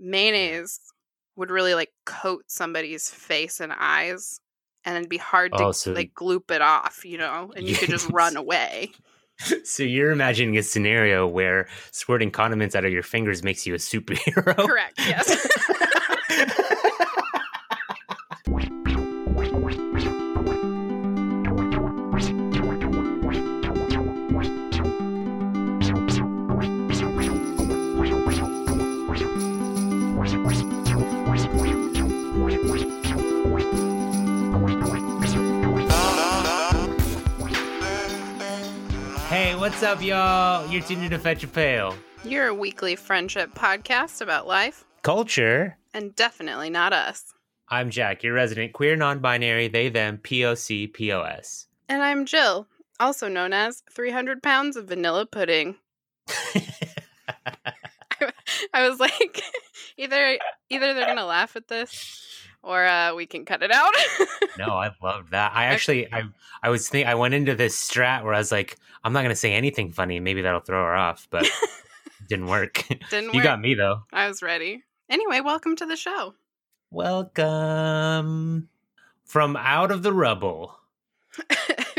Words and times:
mayonnaise 0.00 0.80
would 1.36 1.50
really 1.50 1.74
like 1.74 1.90
coat 2.06 2.44
somebody's 2.48 3.08
face 3.10 3.60
and 3.60 3.72
eyes 3.78 4.40
and 4.84 4.96
it'd 4.96 5.08
be 5.10 5.18
hard 5.18 5.52
to 5.52 5.64
Oh, 5.66 5.72
so- 5.72 5.92
like 5.92 6.12
gloop 6.14 6.50
it 6.50 6.62
off, 6.62 7.04
you 7.04 7.18
know, 7.18 7.52
and 7.54 7.66
you 7.68 7.76
could 7.76 7.90
just 7.90 8.10
run 8.10 8.36
away. 8.36 8.90
So 9.64 9.84
you're 9.84 10.10
imagining 10.10 10.58
a 10.58 10.62
scenario 10.62 11.26
where 11.26 11.66
squirting 11.92 12.30
condiments 12.30 12.74
out 12.74 12.84
of 12.84 12.92
your 12.92 13.02
fingers 13.02 13.42
makes 13.42 13.66
you 13.66 13.72
a 13.72 13.78
superhero. 13.78 14.54
Correct. 14.54 14.98
Yes. 14.98 15.48
what's 39.80 39.92
up, 39.94 40.02
y'all? 40.04 40.70
You're 40.70 40.82
tuned 40.82 41.04
in 41.04 41.10
to 41.10 41.18
Fetch 41.18 41.42
a 41.42 41.48
Pail. 41.48 41.96
You're 42.22 42.48
a 42.48 42.54
weekly 42.54 42.96
friendship 42.96 43.54
podcast 43.54 44.20
about 44.20 44.46
life 44.46 44.84
Culture. 45.00 45.78
and 45.94 46.14
definitely 46.14 46.68
not 46.68 46.92
us. 46.92 47.32
I'm 47.66 47.88
Jack, 47.88 48.22
your 48.22 48.34
resident 48.34 48.74
queer 48.74 48.94
non-binary 48.94 49.68
they 49.68 49.88
them 49.88 50.18
POC 50.18 50.92
POS. 50.92 51.66
And 51.88 52.02
I'm 52.02 52.26
Jill, 52.26 52.66
also 53.00 53.26
known 53.26 53.54
as 53.54 53.82
300 53.90 54.42
pounds 54.42 54.76
of 54.76 54.84
vanilla 54.84 55.24
pudding. 55.24 55.76
I 58.74 58.86
was 58.86 59.00
like, 59.00 59.42
either 59.96 60.38
either 60.68 60.92
they're 60.92 61.06
gonna 61.06 61.24
laugh 61.24 61.56
at 61.56 61.68
this, 61.68 62.36
or 62.62 62.84
uh, 62.84 63.14
we 63.14 63.26
can 63.26 63.44
cut 63.44 63.62
it 63.62 63.70
out. 63.70 63.92
no, 64.58 64.66
I 64.66 64.90
love 65.02 65.30
that. 65.30 65.52
I 65.54 65.66
actually, 65.66 66.12
I, 66.12 66.24
I 66.62 66.68
was 66.68 66.88
think 66.88 67.06
I 67.06 67.14
went 67.14 67.34
into 67.34 67.54
this 67.54 67.76
strat 67.76 68.24
where 68.24 68.34
I 68.34 68.38
was 68.38 68.52
like, 68.52 68.76
I'm 69.02 69.12
not 69.12 69.22
gonna 69.22 69.36
say 69.36 69.52
anything 69.52 69.92
funny. 69.92 70.20
Maybe 70.20 70.42
that'll 70.42 70.60
throw 70.60 70.82
her 70.82 70.94
off, 70.94 71.26
but 71.30 71.44
it 71.44 71.52
didn't 72.28 72.46
work. 72.46 72.84
Didn't 73.10 73.32
you 73.32 73.38
work. 73.38 73.44
got 73.44 73.60
me 73.60 73.74
though. 73.74 74.02
I 74.12 74.28
was 74.28 74.42
ready. 74.42 74.82
Anyway, 75.08 75.40
welcome 75.40 75.74
to 75.76 75.86
the 75.86 75.96
show. 75.96 76.34
Welcome 76.90 78.68
from 79.24 79.56
out 79.56 79.90
of 79.90 80.02
the 80.02 80.12
rubble. 80.12 80.76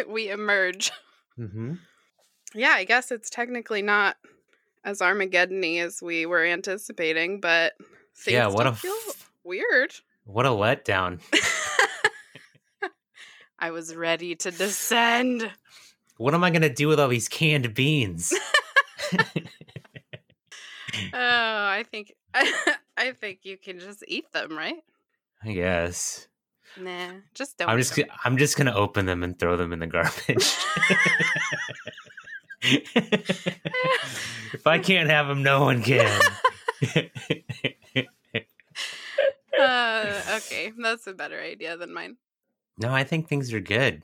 we 0.07 0.29
emerge. 0.29 0.91
Mm-hmm. 1.39 1.75
Yeah, 2.53 2.71
I 2.71 2.83
guess 2.83 3.11
it's 3.11 3.29
technically 3.29 3.81
not 3.81 4.17
as 4.83 5.01
Armageddon-y 5.01 5.77
as 5.79 6.01
we 6.01 6.25
were 6.25 6.43
anticipating, 6.43 7.39
but 7.39 7.73
things 8.15 8.33
Yeah, 8.33 8.47
what 8.47 8.67
a 8.67 8.73
feel 8.73 8.93
weird. 9.43 9.93
What 10.31 10.45
a 10.45 10.49
letdown. 10.49 11.19
I 13.59 13.71
was 13.71 13.93
ready 13.93 14.33
to 14.35 14.49
descend. 14.49 15.51
What 16.17 16.33
am 16.33 16.43
I 16.43 16.51
gonna 16.51 16.73
do 16.73 16.87
with 16.87 17.01
all 17.01 17.09
these 17.09 17.27
canned 17.27 17.73
beans? 17.73 18.33
Oh, 21.13 21.17
I 21.17 21.85
think 21.89 22.13
I 22.33 23.11
think 23.13 23.39
you 23.43 23.57
can 23.57 23.79
just 23.79 24.03
eat 24.07 24.31
them, 24.31 24.57
right? 24.57 24.83
I 25.43 25.53
guess. 25.53 26.27
Nah, 26.77 27.11
just 27.33 27.57
don't. 27.57 27.69
I'm 27.69 27.77
just 27.77 27.95
them. 27.95 28.05
I'm 28.23 28.37
just 28.37 28.57
gonna 28.57 28.75
open 28.75 29.05
them 29.05 29.23
and 29.23 29.37
throw 29.37 29.57
them 29.57 29.73
in 29.73 29.79
the 29.79 29.87
garbage. 29.87 30.55
if 34.53 34.67
I 34.67 34.79
can't 34.79 35.09
have 35.09 35.27
them, 35.27 35.43
no 35.43 35.61
one 35.61 35.81
can. 35.81 36.21
Uh, 39.57 40.21
okay, 40.37 40.71
that's 40.77 41.07
a 41.07 41.13
better 41.13 41.39
idea 41.39 41.77
than 41.77 41.93
mine. 41.93 42.17
no, 42.77 42.93
I 42.93 43.03
think 43.03 43.27
things 43.27 43.53
are 43.53 43.59
good. 43.59 44.03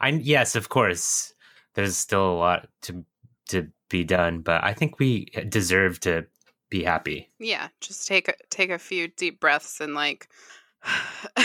I 0.00 0.10
yes, 0.10 0.56
of 0.56 0.68
course, 0.68 1.34
there's 1.74 1.96
still 1.96 2.32
a 2.32 2.36
lot 2.38 2.68
to 2.82 3.04
to 3.50 3.68
be 3.88 4.04
done, 4.04 4.40
but 4.40 4.62
I 4.64 4.72
think 4.74 4.98
we 4.98 5.26
deserve 5.48 6.00
to 6.00 6.26
be 6.70 6.82
happy. 6.84 7.30
Yeah, 7.38 7.68
just 7.80 8.06
take 8.06 8.28
a, 8.28 8.34
take 8.50 8.70
a 8.70 8.78
few 8.78 9.08
deep 9.08 9.40
breaths 9.40 9.80
and 9.80 9.94
like 9.94 10.28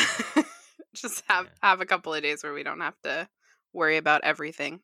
just 0.93 1.23
have 1.27 1.49
have 1.61 1.81
a 1.81 1.85
couple 1.85 2.13
of 2.13 2.21
days 2.23 2.43
where 2.43 2.53
we 2.53 2.63
don't 2.63 2.81
have 2.81 2.99
to 3.03 3.27
worry 3.73 3.97
about 3.97 4.23
everything. 4.23 4.79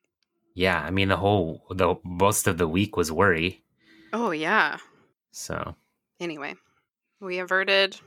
Yeah, 0.53 0.79
I 0.81 0.91
mean 0.91 1.09
the 1.09 1.17
whole 1.17 1.65
the 1.69 1.95
most 2.03 2.47
of 2.47 2.57
the 2.57 2.67
week 2.67 2.97
was 2.97 3.11
worry. 3.11 3.63
Oh 4.13 4.31
yeah. 4.31 4.77
So 5.31 5.75
Anyway, 6.19 6.55
we 7.21 7.39
averted 7.39 7.97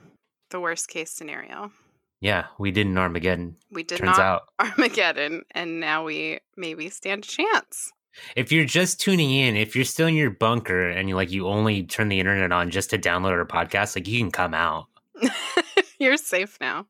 the 0.53 0.61
worst 0.61 0.89
case 0.89 1.11
scenario. 1.11 1.73
yeah, 2.21 2.47
we 2.59 2.71
did 2.71 2.87
an 2.87 2.97
Armageddon. 2.97 3.57
We 3.71 3.83
did 3.83 3.99
Turns 3.99 4.19
not 4.19 4.21
out, 4.21 4.43
Armageddon, 4.61 5.43
and 5.51 5.81
now 5.81 6.05
we 6.05 6.39
maybe 6.57 6.89
stand 6.89 7.25
a 7.25 7.27
chance. 7.27 7.91
if 8.37 8.53
you're 8.53 8.65
just 8.65 9.01
tuning 9.01 9.31
in, 9.33 9.57
if 9.57 9.75
you're 9.75 9.85
still 9.85 10.07
in 10.07 10.15
your 10.15 10.31
bunker 10.31 10.89
and 10.89 11.09
you 11.09 11.17
like 11.17 11.33
you 11.33 11.49
only 11.49 11.83
turn 11.83 12.09
the 12.09 12.21
internet 12.21 12.53
on 12.53 12.71
just 12.71 12.91
to 12.91 12.99
download 12.99 13.33
our 13.33 13.45
podcast, 13.45 13.97
like 13.97 14.07
you 14.07 14.19
can 14.21 14.31
come 14.31 14.55
out. 14.55 14.87
You're 15.99 16.17
safe 16.17 16.59
now. 16.61 16.87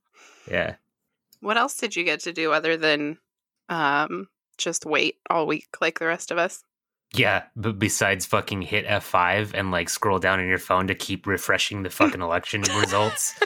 Yeah. 0.51 0.77
What 1.41 1.59
else 1.59 1.77
did 1.77 1.95
you 1.97 2.05
get 2.05 2.21
to 2.21 2.33
do 2.33 2.53
other 2.53 2.77
than 2.79 3.19
um, 3.69 4.29
just 4.59 4.87
wait 4.87 5.17
all 5.29 5.47
week 5.47 5.69
like 5.81 5.99
the 5.99 6.07
rest 6.07 6.31
of 6.31 6.39
us? 6.39 6.65
Yeah, 7.15 7.45
but 7.57 7.79
besides 7.79 8.25
fucking 8.25 8.63
hit 8.63 8.87
F5 8.87 9.53
and 9.55 9.71
like 9.71 9.91
scroll 9.91 10.19
down 10.19 10.41
on 10.41 10.49
your 10.49 10.59
phone 10.59 10.87
to 10.87 10.95
keep 10.95 11.27
refreshing 11.27 11.83
the 11.83 11.91
fucking 11.91 12.21
election 12.23 12.63
results, 12.63 13.39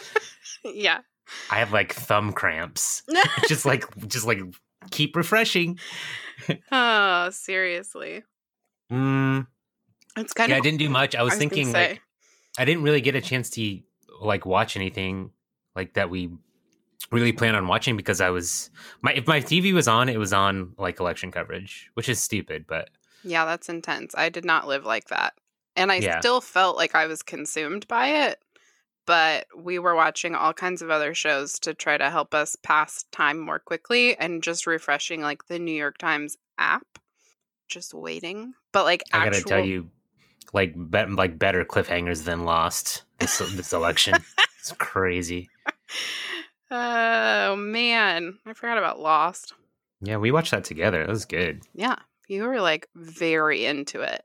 yeah. 0.64 1.00
I 1.50 1.58
have 1.58 1.72
like 1.72 1.92
thumb 1.92 2.32
cramps. 2.32 3.02
just 3.48 3.66
like 3.66 3.84
just 4.06 4.26
like 4.26 4.42
keep 4.90 5.16
refreshing. 5.16 5.78
oh, 6.72 7.30
seriously. 7.30 8.22
Mm, 8.92 9.46
It's 10.16 10.32
kind 10.32 10.52
of 10.52 10.54
yeah, 10.54 10.58
I 10.58 10.60
didn't 10.60 10.78
do 10.78 10.88
much. 10.88 11.16
I 11.16 11.22
was, 11.24 11.32
gonna 11.32 11.40
thinking 11.40 11.72
like 11.72 12.00
I 12.58 12.64
didn't 12.64 12.84
really 12.84 13.00
get 13.00 13.16
a 13.16 13.20
chance 13.20 13.50
to 13.50 13.80
like 14.20 14.46
watch 14.46 14.76
anything 14.76 15.30
like 15.74 15.94
that 15.94 16.08
we 16.08 16.30
really 17.10 17.32
plan 17.32 17.54
on 17.54 17.66
watching 17.66 17.96
because 17.96 18.20
I 18.20 18.30
was 18.30 18.70
my 19.02 19.12
if 19.12 19.26
my 19.26 19.40
TV 19.40 19.74
was 19.74 19.88
on, 19.88 20.08
it 20.08 20.18
was 20.18 20.32
on 20.32 20.72
like 20.78 21.00
election 21.00 21.32
coverage, 21.32 21.90
which 21.94 22.08
is 22.08 22.22
stupid, 22.22 22.64
but 22.68 22.90
Yeah, 23.26 23.44
that's 23.44 23.68
intense. 23.68 24.14
I 24.16 24.28
did 24.28 24.44
not 24.44 24.68
live 24.68 24.84
like 24.84 25.08
that. 25.08 25.34
And 25.74 25.90
I 25.90 25.98
Yeah. 25.98 26.20
still 26.20 26.40
felt 26.40 26.76
like 26.76 26.94
I 26.94 27.06
was 27.06 27.22
consumed 27.22 27.88
by 27.88 28.28
it, 28.28 28.40
but 29.04 29.46
we 29.54 29.78
were 29.80 29.96
watching 29.96 30.34
all 30.36 30.52
kinds 30.54 30.80
of 30.80 30.90
other 30.90 31.12
shows 31.12 31.58
to 31.60 31.74
try 31.74 31.98
to 31.98 32.08
help 32.08 32.34
us 32.34 32.56
pass 32.62 33.04
time 33.10 33.40
more 33.40 33.58
quickly 33.58 34.16
and 34.16 34.42
just 34.44 34.66
refreshing 34.66 35.20
like 35.22 35.48
the 35.48 35.58
New 35.58 35.72
York 35.74 35.98
Times 35.98 36.36
app, 36.56 36.86
just 37.68 37.92
waiting. 37.92 38.54
But 38.72 38.84
like 38.84 39.02
I 39.12 39.18
gotta 39.24 39.36
actual 39.36 39.50
tell 39.50 39.66
you, 39.66 39.90
like 40.52 40.72
bet 40.76 41.10
like 41.10 41.36
better 41.38 41.64
cliffhangers 41.64 42.24
than 42.24 42.44
Lost 42.44 43.02
this 43.18 43.38
this 43.38 43.72
election. 43.72 44.22
it's 44.60 44.72
crazy. 44.78 45.50
Oh 46.70 47.56
man, 47.56 48.38
I 48.46 48.52
forgot 48.52 48.78
about 48.78 49.00
Lost. 49.00 49.52
Yeah, 50.00 50.16
we 50.18 50.30
watched 50.30 50.52
that 50.52 50.64
together. 50.64 51.02
It 51.02 51.08
was 51.08 51.24
good. 51.24 51.62
Yeah, 51.74 51.96
you 52.26 52.44
were 52.44 52.60
like 52.60 52.88
very 52.94 53.64
into 53.64 54.00
it. 54.00 54.22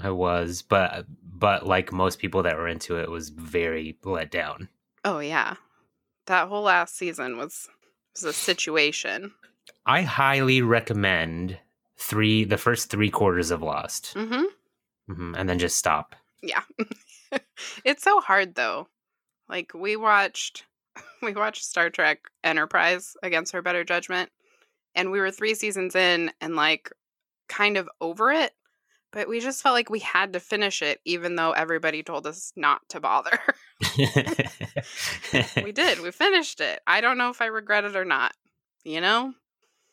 I 0.00 0.10
was, 0.10 0.62
but 0.62 1.06
but 1.22 1.66
like 1.66 1.92
most 1.92 2.18
people 2.18 2.42
that 2.42 2.56
were 2.56 2.68
into 2.68 2.98
it, 2.98 3.10
was 3.10 3.28
very 3.30 3.96
let 4.04 4.30
down. 4.30 4.68
Oh 5.04 5.18
yeah. 5.20 5.54
That 6.26 6.48
whole 6.48 6.62
last 6.62 6.96
season 6.96 7.36
was 7.36 7.68
was 8.14 8.24
a 8.24 8.32
situation. 8.32 9.32
I 9.86 10.02
highly 10.02 10.62
recommend 10.62 11.58
three 11.96 12.44
the 12.44 12.58
first 12.58 12.90
three 12.90 13.10
quarters 13.10 13.50
of 13.50 13.62
Lost, 13.62 14.14
Mhm. 14.14 14.44
hmm 15.06 15.34
and 15.36 15.48
then 15.48 15.58
just 15.58 15.76
stop. 15.76 16.14
Yeah. 16.42 16.62
it's 17.84 18.02
so 18.02 18.20
hard 18.20 18.54
though. 18.54 18.88
Like 19.48 19.72
we 19.74 19.96
watched 19.96 20.64
we 21.22 21.32
watched 21.34 21.64
Star 21.64 21.90
Trek 21.90 22.20
Enterprise 22.42 23.16
against 23.22 23.52
her 23.52 23.62
better 23.62 23.84
judgment 23.84 24.30
and 24.94 25.10
we 25.10 25.20
were 25.20 25.30
3 25.30 25.54
seasons 25.54 25.94
in 25.94 26.30
and 26.40 26.56
like 26.56 26.90
kind 27.48 27.76
of 27.76 27.88
over 28.00 28.32
it, 28.32 28.52
but 29.12 29.28
we 29.28 29.40
just 29.40 29.62
felt 29.62 29.74
like 29.74 29.90
we 29.90 30.00
had 30.00 30.32
to 30.32 30.40
finish 30.40 30.82
it 30.82 31.00
even 31.04 31.36
though 31.36 31.52
everybody 31.52 32.02
told 32.02 32.26
us 32.26 32.52
not 32.56 32.80
to 32.90 33.00
bother. 33.00 33.38
we 35.62 35.72
did. 35.72 36.00
We 36.00 36.10
finished 36.10 36.60
it. 36.60 36.80
I 36.86 37.00
don't 37.00 37.18
know 37.18 37.30
if 37.30 37.40
I 37.40 37.46
regret 37.46 37.84
it 37.84 37.96
or 37.96 38.04
not. 38.04 38.32
You 38.84 39.00
know? 39.00 39.32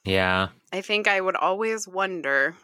yeah, 0.04 0.50
I 0.74 0.82
think 0.82 1.08
I 1.08 1.22
would 1.22 1.36
always 1.36 1.88
wonder 1.88 2.56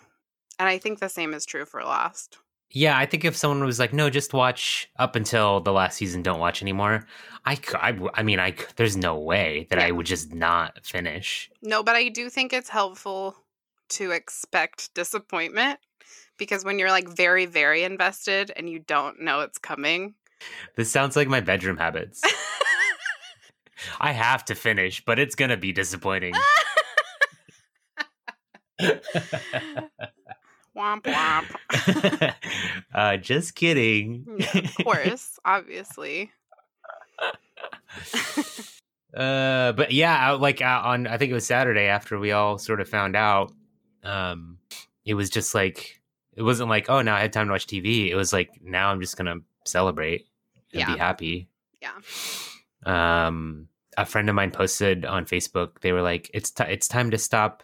and 0.59 0.67
I 0.67 0.77
think 0.77 0.99
the 0.99 1.09
same 1.09 1.33
is 1.33 1.45
true 1.45 1.65
for 1.65 1.83
Lost. 1.83 2.37
yeah. 2.71 2.97
I 2.97 3.05
think 3.05 3.23
if 3.23 3.35
someone 3.37 3.63
was 3.63 3.79
like, 3.79 3.93
"No, 3.93 4.09
just 4.09 4.33
watch 4.33 4.89
up 4.97 5.15
until 5.15 5.61
the 5.61 5.71
last 5.71 5.97
season, 5.97 6.23
don't 6.23 6.39
watch 6.39 6.61
anymore," 6.61 7.05
I, 7.45 7.59
I, 7.75 7.97
I 8.15 8.23
mean, 8.23 8.39
I 8.39 8.55
there's 8.75 8.97
no 8.97 9.17
way 9.19 9.67
that 9.69 9.79
I 9.79 9.91
would 9.91 10.05
just 10.05 10.33
not 10.33 10.83
finish. 10.85 11.49
No, 11.61 11.83
but 11.83 11.95
I 11.95 12.09
do 12.09 12.29
think 12.29 12.53
it's 12.53 12.69
helpful 12.69 13.35
to 13.89 14.11
expect 14.11 14.93
disappointment 14.93 15.79
because 16.37 16.63
when 16.63 16.77
you're 16.79 16.91
like 16.91 17.07
very, 17.09 17.45
very 17.45 17.83
invested 17.83 18.51
and 18.55 18.69
you 18.69 18.79
don't 18.79 19.21
know 19.21 19.41
it's 19.41 19.57
coming, 19.57 20.13
This 20.75 20.91
sounds 20.91 21.15
like 21.15 21.27
my 21.27 21.39
bedroom 21.41 21.77
habits. 21.77 22.21
I 23.99 24.11
have 24.11 24.43
to 24.45 24.55
finish, 24.55 25.03
but 25.05 25.19
it's 25.19 25.35
gonna 25.35 25.57
be 25.57 25.71
disappointing. 25.71 26.33
womp 30.75 31.03
womp. 31.03 32.33
uh, 32.93 33.17
just 33.17 33.55
kidding. 33.55 34.25
Yeah, 34.37 34.57
of 34.59 34.75
course, 34.83 35.39
obviously. 35.45 36.31
uh, 39.15 39.71
but 39.73 39.91
yeah, 39.91 40.15
I- 40.31 40.33
like 40.33 40.61
uh, 40.61 40.81
on 40.83 41.07
I 41.07 41.17
think 41.17 41.31
it 41.31 41.35
was 41.35 41.45
Saturday 41.47 41.85
after 41.87 42.19
we 42.19 42.31
all 42.31 42.57
sort 42.57 42.81
of 42.81 42.89
found 42.89 43.15
out. 43.15 43.51
Um, 44.07 44.59
it 45.05 45.13
was 45.15 45.29
just 45.29 45.53
like 45.53 46.01
it 46.35 46.43
wasn't 46.43 46.69
like 46.69 46.89
oh 46.89 47.01
now 47.01 47.15
I 47.15 47.19
had 47.21 47.33
time 47.33 47.47
to 47.47 47.51
watch 47.51 47.67
TV. 47.67 48.09
It 48.09 48.15
was 48.15 48.31
like 48.33 48.49
now 48.63 48.89
I'm 48.89 49.01
just 49.01 49.17
gonna 49.17 49.37
celebrate 49.65 50.25
and 50.73 50.79
Yeah. 50.81 50.93
be 50.93 50.97
happy. 50.97 51.49
Yeah. 51.81 51.91
Um, 52.85 53.67
a 53.97 54.05
friend 54.05 54.29
of 54.29 54.35
mine 54.35 54.51
posted 54.51 55.05
on 55.05 55.25
Facebook. 55.25 55.81
They 55.81 55.91
were 55.91 56.01
like, 56.01 56.29
"It's 56.33 56.51
ti 56.51 56.63
it's 56.67 56.87
time 56.87 57.11
to 57.11 57.17
stop 57.17 57.63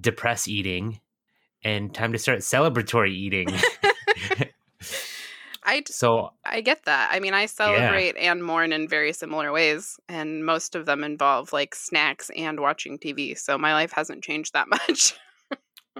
depress 0.00 0.46
eating." 0.48 1.00
And 1.64 1.92
time 1.92 2.12
to 2.12 2.18
start 2.18 2.38
celebratory 2.38 3.10
eating. 3.10 3.48
I 5.64 5.82
so 5.86 6.32
I 6.44 6.60
get 6.60 6.84
that. 6.84 7.10
I 7.12 7.20
mean, 7.20 7.34
I 7.34 7.46
celebrate 7.46 8.16
and 8.16 8.42
mourn 8.44 8.72
in 8.72 8.88
very 8.88 9.12
similar 9.12 9.52
ways, 9.52 9.98
and 10.08 10.46
most 10.46 10.74
of 10.74 10.86
them 10.86 11.02
involve 11.04 11.52
like 11.52 11.74
snacks 11.74 12.30
and 12.36 12.60
watching 12.60 12.98
TV. 12.98 13.36
So 13.36 13.58
my 13.58 13.72
life 13.74 13.92
hasn't 13.92 14.22
changed 14.24 14.52
that 14.54 14.68
much. 14.88 15.14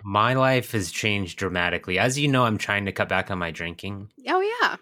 My 0.04 0.34
life 0.34 0.72
has 0.72 0.90
changed 0.90 1.38
dramatically. 1.38 1.98
As 1.98 2.18
you 2.18 2.28
know, 2.28 2.44
I'm 2.44 2.58
trying 2.58 2.86
to 2.86 2.92
cut 2.92 3.08
back 3.08 3.30
on 3.30 3.38
my 3.38 3.50
drinking. 3.50 4.10
oh 4.28 4.40
yeah, 4.40 4.76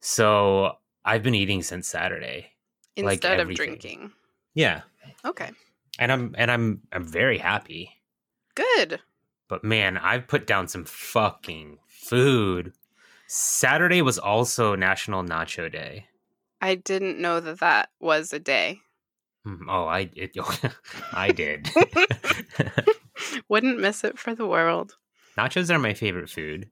So 0.00 0.72
I've 1.04 1.22
been 1.22 1.34
eating 1.34 1.62
since 1.62 1.88
Saturday. 1.88 2.52
Like 2.96 3.14
instead 3.14 3.40
of 3.40 3.54
drinking. 3.54 4.12
Yeah. 4.54 4.82
Okay, 5.24 5.50
And 5.98 6.10
I'm 6.10 6.34
and 6.38 6.50
I'm 6.50 6.80
I'm 6.92 7.04
very 7.04 7.38
happy. 7.38 7.90
good. 8.54 9.00
But 9.48 9.62
man, 9.62 9.96
I've 9.98 10.26
put 10.26 10.46
down 10.46 10.66
some 10.66 10.84
fucking 10.84 11.78
food. 11.86 12.72
Saturday 13.28 14.02
was 14.02 14.18
also 14.18 14.74
National 14.74 15.22
Nacho 15.22 15.70
Day. 15.70 16.06
I 16.60 16.74
didn't 16.76 17.20
know 17.20 17.38
that 17.40 17.60
that 17.60 17.90
was 18.00 18.32
a 18.32 18.38
day. 18.40 18.80
Mm, 19.46 19.66
Oh, 19.68 19.86
I 19.86 20.10
it, 20.14 20.32
I 21.12 21.30
did. 21.32 21.70
Wouldn't 23.48 23.80
miss 23.80 24.04
it 24.04 24.18
for 24.18 24.34
the 24.34 24.46
world. 24.46 24.96
Nachos 25.38 25.70
are 25.70 25.78
my 25.78 25.94
favorite 25.94 26.30
food. 26.30 26.70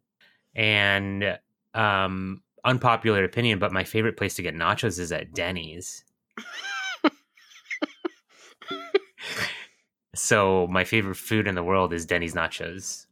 And 0.55 1.39
um 1.75 2.43
unpopular 2.65 3.25
opinion, 3.25 3.59
but 3.59 3.73
my 3.73 3.85
favorite 3.85 4.17
place 4.17 4.35
to 4.37 4.43
get 4.43 4.55
nachos 4.55 4.99
is 4.99 5.13
at 5.13 5.35
Denny's. 5.35 6.05
so 10.15 10.67
my 10.69 10.85
favorite 10.85 11.17
food 11.17 11.47
in 11.47 11.55
the 11.55 11.63
world 11.63 11.93
is 11.93 12.07
Denny's 12.07 12.35
nachos. 12.35 13.07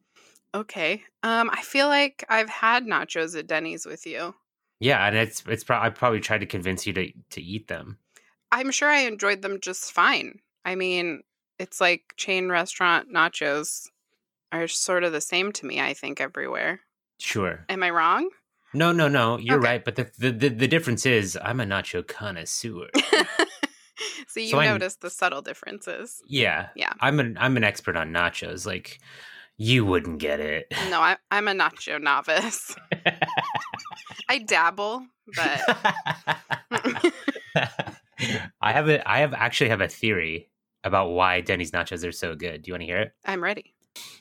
Okay. 0.54 1.02
Um, 1.22 1.50
I 1.50 1.62
feel 1.62 1.88
like 1.88 2.24
I've 2.28 2.48
had 2.48 2.84
nachos 2.84 3.38
at 3.38 3.46
Denny's 3.46 3.86
with 3.86 4.06
you. 4.06 4.34
Yeah, 4.80 5.06
and 5.06 5.16
it's 5.16 5.44
it's 5.46 5.64
pro- 5.64 5.78
I 5.78 5.90
probably 5.90 6.20
tried 6.20 6.40
to 6.40 6.46
convince 6.46 6.86
you 6.86 6.92
to 6.94 7.12
to 7.30 7.40
eat 7.40 7.68
them. 7.68 7.98
I'm 8.50 8.70
sure 8.70 8.88
I 8.88 9.00
enjoyed 9.00 9.40
them 9.40 9.60
just 9.60 9.92
fine. 9.92 10.40
I 10.64 10.74
mean, 10.74 11.22
it's 11.62 11.80
like 11.80 12.12
chain 12.16 12.48
restaurant 12.48 13.08
nachos 13.12 13.88
are 14.50 14.66
sort 14.68 15.04
of 15.04 15.12
the 15.12 15.20
same 15.20 15.52
to 15.52 15.64
me, 15.66 15.80
I 15.80 15.94
think, 15.94 16.20
everywhere. 16.20 16.80
Sure. 17.18 17.64
Am 17.68 17.82
I 17.82 17.90
wrong? 17.90 18.28
No, 18.74 18.90
no, 18.90 19.06
no. 19.08 19.38
You're 19.38 19.58
Okay. 19.58 19.68
right, 19.68 19.84
but 19.84 19.96
the, 19.96 20.10
the 20.18 20.30
the 20.32 20.48
the 20.48 20.68
difference 20.68 21.06
is 21.06 21.38
I'm 21.40 21.60
a 21.60 21.64
nacho 21.64 22.06
connoisseur. 22.06 22.88
so 24.26 24.40
you 24.40 24.48
So 24.48 24.60
notice 24.62 24.96
the 24.96 25.10
subtle 25.10 25.42
differences. 25.42 26.20
yeah, 26.26 26.70
Yeah. 26.74 26.92
I'm 27.00 27.20
an 27.20 27.36
I'm 27.38 27.56
an 27.56 27.64
expert 27.64 27.96
on 27.96 28.12
nachos. 28.12 28.66
Like 28.66 28.98
you 29.56 29.84
wouldn't 29.84 30.18
get 30.18 30.40
it. 30.40 30.72
No, 30.90 31.00
I, 31.00 31.16
I'm 31.30 31.46
a 31.48 31.52
nacho 31.52 32.00
novice. 32.02 32.74
I 34.28 34.38
dabble, 34.38 35.06
but 35.36 35.60
I 38.60 38.72
have 38.72 38.88
a 38.88 39.08
I 39.08 39.18
have 39.20 39.34
actually 39.34 39.70
have 39.70 39.80
a 39.80 39.88
theory 39.88 40.48
about 40.84 41.10
why 41.10 41.40
Denny's 41.40 41.70
nachos 41.70 42.06
are 42.06 42.12
so 42.12 42.34
good. 42.34 42.62
Do 42.62 42.68
you 42.68 42.74
want 42.74 42.82
to 42.82 42.86
hear 42.86 42.98
it? 43.00 43.12
I'm 43.24 43.42
ready. 43.42 43.74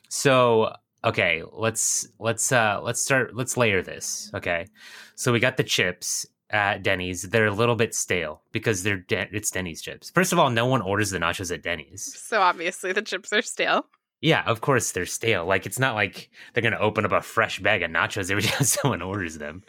So 0.09 0.73
okay, 1.03 1.43
let's 1.51 2.07
let's 2.19 2.51
uh 2.51 2.79
let's 2.83 3.01
start 3.01 3.35
let's 3.35 3.57
layer 3.57 3.81
this. 3.81 4.31
Okay, 4.33 4.67
so 5.15 5.31
we 5.31 5.39
got 5.39 5.57
the 5.57 5.63
chips 5.63 6.25
at 6.49 6.83
Denny's. 6.83 7.23
They're 7.23 7.47
a 7.47 7.53
little 7.53 7.75
bit 7.75 7.95
stale 7.95 8.41
because 8.51 8.83
they're 8.83 8.97
Den- 8.97 9.29
it's 9.31 9.51
Denny's 9.51 9.81
chips. 9.81 10.09
First 10.11 10.33
of 10.33 10.39
all, 10.39 10.49
no 10.49 10.65
one 10.65 10.81
orders 10.81 11.09
the 11.11 11.19
nachos 11.19 11.53
at 11.53 11.63
Denny's. 11.63 12.13
So 12.19 12.41
obviously 12.41 12.91
the 12.91 13.01
chips 13.01 13.31
are 13.33 13.41
stale. 13.41 13.85
Yeah, 14.21 14.43
of 14.45 14.61
course 14.61 14.91
they're 14.91 15.05
stale. 15.07 15.45
Like 15.45 15.65
it's 15.65 15.79
not 15.79 15.95
like 15.95 16.29
they're 16.53 16.63
gonna 16.63 16.77
open 16.77 17.05
up 17.05 17.11
a 17.11 17.21
fresh 17.21 17.59
bag 17.59 17.81
of 17.81 17.91
nachos 17.91 18.29
every 18.29 18.43
time 18.47 18.63
someone 18.63 19.01
orders 19.01 19.37
them. 19.37 19.63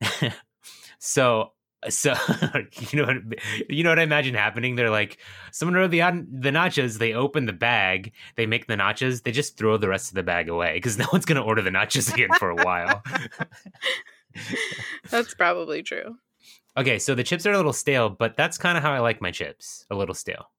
so 0.98 1.52
so 1.88 2.14
you 2.90 3.00
know 3.00 3.06
what 3.06 3.16
you 3.68 3.84
know 3.84 3.90
what 3.90 3.98
I 3.98 4.02
imagine 4.02 4.34
happening? 4.34 4.76
They're 4.76 4.90
like 4.90 5.18
someone 5.52 5.76
ordered 5.76 5.90
the 5.90 6.26
the 6.30 6.50
nachos, 6.50 6.98
they 6.98 7.12
open 7.12 7.46
the 7.46 7.52
bag, 7.52 8.12
they 8.36 8.46
make 8.46 8.66
the 8.66 8.76
nachos, 8.76 9.22
they 9.22 9.32
just 9.32 9.56
throw 9.56 9.76
the 9.76 9.88
rest 9.88 10.10
of 10.10 10.14
the 10.14 10.22
bag 10.22 10.48
away 10.48 10.74
because 10.74 10.98
no 10.98 11.06
one's 11.12 11.24
gonna 11.24 11.42
order 11.42 11.62
the 11.62 11.70
nachos 11.70 12.12
again 12.12 12.30
for 12.38 12.50
a 12.50 12.56
while. 12.56 13.02
That's 15.10 15.34
probably 15.34 15.82
true. 15.82 16.16
okay, 16.76 16.98
so 16.98 17.14
the 17.14 17.22
chips 17.22 17.46
are 17.46 17.52
a 17.52 17.56
little 17.56 17.72
stale, 17.72 18.10
but 18.10 18.36
that's 18.36 18.58
kind 18.58 18.76
of 18.76 18.82
how 18.82 18.92
I 18.92 18.98
like 18.98 19.20
my 19.20 19.30
chips, 19.30 19.86
a 19.90 19.94
little 19.94 20.14
stale. 20.14 20.50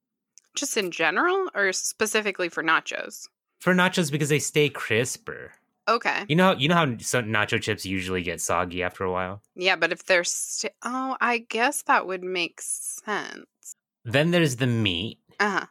Just 0.55 0.77
in 0.77 0.91
general 0.91 1.49
or 1.53 1.73
specifically 1.73 2.47
for 2.47 2.63
nachos? 2.63 3.27
For 3.59 3.73
nachos 3.73 4.11
because 4.11 4.29
they 4.29 4.39
stay 4.39 4.69
crisper. 4.69 5.51
Okay. 5.87 6.25
You 6.27 6.35
know, 6.35 6.53
you 6.53 6.67
know 6.67 6.75
how 6.75 6.97
some 6.99 7.25
nacho 7.25 7.61
chips 7.61 7.85
usually 7.85 8.23
get 8.23 8.41
soggy 8.41 8.81
after 8.81 9.03
a 9.03 9.11
while. 9.11 9.41
Yeah, 9.55 9.75
but 9.75 9.91
if 9.91 10.05
they're 10.05 10.23
st- 10.23 10.73
oh, 10.83 11.15
I 11.21 11.39
guess 11.39 11.83
that 11.83 12.07
would 12.07 12.23
make 12.23 12.59
sense. 12.61 13.45
Then 14.03 14.31
there's 14.31 14.55
the 14.57 14.67
meat. 14.67 15.19
Uh 15.39 15.49
huh. 15.49 15.65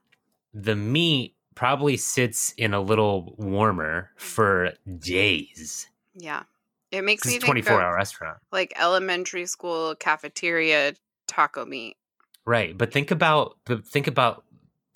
The 0.53 0.77
meat 0.77 1.35
probably 1.55 1.97
sits 1.97 2.53
in 2.57 2.75
a 2.75 2.81
little 2.81 3.35
warmer 3.39 4.11
for 4.17 4.73
days. 4.99 5.89
Yeah, 6.15 6.45
it 6.93 7.03
makes 7.03 7.27
me 7.27 7.39
twenty 7.39 7.63
four 7.63 7.81
hour 7.83 7.95
restaurant. 7.97 8.39
like 8.53 8.73
elementary 8.77 9.47
school 9.47 9.95
cafeteria 9.97 10.95
taco 11.27 11.65
meat. 11.65 11.97
Right. 12.45 12.77
But 12.77 12.93
think 12.93 13.11
about, 13.11 13.57
but 13.65 13.87
think 13.87 14.07
about, 14.07 14.45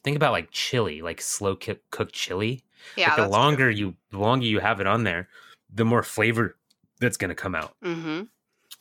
think 0.03 0.17
about 0.17 0.33
like 0.33 0.51
chili, 0.51 1.03
like 1.03 1.21
slow 1.21 1.57
cooked 1.57 2.13
chili. 2.13 2.65
Yeah, 2.97 3.09
like 3.09 3.17
the 3.17 3.29
longer 3.29 3.71
you, 3.71 3.95
the 4.11 4.19
longer 4.19 4.47
you 4.47 4.61
have 4.61 4.81
it 4.81 4.87
on 4.87 5.05
there, 5.05 5.29
the 5.73 5.85
more 5.85 6.03
flavor 6.03 6.57
that's 7.01 7.17
going 7.17 7.31
to 7.31 7.35
come 7.35 7.55
out. 7.55 7.75
Mm-hmm. 7.85 8.23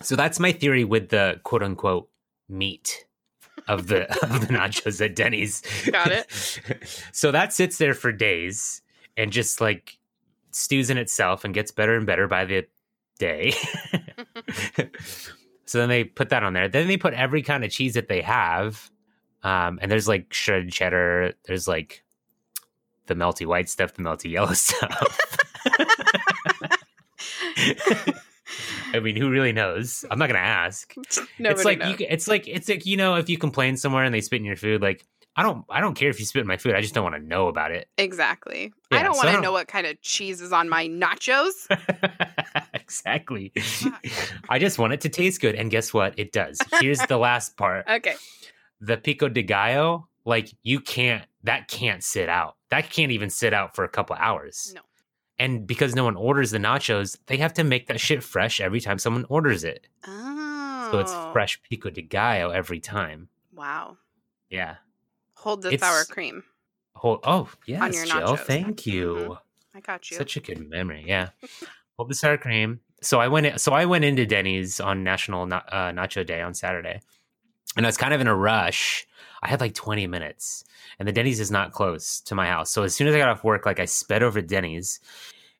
So 0.02 0.16
that's 0.16 0.40
my 0.40 0.52
theory 0.52 0.84
with 0.84 1.10
the 1.10 1.40
quote 1.44 1.64
unquote 1.64 2.10
meat 2.48 3.06
of 3.68 3.88
the 3.88 4.04
of 4.24 4.42
the 4.42 4.54
nachos 4.54 5.04
at 5.04 5.16
Denny's. 5.16 5.64
Got 5.92 6.12
it. 6.12 7.02
so 7.12 7.32
that 7.32 7.54
sits 7.54 7.78
there 7.78 7.94
for 7.94 8.12
days 8.12 8.82
and 9.16 9.32
just 9.32 9.62
like 9.62 9.98
stews 10.52 10.90
in 10.90 10.98
itself 10.98 11.44
and 11.44 11.54
gets 11.54 11.72
better 11.72 11.96
and 11.96 12.06
better 12.06 12.28
by 12.28 12.46
the 12.46 12.66
day. 13.20 13.52
so 15.66 15.80
then 15.80 15.90
they 15.90 16.04
put 16.04 16.30
that 16.30 16.44
on 16.44 16.54
there. 16.54 16.68
Then 16.68 16.88
they 16.88 16.98
put 16.98 17.14
every 17.14 17.42
kind 17.42 17.64
of 17.64 17.72
cheese 17.72 17.96
that 17.96 18.08
they 18.08 18.22
have. 18.22 18.90
Um, 19.44 19.80
and 19.82 19.92
there's 19.92 20.08
like 20.08 20.34
shredded 20.34 20.72
cheddar. 20.72 21.34
There's 21.46 21.68
like 21.68 22.04
the 23.08 23.16
melty 23.16 23.46
white 23.46 23.70
stuff, 23.70 23.94
the 23.94 24.04
melty 24.04 24.32
yellow 24.32 24.54
stuff. 24.54 25.20
I 28.94 29.00
mean, 29.00 29.16
who 29.16 29.30
really 29.30 29.52
knows? 29.52 30.06
I'm 30.10 30.18
not 30.20 30.28
gonna 30.28 30.40
ask. 30.40 30.94
Nobody 31.40 31.56
it's 31.56 31.66
like 31.66 31.80
knows. 31.80 32.00
you. 32.00 32.08
It's 32.10 32.28
like 32.28 32.48
it's 32.48 32.70
like 32.70 32.86
you 32.86 32.98
know, 32.98 33.16
if 33.16 33.30
you 33.30 33.38
complain 33.38 33.78
somewhere 33.78 34.04
and 34.04 34.14
they 34.14 34.22
spit 34.22 34.40
in 34.40 34.46
your 34.46 34.56
food, 34.56 34.82
like 34.82 35.06
I 35.36 35.44
don't, 35.44 35.66
I 35.70 35.82
don't 35.82 35.94
care 35.94 36.10
if 36.10 36.20
you 36.20 36.26
spit 36.26 36.42
in 36.42 36.48
my 36.48 36.58
food. 36.58 36.74
I 36.74 36.82
just 36.82 36.96
don't 36.96 37.04
want 37.04 37.16
to 37.16 37.22
know 37.22 37.48
about 37.48 37.72
it. 37.72 37.88
exactly. 37.98 38.74
I 38.92 39.04
don't 39.04 39.14
so 39.14 39.24
want 39.24 39.36
to 39.36 39.42
know 39.42 39.52
what 39.52 39.68
kind 39.68 39.86
of 39.86 40.02
cheese 40.02 40.42
is 40.42 40.52
on 40.52 40.68
my 40.68 40.88
nachos. 40.88 41.52
exactly. 42.74 43.54
I 44.50 44.58
just 44.58 44.80
want 44.80 44.94
it 44.94 45.02
to 45.02 45.10
taste 45.10 45.42
good, 45.42 45.54
and 45.54 45.70
guess 45.70 45.94
what? 45.94 46.18
It 46.18 46.32
does. 46.32 46.58
Here's 46.80 47.00
the 47.02 47.18
last 47.18 47.56
part: 47.58 47.86
Okay. 47.88 48.16
The 48.80 48.98
pico 48.98 49.30
de 49.30 49.44
gallo. 49.44 50.08
Like 50.26 50.50
you 50.64 50.80
can't, 50.82 51.26
that 51.44 51.68
can't 51.70 52.04
sit 52.04 52.28
out. 52.28 52.56
That 52.70 52.90
can't 52.90 53.12
even 53.14 53.30
sit 53.30 53.54
out 53.54 53.76
for 53.76 53.86
a 53.86 53.90
couple 53.90 54.16
hours. 54.18 54.74
No. 54.76 54.82
And 55.40 55.66
because 55.66 55.96
no 55.96 56.04
one 56.04 56.16
orders 56.18 56.52
the 56.52 56.58
nachos, 56.58 57.18
they 57.28 57.38
have 57.38 57.54
to 57.54 57.64
make 57.64 57.88
that 57.88 58.00
shit 58.02 58.24
fresh 58.24 58.60
every 58.60 58.82
time 58.82 58.98
someone 59.00 59.26
orders 59.30 59.64
it. 59.64 59.88
Oh. 60.06 60.90
So 60.92 61.00
it's 61.00 61.14
fresh 61.32 61.62
pico 61.64 61.90
de 61.90 62.02
gallo 62.02 62.50
every 62.50 62.80
time. 62.82 63.30
Wow. 63.54 63.98
Yeah. 64.50 64.76
Hold 65.36 65.62
the 65.62 65.72
It's- 65.74 65.80
sour 65.90 66.04
cream. 66.14 66.44
Hold, 66.96 67.20
oh, 67.24 67.48
yes, 67.68 67.94
your 67.96 68.06
Jill. 68.08 68.16
nachos. 68.36 68.40
Thank 68.40 68.86
you. 68.88 69.38
I 69.76 69.80
got 69.82 70.10
you. 70.10 70.18
Such 70.18 70.36
a 70.36 70.40
good 70.40 70.68
memory. 70.68 71.04
Yeah. 71.08 71.30
Hold 71.98 72.10
the 72.10 72.16
sour 72.16 72.38
cream. 72.38 72.80
so 73.04 73.20
I 73.20 73.28
went 73.28 73.46
in, 73.46 73.60
so 73.60 73.72
I 73.72 73.86
went 73.86 74.04
into 74.04 74.26
Denny's 74.26 74.80
on 74.80 75.04
National 75.04 75.46
Na- 75.46 75.62
uh, 75.72 75.92
Nacho 75.92 76.26
Day 76.26 76.42
on 76.42 76.56
Saturday, 76.56 77.02
and 77.76 77.86
I 77.86 77.90
was 77.90 77.98
kind 77.98 78.14
of 78.14 78.22
in 78.22 78.28
a 78.28 78.36
rush. 78.36 79.06
I 79.42 79.48
had 79.48 79.62
like 79.62 79.76
20 79.76 80.08
minutes, 80.08 80.64
and 80.98 81.08
the 81.08 81.12
Denny's 81.12 81.40
is 81.40 81.52
not 81.52 81.74
close 81.74 82.22
to 82.22 82.36
my 82.36 82.48
house. 82.48 82.72
So 82.72 82.84
as 82.84 82.96
soon 82.96 83.08
as 83.08 83.16
I 83.16 83.20
got 83.20 83.30
off 83.30 83.44
work, 83.44 83.66
like 83.66 83.80
I 83.80 83.86
sped 83.86 84.24
over 84.24 84.42
to 84.42 84.48
Denny's, 84.48 85.00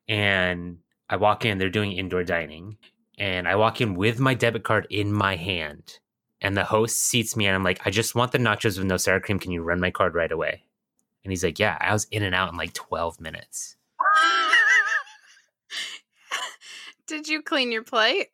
and 0.08 0.78
I 1.08 1.16
walk 1.16 1.44
in. 1.44 1.58
They're 1.58 1.70
doing 1.70 1.92
indoor 1.92 2.24
dining, 2.24 2.78
and 3.18 3.46
I 3.46 3.56
walk 3.56 3.80
in 3.80 3.94
with 3.94 4.18
my 4.18 4.34
debit 4.34 4.64
card 4.64 4.86
in 4.90 5.12
my 5.12 5.36
hand, 5.36 5.98
and 6.40 6.56
the 6.56 6.64
host 6.64 6.96
seats 6.96 7.36
me, 7.36 7.46
and 7.46 7.54
I'm 7.54 7.62
like, 7.62 7.86
I 7.86 7.90
just 7.90 8.14
want 8.14 8.32
the 8.32 8.38
nachos 8.38 8.78
with 8.78 8.86
no 8.86 8.96
sour 8.96 9.20
cream. 9.20 9.38
Can 9.38 9.52
you 9.52 9.62
run 9.62 9.80
my 9.80 9.90
card 9.90 10.14
right 10.14 10.32
away? 10.32 10.64
And 11.24 11.32
he's 11.32 11.44
like, 11.44 11.58
Yeah. 11.58 11.76
I 11.80 11.92
was 11.92 12.06
in 12.10 12.22
and 12.22 12.34
out 12.34 12.50
in 12.50 12.56
like 12.56 12.72
12 12.72 13.20
minutes. 13.20 13.76
Did 17.06 17.28
you 17.28 17.42
clean 17.42 17.72
your 17.72 17.82
plate? 17.82 18.28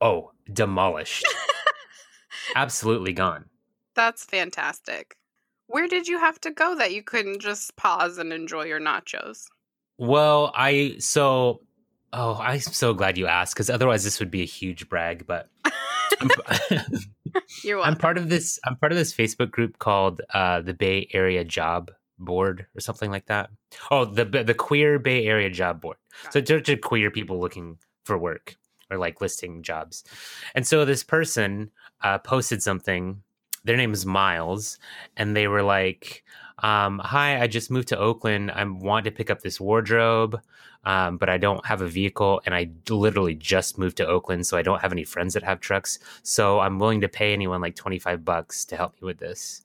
Oh, 0.00 0.32
demolished. 0.52 1.24
Absolutely 2.54 3.12
gone. 3.12 3.46
That's 3.94 4.24
fantastic. 4.24 5.16
Where 5.66 5.88
did 5.88 6.06
you 6.06 6.18
have 6.18 6.40
to 6.42 6.50
go 6.50 6.74
that 6.76 6.92
you 6.92 7.02
couldn't 7.02 7.40
just 7.40 7.76
pause 7.76 8.18
and 8.18 8.32
enjoy 8.32 8.64
your 8.64 8.80
nachos? 8.80 9.46
Well, 9.98 10.52
I 10.54 10.96
so 10.98 11.62
oh, 12.12 12.34
I'm 12.34 12.60
so 12.60 12.94
glad 12.94 13.16
you 13.16 13.26
asked 13.26 13.54
because 13.54 13.70
otherwise 13.70 14.04
this 14.04 14.20
would 14.20 14.30
be 14.30 14.42
a 14.42 14.46
huge 14.46 14.88
brag. 14.88 15.26
But 15.26 15.48
I'm, 16.20 16.30
You're 17.64 17.80
I'm 17.80 17.96
part 17.96 18.18
of 18.18 18.28
this. 18.28 18.58
I'm 18.64 18.76
part 18.76 18.92
of 18.92 18.98
this 18.98 19.14
Facebook 19.14 19.50
group 19.50 19.78
called 19.78 20.20
uh, 20.34 20.60
the 20.60 20.74
Bay 20.74 21.08
Area 21.12 21.44
Job 21.44 21.90
Board 22.18 22.66
or 22.76 22.80
something 22.80 23.10
like 23.10 23.26
that. 23.26 23.50
Oh, 23.90 24.04
the 24.04 24.24
the 24.24 24.54
Queer 24.54 24.98
Bay 24.98 25.26
Area 25.26 25.50
Job 25.50 25.80
Board. 25.80 25.96
So 26.30 26.38
it's 26.40 26.50
just 26.50 26.82
queer 26.82 27.10
people 27.10 27.40
looking 27.40 27.78
for 28.04 28.18
work 28.18 28.56
or 28.90 28.98
like 28.98 29.20
listing 29.20 29.62
jobs. 29.62 30.04
And 30.54 30.66
so 30.66 30.84
this 30.84 31.02
person 31.02 31.70
uh, 32.02 32.18
posted 32.18 32.62
something. 32.62 33.22
Their 33.64 33.76
name 33.76 33.92
is 33.92 34.04
Miles, 34.04 34.78
and 35.16 35.36
they 35.36 35.46
were 35.48 35.62
like, 35.62 36.24
um, 36.58 36.98
"Hi, 36.98 37.40
I 37.40 37.46
just 37.46 37.70
moved 37.70 37.88
to 37.88 37.98
Oakland. 37.98 38.50
I 38.50 38.64
want 38.64 39.04
to 39.04 39.10
pick 39.10 39.30
up 39.30 39.40
this 39.40 39.60
wardrobe, 39.60 40.40
um, 40.84 41.16
but 41.16 41.28
I 41.28 41.38
don't 41.38 41.64
have 41.66 41.80
a 41.80 41.86
vehicle, 41.86 42.42
and 42.44 42.54
I 42.54 42.70
literally 42.88 43.34
just 43.34 43.78
moved 43.78 43.96
to 43.98 44.06
Oakland, 44.06 44.46
so 44.46 44.56
I 44.56 44.62
don't 44.62 44.80
have 44.80 44.92
any 44.92 45.04
friends 45.04 45.34
that 45.34 45.44
have 45.44 45.60
trucks. 45.60 45.98
So 46.22 46.60
I'm 46.60 46.78
willing 46.78 47.00
to 47.02 47.08
pay 47.08 47.32
anyone 47.32 47.60
like 47.60 47.76
twenty 47.76 47.98
five 47.98 48.24
bucks 48.24 48.64
to 48.66 48.76
help 48.76 48.94
me 48.94 49.06
with 49.06 49.18
this." 49.18 49.64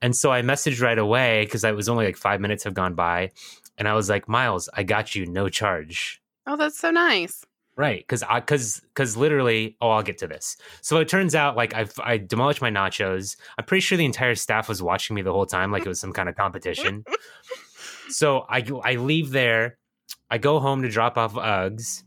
And 0.00 0.16
so 0.16 0.32
I 0.32 0.42
messaged 0.42 0.82
right 0.82 0.98
away 0.98 1.44
because 1.44 1.62
I 1.64 1.72
was 1.72 1.88
only 1.88 2.06
like 2.06 2.16
five 2.16 2.40
minutes 2.40 2.64
have 2.64 2.74
gone 2.74 2.94
by, 2.94 3.30
and 3.78 3.88
I 3.88 3.94
was 3.94 4.08
like, 4.08 4.28
"Miles, 4.28 4.68
I 4.74 4.82
got 4.84 5.14
you, 5.14 5.26
no 5.26 5.48
charge." 5.48 6.20
Oh, 6.46 6.56
that's 6.56 6.78
so 6.78 6.90
nice. 6.90 7.44
Right, 7.74 8.00
because 8.00 8.22
I 8.22 8.40
because 8.40 8.80
because 8.94 9.16
literally, 9.16 9.76
oh, 9.80 9.90
I'll 9.90 10.02
get 10.02 10.18
to 10.18 10.26
this. 10.26 10.58
So 10.82 10.98
it 10.98 11.08
turns 11.08 11.34
out, 11.34 11.56
like 11.56 11.74
I 11.74 11.86
I 12.02 12.18
demolished 12.18 12.60
my 12.60 12.70
nachos. 12.70 13.36
I'm 13.56 13.64
pretty 13.64 13.80
sure 13.80 13.96
the 13.96 14.04
entire 14.04 14.34
staff 14.34 14.68
was 14.68 14.82
watching 14.82 15.16
me 15.16 15.22
the 15.22 15.32
whole 15.32 15.46
time, 15.46 15.72
like 15.72 15.86
it 15.86 15.88
was 15.88 15.98
some 15.98 16.12
kind 16.12 16.28
of 16.28 16.36
competition. 16.36 17.04
so 18.10 18.44
I 18.48 18.62
I 18.84 18.96
leave 18.96 19.30
there, 19.30 19.78
I 20.30 20.36
go 20.36 20.60
home 20.60 20.82
to 20.82 20.90
drop 20.90 21.16
off 21.16 21.32
Uggs, 21.32 22.02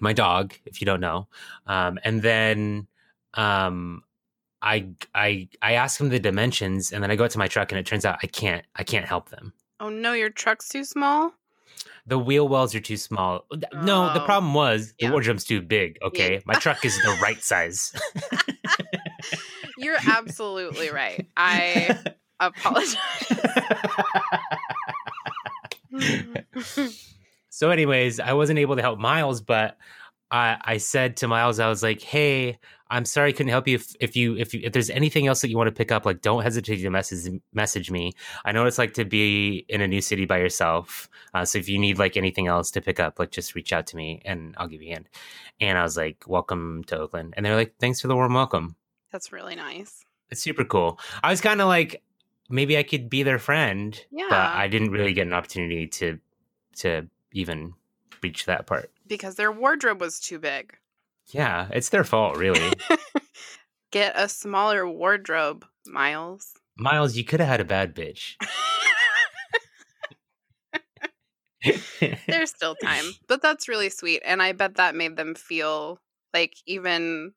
my 0.00 0.14
dog, 0.14 0.54
if 0.64 0.80
you 0.80 0.86
don't 0.86 1.00
know, 1.00 1.28
um, 1.66 1.98
and 2.02 2.22
then 2.22 2.86
um, 3.34 4.04
I 4.62 4.88
I 5.14 5.48
I 5.60 5.74
ask 5.74 6.00
him 6.00 6.08
the 6.08 6.18
dimensions, 6.18 6.92
and 6.92 7.02
then 7.02 7.10
I 7.10 7.16
go 7.16 7.28
to 7.28 7.38
my 7.38 7.46
truck, 7.46 7.72
and 7.72 7.78
it 7.78 7.84
turns 7.84 8.06
out 8.06 8.20
I 8.22 8.26
can't 8.26 8.64
I 8.74 8.84
can't 8.84 9.04
help 9.06 9.28
them. 9.28 9.52
Oh 9.80 9.90
no, 9.90 10.14
your 10.14 10.30
truck's 10.30 10.68
too 10.70 10.84
small? 10.84 11.34
The 12.06 12.18
wheel 12.18 12.46
wells 12.48 12.74
are 12.74 12.80
too 12.80 12.96
small. 12.98 13.46
No, 13.72 14.12
the 14.12 14.22
Oh, 14.22 14.24
problem 14.26 14.52
was 14.54 14.88
the 14.98 15.06
yeah. 15.06 15.10
wardrobe's 15.10 15.44
too 15.44 15.62
big. 15.62 15.98
Okay, 16.02 16.42
my 16.44 16.54
truck 16.54 16.84
is 16.84 16.94
the 17.02 17.18
right 17.22 17.42
size. 17.42 17.92
You're 19.78 19.96
absolutely 20.06 20.90
right. 20.90 21.26
I 21.36 21.98
apologize. 22.40 22.96
so, 27.50 27.70
anyways, 27.70 28.20
I 28.20 28.32
wasn't 28.32 28.58
able 28.58 28.76
to 28.76 28.82
help 28.82 28.98
Miles, 28.98 29.40
but 29.40 29.76
I, 30.30 30.56
I 30.62 30.76
said 30.78 31.16
to 31.18 31.28
Miles, 31.28 31.58
I 31.60 31.68
was 31.68 31.82
like, 31.82 32.00
"Hey, 32.02 32.58
I'm 32.94 33.04
sorry 33.04 33.30
I 33.30 33.32
couldn't 33.32 33.50
help 33.50 33.66
you. 33.66 33.74
If, 33.74 33.94
if 33.98 34.16
you 34.16 34.36
if 34.36 34.54
you, 34.54 34.60
if 34.62 34.72
there's 34.72 34.88
anything 34.90 35.26
else 35.26 35.40
that 35.40 35.50
you 35.50 35.56
want 35.56 35.68
to 35.68 35.72
pick 35.72 35.90
up, 35.90 36.06
like 36.06 36.20
don't 36.22 36.42
hesitate 36.42 36.76
to 36.76 36.90
message 36.90 37.40
message 37.52 37.90
me. 37.90 38.12
I 38.44 38.52
know 38.52 38.60
what 38.60 38.68
it's 38.68 38.78
like 38.78 38.94
to 38.94 39.04
be 39.04 39.64
in 39.68 39.80
a 39.80 39.88
new 39.88 40.00
city 40.00 40.26
by 40.26 40.38
yourself. 40.38 41.08
Uh, 41.34 41.44
so 41.44 41.58
if 41.58 41.68
you 41.68 41.78
need 41.78 41.98
like 41.98 42.16
anything 42.16 42.46
else 42.46 42.70
to 42.72 42.80
pick 42.80 43.00
up, 43.00 43.18
like 43.18 43.30
just 43.32 43.54
reach 43.54 43.72
out 43.72 43.86
to 43.88 43.96
me 43.96 44.22
and 44.24 44.54
I'll 44.58 44.68
give 44.68 44.80
you 44.80 44.90
a 44.90 44.94
hand." 44.94 45.08
And 45.60 45.76
I 45.76 45.82
was 45.82 45.96
like, 45.96 46.24
"Welcome 46.26 46.84
to 46.84 46.98
Oakland," 46.98 47.34
and 47.36 47.44
they're 47.44 47.56
like, 47.56 47.74
"Thanks 47.80 48.00
for 48.00 48.06
the 48.08 48.14
warm 48.14 48.34
welcome." 48.34 48.76
That's 49.10 49.32
really 49.32 49.56
nice. 49.56 50.04
It's 50.30 50.40
super 50.42 50.64
cool. 50.64 50.98
I 51.22 51.30
was 51.30 51.40
kind 51.40 51.60
of 51.60 51.68
like, 51.68 52.02
maybe 52.48 52.76
I 52.78 52.82
could 52.82 53.08
be 53.10 53.22
their 53.22 53.38
friend, 53.38 54.00
Yeah. 54.10 54.26
but 54.28 54.38
I 54.38 54.68
didn't 54.68 54.90
really 54.90 55.12
get 55.14 55.26
an 55.26 55.32
opportunity 55.32 55.86
to 55.88 56.18
to 56.76 57.08
even 57.32 57.74
reach 58.22 58.46
that 58.46 58.66
part. 58.66 58.90
Because 59.06 59.34
their 59.34 59.52
wardrobe 59.52 60.00
was 60.00 60.18
too 60.20 60.38
big. 60.38 60.76
Yeah, 61.28 61.68
it's 61.70 61.88
their 61.88 62.04
fault, 62.04 62.36
really. 62.36 62.72
Get 63.92 64.12
a 64.16 64.28
smaller 64.28 64.88
wardrobe, 64.88 65.64
Miles. 65.86 66.54
Miles, 66.76 67.16
you 67.16 67.24
could 67.24 67.40
have 67.40 67.48
had 67.48 67.60
a 67.60 67.64
bad 67.64 67.94
bitch. 67.94 68.34
There's 72.28 72.50
still 72.50 72.74
time, 72.76 73.04
but 73.28 73.40
that's 73.40 73.68
really 73.68 73.88
sweet. 73.88 74.22
And 74.24 74.42
I 74.42 74.52
bet 74.52 74.76
that 74.76 74.94
made 74.94 75.16
them 75.16 75.34
feel 75.34 75.98
like 76.32 76.56
even 76.66 77.32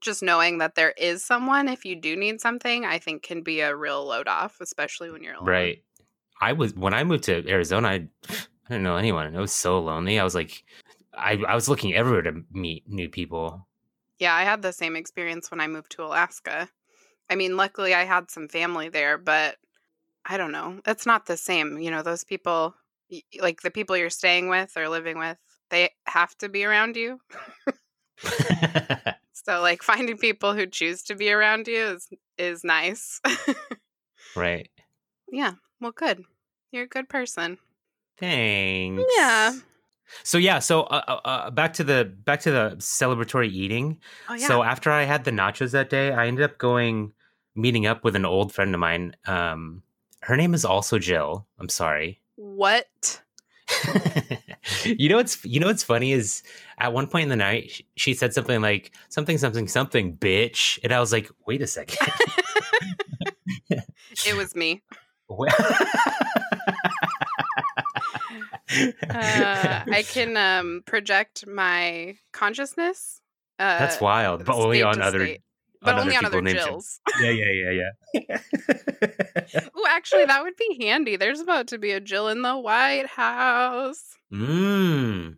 just 0.00 0.22
knowing 0.22 0.58
that 0.58 0.74
there 0.74 0.94
is 0.96 1.24
someone, 1.24 1.68
if 1.68 1.84
you 1.84 1.96
do 1.96 2.16
need 2.16 2.40
something, 2.40 2.84
I 2.84 2.98
think 2.98 3.22
can 3.22 3.42
be 3.42 3.60
a 3.60 3.74
real 3.74 4.06
load 4.06 4.28
off, 4.28 4.58
especially 4.60 5.10
when 5.10 5.22
you're 5.22 5.34
alone. 5.34 5.48
right. 5.48 5.82
I 6.40 6.52
was 6.52 6.74
when 6.74 6.92
I 6.92 7.02
moved 7.02 7.24
to 7.24 7.48
Arizona. 7.48 7.88
I, 7.88 7.94
I 8.28 8.68
didn't 8.68 8.82
know 8.82 8.96
anyone. 8.96 9.34
It 9.34 9.40
was 9.40 9.52
so 9.52 9.78
lonely. 9.78 10.18
I 10.18 10.24
was 10.24 10.34
like, 10.34 10.64
I 11.16 11.42
I 11.46 11.54
was 11.54 11.68
looking 11.68 11.94
everywhere 11.94 12.22
to 12.22 12.42
meet 12.52 12.88
new 12.88 13.08
people. 13.08 13.66
Yeah, 14.18 14.34
I 14.34 14.42
had 14.44 14.62
the 14.62 14.72
same 14.72 14.96
experience 14.96 15.50
when 15.50 15.60
I 15.60 15.66
moved 15.66 15.92
to 15.92 16.04
Alaska. 16.04 16.68
I 17.28 17.34
mean, 17.34 17.56
luckily 17.56 17.94
I 17.94 18.04
had 18.04 18.30
some 18.30 18.48
family 18.48 18.88
there, 18.88 19.18
but 19.18 19.56
I 20.24 20.36
don't 20.36 20.52
know. 20.52 20.80
It's 20.86 21.06
not 21.06 21.26
the 21.26 21.36
same. 21.36 21.78
You 21.78 21.90
know, 21.90 22.02
those 22.02 22.24
people, 22.24 22.74
like 23.40 23.60
the 23.62 23.70
people 23.70 23.96
you're 23.96 24.10
staying 24.10 24.48
with 24.48 24.76
or 24.76 24.88
living 24.88 25.18
with, 25.18 25.36
they 25.70 25.90
have 26.06 26.36
to 26.38 26.48
be 26.48 26.64
around 26.64 26.96
you. 26.96 27.20
So, 29.46 29.60
like, 29.60 29.82
finding 29.82 30.18
people 30.18 30.54
who 30.54 30.66
choose 30.66 31.04
to 31.04 31.14
be 31.14 31.30
around 31.30 31.68
you 31.68 31.84
is 31.84 32.08
is 32.36 32.64
nice. 32.64 33.20
right. 34.36 34.68
yeah. 35.30 35.52
Well, 35.80 35.92
good. 35.92 36.24
You're 36.72 36.84
a 36.84 36.88
good 36.88 37.08
person. 37.08 37.58
Thanks. 38.18 39.04
Yeah. 39.16 39.52
So 40.22 40.38
yeah, 40.38 40.58
so 40.58 40.82
uh, 40.82 41.02
uh, 41.06 41.28
uh, 41.28 41.50
back 41.50 41.72
to 41.74 41.84
the 41.84 42.04
back 42.24 42.40
to 42.40 42.50
the 42.50 42.76
celebratory 42.78 43.50
eating. 43.50 43.98
Oh 44.28 44.34
yeah. 44.34 44.46
So 44.46 44.62
after 44.62 44.90
I 44.90 45.04
had 45.04 45.24
the 45.24 45.30
nachos 45.30 45.72
that 45.72 45.90
day, 45.90 46.12
I 46.12 46.26
ended 46.26 46.44
up 46.44 46.58
going 46.58 47.12
meeting 47.54 47.86
up 47.86 48.04
with 48.04 48.16
an 48.16 48.24
old 48.24 48.52
friend 48.52 48.74
of 48.74 48.80
mine. 48.80 49.16
Um, 49.26 49.82
her 50.20 50.36
name 50.36 50.54
is 50.54 50.64
also 50.64 50.98
Jill. 50.98 51.46
I'm 51.58 51.68
sorry. 51.68 52.20
what? 52.36 53.22
you 54.84 55.08
know 55.08 55.16
what's 55.16 55.44
you 55.44 55.58
know 55.58 55.66
what's 55.66 55.82
funny 55.82 56.12
is 56.12 56.44
at 56.78 56.92
one 56.92 57.08
point 57.08 57.24
in 57.24 57.28
the 57.30 57.36
night 57.36 57.68
she, 57.68 57.86
she 57.96 58.14
said 58.14 58.32
something 58.32 58.60
like 58.60 58.92
something 59.08 59.38
something 59.38 59.66
something 59.66 60.16
bitch, 60.16 60.78
and 60.84 60.92
I 60.92 61.00
was 61.00 61.12
like, 61.12 61.30
wait 61.46 61.62
a 61.62 61.66
second. 61.66 61.98
It 64.24 64.36
was 64.36 64.54
me. 64.54 64.82
Uh, 69.08 69.84
I 69.90 70.04
can 70.06 70.36
um, 70.36 70.82
project 70.86 71.46
my 71.46 72.16
consciousness. 72.32 73.20
Uh, 73.58 73.78
That's 73.78 74.00
wild, 74.00 74.44
but 74.44 74.54
only 74.56 74.82
on 74.82 75.00
other 75.00 75.24
state. 75.24 75.42
but 75.80 75.94
on 75.94 76.00
only 76.02 76.16
on 76.16 76.24
other. 76.24 76.42
Jills. 76.42 77.00
Yeah, 77.20 77.30
yeah, 77.30 77.50
yeah, 77.52 77.90
yeah. 78.12 78.38
Oh, 79.74 79.86
actually, 79.88 80.24
that 80.26 80.42
would 80.42 80.56
be 80.56 80.78
handy. 80.80 81.16
There's 81.16 81.40
about 81.40 81.68
to 81.68 81.78
be 81.78 81.92
a 81.92 82.00
Jill 82.00 82.28
in 82.28 82.42
the 82.42 82.56
White 82.58 83.06
House. 83.06 84.16
Mmm. 84.32 85.36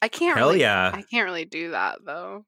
I 0.00 0.08
can't. 0.08 0.38
Hell 0.38 0.48
really, 0.48 0.60
yeah. 0.60 0.90
I 0.94 1.02
can't 1.02 1.24
really 1.24 1.44
do 1.44 1.72
that 1.72 1.98
though. 2.04 2.44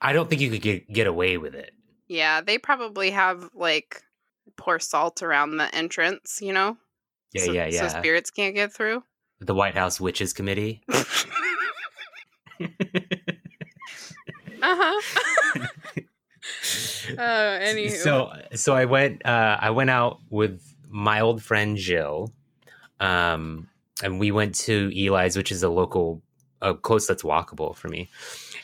I 0.00 0.12
don't 0.12 0.30
think 0.30 0.40
you 0.40 0.50
could 0.50 0.62
get 0.62 0.90
get 0.92 1.06
away 1.06 1.36
with 1.36 1.54
it. 1.54 1.72
Yeah, 2.08 2.40
they 2.40 2.58
probably 2.58 3.10
have 3.10 3.50
like 3.54 4.02
pour 4.56 4.78
salt 4.78 5.22
around 5.22 5.56
the 5.56 5.74
entrance. 5.74 6.38
You 6.40 6.52
know. 6.52 6.76
Yeah, 7.34 7.44
so, 7.44 7.52
yeah, 7.52 7.66
yeah. 7.66 7.88
So 7.88 7.98
spirits 7.98 8.30
can't 8.30 8.54
get 8.54 8.72
through. 8.72 9.02
the 9.40 9.54
White 9.54 9.74
House 9.74 10.00
Witches 10.00 10.32
Committee. 10.32 10.82
uh 12.62 12.66
huh. 14.62 15.00
Oh, 17.18 17.58
anywho. 17.60 17.90
so 17.90 18.32
so 18.54 18.74
I 18.74 18.84
went 18.86 19.24
uh 19.26 19.58
I 19.60 19.70
went 19.70 19.90
out 19.90 20.20
with 20.30 20.62
my 20.88 21.20
old 21.20 21.42
friend 21.42 21.76
Jill. 21.76 22.32
Um 23.00 23.68
and 24.02 24.18
we 24.18 24.30
went 24.30 24.54
to 24.56 24.90
Eli's, 24.94 25.36
which 25.36 25.52
is 25.52 25.62
a 25.62 25.68
local 25.68 26.22
a 26.62 26.74
close 26.74 27.06
that's 27.06 27.22
walkable 27.22 27.74
for 27.76 27.88
me. 27.88 28.08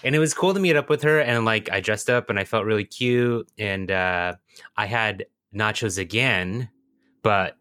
And 0.03 0.15
it 0.15 0.19
was 0.19 0.33
cool 0.33 0.55
to 0.55 0.61
meet 0.61 0.77
up 0.77 0.89
with 0.89 1.03
her 1.03 1.21
and 1.21 1.45
like 1.45 1.71
I 1.71 1.81
dressed 1.81 2.09
up 2.09 2.31
and 2.31 2.39
I 2.39 2.45
felt 2.45 2.65
really 2.65 2.85
cute 2.85 3.51
and 3.59 3.91
uh 3.91 4.35
I 4.77 4.87
had 4.87 5.27
nachos 5.55 5.99
again, 5.99 6.71
but 7.23 7.57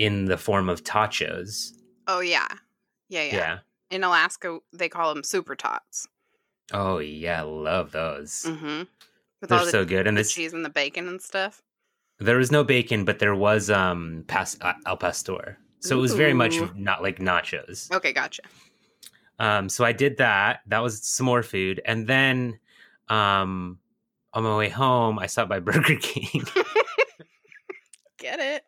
in 0.00 0.24
the 0.24 0.38
form 0.38 0.70
of 0.70 0.82
tachos. 0.82 1.72
Oh 2.08 2.20
yeah. 2.20 2.48
Yeah, 3.10 3.24
yeah. 3.24 3.34
Yeah. 3.34 3.58
In 3.90 4.02
Alaska, 4.02 4.58
they 4.72 4.88
call 4.88 5.12
them 5.14 5.22
super 5.22 5.54
tots. 5.54 6.08
Oh 6.72 6.98
yeah, 6.98 7.42
love 7.42 7.92
those. 7.92 8.44
Mm-hmm. 8.48 8.84
With 9.40 9.50
They're 9.50 9.58
the, 9.58 9.70
so 9.70 9.84
good. 9.84 10.06
And 10.06 10.16
the 10.16 10.22
this 10.22 10.32
cheese 10.32 10.54
and 10.54 10.64
the 10.64 10.70
bacon 10.70 11.06
and 11.06 11.20
stuff. 11.20 11.62
there 12.18 12.38
was 12.38 12.50
no 12.50 12.64
bacon, 12.64 13.04
but 13.04 13.18
there 13.18 13.34
was 13.34 13.68
um 13.68 14.24
pas- 14.26 14.56
uh, 14.62 14.72
al 14.86 14.96
pastor. 14.96 15.58
So 15.80 15.98
it 15.98 16.00
was 16.00 16.14
very 16.14 16.34
much 16.34 16.56
not 16.74 17.02
like 17.02 17.18
nachos. 17.18 17.90
Okay, 17.92 18.12
gotcha. 18.12 18.42
Um, 19.38 19.68
so 19.68 19.84
I 19.84 19.92
did 19.92 20.18
that. 20.18 20.60
That 20.66 20.80
was 20.80 21.02
some 21.02 21.26
more 21.26 21.42
food, 21.42 21.80
and 21.84 22.06
then 22.06 22.58
um, 23.08 23.78
on 24.32 24.44
my 24.44 24.56
way 24.56 24.68
home, 24.68 25.18
I 25.18 25.26
stopped 25.26 25.48
by 25.50 25.58
Burger 25.68 25.96
King. 25.96 26.44
Get 28.18 28.40
it? 28.40 28.64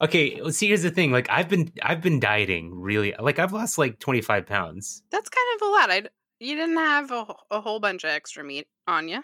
Okay, 0.00 0.40
well, 0.40 0.52
see, 0.52 0.68
here's 0.68 0.82
the 0.82 0.90
thing. 0.90 1.12
Like, 1.12 1.28
I've 1.30 1.48
been 1.48 1.72
I've 1.82 2.00
been 2.00 2.20
dieting 2.20 2.74
really. 2.74 3.14
Like, 3.18 3.38
I've 3.38 3.52
lost 3.52 3.78
like 3.78 3.98
25 3.98 4.46
pounds. 4.46 5.02
That's 5.10 5.28
kind 5.28 5.46
of 5.56 5.68
a 5.68 5.70
lot. 5.70 5.90
I 5.90 6.02
you 6.40 6.56
didn't 6.56 6.76
have 6.76 7.10
a, 7.10 7.26
a 7.50 7.60
whole 7.60 7.80
bunch 7.80 8.04
of 8.04 8.10
extra 8.10 8.42
meat 8.42 8.66
on 8.88 9.08
you. 9.08 9.22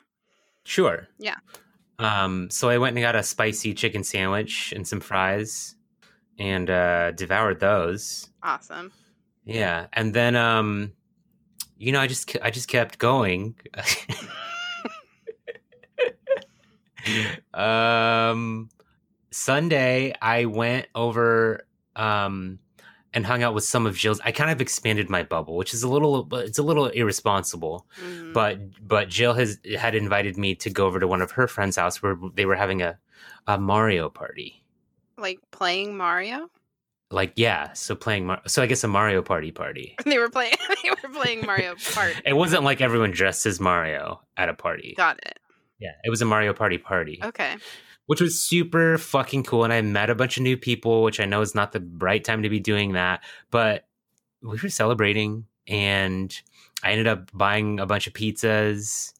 Sure. 0.65 1.09
Yeah. 1.19 1.37
Um, 1.99 2.49
so 2.51 2.69
I 2.69 2.79
went 2.79 2.97
and 2.97 3.03
got 3.03 3.17
a 3.17 3.23
spicy 3.23 3.75
chicken 3.75 4.05
sandwich 4.05 4.73
and 4.75 4.87
some 4.87 5.01
fries, 5.01 5.75
and 6.39 6.71
uh, 6.71 7.11
devoured 7.13 7.59
those. 7.61 8.31
Awesome. 8.43 8.93
Yeah, 9.45 9.87
and 9.93 10.15
then 10.15 10.37
um, 10.37 10.93
you 11.77 11.93
know, 11.93 12.01
I 12.01 12.07
just 12.07 12.37
I 12.43 12.51
just 12.51 12.69
kept 12.69 12.99
going. 12.99 13.57
um, 17.55 18.69
Sunday 19.31 20.15
I 20.21 20.45
went 20.47 20.87
over 20.95 21.67
um 21.97 22.59
and 23.15 23.25
hung 23.25 23.43
out 23.43 23.55
with 23.55 23.65
some 23.65 23.87
of 23.87 23.97
Jill's. 23.97 24.21
I 24.21 24.33
kind 24.33 24.51
of 24.51 24.61
expanded 24.61 25.09
my 25.09 25.23
bubble, 25.23 25.57
which 25.57 25.73
is 25.73 25.83
a 25.83 25.89
little 25.89 26.29
it's 26.37 26.59
a 26.59 26.63
little 26.63 26.87
irresponsible. 26.87 27.87
Mhm. 28.03 28.33
But 28.33 28.87
but 28.87 29.09
Jill 29.09 29.35
has 29.35 29.59
had 29.79 29.95
invited 29.95 30.37
me 30.37 30.55
to 30.57 30.71
go 30.71 30.87
over 30.87 31.01
to 31.01 31.07
one 31.07 31.23
of 31.23 31.33
her 31.33 31.49
friends' 31.49 31.77
house 31.77 32.03
where 32.03 32.17
they 32.35 32.47
were 32.47 32.57
having 32.57 32.83
a 32.83 32.99
a 33.47 33.59
Mario 33.59 34.09
party. 34.11 34.63
like 35.17 35.41
playing 35.51 35.97
Mario. 35.97 36.49
Like 37.11 37.33
yeah, 37.37 37.73
so 37.73 37.95
playing 37.97 38.27
Mar- 38.27 38.43
so 38.47 38.63
I 38.63 38.67
guess 38.67 38.85
a 38.85 38.89
Mario 38.89 39.23
party 39.23 39.51
party. 39.51 39.97
They 40.05 40.19
were 40.19 40.29
playing. 40.29 40.55
they 40.83 40.91
were 40.91 41.09
playing 41.13 41.47
Mario 41.47 41.75
Kart. 41.77 42.21
It 42.27 42.35
wasn't 42.35 42.63
like 42.65 42.81
everyone 42.83 43.11
dressed 43.13 43.47
as 43.47 43.59
Mario 43.59 44.21
at 44.37 44.49
a 44.51 44.55
party. 44.55 44.95
Got 44.97 45.19
it. 45.27 45.39
Yeah, 45.81 45.93
it 46.05 46.11
was 46.11 46.21
a 46.21 46.25
Mario 46.27 46.53
Party 46.53 46.77
party, 46.77 47.21
Okay. 47.23 47.57
Which 48.09 48.23
was 48.23 48.41
super 48.41 48.97
fucking 48.97 49.43
cool. 49.43 49.65
And 49.65 49.73
I 49.73 49.83
met 49.83 50.09
a 50.09 50.15
bunch 50.15 50.39
of 50.39 50.43
new 50.43 50.57
people, 50.57 51.03
which 51.03 51.21
I 51.21 51.27
know 51.27 51.43
is 51.43 51.55
not 51.55 51.73
the 51.73 51.87
right 51.99 52.25
time 52.25 52.43
to 52.43 52.49
be 52.49 52.59
doing 52.59 52.93
that, 52.93 53.23
but 53.51 53.87
we 54.41 54.59
were 54.63 54.71
celebrating, 54.71 55.45
and 55.67 56.35
I 56.83 56.93
ended 56.93 57.07
up 57.07 57.31
buying 57.35 57.79
a 57.79 57.85
bunch 57.85 58.07
of 58.07 58.15
pizzas, 58.15 59.13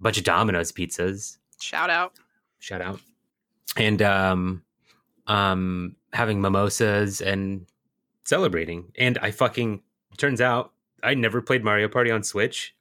a 0.00 0.02
bunch 0.02 0.16
of 0.16 0.24
Domino's 0.24 0.72
pizzas. 0.72 1.36
Shout 1.60 1.90
out. 1.90 2.14
Shout 2.58 2.80
out, 2.80 3.00
and 3.76 4.00
um, 4.00 4.62
um, 5.26 5.96
having 6.14 6.40
mimosas 6.40 7.20
and 7.20 7.66
celebrating. 8.24 8.92
And 8.96 9.18
I 9.18 9.30
fucking 9.30 9.82
turns 10.16 10.40
out 10.40 10.72
I 11.02 11.12
never 11.12 11.42
played 11.42 11.64
Mario 11.64 11.88
Party 11.88 12.10
on 12.10 12.22
Switch. 12.22 12.74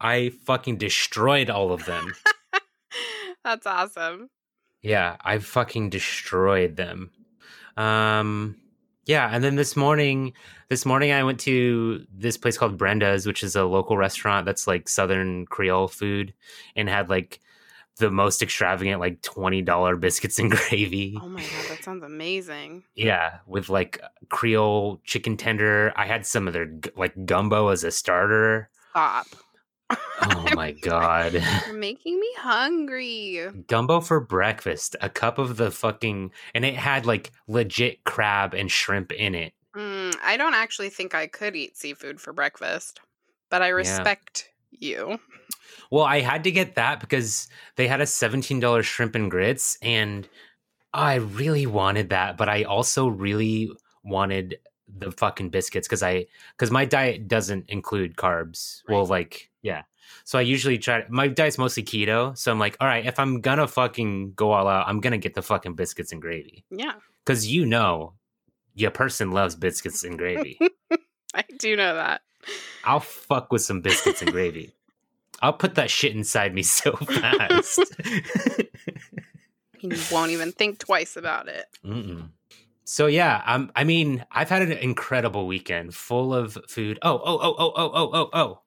I 0.00 0.30
fucking 0.44 0.76
destroyed 0.76 1.50
all 1.50 1.72
of 1.72 1.84
them. 1.86 2.14
That's 3.44 3.66
awesome. 3.66 4.30
Yeah, 4.84 5.16
I 5.24 5.38
fucking 5.38 5.90
destroyed 5.90 6.76
them. 6.76 7.10
Um 7.76 8.56
yeah, 9.06 9.28
and 9.30 9.42
then 9.42 9.56
this 9.56 9.76
morning 9.76 10.32
this 10.68 10.86
morning 10.86 11.12
I 11.12 11.24
went 11.24 11.40
to 11.40 12.06
this 12.12 12.36
place 12.36 12.56
called 12.56 12.78
Brenda's, 12.78 13.26
which 13.26 13.42
is 13.42 13.56
a 13.56 13.64
local 13.64 13.96
restaurant 13.96 14.46
that's 14.46 14.66
like 14.66 14.88
southern 14.88 15.46
creole 15.46 15.88
food 15.88 16.34
and 16.76 16.88
had 16.88 17.08
like 17.08 17.40
the 17.98 18.10
most 18.10 18.42
extravagant 18.42 19.00
like 19.00 19.22
$20 19.22 20.00
biscuits 20.00 20.38
and 20.38 20.50
gravy. 20.50 21.16
Oh 21.20 21.28
my 21.28 21.42
god, 21.42 21.64
that 21.70 21.84
sounds 21.84 22.02
amazing. 22.02 22.84
Yeah, 22.94 23.38
with 23.46 23.68
like 23.68 24.00
creole 24.28 25.00
chicken 25.04 25.36
tender. 25.36 25.92
I 25.96 26.06
had 26.06 26.26
some 26.26 26.46
of 26.46 26.52
their 26.52 26.70
like 26.96 27.24
gumbo 27.24 27.68
as 27.68 27.84
a 27.84 27.90
starter. 27.90 28.68
Stop. 28.90 29.26
Oh 29.90 30.46
my 30.54 30.72
god. 30.82 31.34
You're 31.66 31.74
making 31.76 32.18
me 32.18 32.28
hungry. 32.38 33.40
gumbo 33.68 34.00
for 34.00 34.20
breakfast 34.20 34.96
a 35.00 35.08
cup 35.10 35.38
of 35.38 35.56
the 35.56 35.70
fucking 35.70 36.30
and 36.54 36.64
it 36.64 36.74
had 36.74 37.06
like 37.06 37.32
legit 37.48 38.04
crab 38.04 38.54
and 38.54 38.70
shrimp 38.70 39.12
in 39.12 39.34
it 39.34 39.52
Mm, 39.76 40.14
I 40.22 40.36
don't 40.36 40.54
actually 40.54 40.88
think 40.88 41.16
I 41.16 41.26
could 41.26 41.56
eat 41.56 41.76
seafood 41.76 42.20
for 42.20 42.32
breakfast, 42.32 43.00
but 43.50 43.60
I 43.60 43.68
respect 43.70 44.48
you. 44.70 45.18
well 45.90 46.04
i 46.04 46.20
had 46.20 46.44
to 46.44 46.52
get 46.52 46.76
that 46.76 47.00
because 47.00 47.48
they 47.76 47.88
had 47.88 48.00
a 48.00 48.04
$17 48.04 48.82
shrimp 48.84 49.14
and 49.16 49.28
grits 49.30 49.76
and 49.82 50.28
i 50.92 51.16
really 51.16 51.66
wanted 51.66 52.10
that 52.10 52.36
but 52.36 52.48
i 52.48 52.62
also 52.62 53.08
really 53.08 53.68
wanted 54.04 54.56
the 54.98 55.10
fucking 55.12 55.50
biscuits 55.50 55.86
because 55.88 56.02
i 56.02 56.24
because 56.56 56.70
my 56.70 56.84
diet 56.84 57.26
doesn't 57.28 57.68
include 57.68 58.16
carbs 58.16 58.82
well 58.88 59.04
like 59.06 59.50
yeah 59.62 59.82
so 60.24 60.38
i 60.38 60.42
usually 60.42 60.78
try 60.78 61.04
my 61.08 61.26
diet's 61.26 61.58
mostly 61.58 61.82
keto 61.82 62.36
so 62.36 62.52
i'm 62.52 62.58
like 62.58 62.76
all 62.80 62.86
right 62.86 63.06
if 63.06 63.18
i'm 63.18 63.40
gonna 63.40 63.66
fucking 63.66 64.32
go 64.34 64.52
all 64.52 64.68
out 64.68 64.86
i'm 64.88 65.00
gonna 65.00 65.18
get 65.18 65.34
the 65.34 65.42
fucking 65.42 65.74
biscuits 65.74 66.12
and 66.12 66.22
gravy 66.22 66.64
Yeah, 66.70 66.94
because 67.24 67.46
you 67.46 67.66
know 67.66 68.14
your 68.76 68.90
person 68.90 69.30
loves 69.30 69.54
biscuits 69.54 70.02
and 70.02 70.18
gravy. 70.18 70.58
I 71.34 71.44
do 71.60 71.76
know 71.76 71.94
that. 71.94 72.22
I'll 72.84 72.98
fuck 72.98 73.52
with 73.52 73.62
some 73.62 73.82
biscuits 73.82 74.20
and 74.20 74.32
gravy. 74.32 74.74
I'll 75.40 75.52
put 75.52 75.76
that 75.76 75.90
shit 75.90 76.12
inside 76.14 76.52
me 76.52 76.64
so 76.64 76.90
fast. 76.96 77.78
You 79.80 79.96
won't 80.10 80.30
even 80.32 80.50
think 80.52 80.78
twice 80.78 81.16
about 81.16 81.48
it. 81.48 81.66
Mm-mm. 81.84 82.30
So 82.84 83.06
yeah, 83.06 83.42
um, 83.46 83.72
I 83.74 83.84
mean, 83.84 84.24
I've 84.30 84.50
had 84.50 84.62
an 84.62 84.72
incredible 84.72 85.46
weekend 85.46 85.94
full 85.94 86.34
of 86.34 86.58
food. 86.68 86.98
Oh, 87.02 87.20
oh, 87.24 87.38
oh, 87.42 87.54
oh, 87.58 87.72
oh, 87.76 87.90
oh, 87.94 88.10
oh, 88.12 88.30
oh. 88.32 88.60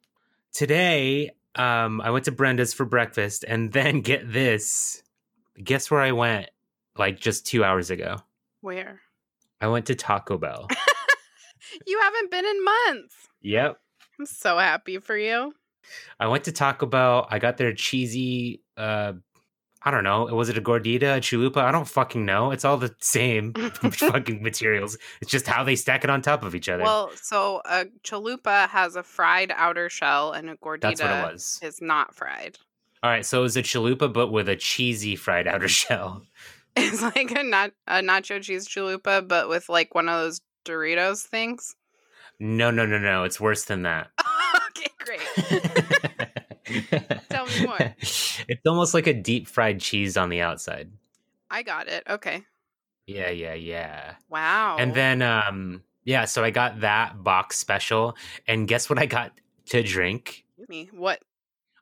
Today, 0.54 1.32
um, 1.56 2.02
I 2.02 2.10
went 2.10 2.26
to 2.26 2.32
Brenda's 2.32 2.74
for 2.74 2.86
breakfast, 2.86 3.46
and 3.48 3.72
then 3.72 4.02
get 4.02 4.32
this. 4.32 5.04
Guess 5.64 5.90
where 5.92 6.02
I 6.02 6.12
went? 6.12 6.50
Like 6.98 7.20
just 7.20 7.46
two 7.46 7.64
hours 7.64 7.90
ago. 7.92 8.18
Where? 8.62 9.02
I 9.62 9.68
went 9.68 9.86
to 9.88 9.96
Taco 9.96 10.38
Bell. 10.38 10.68
You 11.86 12.00
haven't 12.00 12.32
been 12.32 12.46
in 12.46 12.64
months. 12.64 13.16
yep. 13.42 13.78
I'm 14.18 14.26
so 14.26 14.58
happy 14.58 15.00
for 15.00 15.18
you. 15.18 15.54
I 16.20 16.28
went 16.28 16.46
to 16.46 16.52
Taco 16.54 16.86
Bell. 16.86 17.28
I 17.30 17.40
got 17.40 17.58
their 17.58 17.74
cheesy. 17.74 18.62
uh 18.78 19.14
I 19.88 19.92
don't 19.92 20.04
know. 20.04 20.26
Was 20.26 20.50
it 20.50 20.58
a 20.58 20.62
gordita, 20.62 21.16
a 21.16 21.22
chalupa? 21.22 21.60
I 21.64 21.72
don't 21.72 21.88
fucking 21.88 22.26
know. 22.26 22.52
It's 22.52 22.66
all 22.66 22.76
the 22.76 22.94
same 23.00 23.54
fucking 23.82 24.44
materials. 24.44 24.98
It's 25.22 25.32
just 25.32 25.48
how 25.48 25.64
they 25.64 25.78
stack 25.78 26.04
it 26.04 26.10
on 26.10 26.22
top 26.22 26.44
of 26.44 26.56
each 26.56 26.68
other. 26.68 26.84
Well, 26.84 27.10
so 27.16 27.62
a 27.64 27.86
chalupa 28.04 28.68
has 28.68 28.98
a 28.98 29.04
fried 29.04 29.50
outer 29.56 29.88
shell, 29.88 30.34
and 30.34 30.50
a 30.50 30.56
gordita 30.58 30.82
That's 30.82 31.02
what 31.02 31.12
it 31.12 31.32
was. 31.34 31.60
is 31.64 31.82
not 31.82 32.14
fried. 32.14 32.58
All 33.02 33.10
right, 33.10 33.26
so 33.26 33.40
it 33.40 33.44
was 33.44 33.56
a 33.56 33.64
chalupa, 33.64 34.12
but 34.12 34.28
with 34.28 34.50
a 34.50 34.58
cheesy 34.58 35.16
fried 35.16 35.48
outer 35.54 35.70
shell. 35.70 36.22
It's 36.76 37.02
like 37.02 37.32
a 37.32 37.44
not 37.44 37.72
a 37.88 38.02
nacho 38.02 38.42
cheese 38.42 38.68
chalupa, 38.68 39.26
but 39.26 39.48
with 39.48 39.70
like 39.70 39.96
one 39.96 40.10
of 40.10 40.20
those 40.20 40.42
Doritos 40.66 41.24
things. 41.24 41.76
No, 42.42 42.72
no, 42.72 42.86
no, 42.86 43.00
no. 43.00 43.24
It's 43.24 43.40
worse 43.40 43.64
than 43.64 43.84
that. 43.84 44.10
okay, 44.68 44.90
great. 45.00 46.07
Tell 47.30 47.46
me 47.46 47.66
more. 47.66 47.96
It's 48.48 48.66
almost 48.66 48.94
like 48.94 49.08
a 49.08 49.14
deep 49.14 49.48
fried 49.48 49.80
cheese 49.80 50.16
on 50.16 50.30
the 50.30 50.42
outside. 50.42 50.92
I 51.50 51.64
got 51.64 51.88
it. 51.88 52.04
Okay. 52.08 52.44
Yeah, 53.08 53.30
yeah, 53.30 53.54
yeah. 53.56 54.16
Wow. 54.30 54.78
And 54.80 54.94
then 54.94 55.22
um 55.22 55.84
yeah, 56.04 56.26
so 56.26 56.44
I 56.44 56.52
got 56.52 56.82
that 56.82 57.24
box 57.24 57.58
special 57.58 58.16
and 58.48 58.68
guess 58.68 58.90
what 58.90 59.00
I 59.00 59.06
got 59.06 59.32
to 59.68 59.84
drink? 59.84 60.46
me 60.70 60.90
what 60.94 61.22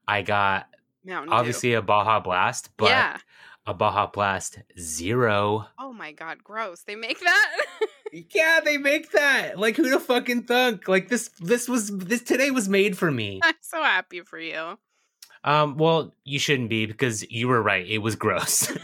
I 0.07 0.21
got 0.21 0.67
Mountain 1.03 1.29
Dew. 1.29 1.35
obviously 1.35 1.73
a 1.73 1.81
Baja 1.81 2.19
Blast, 2.19 2.69
but 2.77 2.89
yeah. 2.89 3.17
a 3.65 3.73
Baja 3.73 4.07
Blast 4.07 4.59
Zero. 4.79 5.67
Oh 5.79 5.93
my 5.93 6.11
god, 6.11 6.43
gross. 6.43 6.81
They 6.83 6.95
make 6.95 7.19
that? 7.19 7.57
Yeah, 8.33 8.61
they 8.63 8.77
make 8.77 9.11
that. 9.11 9.59
Like 9.59 9.75
who 9.75 9.89
the 9.89 9.99
fucking 9.99 10.43
thunk? 10.43 10.87
Like 10.87 11.09
this 11.09 11.29
this 11.39 11.67
was 11.67 11.95
this 11.97 12.21
today 12.21 12.51
was 12.51 12.69
made 12.69 12.97
for 12.97 13.11
me. 13.11 13.41
I'm 13.43 13.55
so 13.61 13.81
happy 13.81 14.21
for 14.21 14.39
you. 14.39 14.77
Um 15.43 15.77
well, 15.77 16.13
you 16.23 16.39
shouldn't 16.39 16.69
be 16.69 16.85
because 16.85 17.29
you 17.29 17.47
were 17.47 17.61
right. 17.61 17.85
It 17.87 17.99
was 17.99 18.15
gross. 18.15 18.71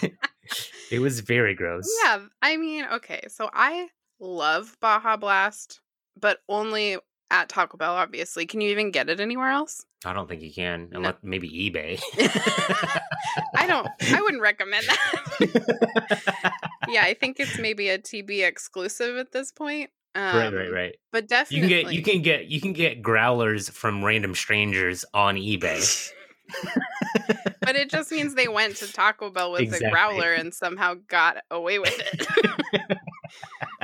it 0.90 0.98
was 0.98 1.20
very 1.20 1.54
gross. 1.54 1.88
Yeah, 2.04 2.20
I 2.42 2.56
mean, 2.56 2.84
okay, 2.92 3.22
so 3.28 3.48
I 3.52 3.88
love 4.20 4.76
Baja 4.80 5.16
Blast, 5.16 5.80
but 6.18 6.40
only 6.48 6.98
at 7.32 7.48
Taco 7.48 7.76
Bell, 7.76 7.94
obviously. 7.94 8.46
Can 8.46 8.60
you 8.60 8.70
even 8.70 8.92
get 8.92 9.08
it 9.08 9.18
anywhere 9.18 9.50
else? 9.50 9.84
I 10.04 10.12
don't 10.12 10.28
think 10.28 10.42
you 10.42 10.52
can, 10.52 10.88
No. 10.92 10.98
unless 10.98 11.14
maybe 11.22 11.48
eBay. 11.48 12.00
I 13.56 13.66
don't, 13.66 13.88
I 14.12 14.20
wouldn't 14.20 14.42
recommend 14.42 14.86
that. 14.86 16.52
yeah, 16.88 17.02
I 17.02 17.14
think 17.14 17.40
it's 17.40 17.58
maybe 17.58 17.88
a 17.88 17.98
TB 17.98 18.46
exclusive 18.46 19.16
at 19.16 19.32
this 19.32 19.50
point. 19.50 19.90
Um, 20.14 20.36
right, 20.36 20.52
right, 20.52 20.72
right. 20.72 20.94
But 21.10 21.26
definitely, 21.26 21.68
You 21.68 21.82
can 21.82 21.84
get 21.86 21.94
you 21.94 22.02
can 22.02 22.22
get 22.22 22.46
you 22.48 22.60
can 22.60 22.72
get 22.74 23.00
growlers 23.02 23.70
from 23.70 24.04
random 24.04 24.34
strangers 24.34 25.04
on 25.14 25.36
eBay. 25.36 26.10
but 27.60 27.76
it 27.76 27.88
just 27.88 28.10
means 28.12 28.34
they 28.34 28.48
went 28.48 28.76
to 28.76 28.92
Taco 28.92 29.30
Bell 29.30 29.52
with 29.52 29.62
Exactly. 29.62 29.88
a 29.88 29.90
growler 29.90 30.34
and 30.34 30.52
somehow 30.52 30.94
got 31.08 31.38
away 31.50 31.78
with 31.78 31.98
it. 31.98 32.98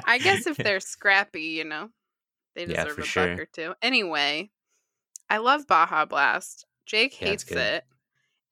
I 0.05 0.19
guess 0.19 0.47
if 0.47 0.59
they're 0.59 0.81
scrappy, 0.81 1.43
you 1.43 1.65
know, 1.65 1.89
they 2.59 2.67
Yeah, 2.67 2.85
deserve 2.85 2.97
for 2.97 3.03
a 3.03 3.07
sure. 3.07 3.29
buck 3.37 3.41
or 3.41 3.47
two. 3.47 3.75
Anyway, 3.81 4.51
I 5.31 5.39
love 5.39 5.67
Baja 5.67 6.05
Blast. 6.05 6.67
Jake 6.87 7.21
Yeah, 7.21 7.29
hates 7.29 7.51
it, 7.53 7.85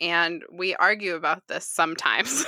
and 0.01 0.45
we 0.53 0.75
argue 0.75 1.15
about 1.15 1.49
this 1.49 1.67
sometimes. 1.67 2.45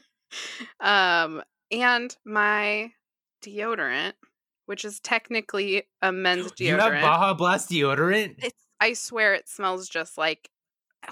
um, 0.80 1.42
and 1.70 2.14
my 2.24 2.92
deodorant, 3.42 4.12
which 4.66 4.84
is 4.84 5.00
technically 5.00 5.84
a 6.02 6.12
men's 6.12 6.52
deodorant, 6.52 6.58
You 6.60 6.76
have 6.78 7.00
Baja 7.00 7.34
Blast 7.34 7.70
deodorant? 7.70 8.36
it's 8.42 8.62
I 8.80 8.92
swear 8.92 9.34
it 9.34 9.48
smells 9.48 9.88
just 9.88 10.18
like 10.18 10.50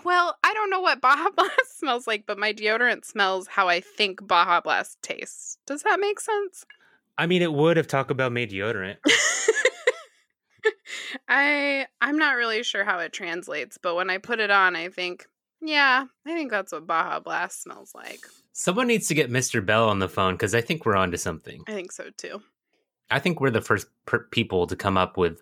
well, 0.05 0.37
I 0.45 0.53
don't 0.55 0.71
know 0.71 0.81
what 0.81 1.01
Baja 1.01 1.31
Blast 1.37 1.79
smells 1.79 2.07
like, 2.07 2.27
but 2.27 2.39
my 2.39 2.53
deodorant 2.53 3.05
smells 3.05 3.47
how 3.49 3.69
I 3.69 3.81
think 3.81 4.27
Baja 4.27 4.61
Blast 4.61 4.99
tastes. 5.03 5.59
Does 5.67 5.83
that 5.83 5.99
make 6.01 6.21
sense? 6.21 6.65
I 7.17 7.27
mean, 7.27 7.43
it 7.43 7.53
would 7.53 7.79
if 7.79 7.87
Taco 7.87 8.13
Bell 8.13 8.31
made 8.31 8.51
deodorant. 8.51 8.97
I 11.29 11.87
I'm 12.00 12.18
not 12.18 12.37
really 12.37 12.62
sure 12.62 12.85
how 12.85 12.98
it 12.98 13.12
translates, 13.12 13.79
but 13.79 13.94
when 13.94 14.11
I 14.11 14.18
put 14.18 14.40
it 14.40 14.50
on, 14.50 14.77
I 14.77 14.88
think, 14.88 15.27
yeah, 15.61 16.05
I 16.27 16.35
think 16.35 16.50
that's 16.50 16.72
what 16.72 16.87
Baja 16.87 17.20
Blast 17.20 17.62
smells 17.62 17.92
like. 17.94 18.20
Someone 18.53 18.87
needs 18.87 19.09
to 19.09 19.14
get 19.14 19.31
Mr. 19.31 19.64
Bell 19.64 19.88
on 19.88 19.98
the 19.98 20.09
phone 20.09 20.35
because 20.35 20.55
I 20.55 20.61
think 20.61 20.87
we're 20.87 20.96
onto 20.96 21.16
something. 21.16 21.62
I 21.66 21.72
think 21.72 21.92
so 21.92 22.11
too. 22.16 22.42
I 23.11 23.18
think 23.18 23.40
we're 23.40 23.50
the 23.50 23.61
first 23.61 23.87
per- 24.07 24.27
people 24.31 24.66
to 24.66 24.77
come 24.77 24.96
up 24.96 25.16
with 25.16 25.40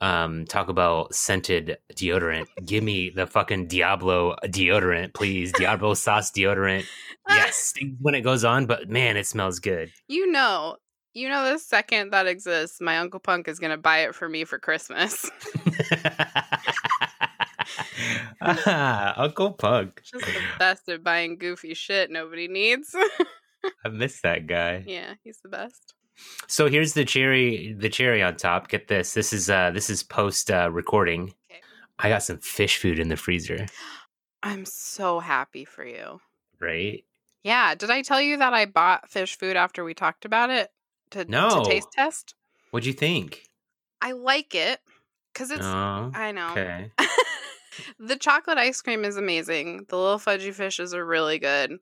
um, 0.00 0.44
Taco 0.44 0.72
Bell 0.72 1.08
scented 1.10 1.78
deodorant. 1.94 2.46
Give 2.64 2.84
me 2.84 3.10
the 3.10 3.26
fucking 3.26 3.66
Diablo 3.66 4.36
deodorant, 4.44 5.14
please. 5.14 5.52
Diablo 5.52 5.94
sauce 5.94 6.30
deodorant. 6.30 6.84
Yes, 7.28 7.74
when 8.00 8.14
it 8.14 8.20
goes 8.20 8.44
on, 8.44 8.66
but 8.66 8.88
man, 8.88 9.16
it 9.16 9.26
smells 9.26 9.58
good. 9.58 9.90
You 10.06 10.30
know, 10.30 10.76
you 11.14 11.28
know 11.28 11.52
the 11.52 11.58
second 11.58 12.12
that 12.12 12.26
exists, 12.26 12.80
my 12.80 12.98
Uncle 12.98 13.20
Punk 13.20 13.48
is 13.48 13.58
gonna 13.58 13.76
buy 13.76 13.98
it 14.00 14.14
for 14.14 14.28
me 14.28 14.44
for 14.44 14.58
Christmas. 14.58 15.30
ah, 18.40 19.14
Uncle 19.16 19.52
Pug. 19.52 20.00
Just 20.02 20.24
the 20.24 20.40
best 20.58 20.88
at 20.88 21.02
buying 21.02 21.38
goofy 21.38 21.74
shit 21.74 22.10
nobody 22.10 22.48
needs. 22.48 22.94
I 23.84 23.88
miss 23.88 24.20
that 24.22 24.46
guy. 24.46 24.84
yeah, 24.86 25.14
he's 25.24 25.40
the 25.42 25.48
best. 25.48 25.94
So 26.46 26.68
here's 26.68 26.94
the 26.94 27.04
cherry, 27.04 27.74
the 27.78 27.88
cherry 27.88 28.22
on 28.22 28.36
top. 28.36 28.68
Get 28.68 28.88
this. 28.88 29.14
This 29.14 29.32
is 29.32 29.48
uh 29.50 29.70
this 29.70 29.90
is 29.90 30.02
post 30.02 30.50
uh, 30.50 30.70
recording. 30.70 31.34
Okay. 31.50 31.60
I 31.98 32.08
got 32.08 32.22
some 32.22 32.38
Phish 32.38 32.76
Food 32.76 32.98
in 32.98 33.08
the 33.08 33.16
freezer. 33.16 33.66
I'm 34.42 34.64
so 34.64 35.18
happy 35.18 35.64
for 35.64 35.84
you. 35.84 36.20
Right? 36.60 37.04
Yeah, 37.42 37.74
did 37.74 37.90
I 37.90 38.02
tell 38.02 38.20
you 38.20 38.36
that 38.36 38.52
I 38.52 38.66
bought 38.66 39.10
Phish 39.10 39.36
Food 39.36 39.56
after 39.56 39.84
we 39.84 39.94
talked 39.94 40.24
about 40.24 40.50
it 40.50 40.70
to, 41.10 41.24
No. 41.24 41.64
to 41.64 41.70
taste 41.70 41.92
test? 41.92 42.34
What'd 42.70 42.86
you 42.86 42.92
think? 42.92 43.44
I 44.00 44.12
like 44.12 44.54
it 44.54 44.80
because 45.32 45.50
it's. 45.50 45.64
Oh, 45.64 46.12
I 46.14 46.32
know. 46.32 46.50
okay. 46.52 46.90
the 47.98 48.16
chocolate 48.16 48.58
ice 48.58 48.80
cream 48.80 49.04
is 49.04 49.16
amazing. 49.16 49.86
The 49.88 49.96
little 49.96 50.18
fudgy 50.18 50.52
fishes 50.52 50.94
are 50.94 51.04
really 51.04 51.38
good. 51.38 51.78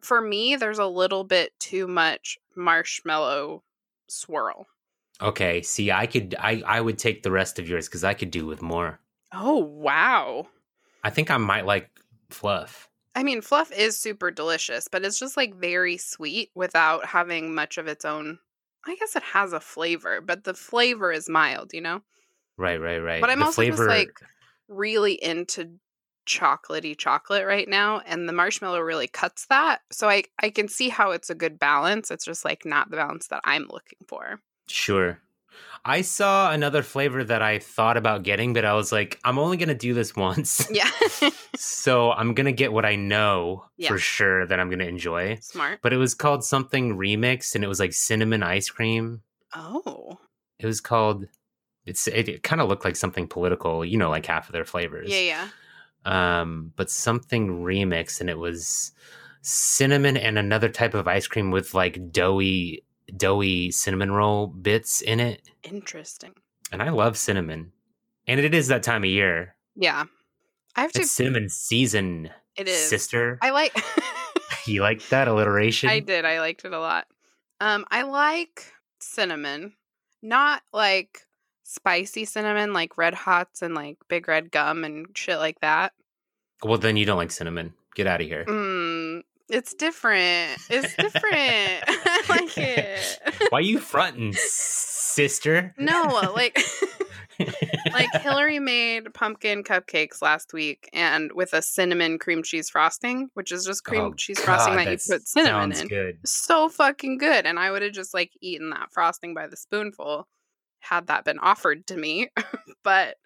For 0.00 0.20
me, 0.20 0.56
there's 0.56 0.78
a 0.78 0.86
little 0.86 1.24
bit 1.24 1.58
too 1.58 1.86
much 1.88 2.38
marshmallow 2.56 3.62
swirl. 4.06 4.66
Okay. 5.20 5.62
See, 5.62 5.90
I 5.90 6.06
could, 6.06 6.36
I, 6.38 6.62
I 6.64 6.80
would 6.80 6.98
take 6.98 7.22
the 7.22 7.32
rest 7.32 7.58
of 7.58 7.68
yours 7.68 7.88
because 7.88 8.04
I 8.04 8.14
could 8.14 8.30
do 8.30 8.46
with 8.46 8.62
more. 8.62 9.00
Oh, 9.32 9.56
wow. 9.58 10.46
I 11.02 11.10
think 11.10 11.30
I 11.30 11.36
might 11.36 11.66
like 11.66 11.90
fluff. 12.30 12.88
I 13.14 13.24
mean, 13.24 13.40
fluff 13.40 13.72
is 13.72 13.98
super 13.98 14.30
delicious, 14.30 14.86
but 14.86 15.04
it's 15.04 15.18
just 15.18 15.36
like 15.36 15.56
very 15.56 15.96
sweet 15.96 16.50
without 16.54 17.04
having 17.04 17.52
much 17.54 17.76
of 17.78 17.88
its 17.88 18.04
own. 18.04 18.38
I 18.86 18.96
guess 18.96 19.14
it 19.16 19.22
has 19.22 19.52
a 19.52 19.60
flavor, 19.60 20.20
but 20.20 20.44
the 20.44 20.54
flavor 20.54 21.12
is 21.12 21.28
mild, 21.28 21.72
you 21.72 21.80
know? 21.80 22.02
Right, 22.56 22.80
right, 22.80 22.98
right. 22.98 23.20
But 23.20 23.30
I'm 23.30 23.40
the 23.40 23.46
also 23.46 23.62
just, 23.64 23.86
like, 23.86 24.20
Really 24.68 25.14
into 25.14 25.78
chocolatey 26.26 26.96
chocolate 26.98 27.46
right 27.46 27.68
now, 27.68 28.00
and 28.00 28.28
the 28.28 28.34
marshmallow 28.34 28.80
really 28.80 29.08
cuts 29.08 29.46
that. 29.46 29.80
So 29.90 30.10
I, 30.10 30.24
I 30.40 30.50
can 30.50 30.68
see 30.68 30.90
how 30.90 31.12
it's 31.12 31.30
a 31.30 31.34
good 31.34 31.58
balance. 31.58 32.10
It's 32.10 32.24
just 32.26 32.44
like 32.44 32.66
not 32.66 32.90
the 32.90 32.96
balance 32.98 33.28
that 33.28 33.40
I'm 33.44 33.66
looking 33.70 34.00
for. 34.06 34.42
sure. 34.68 35.20
I 35.84 36.02
saw 36.02 36.52
another 36.52 36.82
flavor 36.82 37.24
that 37.24 37.42
I 37.42 37.58
thought 37.58 37.96
about 37.96 38.22
getting, 38.22 38.52
but 38.52 38.64
I 38.64 38.74
was 38.74 38.92
like, 38.92 39.18
I'm 39.24 39.38
only 39.38 39.56
gonna 39.56 39.74
do 39.74 39.94
this 39.94 40.14
once, 40.16 40.66
Yeah. 40.70 40.90
so 41.56 42.12
I'm 42.12 42.34
gonna 42.34 42.52
get 42.52 42.72
what 42.72 42.84
I 42.84 42.96
know 42.96 43.64
Yeah. 43.76 43.88
for 43.88 43.98
sure 43.98 44.46
that 44.46 44.58
I'm 44.60 44.70
gonna 44.70 44.84
enjoy. 44.84 45.38
Smart. 45.40 45.80
But 45.82 45.92
it 45.92 45.96
was 45.96 46.14
called 46.14 46.44
something 46.44 46.96
remixed, 46.96 47.54
and 47.54 47.64
it 47.64 47.68
was 47.68 47.80
like 47.80 47.92
cinnamon 47.92 48.42
ice 48.42 48.68
cream. 48.70 49.22
Oh. 49.54 50.18
It 50.58 50.66
was 50.66 50.80
called. 50.80 51.26
It's 51.86 52.06
it, 52.06 52.28
it 52.28 52.42
kind 52.42 52.60
of 52.60 52.68
looked 52.68 52.84
like 52.84 52.96
something 52.96 53.26
political, 53.28 53.84
you 53.84 53.96
know, 53.96 54.10
like 54.10 54.26
half 54.26 54.48
of 54.48 54.52
their 54.52 54.64
flavors. 54.66 55.08
Yeah, 55.10 55.48
yeah. 56.06 56.40
um, 56.40 56.72
but 56.76 56.90
something 56.90 57.62
remix, 57.62 58.20
and 58.20 58.28
it 58.28 58.38
was 58.38 58.92
cinnamon 59.40 60.16
and 60.16 60.36
another 60.38 60.68
type 60.68 60.92
of 60.94 61.08
ice 61.08 61.26
cream 61.26 61.50
with 61.50 61.72
like 61.72 62.12
doughy, 62.12 62.84
doughy 63.16 63.70
cinnamon 63.70 64.12
roll 64.12 64.46
bits 64.46 65.00
in 65.00 65.20
it. 65.20 65.42
Interesting. 65.62 66.34
And 66.72 66.82
I 66.82 66.90
love 66.90 67.16
cinnamon, 67.16 67.72
and 68.26 68.38
it 68.40 68.54
is 68.54 68.68
that 68.68 68.82
time 68.82 69.04
of 69.04 69.10
year. 69.10 69.54
Yeah. 69.74 70.04
I 70.76 70.82
have 70.82 70.92
to. 70.92 71.00
It's 71.00 71.10
cinnamon 71.10 71.48
season, 71.48 72.30
it 72.56 72.68
is. 72.68 72.88
sister. 72.88 73.38
I 73.42 73.50
like. 73.50 73.76
you 74.66 74.82
like 74.82 75.06
that 75.08 75.28
alliteration? 75.28 75.88
I 75.88 76.00
did. 76.00 76.24
I 76.24 76.40
liked 76.40 76.64
it 76.64 76.72
a 76.72 76.78
lot. 76.78 77.06
Um, 77.60 77.84
I 77.90 78.02
like 78.02 78.72
cinnamon, 79.00 79.72
not 80.22 80.62
like 80.72 81.20
spicy 81.64 82.24
cinnamon, 82.24 82.72
like 82.72 82.96
red 82.98 83.14
hots 83.14 83.62
and 83.62 83.74
like 83.74 83.98
big 84.08 84.28
red 84.28 84.50
gum 84.50 84.84
and 84.84 85.06
shit 85.14 85.38
like 85.38 85.60
that. 85.60 85.92
Well, 86.62 86.78
then 86.78 86.96
you 86.96 87.06
don't 87.06 87.18
like 87.18 87.30
cinnamon. 87.30 87.74
Get 87.94 88.06
out 88.06 88.20
of 88.20 88.26
here. 88.26 88.44
Mm, 88.44 89.22
it's 89.48 89.74
different. 89.74 90.58
It's 90.70 90.94
different. 90.96 91.84
I 91.88 92.24
like 92.28 92.56
it. 92.58 93.18
Why 93.50 93.60
you 93.60 93.78
fronting, 93.78 94.32
sister? 94.34 95.74
no, 95.78 96.30
like 96.34 96.58
like 97.92 98.10
Hillary 98.20 98.58
made 98.58 99.12
pumpkin 99.14 99.62
cupcakes 99.62 100.20
last 100.20 100.52
week 100.52 100.88
and 100.92 101.30
with 101.32 101.52
a 101.52 101.62
cinnamon 101.62 102.18
cream 102.18 102.42
cheese 102.42 102.68
frosting, 102.68 103.28
which 103.34 103.52
is 103.52 103.64
just 103.64 103.84
cream 103.84 104.02
Oh, 104.02 104.12
cheese 104.14 104.40
frosting 104.40 104.74
God, 104.74 104.86
that 104.86 104.90
you 105.06 105.14
put 105.14 105.28
cinnamon 105.28 105.72
in. 105.72 105.88
good. 105.88 106.18
so 106.26 106.68
fucking 106.68 107.18
good. 107.18 107.46
And 107.46 107.58
I 107.58 107.70
would 107.70 107.82
have 107.82 107.92
just 107.92 108.12
like 108.12 108.32
eaten 108.40 108.70
that 108.70 108.90
frosting 108.92 109.34
by 109.34 109.46
the 109.46 109.56
spoonful 109.56 110.26
had 110.80 111.06
that 111.08 111.24
been 111.24 111.38
offered 111.38 111.86
to 111.88 111.96
me. 111.96 112.28
but 112.82 113.16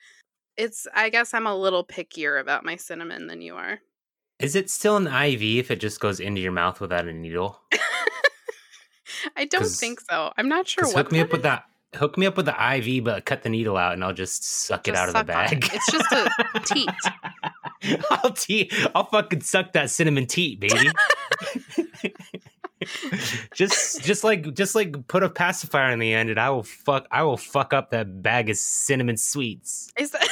it's, 0.56 0.86
I 0.94 1.08
guess 1.08 1.32
I'm 1.32 1.46
a 1.46 1.56
little 1.56 1.84
pickier 1.86 2.38
about 2.40 2.64
my 2.64 2.76
cinnamon 2.76 3.26
than 3.26 3.40
you 3.40 3.54
are. 3.56 3.78
Is 4.42 4.56
it 4.56 4.68
still 4.70 4.96
an 4.96 5.06
IV 5.06 5.42
if 5.58 5.70
it 5.70 5.76
just 5.76 6.00
goes 6.00 6.18
into 6.20 6.40
your 6.40 6.52
mouth 6.52 6.80
without 6.80 7.06
a 7.06 7.12
needle? 7.12 7.60
I 9.36 9.44
don't 9.44 9.66
think 9.66 10.00
so. 10.00 10.32
I'm 10.36 10.48
not 10.48 10.66
sure 10.66 10.84
what. 10.84 10.96
hook 10.96 11.12
me 11.12 11.20
up 11.20 11.28
that 11.28 11.32
with 11.32 11.42
that. 11.44 11.64
Hook 11.94 12.16
me 12.18 12.26
up 12.26 12.36
with 12.38 12.46
the 12.46 12.74
IV, 12.76 13.04
but 13.04 13.24
cut 13.26 13.42
the 13.42 13.50
needle 13.50 13.76
out, 13.76 13.92
and 13.92 14.02
I'll 14.02 14.14
just 14.14 14.42
suck 14.44 14.88
it 14.88 14.92
Just 14.94 15.02
out 15.02 15.08
of 15.08 15.26
the 15.26 15.34
on 15.36 15.44
it. 15.44 15.60
bag. 15.60 15.70
It's 15.74 15.92
just 15.92 16.10
a 16.12 16.60
teat. 16.64 16.90
I'll 18.10 18.32
teat. 18.32 18.72
I'll 18.94 19.04
fucking 19.04 19.42
suck 19.42 19.72
that 19.74 19.90
cinnamon 19.90 20.26
teat, 20.26 20.58
baby. 20.58 20.90
just, 23.54 24.02
just 24.02 24.24
like, 24.24 24.54
just 24.54 24.74
like 24.74 25.06
put 25.06 25.22
a 25.22 25.28
pacifier 25.28 25.90
in 25.92 25.98
the 25.98 26.14
end, 26.14 26.30
and 26.30 26.40
I 26.40 26.50
will 26.50 26.62
fuck. 26.62 27.06
I 27.10 27.22
will 27.22 27.36
fuck 27.36 27.72
up 27.72 27.90
that 27.90 28.22
bag 28.22 28.50
of 28.50 28.56
cinnamon 28.56 29.16
sweets. 29.16 29.92
Is 29.98 30.10
that- 30.12 30.28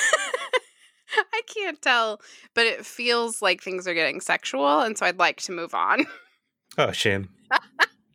I 1.32 1.42
can't 1.46 1.80
tell, 1.80 2.20
but 2.54 2.66
it 2.66 2.84
feels 2.86 3.42
like 3.42 3.62
things 3.62 3.86
are 3.86 3.94
getting 3.94 4.20
sexual, 4.20 4.80
and 4.80 4.96
so 4.96 5.06
I'd 5.06 5.18
like 5.18 5.40
to 5.42 5.52
move 5.52 5.74
on. 5.74 6.06
Oh, 6.78 6.92
shame. 6.92 7.30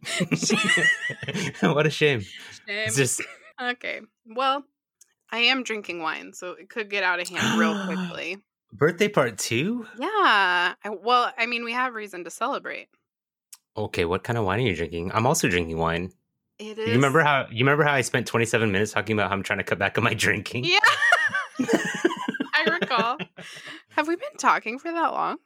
what 1.61 1.85
a 1.85 1.89
shame. 1.89 2.23
It's 2.67 2.95
just 2.95 3.21
Okay. 3.61 4.01
Well, 4.25 4.63
I 5.31 5.39
am 5.39 5.63
drinking 5.63 6.01
wine, 6.01 6.33
so 6.33 6.51
it 6.51 6.69
could 6.69 6.89
get 6.89 7.03
out 7.03 7.19
of 7.19 7.27
hand 7.27 7.59
real 7.59 7.85
quickly. 7.85 8.37
birthday 8.71 9.07
part 9.07 9.37
two. 9.37 9.85
Yeah. 9.97 10.07
I, 10.07 10.75
well, 11.01 11.31
I 11.37 11.45
mean, 11.45 11.63
we 11.63 11.73
have 11.73 11.93
reason 11.93 12.23
to 12.23 12.29
celebrate. 12.29 12.87
Okay, 13.77 14.05
what 14.05 14.23
kind 14.23 14.37
of 14.37 14.45
wine 14.45 14.59
are 14.59 14.63
you 14.63 14.75
drinking? 14.75 15.11
I'm 15.13 15.25
also 15.27 15.49
drinking 15.49 15.77
wine. 15.77 16.11
It 16.59 16.77
is. 16.77 16.87
You 16.87 16.93
remember 16.93 17.21
how 17.21 17.47
you 17.51 17.65
remember 17.65 17.83
how 17.83 17.93
I 17.93 18.01
spent 18.01 18.27
27 18.27 18.71
minutes 18.71 18.93
talking 18.93 19.13
about 19.13 19.29
how 19.29 19.35
I'm 19.35 19.43
trying 19.43 19.59
to 19.59 19.65
cut 19.65 19.77
back 19.77 19.97
on 19.97 20.03
my 20.03 20.13
drinking? 20.13 20.63
Yeah. 20.63 20.79
I 22.65 22.77
recall. 22.81 23.17
Have 23.89 24.07
we 24.07 24.15
been 24.15 24.37
talking 24.37 24.79
for 24.79 24.91
that 24.91 25.11
long? 25.13 25.37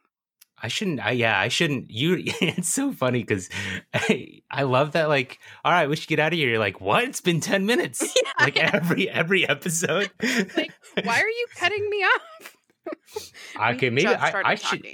I 0.62 0.68
shouldn't. 0.68 1.00
I, 1.04 1.12
yeah, 1.12 1.38
I 1.40 1.48
shouldn't. 1.48 1.90
You. 1.90 2.16
It's 2.40 2.68
so 2.68 2.92
funny 2.92 3.20
because 3.20 3.48
I, 3.94 4.42
I 4.50 4.64
love 4.64 4.92
that. 4.92 5.08
Like, 5.08 5.38
all 5.64 5.72
right, 5.72 5.88
we 5.88 5.96
should 5.96 6.08
get 6.08 6.18
out 6.20 6.32
of 6.32 6.38
here. 6.38 6.50
You're 6.50 6.58
like, 6.58 6.80
what? 6.80 7.04
It's 7.04 7.20
been 7.22 7.40
ten 7.40 7.64
minutes. 7.72 8.02
Yeah. 8.14 8.44
Like 8.44 8.56
every 8.58 9.08
every 9.08 9.48
episode. 9.48 10.10
Like, 10.56 10.72
Why 11.04 11.20
are 11.20 11.28
you 11.28 11.46
cutting 11.56 11.88
me 11.88 11.98
off? 11.98 12.56
Okay, 13.74 13.90
maybe 13.90 14.08
I, 14.08 14.42
I 14.44 14.54
should. 14.56 14.84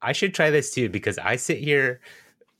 I 0.00 0.12
should 0.12 0.34
try 0.34 0.50
this 0.50 0.72
too 0.74 0.88
because 0.88 1.18
I 1.18 1.36
sit 1.36 1.58
here. 1.58 2.00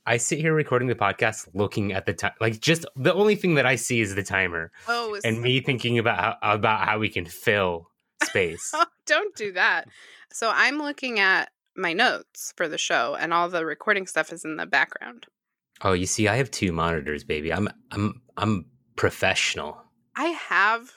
I 0.05 0.17
sit 0.17 0.39
here 0.39 0.53
recording 0.53 0.89
the 0.89 0.95
podcast, 0.95 1.47
looking 1.53 1.93
at 1.93 2.05
the 2.05 2.13
time. 2.13 2.33
Like, 2.41 2.59
just 2.59 2.85
the 2.97 3.13
only 3.13 3.35
thing 3.35 3.55
that 3.55 3.65
I 3.65 3.77
see 3.77 4.01
is 4.01 4.13
the 4.15 4.23
timer, 4.23 4.71
Oh, 4.87 5.17
and 5.23 5.41
me 5.41 5.61
thinking 5.61 5.97
about 5.97 6.19
how, 6.19 6.37
about 6.53 6.81
how 6.85 6.99
we 6.99 7.07
can 7.07 7.25
fill 7.25 7.89
space. 8.25 8.71
Oh, 8.73 8.85
don't 9.05 9.35
do 9.35 9.51
that. 9.53 9.87
So 10.31 10.51
I'm 10.53 10.77
looking 10.79 11.19
at 11.19 11.49
my 11.75 11.93
notes 11.93 12.53
for 12.57 12.67
the 12.67 12.77
show, 12.77 13.15
and 13.19 13.33
all 13.33 13.49
the 13.49 13.65
recording 13.65 14.07
stuff 14.07 14.31
is 14.33 14.45
in 14.45 14.57
the 14.57 14.65
background. 14.65 15.25
oh, 15.81 15.93
you 15.93 16.05
see, 16.05 16.27
I 16.27 16.35
have 16.37 16.51
two 16.51 16.71
monitors, 16.71 17.23
baby. 17.23 17.51
I'm 17.53 17.67
I'm 17.91 18.21
I'm 18.37 18.65
professional. 18.95 19.81
I 20.15 20.25
have 20.25 20.91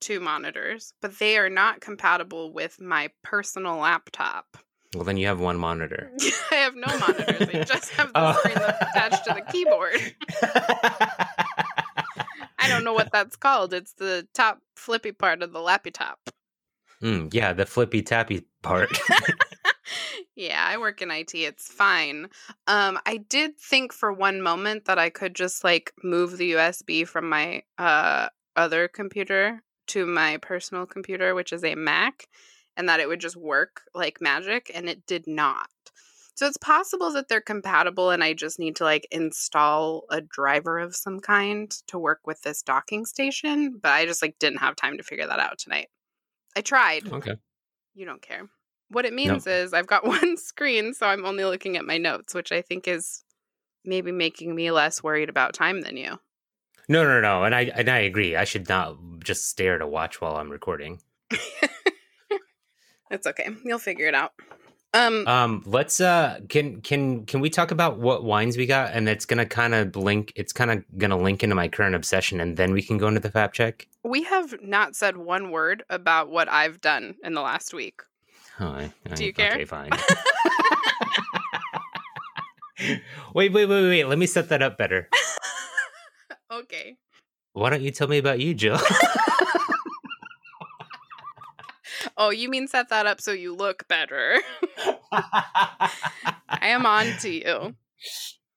two 0.00 0.20
monitors, 0.20 0.92
but 1.00 1.18
they 1.18 1.36
are 1.38 1.50
not 1.50 1.80
compatible 1.80 2.52
with 2.52 2.80
my 2.80 3.10
personal 3.22 3.76
laptop. 3.76 4.56
Well, 4.94 5.04
then 5.04 5.16
you 5.16 5.26
have 5.26 5.40
one 5.40 5.58
monitor. 5.58 6.10
I 6.50 6.54
have 6.56 6.74
no 6.76 6.86
monitors. 6.98 7.48
I 7.52 7.64
just 7.64 7.90
have 7.92 8.12
the 8.12 8.20
Oh. 8.20 8.32
screen 8.34 8.56
attached 8.56 9.24
to 9.24 9.34
the 9.34 9.40
keyboard. 9.52 10.14
I 12.58 12.68
don't 12.68 12.84
know 12.84 12.92
what 12.94 13.10
that's 13.12 13.36
called. 13.36 13.74
It's 13.74 13.92
the 13.94 14.26
top 14.34 14.60
flippy 14.76 15.12
part 15.12 15.42
of 15.42 15.52
the 15.52 15.60
lappy 15.60 15.90
top. 15.90 16.18
Mm, 17.04 17.34
yeah, 17.34 17.52
the 17.52 17.66
flippy 17.66 18.00
tappy 18.00 18.46
part. 18.62 18.98
yeah, 20.34 20.64
I 20.66 20.78
work 20.78 21.02
in 21.02 21.10
IT. 21.10 21.34
It's 21.34 21.68
fine. 21.70 22.30
Um, 22.66 22.98
I 23.04 23.18
did 23.18 23.58
think 23.58 23.92
for 23.92 24.10
one 24.10 24.40
moment 24.40 24.86
that 24.86 24.98
I 24.98 25.10
could 25.10 25.34
just 25.34 25.62
like 25.64 25.92
move 26.02 26.38
the 26.38 26.52
USB 26.52 27.04
from 27.04 27.28
my 27.28 27.62
uh 27.76 28.28
other 28.56 28.88
computer 28.88 29.62
to 29.88 30.06
my 30.06 30.38
personal 30.38 30.86
computer, 30.86 31.34
which 31.34 31.52
is 31.52 31.62
a 31.62 31.74
Mac, 31.74 32.26
and 32.74 32.88
that 32.88 33.00
it 33.00 33.08
would 33.08 33.20
just 33.20 33.36
work 33.36 33.82
like 33.94 34.22
magic, 34.22 34.70
and 34.74 34.88
it 34.88 35.04
did 35.06 35.26
not. 35.26 35.68
So 36.36 36.46
it's 36.46 36.56
possible 36.56 37.12
that 37.12 37.28
they're 37.28 37.40
compatible 37.40 38.10
and 38.10 38.24
I 38.24 38.32
just 38.32 38.58
need 38.58 38.76
to 38.76 38.84
like 38.84 39.06
install 39.12 40.04
a 40.10 40.20
driver 40.20 40.80
of 40.80 40.96
some 40.96 41.20
kind 41.20 41.70
to 41.86 41.98
work 41.98 42.20
with 42.26 42.40
this 42.42 42.62
docking 42.62 43.04
station, 43.06 43.78
but 43.80 43.92
I 43.92 44.06
just 44.06 44.22
like 44.22 44.38
didn't 44.40 44.58
have 44.58 44.74
time 44.74 44.96
to 44.96 45.04
figure 45.04 45.26
that 45.26 45.38
out 45.38 45.58
tonight. 45.58 45.88
I 46.56 46.60
tried. 46.60 47.10
okay. 47.12 47.36
You 47.94 48.06
don't 48.06 48.22
care. 48.22 48.48
What 48.88 49.04
it 49.04 49.12
means 49.12 49.46
is 49.46 49.72
I've 49.72 49.86
got 49.86 50.06
one 50.06 50.36
screen, 50.36 50.94
so 50.94 51.06
I'm 51.06 51.24
only 51.24 51.44
looking 51.44 51.76
at 51.76 51.84
my 51.84 51.98
notes, 51.98 52.34
which 52.34 52.52
I 52.52 52.62
think 52.62 52.86
is 52.86 53.24
maybe 53.84 54.12
making 54.12 54.54
me 54.54 54.70
less 54.70 55.02
worried 55.02 55.28
about 55.28 55.54
time 55.54 55.82
than 55.82 55.96
you. 55.96 56.18
No, 56.88 57.02
no, 57.04 57.20
no, 57.20 57.44
and 57.44 57.54
I 57.54 57.62
and 57.74 57.88
I 57.88 57.98
agree. 57.98 58.36
I 58.36 58.44
should 58.44 58.68
not 58.68 58.98
just 59.20 59.48
stare 59.48 59.78
to 59.78 59.86
watch 59.86 60.20
while 60.20 60.36
I'm 60.36 60.50
recording. 60.50 61.00
It's 63.10 63.26
okay. 63.26 63.48
You'll 63.64 63.78
figure 63.78 64.08
it 64.08 64.14
out. 64.14 64.32
Um, 64.94 65.26
Um, 65.26 65.62
let's 65.66 66.00
uh, 66.00 66.38
can 66.48 66.80
can 66.80 67.26
can 67.26 67.40
we 67.40 67.50
talk 67.50 67.72
about 67.72 67.98
what 67.98 68.22
wines 68.24 68.56
we 68.56 68.64
got, 68.64 68.92
and 68.92 69.08
it's 69.08 69.26
gonna 69.26 69.44
kind 69.44 69.74
of 69.74 69.96
link. 69.96 70.32
It's 70.36 70.52
kind 70.52 70.70
of 70.70 70.84
gonna 70.96 71.18
link 71.18 71.42
into 71.42 71.56
my 71.56 71.66
current 71.68 71.96
obsession, 71.96 72.40
and 72.40 72.56
then 72.56 72.72
we 72.72 72.80
can 72.80 72.96
go 72.96 73.08
into 73.08 73.20
the 73.20 73.30
fab 73.30 73.52
check. 73.52 73.88
we 74.04 74.22
have 74.22 74.54
not 74.62 74.94
said 74.94 75.16
one 75.16 75.50
word 75.50 75.82
about 75.90 76.30
what 76.30 76.48
I've 76.48 76.80
done 76.80 77.16
in 77.24 77.34
the 77.34 77.40
last 77.40 77.74
week. 77.74 78.02
Oh, 78.60 78.68
I- 78.68 78.92
I- 79.10 79.14
Do 79.14 79.24
you 79.24 79.32
care? 79.32 79.52
Okay, 79.52 79.64
fine. 79.64 79.90
wait, 83.34 83.52
wait, 83.52 83.66
wait, 83.66 83.88
wait. 83.88 84.04
Let 84.04 84.18
me 84.18 84.26
set 84.26 84.48
that 84.50 84.62
up 84.62 84.78
better. 84.78 85.08
okay. 86.52 86.96
Why 87.52 87.70
don't 87.70 87.82
you 87.82 87.90
tell 87.90 88.08
me 88.08 88.18
about 88.18 88.40
you, 88.40 88.54
Jill? 88.54 88.78
Oh, 92.24 92.30
you 92.30 92.48
mean 92.48 92.68
set 92.68 92.88
that 92.88 93.04
up 93.04 93.20
so 93.20 93.32
you 93.32 93.54
look 93.54 93.86
better? 93.86 94.40
I 95.12 95.90
am 96.62 96.86
on 96.86 97.04
to 97.20 97.30
you. 97.30 97.74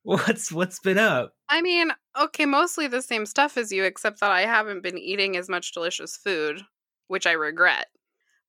what's 0.03 0.53
what's 0.53 0.79
been 0.79 0.97
up? 0.97 1.33
I 1.49 1.61
mean, 1.61 1.91
okay, 2.17 2.45
mostly 2.45 2.87
the 2.87 3.01
same 3.01 3.25
stuff 3.25 3.57
as 3.57 3.69
you, 3.73 3.83
except 3.83 4.21
that 4.21 4.31
I 4.31 4.43
haven't 4.45 4.83
been 4.83 4.97
eating 4.97 5.35
as 5.35 5.49
much 5.49 5.73
delicious 5.73 6.15
food, 6.15 6.61
which 7.07 7.27
I 7.27 7.33
regret. 7.33 7.87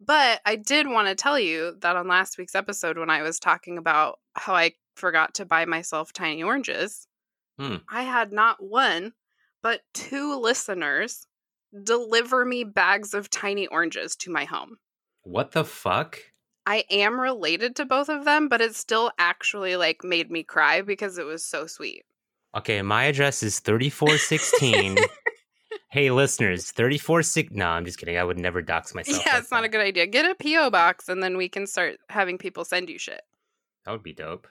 But 0.00 0.40
I 0.46 0.54
did 0.54 0.86
want 0.86 1.08
to 1.08 1.16
tell 1.16 1.36
you 1.36 1.74
that 1.80 1.96
on 1.96 2.06
last 2.06 2.38
week's 2.38 2.54
episode, 2.54 2.96
when 2.96 3.10
I 3.10 3.22
was 3.22 3.40
talking 3.40 3.76
about 3.76 4.20
how 4.34 4.54
I 4.54 4.74
forgot 4.94 5.34
to 5.34 5.44
buy 5.44 5.64
myself 5.64 6.12
tiny 6.12 6.44
oranges, 6.44 7.08
Hmm. 7.58 7.78
I 7.90 8.02
had 8.02 8.30
not 8.30 8.62
one, 8.62 9.14
but 9.64 9.80
two 9.92 10.38
listeners 10.38 11.26
deliver 11.82 12.44
me 12.44 12.62
bags 12.62 13.14
of 13.14 13.28
tiny 13.30 13.66
oranges 13.66 14.14
to 14.18 14.30
my 14.30 14.44
home. 14.44 14.78
What 15.28 15.52
the 15.52 15.64
fuck? 15.64 16.18
I 16.64 16.84
am 16.90 17.20
related 17.20 17.76
to 17.76 17.84
both 17.84 18.08
of 18.08 18.24
them, 18.24 18.48
but 18.48 18.60
it 18.60 18.74
still 18.74 19.10
actually 19.18 19.76
like 19.76 20.02
made 20.02 20.30
me 20.30 20.42
cry 20.42 20.80
because 20.82 21.18
it 21.18 21.26
was 21.26 21.44
so 21.44 21.66
sweet. 21.66 22.04
Okay, 22.56 22.80
my 22.82 23.04
address 23.04 23.42
is 23.42 23.60
3416. 23.60 24.96
hey, 25.90 26.10
listeners, 26.10 26.70
346. 26.72 27.52
No, 27.52 27.66
I'm 27.68 27.84
just 27.84 27.98
kidding. 27.98 28.16
I 28.16 28.24
would 28.24 28.38
never 28.38 28.62
dox 28.62 28.94
myself. 28.94 29.22
yeah, 29.24 29.34
like 29.34 29.42
it's 29.42 29.50
not 29.50 29.64
a 29.64 29.68
good 29.68 29.80
idea. 29.82 30.06
Get 30.06 30.24
a 30.30 30.34
PO 30.34 30.70
box 30.70 31.08
and 31.08 31.22
then 31.22 31.36
we 31.36 31.48
can 31.48 31.66
start 31.66 31.98
having 32.08 32.38
people 32.38 32.64
send 32.64 32.88
you 32.88 32.98
shit. 32.98 33.20
That 33.84 33.92
would 33.92 34.02
be 34.02 34.14
dope. 34.14 34.46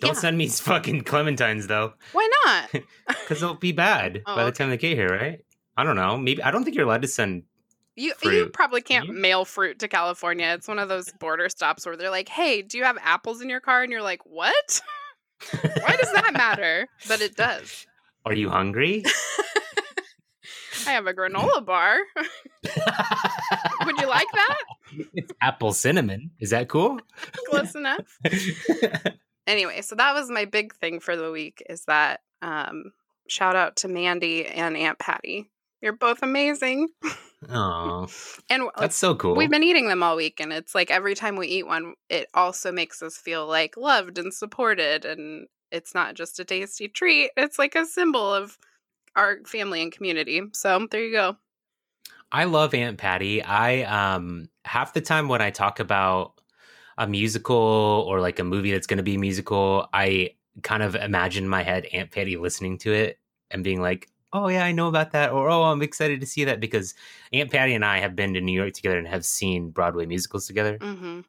Don't 0.00 0.14
Yeah. 0.14 0.20
send 0.20 0.38
me 0.38 0.46
fucking 0.48 1.02
clementines 1.02 1.66
though, 1.66 1.94
Why 2.12 2.28
not? 2.44 2.70
because 3.08 3.40
they'll 3.40 3.54
be 3.54 3.72
bad 3.72 4.22
Oh, 4.26 4.36
by 4.36 4.42
the 4.44 4.48
okay. 4.50 4.58
time 4.58 4.70
they 4.70 4.76
get 4.76 4.96
here, 4.96 5.08
right? 5.08 5.40
I 5.76 5.84
don't 5.84 5.96
know. 5.96 6.16
Maybe 6.16 6.42
I 6.42 6.50
don't 6.50 6.64
think 6.64 6.76
you're 6.76 6.86
allowed 6.86 7.02
to 7.02 7.08
send. 7.08 7.42
You 7.96 8.14
you 8.22 8.46
probably 8.46 8.80
can't 8.80 9.08
You? 9.08 9.12
mail 9.12 9.44
fruit 9.44 9.78
to 9.80 9.88
California. 9.88 10.46
It's 10.54 10.66
one 10.68 10.78
of 10.78 10.88
those 10.88 11.12
border 11.20 11.48
stops 11.48 11.84
where 11.84 11.96
they're 11.96 12.10
like, 12.10 12.28
"Hey, 12.28 12.62
do 12.62 12.78
you 12.78 12.84
have 12.84 12.96
apples 13.02 13.42
in 13.42 13.50
your 13.50 13.60
car?" 13.60 13.82
And 13.82 13.92
you're 13.92 14.02
like, 14.02 14.24
"What? 14.24 14.80
Why 15.50 15.96
does 15.96 16.12
that 16.12 16.32
matter?" 16.32 16.88
But 17.08 17.20
it 17.20 17.36
does. 17.36 17.86
Are 18.24 18.32
you 18.32 18.48
hungry? 18.48 19.04
I 20.86 20.90
have 20.92 21.06
a 21.06 21.12
granola 21.14 21.64
bar. 21.64 21.98
Would 23.84 23.98
you 24.00 24.08
like 24.08 24.26
that? 24.32 24.58
it's 25.14 25.32
apple 25.40 25.72
cinnamon. 25.72 26.30
Is 26.40 26.50
that 26.50 26.68
cool? 26.68 26.98
Close 27.50 27.74
enough. 27.74 28.18
anyway, 29.46 29.80
so 29.82 29.94
that 29.96 30.14
was 30.14 30.30
my 30.30 30.44
big 30.44 30.74
thing 30.74 31.00
for 31.00 31.16
the 31.16 31.30
week 31.30 31.62
is 31.68 31.84
that 31.86 32.20
um 32.42 32.92
shout 33.28 33.54
out 33.56 33.76
to 33.76 33.88
Mandy 33.88 34.46
and 34.46 34.76
Aunt 34.76 34.98
Patty. 34.98 35.50
You're 35.80 35.92
both 35.92 36.22
amazing. 36.22 36.88
Oh, 37.48 38.08
And 38.50 38.68
that's 38.78 38.96
so 38.96 39.14
cool. 39.14 39.34
we've 39.34 39.50
been 39.50 39.62
eating 39.64 39.88
them 39.88 40.02
all 40.02 40.16
week 40.16 40.40
and 40.40 40.52
it's 40.52 40.74
like 40.74 40.90
every 40.90 41.14
time 41.14 41.36
we 41.36 41.48
eat 41.48 41.66
one, 41.66 41.94
it 42.08 42.28
also 42.34 42.70
makes 42.70 43.02
us 43.02 43.16
feel 43.16 43.46
like 43.46 43.76
loved 43.76 44.18
and 44.18 44.32
supported 44.32 45.04
and 45.04 45.48
it's 45.70 45.94
not 45.94 46.14
just 46.14 46.38
a 46.38 46.44
tasty 46.44 46.88
treat. 46.88 47.30
It's 47.36 47.58
like 47.58 47.74
a 47.74 47.86
symbol 47.86 48.32
of 48.32 48.58
our 49.16 49.38
family 49.46 49.82
and 49.82 49.90
community. 49.92 50.42
So 50.52 50.86
there 50.90 51.04
you 51.04 51.12
go. 51.12 51.36
I 52.30 52.44
love 52.44 52.74
Aunt 52.74 52.98
Patty. 52.98 53.42
I 53.42 53.82
um 53.82 54.48
half 54.64 54.92
the 54.94 55.00
time 55.00 55.28
when 55.28 55.42
I 55.42 55.50
talk 55.50 55.80
about 55.80 56.40
a 56.98 57.06
musical 57.06 57.56
or 58.08 58.20
like 58.20 58.38
a 58.38 58.44
movie 58.44 58.72
that's 58.72 58.86
going 58.86 58.98
to 58.98 59.02
be 59.02 59.16
musical, 59.16 59.88
I 59.92 60.34
kind 60.62 60.82
of 60.82 60.94
imagine 60.94 61.48
my 61.48 61.62
head 61.62 61.86
Aunt 61.92 62.10
Patty 62.10 62.36
listening 62.36 62.78
to 62.78 62.92
it 62.92 63.18
and 63.50 63.64
being 63.64 63.80
like, 63.80 64.08
"Oh 64.32 64.48
yeah, 64.48 64.64
I 64.64 64.72
know 64.72 64.88
about 64.88 65.12
that," 65.12 65.30
or 65.32 65.48
"Oh, 65.50 65.62
I'm 65.64 65.82
excited 65.82 66.20
to 66.20 66.26
see 66.26 66.44
that," 66.44 66.60
because 66.60 66.94
Aunt 67.32 67.50
Patty 67.50 67.74
and 67.74 67.84
I 67.84 67.98
have 67.98 68.16
been 68.16 68.34
to 68.34 68.40
New 68.40 68.52
York 68.58 68.72
together 68.74 68.98
and 68.98 69.06
have 69.08 69.24
seen 69.24 69.70
Broadway 69.70 70.06
musicals 70.06 70.46
together. 70.46 70.78
hmm 70.80 71.20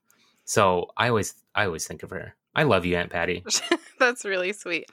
So 0.45 0.91
I 0.97 1.09
always 1.09 1.35
I 1.55 1.65
always 1.65 1.87
think 1.87 2.03
of 2.03 2.09
her. 2.11 2.35
I 2.55 2.63
love 2.63 2.85
you, 2.85 2.95
Aunt 2.97 3.11
Patty. 3.11 3.43
That's 3.99 4.25
really 4.25 4.53
sweet. 4.53 4.85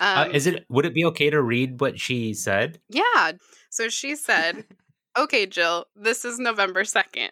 uh, 0.00 0.24
Um, 0.26 0.32
is 0.34 0.46
it? 0.46 0.64
Would 0.68 0.84
it 0.86 0.94
be 0.94 1.04
okay 1.06 1.30
to 1.30 1.40
read 1.40 1.80
what 1.80 1.98
she 1.98 2.34
said? 2.34 2.80
Yeah. 2.88 3.32
So 3.70 3.88
she 3.88 4.16
said, 4.16 4.64
Okay, 5.18 5.46
Jill, 5.46 5.86
this 5.96 6.24
is 6.26 6.38
November 6.38 6.82
2nd, 6.84 7.30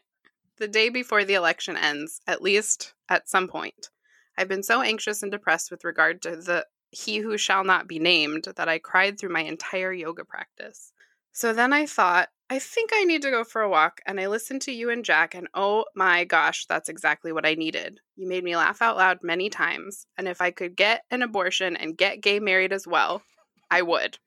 the 0.57 0.69
day 0.69 0.89
before 0.89 1.25
the 1.25 1.35
election 1.35 1.77
ends, 1.77 2.21
at 2.27 2.41
least 2.41 2.95
at 3.11 3.29
some 3.29 3.47
point. 3.49 3.91
I've 4.39 4.49
been 4.49 4.63
so 4.63 4.81
anxious 4.81 5.23
and 5.23 5.31
depressed 5.31 5.71
with 5.71 5.85
regard 5.85 6.23
to 6.23 6.31
the 6.37 6.67
he 6.95 7.19
who 7.19 7.37
shall 7.37 7.65
not 7.65 7.89
be 7.89 7.99
named 7.99 8.47
that 8.57 8.69
I 8.69 8.79
cried 8.79 9.19
through 9.19 9.33
my 9.33 9.43
entire 9.43 9.93
yoga 9.93 10.25
practice. 10.25 10.93
So 11.33 11.53
then 11.53 11.73
I 11.73 11.87
thought, 11.87 12.29
I 12.49 12.59
think 12.59 12.91
I 12.95 13.05
need 13.05 13.23
to 13.23 13.31
go 13.31 13.43
for 13.43 13.63
a 13.63 13.69
walk, 13.69 14.01
and 14.07 14.21
I 14.21 14.29
listened 14.29 14.63
to 14.63 14.73
you 14.73 14.91
and 14.91 15.05
Jack, 15.05 15.35
and 15.35 15.49
oh 15.55 15.87
my 15.97 16.25
gosh, 16.25 16.67
that's 16.67 16.89
exactly 16.89 17.33
what 17.33 17.47
I 17.47 17.55
needed. 17.55 18.01
You 18.17 18.29
made 18.29 18.45
me 18.45 18.55
laugh 18.55 18.81
out 18.83 18.97
loud 18.97 19.19
many 19.23 19.51
times, 19.51 20.07
and 20.17 20.29
if 20.29 20.41
I 20.41 20.51
could 20.51 20.77
get 20.77 21.03
an 21.11 21.23
abortion 21.23 21.77
and 21.77 21.97
get 21.97 22.21
gay 22.21 22.39
married 22.39 22.73
as 22.73 22.87
well, 22.87 23.23
I 23.71 23.83
would. 23.83 24.19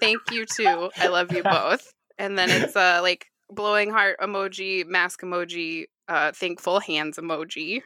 Thank 0.00 0.20
you 0.30 0.46
too. 0.46 0.90
I 0.96 1.08
love 1.08 1.32
you 1.32 1.42
both. 1.44 1.92
And 2.18 2.38
then 2.38 2.50
it's 2.50 2.76
uh 2.76 3.00
like 3.02 3.26
blowing 3.48 3.90
heart 3.90 4.16
emoji, 4.20 4.86
mask 4.86 5.22
emoji, 5.22 5.86
uh 6.08 6.32
thankful 6.32 6.80
hands 6.80 7.18
emoji. 7.18 7.82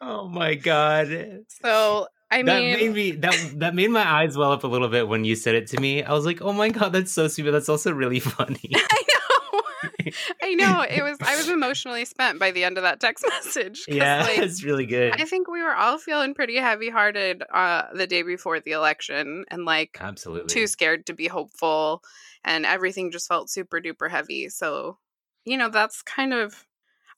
Oh 0.00 0.28
my 0.28 0.54
god. 0.54 1.44
So 1.62 2.06
I 2.30 2.42
that 2.42 2.62
mean 2.62 2.72
made 2.72 2.92
me 2.92 3.10
that 3.12 3.52
that 3.56 3.74
made 3.74 3.90
my 3.90 4.06
eyes 4.06 4.36
well 4.36 4.52
up 4.52 4.64
a 4.64 4.68
little 4.68 4.88
bit 4.88 5.08
when 5.08 5.24
you 5.24 5.36
said 5.36 5.54
it 5.54 5.68
to 5.68 5.80
me. 5.80 6.02
I 6.02 6.12
was 6.12 6.26
like, 6.26 6.42
"Oh 6.42 6.52
my 6.52 6.68
god, 6.68 6.92
that's 6.92 7.12
so 7.12 7.28
stupid. 7.28 7.52
That's 7.52 7.68
also 7.68 7.92
really 7.92 8.20
funny. 8.20 8.60
I 8.74 9.02
know. 9.08 10.12
I 10.42 10.54
know. 10.54 10.82
It 10.82 11.02
was 11.02 11.18
I 11.20 11.36
was 11.36 11.48
emotionally 11.48 12.04
spent 12.04 12.38
by 12.38 12.50
the 12.50 12.64
end 12.64 12.78
of 12.78 12.82
that 12.82 13.00
text 13.00 13.24
message. 13.28 13.84
yeah, 13.88 14.22
like, 14.22 14.38
it's 14.38 14.62
really 14.62 14.86
good. 14.86 15.20
I 15.20 15.24
think 15.24 15.48
we 15.48 15.62
were 15.62 15.74
all 15.74 15.98
feeling 15.98 16.34
pretty 16.34 16.56
heavy 16.56 16.90
hearted 16.90 17.42
uh 17.52 17.84
the 17.94 18.06
day 18.06 18.22
before 18.22 18.60
the 18.60 18.72
election 18.72 19.44
and 19.48 19.64
like 19.64 19.98
Absolutely. 20.00 20.48
too 20.52 20.66
scared 20.66 21.06
to 21.06 21.14
be 21.14 21.26
hopeful 21.26 22.02
and 22.44 22.66
everything 22.66 23.10
just 23.10 23.28
felt 23.28 23.50
super 23.50 23.80
duper 23.80 24.10
heavy. 24.10 24.48
So, 24.48 24.98
you 25.44 25.56
know, 25.56 25.68
that's 25.68 26.02
kind 26.02 26.32
of 26.32 26.64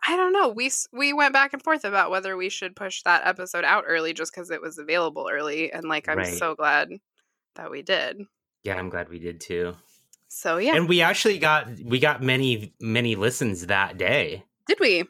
I 0.06 0.16
don't 0.16 0.32
know. 0.32 0.48
We 0.48 0.70
we 0.92 1.12
went 1.12 1.32
back 1.32 1.52
and 1.52 1.62
forth 1.62 1.84
about 1.84 2.10
whether 2.10 2.36
we 2.36 2.48
should 2.48 2.76
push 2.76 3.02
that 3.02 3.26
episode 3.26 3.64
out 3.64 3.84
early 3.86 4.12
just 4.12 4.32
cuz 4.32 4.50
it 4.50 4.62
was 4.62 4.78
available 4.78 5.28
early 5.30 5.72
and 5.72 5.84
like 5.88 6.08
I'm 6.08 6.18
Right. 6.18 6.38
so 6.38 6.54
glad 6.54 6.90
that 7.56 7.70
we 7.70 7.82
did. 7.82 8.22
Yeah, 8.62 8.76
I'm 8.76 8.88
glad 8.90 9.08
we 9.08 9.18
did 9.18 9.40
too. 9.40 9.74
So, 10.28 10.58
yeah. 10.58 10.76
And 10.76 10.88
we 10.88 11.00
actually 11.00 11.38
got 11.38 11.68
we 11.84 11.98
got 11.98 12.22
many 12.22 12.74
many 12.80 13.16
listens 13.16 13.66
that 13.66 13.96
day. 13.98 14.44
did 14.66 14.78
we? 14.80 15.04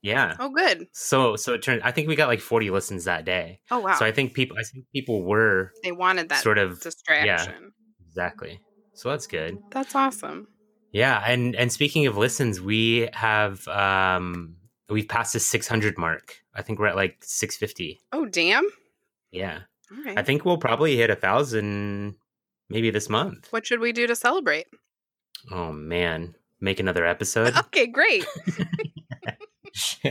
Yeah. 0.00 0.34
Oh, 0.40 0.48
good. 0.48 0.88
So 0.92 1.36
so 1.36 1.54
it 1.54 1.62
turned 1.62 1.82
I 1.84 1.92
think 1.92 2.08
we 2.08 2.16
got 2.16 2.26
like 2.28 2.40
40 2.40 2.70
listens 2.70 3.04
that 3.04 3.24
day. 3.24 3.60
Oh, 3.70 3.78
wow. 3.78 3.94
So 3.94 4.04
I 4.04 4.10
think 4.10 4.34
people 4.34 4.56
I 4.58 4.64
think 4.64 4.86
people 4.92 5.22
were 5.22 5.70
they 5.84 5.92
wanted 5.92 6.28
that 6.30 6.42
sort 6.42 6.58
of 6.58 6.80
distraction. 6.80 7.72
exactly. 8.08 8.58
So 8.94 9.10
that's 9.10 9.26
good. 9.28 9.58
That's 9.70 9.94
awesome. 9.94 10.48
Yeah, 10.92 11.22
and 11.26 11.56
and 11.56 11.72
speaking 11.72 12.06
of 12.06 12.16
listens, 12.16 12.60
we 12.60 13.08
have 13.14 13.66
um 13.68 14.56
we've 14.92 15.08
passed 15.08 15.32
the 15.32 15.40
600 15.40 15.98
mark. 15.98 16.36
I 16.54 16.62
think 16.62 16.78
we're 16.78 16.86
at 16.86 16.96
like 16.96 17.16
650. 17.22 18.00
Oh, 18.12 18.26
damn. 18.26 18.68
Yeah. 19.30 19.60
All 19.90 20.04
right. 20.04 20.18
I 20.18 20.22
think 20.22 20.44
we'll 20.44 20.58
probably 20.58 20.96
hit 20.96 21.10
a 21.10 21.16
thousand 21.16 22.16
maybe 22.68 22.90
this 22.90 23.08
month. 23.08 23.48
what 23.50 23.66
should 23.66 23.80
we 23.80 23.92
do 23.92 24.06
to 24.06 24.14
celebrate? 24.14 24.66
Oh 25.50 25.72
man, 25.72 26.36
make 26.60 26.78
another 26.78 27.04
episode. 27.04 27.54
Okay, 27.58 27.86
great. 27.86 28.24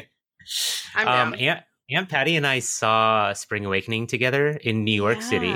I'm 0.95 1.07
um, 1.07 1.31
down. 1.31 1.35
Aunt 1.35 1.63
Aunt 1.91 2.09
Patty 2.09 2.35
and 2.35 2.45
I 2.45 2.59
saw 2.59 3.31
Spring 3.33 3.65
Awakening 3.65 4.07
together 4.07 4.49
in 4.49 4.83
New 4.83 4.93
York 4.93 5.21
City. 5.21 5.53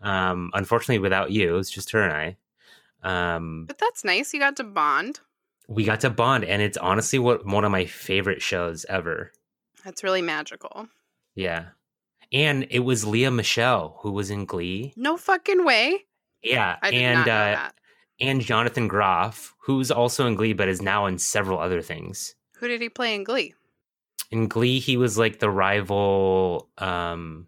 Um, 0.00 0.50
unfortunately, 0.54 1.00
without 1.00 1.30
you, 1.32 1.48
it 1.54 1.56
was 1.56 1.70
just 1.70 1.90
her 1.90 2.02
and 2.02 2.12
I. 2.12 2.36
Um, 3.02 3.64
But 3.66 3.78
that's 3.78 4.04
nice. 4.04 4.32
You 4.34 4.40
got 4.40 4.56
to 4.56 4.64
bond. 4.64 5.20
we 5.68 5.84
got 5.84 6.00
to 6.00 6.10
bond, 6.10 6.44
and 6.44 6.60
it's 6.62 6.76
honestly 6.78 7.18
what 7.18 7.44
one 7.46 7.64
of 7.64 7.70
my 7.70 7.84
favorite 7.86 8.42
shows 8.42 8.84
ever. 8.88 9.32
That's 9.84 10.02
really 10.02 10.22
magical. 10.22 10.88
Yeah, 11.34 11.66
and 12.32 12.66
it 12.70 12.80
was 12.80 13.04
Lea 13.06 13.30
Michele 13.30 13.98
who 14.02 14.10
was 14.12 14.30
in 14.30 14.44
Glee. 14.44 14.92
No 14.96 15.16
fucking 15.16 15.64
way. 15.64 16.04
Yeah, 16.42 16.76
and 16.82 17.28
uh, 17.28 17.70
and 18.20 18.40
Jonathan 18.40 18.88
Groff, 18.88 19.54
who's 19.60 19.90
also 19.90 20.26
in 20.26 20.34
Glee, 20.34 20.52
but 20.52 20.68
is 20.68 20.82
now 20.82 21.06
in 21.06 21.18
several 21.18 21.58
other 21.60 21.80
things. 21.82 22.34
Who 22.58 22.66
did 22.68 22.80
he 22.80 22.88
play 22.88 23.14
in 23.14 23.22
Glee? 23.24 23.54
In 24.30 24.48
Glee, 24.48 24.78
he 24.80 24.96
was 24.96 25.16
like 25.16 25.38
the 25.38 25.48
rival. 25.50 26.68
Um, 26.78 27.46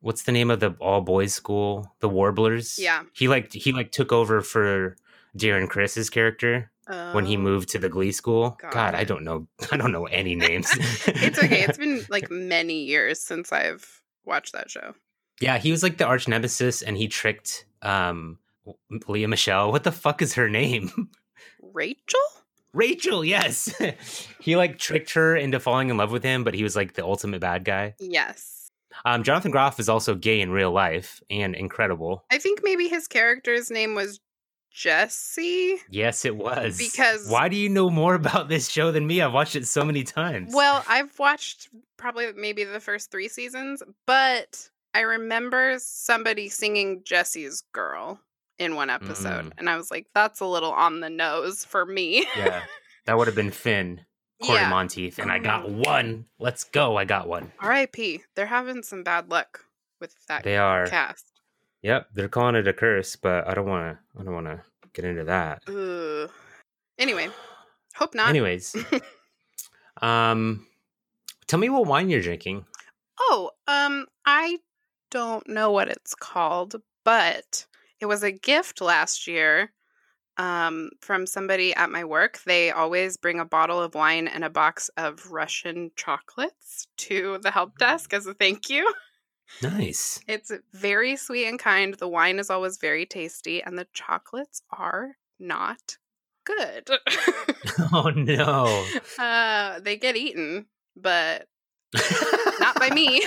what's 0.00 0.22
the 0.22 0.32
name 0.32 0.50
of 0.50 0.60
the 0.60 0.74
all 0.80 1.00
boys 1.00 1.34
school? 1.34 1.94
The 2.00 2.08
Warblers. 2.08 2.78
Yeah. 2.78 3.02
He 3.14 3.28
like 3.28 3.52
he 3.52 3.72
like 3.72 3.92
took 3.92 4.12
over 4.12 4.40
for 4.40 4.96
Darren 5.36 5.68
Criss's 5.68 6.10
character 6.10 6.70
when 7.12 7.26
he 7.26 7.36
Um, 7.36 7.42
moved 7.42 7.68
to 7.70 7.78
the 7.78 7.88
Glee 7.90 8.12
school. 8.12 8.56
got 8.62 8.72
God, 8.72 8.94
I 8.94 9.04
don't 9.04 9.22
know. 9.24 9.46
I 9.72 9.76
don't 9.76 9.92
know 9.92 10.06
any 10.06 10.34
names. 10.46 10.68
it's 11.06 11.38
okay. 11.38 11.62
It's 11.62 11.78
been 11.78 12.04
like 12.10 12.30
many 12.30 12.84
years 12.84 13.20
since 13.20 13.52
I've 13.52 14.00
watched 14.24 14.52
that 14.54 14.70
show. 14.70 14.94
yeah, 15.40 15.58
he 15.58 15.70
was 15.70 15.82
like 15.82 15.98
the 15.98 16.06
arch 16.06 16.26
nemesis, 16.28 16.82
and 16.82 16.96
he 16.96 17.06
tricked 17.08 17.66
um 17.82 18.38
Lea 19.06 19.26
Michele. 19.26 19.70
What 19.72 19.84
the 19.84 19.92
fuck 19.92 20.20
is 20.22 20.34
her 20.34 20.48
name? 20.48 21.08
Rachel? 21.62 22.20
Rachel. 22.74 23.24
Yes, 23.24 23.74
he 24.40 24.56
like 24.56 24.78
tricked 24.78 25.12
her 25.14 25.34
into 25.36 25.58
falling 25.60 25.88
in 25.90 25.96
love 25.96 26.10
with 26.12 26.22
him, 26.22 26.44
but 26.44 26.54
he 26.54 26.62
was 26.62 26.76
like 26.76 26.94
the 26.94 27.04
ultimate 27.04 27.40
bad 27.40 27.64
guy. 27.64 27.94
Yes. 27.98 28.57
Um, 29.04 29.22
Jonathan 29.22 29.50
Groff 29.50 29.78
is 29.80 29.88
also 29.88 30.14
gay 30.14 30.40
in 30.40 30.50
real 30.50 30.70
life 30.72 31.20
and 31.30 31.54
incredible. 31.54 32.24
I 32.30 32.38
think 32.38 32.60
maybe 32.62 32.88
his 32.88 33.06
character's 33.08 33.70
name 33.70 33.94
was 33.94 34.20
Jesse. 34.70 35.76
Yes, 35.90 36.24
it 36.24 36.36
was. 36.36 36.78
Because- 36.78 37.28
why 37.28 37.48
do 37.48 37.56
you 37.56 37.68
know 37.68 37.90
more 37.90 38.14
about 38.22 38.48
this 38.48 38.68
show 38.68 38.90
than 38.92 39.06
me? 39.06 39.20
I've 39.20 39.32
watched 39.32 39.56
it 39.56 39.66
so 39.66 39.84
many 39.84 40.04
times. 40.04 40.54
Well, 40.54 40.84
I've 40.88 41.18
watched 41.18 41.68
probably 41.96 42.32
maybe 42.34 42.64
the 42.64 42.80
first 42.80 43.10
three 43.10 43.28
seasons, 43.28 43.82
but 44.06 44.70
I 44.94 45.00
remember 45.00 45.74
somebody 45.78 46.48
singing 46.48 47.02
Jesse's 47.04 47.62
Girl 47.72 48.20
in 48.58 48.74
one 48.76 48.90
episode. 48.90 49.46
Mm. 49.46 49.52
And 49.58 49.70
I 49.70 49.76
was 49.76 49.90
like, 49.90 50.06
that's 50.14 50.40
a 50.40 50.46
little 50.46 50.72
on 50.72 51.00
the 51.00 51.10
nose 51.10 51.64
for 51.64 51.84
me. 51.84 52.26
yeah, 52.36 52.62
that 53.06 53.16
would 53.16 53.26
have 53.26 53.36
been 53.36 53.50
Finn, 53.50 54.02
Cory 54.42 54.58
yeah. 54.58 54.68
Monteith, 54.70 55.18
and 55.18 55.32
I 55.32 55.38
got 55.38 55.68
one. 55.68 56.26
Let's 56.38 56.64
go! 56.64 56.96
I 56.96 57.04
got 57.04 57.28
one. 57.28 57.52
R.I.P. 57.60 58.22
They're 58.36 58.46
having 58.46 58.82
some 58.82 59.02
bad 59.02 59.30
luck 59.30 59.64
with 60.00 60.14
that 60.28 60.44
They 60.44 60.56
are. 60.56 60.86
cast. 60.86 61.24
Yep, 61.82 62.08
they're 62.14 62.28
calling 62.28 62.54
it 62.54 62.68
a 62.68 62.72
curse, 62.72 63.16
but 63.16 63.48
I 63.48 63.54
don't 63.54 63.66
want 63.66 63.96
to. 63.96 64.20
I 64.20 64.24
don't 64.24 64.34
want 64.34 64.46
to 64.46 64.62
get 64.92 65.04
into 65.04 65.24
that. 65.24 65.62
Ugh. 65.68 66.30
Anyway, 66.98 67.28
hope 67.94 68.14
not. 68.14 68.28
Anyways, 68.28 68.76
um, 70.02 70.66
tell 71.46 71.58
me 71.58 71.68
what 71.68 71.86
wine 71.86 72.08
you're 72.08 72.20
drinking. 72.20 72.64
Oh, 73.20 73.50
um, 73.66 74.06
I 74.24 74.58
don't 75.10 75.48
know 75.48 75.70
what 75.70 75.88
it's 75.88 76.14
called, 76.14 76.76
but 77.04 77.66
it 78.00 78.06
was 78.06 78.22
a 78.22 78.32
gift 78.32 78.80
last 78.80 79.26
year 79.26 79.72
um, 80.38 80.90
from 81.00 81.26
somebody 81.26 81.74
at 81.74 81.90
my 81.90 82.04
work. 82.04 82.40
They 82.46 82.70
always 82.70 83.16
bring 83.16 83.40
a 83.40 83.44
bottle 83.44 83.80
of 83.80 83.94
wine 83.94 84.28
and 84.28 84.44
a 84.44 84.50
box 84.50 84.88
of 84.96 85.30
Russian 85.30 85.90
chocolates 85.96 86.86
to 86.98 87.38
the 87.42 87.50
help 87.50 87.76
desk 87.78 88.12
as 88.14 88.26
a 88.26 88.34
thank 88.34 88.70
you. 88.70 88.92
Nice. 89.62 90.20
It's 90.28 90.52
very 90.72 91.16
sweet 91.16 91.46
and 91.46 91.58
kind. 91.58 91.94
The 91.94 92.08
wine 92.08 92.38
is 92.38 92.50
always 92.50 92.76
very 92.78 93.06
tasty, 93.06 93.62
and 93.62 93.78
the 93.78 93.86
chocolates 93.92 94.62
are 94.70 95.16
not 95.38 95.96
good. 96.44 96.88
Oh 97.92 98.10
no. 98.14 98.84
uh, 99.18 99.80
they 99.80 99.96
get 99.96 100.16
eaten, 100.16 100.66
but 100.96 101.46
not 102.60 102.78
by 102.78 102.90
me. 102.94 103.22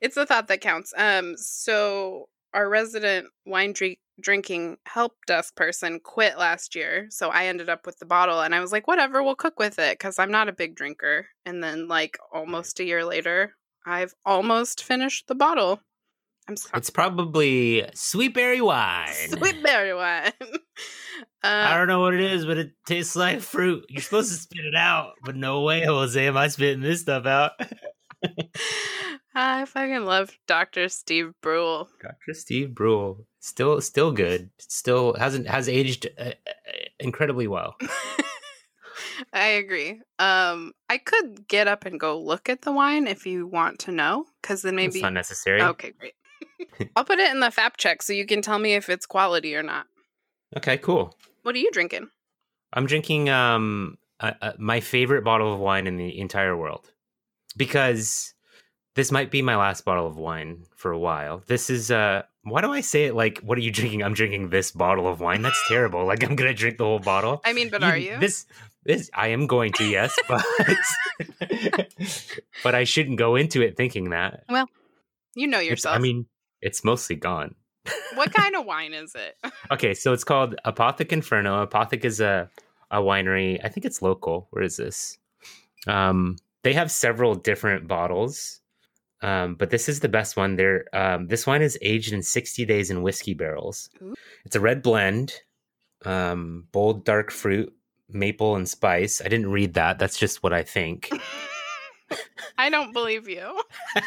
it's 0.00 0.14
the 0.14 0.26
thought 0.26 0.48
that 0.48 0.60
counts. 0.60 0.92
Um, 0.96 1.34
so 1.36 2.28
our 2.54 2.68
resident 2.68 3.26
wine 3.46 3.72
drink 3.72 3.98
drinking 4.20 4.76
help 4.86 5.14
desk 5.26 5.56
person 5.56 6.00
quit 6.00 6.38
last 6.38 6.74
year, 6.74 7.06
so 7.10 7.30
I 7.30 7.46
ended 7.46 7.68
up 7.68 7.86
with 7.86 7.98
the 7.98 8.06
bottle, 8.06 8.40
and 8.40 8.54
I 8.54 8.60
was 8.60 8.72
like, 8.72 8.86
whatever, 8.86 9.22
we'll 9.22 9.34
cook 9.34 9.58
with 9.58 9.78
it 9.78 9.98
because 9.98 10.18
I'm 10.18 10.30
not 10.30 10.48
a 10.48 10.52
big 10.52 10.74
drinker. 10.74 11.26
And 11.44 11.62
then, 11.62 11.88
like 11.88 12.18
almost 12.32 12.80
a 12.80 12.84
year 12.84 13.04
later, 13.04 13.54
I've 13.86 14.14
almost 14.24 14.84
finished 14.84 15.28
the 15.28 15.34
bottle. 15.34 15.80
I'm 16.48 16.56
sorry. 16.56 16.78
it's 16.78 16.90
probably 16.90 17.88
sweet 17.94 18.34
berry 18.34 18.60
wine. 18.60 19.28
Sweet 19.28 19.62
berry 19.62 19.94
wine. 19.94 20.32
I 21.44 21.74
uh, 21.74 21.78
don't 21.78 21.88
know 21.88 22.00
what 22.00 22.14
it 22.14 22.20
is, 22.20 22.44
but 22.44 22.58
it 22.58 22.72
tastes 22.86 23.16
like 23.16 23.40
fruit. 23.40 23.84
You're 23.88 24.02
supposed 24.02 24.30
to 24.30 24.38
spit 24.38 24.64
it 24.64 24.76
out, 24.76 25.12
but 25.24 25.36
no 25.36 25.62
way, 25.62 25.84
Jose, 25.84 26.26
am 26.26 26.36
I 26.36 26.48
spitting 26.48 26.82
this 26.82 27.00
stuff 27.00 27.26
out. 27.26 27.52
I 29.34 29.64
fucking 29.64 30.04
love 30.04 30.36
Dr. 30.46 30.88
Steve 30.88 31.32
Brule. 31.40 31.88
Dr. 32.02 32.34
Steve 32.34 32.74
Brule, 32.74 33.26
still, 33.40 33.80
still 33.80 34.12
good. 34.12 34.50
Still 34.58 35.14
hasn't 35.14 35.48
has 35.48 35.68
aged 35.68 36.06
uh, 36.18 36.22
uh, 36.46 36.52
incredibly 37.00 37.46
well. 37.46 37.76
I 39.32 39.46
agree. 39.46 40.00
Um, 40.18 40.72
I 40.88 40.98
could 40.98 41.46
get 41.48 41.68
up 41.68 41.86
and 41.86 41.98
go 41.98 42.20
look 42.20 42.48
at 42.48 42.62
the 42.62 42.72
wine 42.72 43.06
if 43.06 43.26
you 43.26 43.46
want 43.46 43.78
to 43.80 43.92
know, 43.92 44.26
because 44.40 44.62
then 44.62 44.78
It's 44.78 44.94
maybe. 44.94 45.02
not 45.02 45.12
necessary. 45.14 45.62
Okay, 45.62 45.92
great. 45.98 46.14
I'll 46.96 47.04
put 47.04 47.18
it 47.18 47.30
in 47.30 47.40
the 47.40 47.50
FAP 47.50 47.76
check 47.76 48.02
so 48.02 48.12
you 48.12 48.26
can 48.26 48.42
tell 48.42 48.58
me 48.58 48.74
if 48.74 48.88
it's 48.88 49.06
quality 49.06 49.54
or 49.56 49.62
not. 49.62 49.86
Okay, 50.56 50.76
cool. 50.78 51.16
What 51.42 51.54
are 51.54 51.58
you 51.58 51.70
drinking? 51.70 52.08
I'm 52.72 52.86
drinking 52.86 53.28
um 53.30 53.96
uh, 54.20 54.32
uh, 54.40 54.52
my 54.58 54.80
favorite 54.80 55.24
bottle 55.24 55.52
of 55.52 55.58
wine 55.60 55.86
in 55.86 55.96
the 55.96 56.18
entire 56.18 56.56
world 56.56 56.90
because 57.56 58.31
this 58.94 59.10
might 59.12 59.30
be 59.30 59.42
my 59.42 59.56
last 59.56 59.84
bottle 59.84 60.06
of 60.06 60.16
wine 60.16 60.64
for 60.76 60.90
a 60.92 60.98
while. 60.98 61.42
This 61.46 61.70
is 61.70 61.90
uh 61.90 62.22
why 62.44 62.60
do 62.60 62.72
I 62.72 62.80
say 62.80 63.04
it 63.04 63.14
like 63.14 63.38
what 63.40 63.56
are 63.58 63.60
you 63.62 63.70
drinking? 63.70 64.02
I'm 64.02 64.14
drinking 64.14 64.50
this 64.50 64.70
bottle 64.72 65.06
of 65.08 65.20
wine. 65.20 65.42
That's 65.42 65.62
terrible. 65.68 66.04
Like 66.06 66.22
I'm 66.24 66.34
going 66.36 66.50
to 66.50 66.54
drink 66.54 66.78
the 66.78 66.84
whole 66.84 66.98
bottle. 66.98 67.40
I 67.44 67.52
mean, 67.52 67.70
but 67.70 67.82
are 67.82 67.96
you? 67.96 68.18
This 68.18 68.46
this 68.84 69.08
I 69.14 69.28
am 69.28 69.46
going 69.46 69.72
to, 69.74 69.84
yes, 69.84 70.14
but 70.28 70.44
but 72.62 72.74
I 72.74 72.84
shouldn't 72.84 73.18
go 73.18 73.36
into 73.36 73.62
it 73.62 73.76
thinking 73.76 74.10
that. 74.10 74.44
Well, 74.48 74.68
you 75.34 75.46
know 75.46 75.58
It's- 75.58 75.70
yourself. 75.70 75.96
I 75.96 75.98
mean, 76.00 76.26
it's 76.60 76.84
mostly 76.84 77.16
gone. 77.16 77.54
What 78.14 78.32
kind 78.34 78.54
of 78.56 78.64
wine 78.66 78.92
is 78.94 79.14
it? 79.14 79.36
Okay, 79.70 79.94
so 79.94 80.12
it's 80.12 80.24
called 80.24 80.54
Apothic 80.64 81.12
Inferno. 81.12 81.64
Apothic 81.66 82.04
is 82.04 82.20
a 82.20 82.50
a 82.90 82.98
winery. 83.00 83.58
I 83.64 83.68
think 83.68 83.86
it's 83.86 84.02
local. 84.02 84.48
Where 84.50 84.62
is 84.62 84.76
this? 84.76 85.16
Um, 85.86 86.36
they 86.62 86.74
have 86.74 86.90
several 86.90 87.34
different 87.34 87.88
bottles, 87.88 88.60
um, 89.22 89.54
but 89.54 89.70
this 89.70 89.88
is 89.88 90.00
the 90.00 90.08
best 90.08 90.36
one. 90.36 90.56
There, 90.56 90.84
um, 90.92 91.28
this 91.28 91.46
wine 91.46 91.62
is 91.62 91.78
aged 91.80 92.12
in 92.12 92.22
sixty 92.22 92.64
days 92.64 92.90
in 92.90 93.02
whiskey 93.02 93.34
barrels. 93.34 93.88
Ooh. 94.02 94.14
It's 94.44 94.56
a 94.56 94.60
red 94.60 94.82
blend, 94.82 95.34
um, 96.04 96.66
bold 96.72 97.04
dark 97.04 97.30
fruit, 97.30 97.72
maple 98.08 98.56
and 98.56 98.68
spice. 98.68 99.20
I 99.20 99.28
didn't 99.28 99.50
read 99.50 99.74
that. 99.74 99.98
That's 99.98 100.18
just 100.18 100.42
what 100.42 100.52
I 100.52 100.62
think. 100.62 101.10
I 102.58 102.68
don't 102.68 102.92
believe 102.92 103.28
you. 103.28 103.62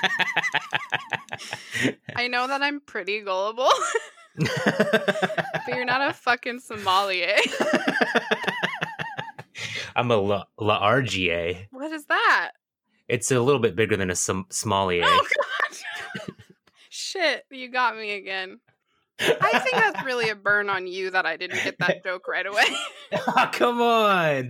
I 2.15 2.27
know 2.27 2.47
that 2.47 2.61
I'm 2.61 2.79
pretty 2.79 3.21
gullible, 3.21 3.69
but 4.37 5.61
you're 5.67 5.85
not 5.85 6.09
a 6.09 6.13
fucking 6.13 6.59
sommelier. 6.59 7.35
I'm 9.95 10.11
a 10.11 10.17
La, 10.17 10.43
La 10.59 10.87
RGA. 10.87 11.67
What 11.71 11.91
is 11.91 12.05
that? 12.05 12.51
It's 13.07 13.31
a 13.31 13.39
little 13.39 13.61
bit 13.61 13.75
bigger 13.75 13.97
than 13.97 14.09
a 14.09 14.15
som- 14.15 14.47
sommelier. 14.49 15.03
Oh 15.05 15.27
god. 15.37 16.35
Shit, 16.89 17.45
you 17.51 17.69
got 17.69 17.97
me 17.97 18.13
again. 18.13 18.59
I 19.19 19.59
think 19.59 19.75
that's 19.75 20.03
really 20.03 20.29
a 20.29 20.35
burn 20.35 20.69
on 20.69 20.87
you 20.87 21.11
that 21.11 21.25
I 21.25 21.37
didn't 21.37 21.63
get 21.63 21.79
that 21.79 22.03
joke 22.03 22.27
right 22.27 22.45
away. 22.45 22.65
oh, 23.13 23.49
come 23.51 23.81
on. 23.81 24.49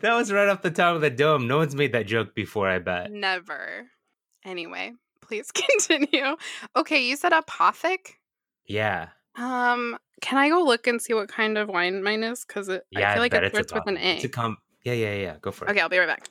That 0.00 0.14
was 0.14 0.32
right 0.32 0.48
off 0.48 0.62
the 0.62 0.70
top 0.70 0.94
of 0.94 1.00
the 1.00 1.10
dome. 1.10 1.46
No 1.46 1.58
one's 1.58 1.74
made 1.74 1.92
that 1.92 2.06
joke 2.06 2.34
before, 2.34 2.68
I 2.68 2.78
bet. 2.78 3.10
Never. 3.10 3.86
Anyway, 4.44 4.92
please 5.22 5.50
continue. 5.52 6.36
Okay, 6.76 7.04
you 7.04 7.16
said 7.16 7.32
apothic? 7.32 8.18
Yeah. 8.66 9.08
Um, 9.36 9.98
can 10.20 10.38
I 10.38 10.48
go 10.48 10.62
look 10.62 10.86
and 10.86 11.00
see 11.00 11.14
what 11.14 11.28
kind 11.28 11.58
of 11.58 11.68
wine 11.68 12.02
mine 12.02 12.24
is? 12.24 12.44
Because 12.44 12.68
I 12.68 12.80
feel 12.94 13.22
like 13.22 13.34
it 13.34 13.44
it's 13.44 13.54
starts 13.54 13.72
a 13.72 13.74
with 13.76 13.86
an 13.86 13.96
A. 13.98 14.16
It's 14.16 14.24
a 14.24 14.28
com- 14.28 14.58
yeah, 14.84 14.94
yeah, 14.94 15.14
yeah. 15.14 15.36
Go 15.40 15.50
for 15.50 15.66
it. 15.66 15.70
Okay, 15.70 15.80
I'll 15.80 15.88
be 15.88 15.98
right 15.98 16.08
back. 16.08 16.28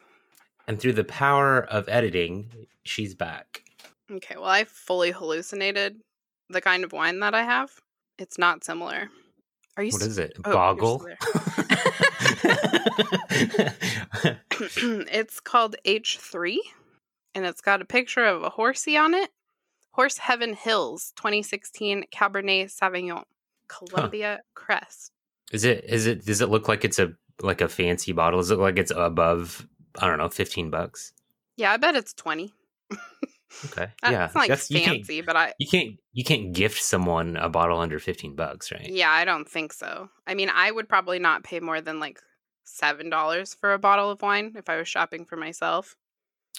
And 0.70 0.80
through 0.80 0.94
the 0.94 1.04
power 1.04 1.66
of 1.66 1.90
editing, 1.90 2.52
she's 2.84 3.16
back. 3.16 3.64
Okay, 4.12 4.36
well, 4.36 4.46
I 4.46 4.66
fully 4.66 5.10
hallucinated 5.10 6.00
the 6.48 6.62
kind 6.62 6.84
of 6.84 6.94
wine 6.94 7.20
that 7.22 7.34
I 7.34 7.42
have. 7.42 7.72
It's 8.20 8.38
not 8.38 8.64
similar. 8.64 9.10
Are 9.78 9.84
you? 9.84 9.92
What 9.92 10.04
s- 10.04 10.10
is 10.10 10.18
it? 10.20 10.34
oh, 10.46 10.54
Boggle? 10.54 11.02
it's 15.12 15.40
called 15.40 15.76
H3, 15.88 16.58
and 17.34 17.48
it's 17.48 17.62
got 17.62 17.82
a 17.82 17.86
picture 17.86 18.26
of 18.26 18.44
a 18.44 18.50
horsey 18.50 18.96
on 18.96 19.16
it. 19.16 19.32
Horse 19.94 20.20
Heaven 20.20 20.54
Hills, 20.54 21.14
2016 21.16 22.04
Cabernet 22.14 22.66
Sauvignon, 22.66 23.24
Columbia 23.68 24.42
Crest. 24.54 25.14
is 25.52 25.66
it 25.66 25.84
is 25.86 26.06
it 26.06 26.26
does 26.26 26.42
it 26.42 26.50
look 26.50 26.68
like 26.68 26.86
it's 26.86 27.00
a 27.00 27.14
like 27.42 27.62
a 27.62 27.68
fancy 27.68 28.12
bottle? 28.12 28.40
Does 28.40 28.52
it 28.52 28.58
look 28.58 28.62
like 28.62 28.78
it's 28.78 28.92
above 28.96 29.68
I 30.00 30.08
don't 30.08 30.18
know, 30.18 30.30
15 30.30 30.70
bucks? 30.70 31.14
Yeah, 31.58 31.72
I 31.72 31.78
bet 31.78 31.96
it's 31.96 32.14
20. 32.14 32.54
Okay. 33.66 33.88
Uh, 34.04 34.10
yeah. 34.12 34.26
it's 34.26 34.36
like 34.36 34.48
that's 34.48 34.68
fancy, 34.68 35.22
but 35.22 35.36
I 35.36 35.54
you 35.58 35.68
can't 35.68 35.98
you 36.14 36.24
can't 36.24 36.54
gift 36.54 36.84
someone 36.84 37.36
a 37.36 37.50
bottle 37.50 37.80
under 37.80 37.98
15 37.98 38.36
bucks, 38.36 38.72
right? 38.72 38.88
yeah, 38.88 39.10
I 39.10 39.26
don't 39.26 39.50
think 39.50 39.74
so. 39.74 40.08
I 40.28 40.36
mean, 40.36 40.52
I 40.54 40.70
would 40.70 40.88
probably 40.88 41.18
not 41.18 41.44
pay 41.44 41.60
more 41.60 41.82
than 41.82 42.00
like 42.00 42.20
seven 42.64 43.10
dollars 43.10 43.56
for 43.56 43.74
a 43.74 43.80
bottle 43.80 44.12
of 44.12 44.22
wine 44.22 44.54
if 44.56 44.70
I 44.70 44.78
was 44.78 44.88
shopping 44.88 45.26
for 45.26 45.36
myself. 45.36 45.96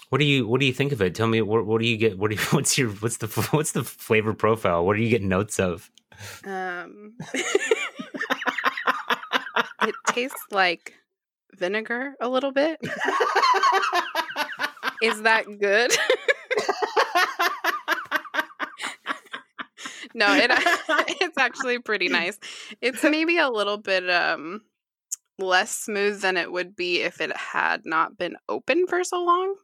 What 0.09 0.19
do 0.19 0.25
you 0.25 0.49
what 0.49 0.59
do 0.59 0.67
you 0.67 0.73
think 0.73 0.91
of 0.91 1.01
it? 1.01 1.15
Tell 1.15 1.29
me 1.29 1.41
what 1.43 1.65
what 1.65 1.81
do 1.81 1.87
you 1.87 1.97
get? 1.97 2.19
What 2.19 2.31
do 2.31 2.37
you, 2.37 2.43
what's 2.51 2.77
your 2.77 2.91
what's 2.91 3.19
the 3.19 3.29
what's 3.53 3.71
the 3.73 3.85
flavor 3.85 4.35
profile? 4.35 4.85
What 4.85 4.97
are 4.97 5.01
you 5.01 5.11
getting 5.11 5.29
notes 5.29 5.61
of? 5.61 5.91
Um, 6.45 7.15
it 9.83 9.95
tastes 10.09 10.45
like 10.51 10.95
vinegar 11.57 12.15
a 12.21 12.29
little 12.29 12.53
bit. 12.53 12.79
Is 15.03 15.23
that 15.23 15.47
good? 15.59 15.93
no, 20.15 20.35
it 20.35 20.51
it's 21.21 21.39
actually 21.39 21.79
pretty 21.79 22.09
nice. 22.09 22.39
It's 22.81 23.03
maybe 23.03 23.39
a 23.39 23.51
little 23.51 23.79
bit 23.79 24.09
um 24.11 24.63
less 25.39 25.71
smooth 25.71 26.21
than 26.21 26.37
it 26.37 26.53
would 26.53 26.77
be 26.77 27.03
if 27.03 27.21
it 27.21 27.35
had 27.37 27.87
not 27.87 28.19
been 28.19 28.37
open 28.49 28.87
for 28.87 29.05
so 29.05 29.25
long. 29.25 29.55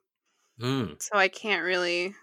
Mm. 0.60 1.02
So 1.02 1.18
I 1.18 1.28
can't 1.28 1.64
really 1.64 2.14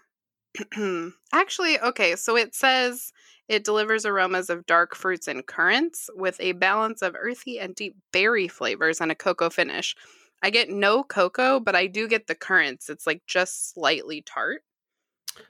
Actually, 1.32 1.80
okay, 1.80 2.16
so 2.16 2.36
it 2.36 2.54
says 2.54 3.12
it 3.48 3.64
delivers 3.64 4.06
aromas 4.06 4.50
of 4.50 4.66
dark 4.66 4.94
fruits 4.94 5.28
and 5.28 5.46
currants 5.46 6.08
with 6.14 6.40
a 6.40 6.52
balance 6.52 7.02
of 7.02 7.16
earthy 7.18 7.58
and 7.58 7.74
deep 7.74 7.96
berry 8.12 8.48
flavors 8.48 9.00
and 9.00 9.10
a 9.10 9.14
cocoa 9.14 9.50
finish. 9.50 9.94
I 10.42 10.50
get 10.50 10.68
no 10.70 11.02
cocoa, 11.02 11.60
but 11.60 11.74
I 11.74 11.86
do 11.86 12.06
get 12.06 12.26
the 12.26 12.34
currants. 12.34 12.88
It's 12.88 13.06
like 13.06 13.22
just 13.26 13.72
slightly 13.72 14.22
tart. 14.22 14.62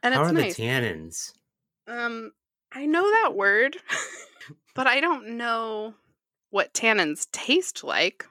And 0.03 0.15
How 0.15 0.23
it's 0.23 0.31
are 0.31 0.33
nice. 0.33 0.57
the 0.57 0.63
tannins? 0.63 1.33
um 1.87 2.33
I 2.73 2.87
know 2.87 3.03
that 3.03 3.35
word, 3.37 3.77
but 4.75 4.87
I 4.87 5.01
don't 5.01 5.37
know 5.37 5.95
what 6.51 6.73
tannins 6.75 7.31
taste 7.31 7.85
like. 7.85 8.27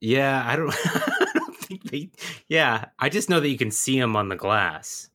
Yeah, 0.00 0.42
I 0.46 0.56
don't, 0.56 0.70
I 0.84 1.30
don't 1.34 1.56
think 1.56 1.90
they. 1.90 2.10
Yeah, 2.48 2.86
I 2.98 3.08
just 3.08 3.28
know 3.28 3.40
that 3.40 3.48
you 3.48 3.58
can 3.58 3.70
see 3.70 3.98
them 3.98 4.16
on 4.16 4.28
the 4.28 4.36
glass. 4.36 5.08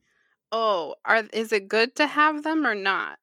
Oh, 0.52 0.96
are 1.06 1.24
is 1.34 1.52
it 1.52 1.68
good 1.68 1.96
to 1.96 2.08
have 2.08 2.44
them 2.44 2.66
or 2.66 2.76
not? 2.76 3.20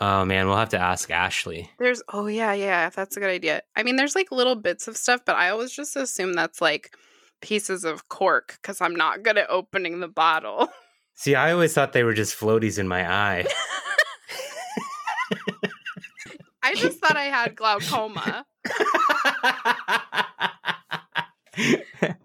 Oh 0.00 0.24
man, 0.24 0.46
we'll 0.46 0.56
have 0.56 0.68
to 0.70 0.78
ask 0.78 1.10
Ashley. 1.10 1.70
There's 1.78 2.02
oh 2.12 2.26
yeah, 2.26 2.52
yeah, 2.52 2.90
that's 2.90 3.16
a 3.16 3.20
good 3.20 3.30
idea. 3.30 3.62
I 3.76 3.82
mean, 3.82 3.96
there's 3.96 4.14
like 4.14 4.30
little 4.30 4.54
bits 4.56 4.88
of 4.88 4.96
stuff, 4.96 5.22
but 5.24 5.36
I 5.36 5.50
always 5.50 5.72
just 5.72 5.96
assume 5.96 6.34
that's 6.34 6.60
like 6.60 6.96
pieces 7.40 7.84
of 7.84 8.08
cork 8.08 8.58
because 8.60 8.80
I'm 8.80 8.94
not 8.94 9.22
good 9.22 9.38
at 9.38 9.50
opening 9.50 10.00
the 10.00 10.08
bottle. 10.08 10.68
See, 11.14 11.34
I 11.34 11.52
always 11.52 11.74
thought 11.74 11.92
they 11.92 12.04
were 12.04 12.14
just 12.14 12.38
floaties 12.38 12.78
in 12.78 12.88
my 12.88 13.10
eye. 13.10 13.46
I 16.62 16.74
just 16.74 16.98
thought 16.98 17.16
I 17.16 17.24
had 17.24 17.56
glaucoma. 17.56 18.46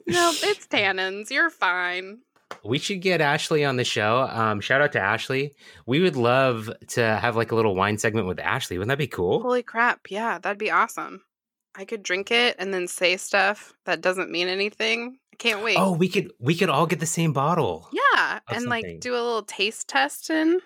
No, 0.07 0.31
it's 0.43 0.67
tannins. 0.67 1.29
You're 1.29 1.49
fine. 1.49 2.19
We 2.63 2.77
should 2.77 3.01
get 3.01 3.21
Ashley 3.21 3.65
on 3.65 3.75
the 3.77 3.83
show. 3.83 4.21
Um, 4.31 4.61
shout 4.61 4.81
out 4.81 4.91
to 4.93 4.99
Ashley. 4.99 5.55
We 5.85 5.99
would 6.01 6.15
love 6.15 6.69
to 6.89 7.01
have 7.01 7.35
like 7.35 7.51
a 7.51 7.55
little 7.55 7.75
wine 7.75 7.97
segment 7.97 8.27
with 8.27 8.39
Ashley. 8.39 8.77
Wouldn't 8.77 8.89
that 8.89 8.97
be 8.97 9.07
cool? 9.07 9.41
Holy 9.41 9.63
crap. 9.63 10.09
Yeah, 10.09 10.37
that'd 10.39 10.57
be 10.57 10.71
awesome. 10.71 11.23
I 11.77 11.85
could 11.85 12.03
drink 12.03 12.31
it 12.31 12.55
and 12.57 12.73
then 12.73 12.87
say 12.87 13.17
stuff 13.17 13.73
that 13.85 14.01
doesn't 14.01 14.31
mean 14.31 14.47
anything. 14.47 15.17
I 15.33 15.35
can't 15.35 15.63
wait. 15.63 15.77
Oh, 15.77 15.91
we 15.91 16.07
could 16.07 16.31
we 16.39 16.55
could 16.55 16.69
all 16.69 16.85
get 16.87 16.99
the 16.99 17.05
same 17.05 17.33
bottle. 17.33 17.89
yeah. 17.91 18.39
And 18.49 18.65
like 18.67 18.85
do 19.01 19.11
a 19.13 19.15
little 19.15 19.43
taste 19.43 19.87
test 19.89 20.29
and 20.29 20.61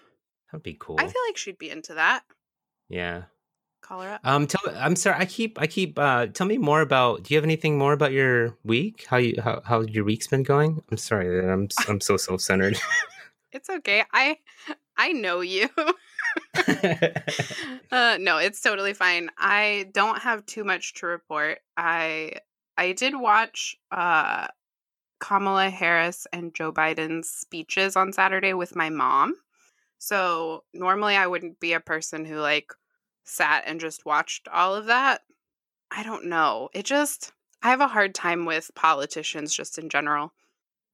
That'd 0.51 0.63
be 0.63 0.77
cool. 0.79 0.97
I 0.99 1.03
feel 1.07 1.21
like 1.27 1.37
she'd 1.37 1.57
be 1.59 1.69
into 1.69 1.93
that. 1.95 2.23
yeah. 2.89 3.23
Call 3.89 4.01
her 4.01 4.11
up. 4.11 4.21
Um, 4.23 4.45
tell 4.45 4.61
I'm 4.75 4.95
sorry. 4.95 5.17
I 5.17 5.25
keep 5.25 5.59
I 5.59 5.65
keep. 5.65 5.97
Uh, 5.97 6.27
tell 6.27 6.45
me 6.45 6.59
more 6.59 6.81
about. 6.81 7.23
Do 7.23 7.33
you 7.33 7.37
have 7.39 7.43
anything 7.43 7.75
more 7.75 7.91
about 7.91 8.11
your 8.11 8.55
week? 8.63 9.07
How 9.09 9.17
you 9.17 9.41
how 9.43 9.63
how 9.65 9.81
your 9.81 10.03
week's 10.03 10.27
been 10.27 10.43
going? 10.43 10.83
I'm 10.91 10.97
sorry 10.97 11.27
that 11.27 11.49
I'm 11.49 11.69
I'm 11.87 11.99
so 11.99 12.15
self 12.15 12.39
centered. 12.41 12.79
It's 13.51 13.67
okay. 13.67 14.03
I 14.13 14.37
I 14.95 15.11
know 15.13 15.41
you. 15.41 15.69
uh 17.91 18.17
no, 18.19 18.37
it's 18.37 18.61
totally 18.61 18.93
fine. 18.93 19.31
I 19.39 19.89
don't 19.91 20.19
have 20.19 20.45
too 20.45 20.63
much 20.63 20.93
to 20.95 21.07
report. 21.07 21.57
I 21.75 22.33
I 22.77 22.91
did 22.91 23.15
watch 23.15 23.75
uh 23.89 24.49
Kamala 25.19 25.71
Harris 25.71 26.27
and 26.31 26.53
Joe 26.53 26.71
Biden's 26.71 27.27
speeches 27.27 27.95
on 27.95 28.13
Saturday 28.13 28.53
with 28.53 28.75
my 28.75 28.91
mom. 28.91 29.33
So 29.97 30.63
normally 30.75 31.15
I 31.15 31.25
wouldn't 31.25 31.59
be 31.59 31.73
a 31.73 31.79
person 31.79 32.23
who 32.23 32.35
like 32.35 32.71
sat 33.29 33.63
and 33.65 33.79
just 33.79 34.05
watched 34.05 34.47
all 34.47 34.75
of 34.75 34.85
that. 34.87 35.21
I 35.91 36.03
don't 36.03 36.25
know. 36.25 36.69
It 36.73 36.85
just 36.85 37.31
I 37.61 37.69
have 37.69 37.81
a 37.81 37.87
hard 37.87 38.15
time 38.15 38.45
with 38.45 38.71
politicians 38.75 39.53
just 39.53 39.77
in 39.77 39.89
general. 39.89 40.33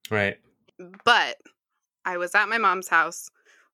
right. 0.10 0.38
But 1.06 1.38
I 2.06 2.18
was 2.18 2.36
at 2.36 2.50
my 2.50 2.58
mom's 2.58 2.88
house. 2.88 3.30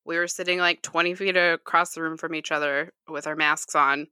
We 0.05 0.17
were 0.17 0.27
sitting 0.27 0.59
like 0.59 0.81
20 0.81 1.15
feet 1.15 1.37
across 1.37 1.93
the 1.93 2.01
room 2.01 2.17
from 2.17 2.35
each 2.35 2.51
other 2.51 2.91
with 3.07 3.27
our 3.27 3.35
masks 3.35 3.75
on, 3.75 4.07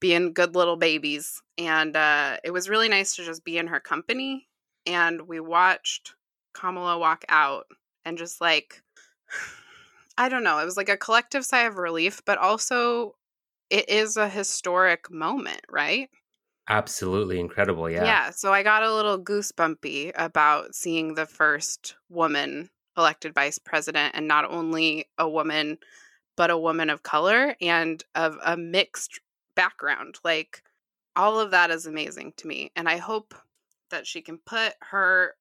being 0.00 0.32
good 0.32 0.54
little 0.54 0.76
babies. 0.76 1.42
And 1.56 1.96
uh, 1.96 2.38
it 2.44 2.50
was 2.50 2.68
really 2.68 2.88
nice 2.88 3.16
to 3.16 3.24
just 3.24 3.44
be 3.44 3.58
in 3.58 3.66
her 3.68 3.80
company. 3.80 4.46
And 4.86 5.22
we 5.22 5.40
watched 5.40 6.14
Kamala 6.54 6.98
walk 6.98 7.24
out 7.28 7.66
and 8.04 8.18
just 8.18 8.40
like, 8.40 8.82
I 10.18 10.28
don't 10.28 10.44
know, 10.44 10.58
it 10.58 10.64
was 10.64 10.76
like 10.76 10.88
a 10.88 10.96
collective 10.96 11.44
sigh 11.44 11.64
of 11.64 11.78
relief, 11.78 12.22
but 12.24 12.38
also 12.38 13.14
it 13.70 13.88
is 13.88 14.16
a 14.16 14.28
historic 14.28 15.10
moment, 15.10 15.60
right? 15.68 16.08
Absolutely 16.68 17.40
incredible. 17.40 17.88
Yeah. 17.88 18.04
Yeah. 18.04 18.30
So 18.30 18.52
I 18.52 18.62
got 18.62 18.82
a 18.82 18.94
little 18.94 19.18
goosebumpy 19.18 20.12
about 20.14 20.74
seeing 20.74 21.14
the 21.14 21.26
first 21.26 21.96
woman 22.08 22.70
elected 22.96 23.34
vice 23.34 23.58
president 23.58 24.14
and 24.14 24.28
not 24.28 24.44
only 24.50 25.06
a 25.18 25.28
woman, 25.28 25.78
but 26.36 26.50
a 26.50 26.58
woman 26.58 26.90
of 26.90 27.02
color 27.02 27.56
and 27.60 28.04
of 28.14 28.38
a 28.44 28.56
mixed 28.56 29.20
background. 29.54 30.18
Like 30.24 30.62
all 31.16 31.40
of 31.40 31.50
that 31.52 31.70
is 31.70 31.86
amazing 31.86 32.34
to 32.38 32.46
me. 32.46 32.70
And 32.76 32.88
I 32.88 32.98
hope 32.98 33.34
that 33.90 34.06
she 34.06 34.20
can 34.20 34.38
put 34.38 34.74
her 34.80 35.34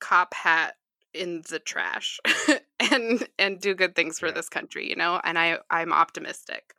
cop 0.00 0.34
hat 0.34 0.76
in 1.14 1.42
the 1.48 1.58
trash 1.58 2.20
and 2.80 3.26
and 3.38 3.60
do 3.60 3.74
good 3.74 3.94
things 3.96 4.18
for 4.18 4.26
Yeah. 4.26 4.32
this 4.32 4.48
country, 4.48 4.88
you 4.88 4.96
know? 4.96 5.20
And 5.24 5.38
I 5.38 5.58
I'm 5.70 5.92
optimistic. 5.92 6.74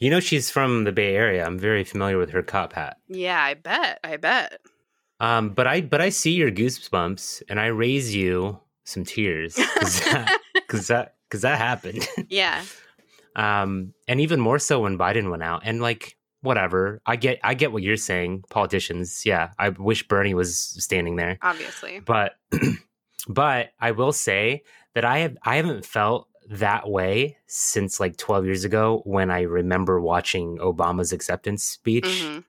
You 0.00 0.10
know, 0.10 0.20
she's 0.20 0.50
from 0.50 0.84
the 0.84 0.92
Bay 0.92 1.16
Area. 1.16 1.44
I'm 1.44 1.58
very 1.58 1.84
familiar 1.84 2.18
with 2.18 2.30
her 2.30 2.42
cop 2.42 2.72
hat. 2.72 2.98
Yeah, 3.08 3.42
I 3.42 3.54
bet. 3.54 3.98
I 4.04 4.16
bet. 4.16 4.60
Um, 5.20 5.50
but 5.50 5.66
I 5.66 5.80
but 5.80 6.00
I 6.00 6.10
see 6.10 6.32
your 6.32 6.50
goosebumps, 6.50 7.42
and 7.48 7.58
I 7.58 7.66
raise 7.66 8.14
you 8.14 8.60
some 8.84 9.04
tears 9.04 9.56
because 9.56 10.00
that 10.04 10.38
because 10.54 10.86
that, 10.86 11.16
that 11.30 11.58
happened. 11.58 12.06
yeah. 12.28 12.64
um, 13.36 13.92
and 14.06 14.20
even 14.20 14.40
more 14.40 14.58
so 14.58 14.80
when 14.80 14.98
Biden 14.98 15.30
went 15.30 15.42
out. 15.42 15.62
And 15.64 15.80
like 15.80 16.16
whatever, 16.40 17.00
I 17.04 17.16
get 17.16 17.40
I 17.42 17.54
get 17.54 17.72
what 17.72 17.82
you're 17.82 17.96
saying. 17.96 18.44
Politicians, 18.50 19.24
yeah, 19.26 19.50
I 19.58 19.70
wish 19.70 20.06
Bernie 20.06 20.34
was 20.34 20.56
standing 20.56 21.16
there. 21.16 21.38
Obviously. 21.42 22.00
but 22.00 22.36
but 23.28 23.70
I 23.80 23.90
will 23.90 24.12
say 24.12 24.62
that 24.94 25.04
I 25.04 25.18
have 25.18 25.36
I 25.42 25.56
haven't 25.56 25.84
felt 25.84 26.27
that 26.50 26.88
way 26.88 27.36
since 27.46 28.00
like 28.00 28.16
12 28.16 28.46
years 28.46 28.64
ago 28.64 29.02
when 29.04 29.30
I 29.30 29.42
remember 29.42 30.00
watching 30.00 30.58
Obama's 30.58 31.12
acceptance 31.12 31.62
speech. 31.62 32.04
Mhm. 32.04 32.44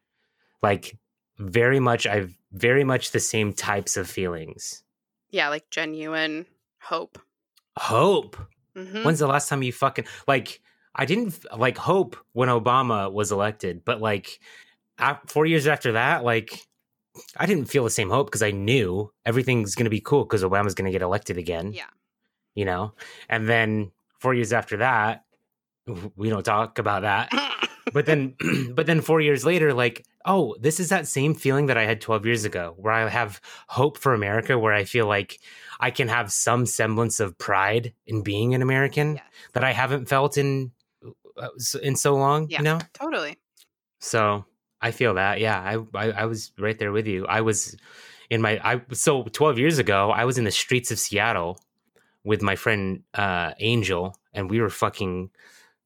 Like 0.61 0.97
very 1.37 1.79
much 1.79 2.07
I've 2.07 2.33
very 2.51 2.83
much 2.83 3.11
the 3.11 3.19
same 3.19 3.53
types 3.53 3.97
of 3.97 4.09
feelings. 4.09 4.83
Yeah, 5.29 5.49
like 5.49 5.69
genuine 5.69 6.45
hope. 6.81 7.19
Hope. 7.77 8.37
Mhm. 8.75 9.03
When's 9.03 9.19
the 9.19 9.27
last 9.27 9.49
time 9.49 9.63
you 9.63 9.73
fucking 9.73 10.05
like 10.27 10.61
I 10.95 11.05
didn't 11.05 11.45
like 11.57 11.77
hope 11.77 12.15
when 12.33 12.49
Obama 12.49 13.11
was 13.11 13.31
elected, 13.31 13.83
but 13.85 14.01
like 14.01 14.39
4 15.27 15.45
years 15.45 15.67
after 15.67 15.91
that 15.93 16.23
like 16.23 16.65
I 17.35 17.45
didn't 17.45 17.65
feel 17.65 17.83
the 17.83 17.89
same 17.89 18.09
hope 18.09 18.27
because 18.27 18.43
I 18.43 18.51
knew 18.51 19.11
everything's 19.25 19.75
going 19.75 19.85
to 19.85 19.89
be 19.89 19.99
cool 19.99 20.23
because 20.23 20.43
Obama's 20.43 20.73
going 20.73 20.85
to 20.85 20.91
get 20.91 21.01
elected 21.01 21.37
again. 21.37 21.73
Yeah. 21.73 21.89
You 22.55 22.65
know 22.65 22.93
and 23.29 23.47
then 23.47 23.91
four 24.19 24.33
years 24.33 24.51
after 24.53 24.77
that 24.77 25.23
we 26.15 26.29
don't 26.29 26.43
talk 26.43 26.77
about 26.79 27.01
that 27.03 27.31
but 27.93 28.05
then 28.05 28.35
but 28.75 28.85
then 28.85 29.01
four 29.01 29.21
years 29.21 29.45
later 29.45 29.73
like 29.73 30.05
oh 30.25 30.55
this 30.59 30.79
is 30.79 30.89
that 30.89 31.07
same 31.07 31.33
feeling 31.33 31.67
that 31.67 31.77
i 31.77 31.85
had 31.85 32.01
12 32.01 32.25
years 32.25 32.45
ago 32.45 32.73
where 32.77 32.93
i 32.93 33.07
have 33.09 33.39
hope 33.67 33.97
for 33.97 34.13
america 34.13 34.57
where 34.59 34.73
i 34.73 34.83
feel 34.83 35.07
like 35.07 35.39
i 35.79 35.89
can 35.91 36.07
have 36.07 36.31
some 36.31 36.65
semblance 36.65 37.19
of 37.19 37.37
pride 37.37 37.93
in 38.05 38.21
being 38.21 38.53
an 38.53 38.61
american 38.61 39.15
Yes. 39.15 39.23
that 39.53 39.63
i 39.63 39.71
haven't 39.71 40.07
felt 40.09 40.37
in 40.37 40.71
uh, 41.37 41.47
in 41.81 41.95
so 41.95 42.15
long 42.15 42.49
Yeah. 42.49 42.57
you 42.59 42.63
know 42.63 42.79
totally. 42.93 43.37
so 43.99 44.45
I 44.81 44.91
feel 44.91 45.15
that. 45.15 45.41
Yeah, 45.41 45.59
I, 45.59 45.75
I 45.93 46.11
I 46.21 46.25
was 46.25 46.53
right 46.57 46.79
there 46.79 46.93
with 46.93 47.05
you. 47.05 47.25
I 47.27 47.41
was 47.41 47.75
in 48.29 48.39
my 48.41 48.61
I 48.63 48.81
so 48.93 49.23
12 49.23 49.59
years 49.59 49.77
ago, 49.77 50.09
I 50.09 50.23
was 50.23 50.37
in 50.37 50.45
the 50.45 50.51
streets 50.51 50.89
of 50.89 50.97
Seattle 50.97 51.59
with 52.23 52.41
my 52.41 52.55
friend 52.55 53.03
uh 53.13 53.53
Angel 53.59 54.15
and 54.33 54.49
we 54.49 54.59
were 54.61 54.69
fucking 54.69 55.29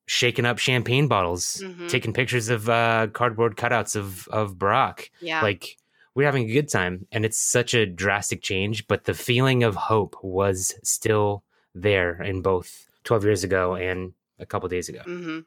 shaking 0.06 0.46
up 0.46 0.58
champagne 0.58 1.08
bottles, 1.08 1.62
Mhm. 1.64 1.88
taking 1.90 2.14
pictures 2.14 2.50
of 2.50 2.70
uh 2.70 3.08
cardboard 3.14 3.56
cutouts 3.56 3.96
of 3.96 4.28
of 4.30 4.56
Barack. 4.56 5.10
Yeah. 5.22 5.42
Like 5.42 5.78
we're 6.16 6.26
having 6.26 6.50
a 6.50 6.54
good 6.54 6.70
time 6.70 7.08
and 7.12 7.26
it's 7.26 7.40
such 7.40 7.74
a 7.74 7.86
drastic 7.86 8.42
change, 8.42 8.88
but 8.88 9.06
the 9.06 9.14
feeling 9.14 9.64
of 9.64 9.76
hope 9.76 10.16
was 10.22 10.76
still 10.84 11.44
there 11.74 12.22
in 12.22 12.42
both 12.42 12.88
12 13.04 13.24
years 13.24 13.44
ago 13.44 13.76
and 13.76 14.14
a 14.40 14.46
couple 14.46 14.70
days 14.70 14.90
ago. 14.90 15.02
hmm 15.06 15.40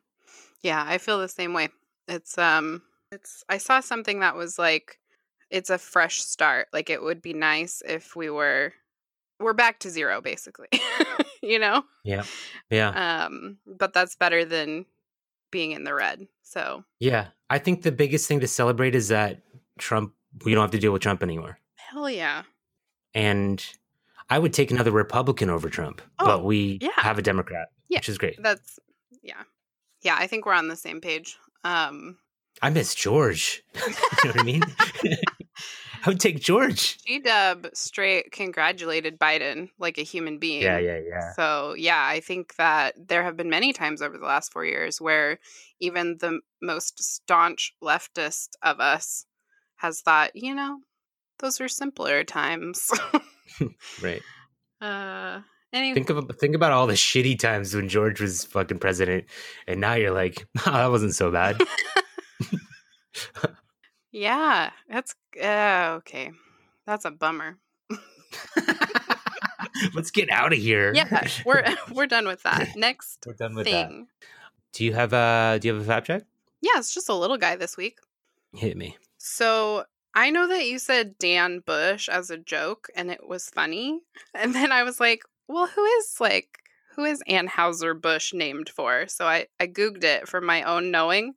Yeah, 0.62 0.82
I 0.86 0.98
feel 0.98 1.20
the 1.20 1.28
same 1.28 1.52
way. 1.52 1.68
It's 2.08 2.38
um 2.38 2.82
it's 3.12 3.44
I 3.48 3.58
saw 3.58 3.80
something 3.80 4.20
that 4.20 4.34
was 4.36 4.58
like 4.58 4.98
it's 5.50 5.70
a 5.70 5.78
fresh 5.78 6.22
start. 6.22 6.68
Like 6.72 6.90
it 6.90 7.02
would 7.02 7.22
be 7.22 7.32
nice 7.34 7.82
if 7.86 8.16
we 8.16 8.30
were 8.30 8.72
we're 9.40 9.52
back 9.52 9.78
to 9.80 9.90
zero 9.90 10.20
basically. 10.20 10.68
you 11.42 11.58
know? 11.58 11.82
Yeah. 12.04 12.24
Yeah. 12.70 13.24
Um 13.26 13.58
but 13.66 13.92
that's 13.92 14.16
better 14.16 14.44
than 14.44 14.86
being 15.50 15.72
in 15.72 15.84
the 15.84 15.94
red. 15.94 16.26
So, 16.42 16.84
Yeah, 17.00 17.28
I 17.50 17.58
think 17.58 17.82
the 17.82 17.92
biggest 17.92 18.28
thing 18.28 18.40
to 18.40 18.46
celebrate 18.48 18.94
is 18.94 19.08
that 19.08 19.42
Trump. 19.78 20.12
We 20.44 20.52
don't 20.54 20.62
have 20.62 20.70
to 20.72 20.78
deal 20.78 20.92
with 20.92 21.02
Trump 21.02 21.22
anymore, 21.22 21.58
hell 21.76 22.10
yeah. 22.10 22.42
and 23.14 23.64
I 24.28 24.38
would 24.38 24.52
take 24.52 24.70
another 24.70 24.90
Republican 24.90 25.48
over 25.50 25.70
Trump, 25.70 26.02
Oh, 26.18 26.26
but 26.26 26.44
we 26.44 26.78
yeah. 26.82 26.90
have 26.96 27.18
a 27.18 27.22
Democrat, 27.22 27.68
Yeah. 27.88 27.98
which 27.98 28.08
is 28.08 28.18
great. 28.18 28.42
That's 28.42 28.78
yeah. 29.22 29.42
Yeah, 30.02 30.16
I 30.18 30.26
think 30.26 30.44
we're 30.46 30.52
on 30.52 30.68
the 30.68 30.76
same 30.76 31.00
page. 31.00 31.38
Um 31.64 32.18
I 32.62 32.70
miss 32.70 32.94
George. 32.94 33.62
you 33.74 33.90
know 34.24 34.30
what 34.30 34.40
I 34.40 34.42
mean? 34.42 34.62
I 36.06 36.10
would 36.10 36.20
take 36.20 36.40
George. 36.40 36.98
G 37.04 37.18
Dub 37.18 37.66
straight 37.74 38.30
congratulated 38.30 39.18
Biden 39.18 39.70
like 39.78 39.98
a 39.98 40.02
human 40.02 40.38
being. 40.38 40.62
Yeah, 40.62 40.78
yeah, 40.78 41.00
yeah. 41.06 41.32
So, 41.34 41.74
yeah, 41.74 42.00
I 42.00 42.20
think 42.20 42.54
that 42.56 42.94
there 43.08 43.24
have 43.24 43.36
been 43.36 43.50
many 43.50 43.72
times 43.72 44.00
over 44.00 44.16
the 44.16 44.24
last 44.24 44.52
four 44.52 44.64
years 44.64 45.00
where 45.00 45.40
even 45.80 46.18
the 46.20 46.40
most 46.62 47.02
staunch 47.02 47.74
leftist 47.82 48.50
of 48.62 48.78
us 48.78 49.26
has 49.76 50.00
thought, 50.00 50.30
you 50.34 50.54
know, 50.54 50.78
those 51.40 51.58
were 51.58 51.68
simpler 51.68 52.24
times. 52.24 52.90
Right. 54.02 54.20
uh, 54.82 55.40
anyway, 55.72 55.94
Think 55.94 56.10
of 56.10 56.30
think 56.38 56.56
about 56.56 56.72
all 56.72 56.86
the 56.88 56.94
shitty 56.94 57.38
times 57.38 57.74
when 57.74 57.88
George 57.88 58.20
was 58.20 58.44
fucking 58.44 58.80
president, 58.80 59.26
and 59.66 59.80
now 59.80 59.94
you're 59.94 60.10
like, 60.10 60.46
oh, 60.66 60.72
that 60.72 60.90
wasn't 60.90 61.14
so 61.14 61.30
bad. 61.30 61.56
yeah, 64.16 64.70
that's 64.88 65.14
uh, 65.42 65.96
okay. 65.98 66.32
That's 66.86 67.04
a 67.04 67.10
bummer. 67.10 67.58
Let's 69.94 70.10
get 70.10 70.30
out 70.30 70.54
of 70.54 70.58
here. 70.58 70.94
Yeah, 70.94 71.28
we're 71.44 71.64
we're 71.92 72.06
done 72.06 72.26
with 72.26 72.42
that. 72.44 72.76
Next 72.76 73.24
we're 73.26 73.34
done 73.34 73.54
with 73.54 73.66
that. 73.66 73.88
thing. 73.88 74.06
Do 74.72 74.84
you 74.84 74.94
have 74.94 75.12
a 75.12 75.58
Do 75.60 75.68
you 75.68 75.74
have 75.74 75.82
a 75.82 75.86
fact 75.86 76.06
check? 76.06 76.22
Yeah, 76.62 76.78
it's 76.78 76.94
just 76.94 77.10
a 77.10 77.14
little 77.14 77.36
guy 77.36 77.56
this 77.56 77.76
week. 77.76 77.98
Hit 78.54 78.76
me. 78.76 78.96
So 79.18 79.84
I 80.14 80.30
know 80.30 80.48
that 80.48 80.64
you 80.64 80.78
said 80.78 81.18
Dan 81.18 81.60
Bush 81.60 82.08
as 82.08 82.30
a 82.30 82.38
joke 82.38 82.88
and 82.96 83.10
it 83.10 83.28
was 83.28 83.50
funny. 83.50 84.00
And 84.34 84.54
then 84.54 84.72
I 84.72 84.82
was 84.82 84.98
like, 84.98 85.24
well, 85.46 85.66
who 85.66 85.84
is 85.84 86.16
like, 86.20 86.58
who 86.94 87.04
is 87.04 87.22
Anheuser 87.28 88.00
Busch 88.00 88.32
named 88.32 88.70
for? 88.70 89.06
So 89.08 89.26
I, 89.26 89.46
I 89.60 89.66
Googled 89.66 90.04
it 90.04 90.26
for 90.26 90.40
my 90.40 90.62
own 90.62 90.90
knowing. 90.90 91.34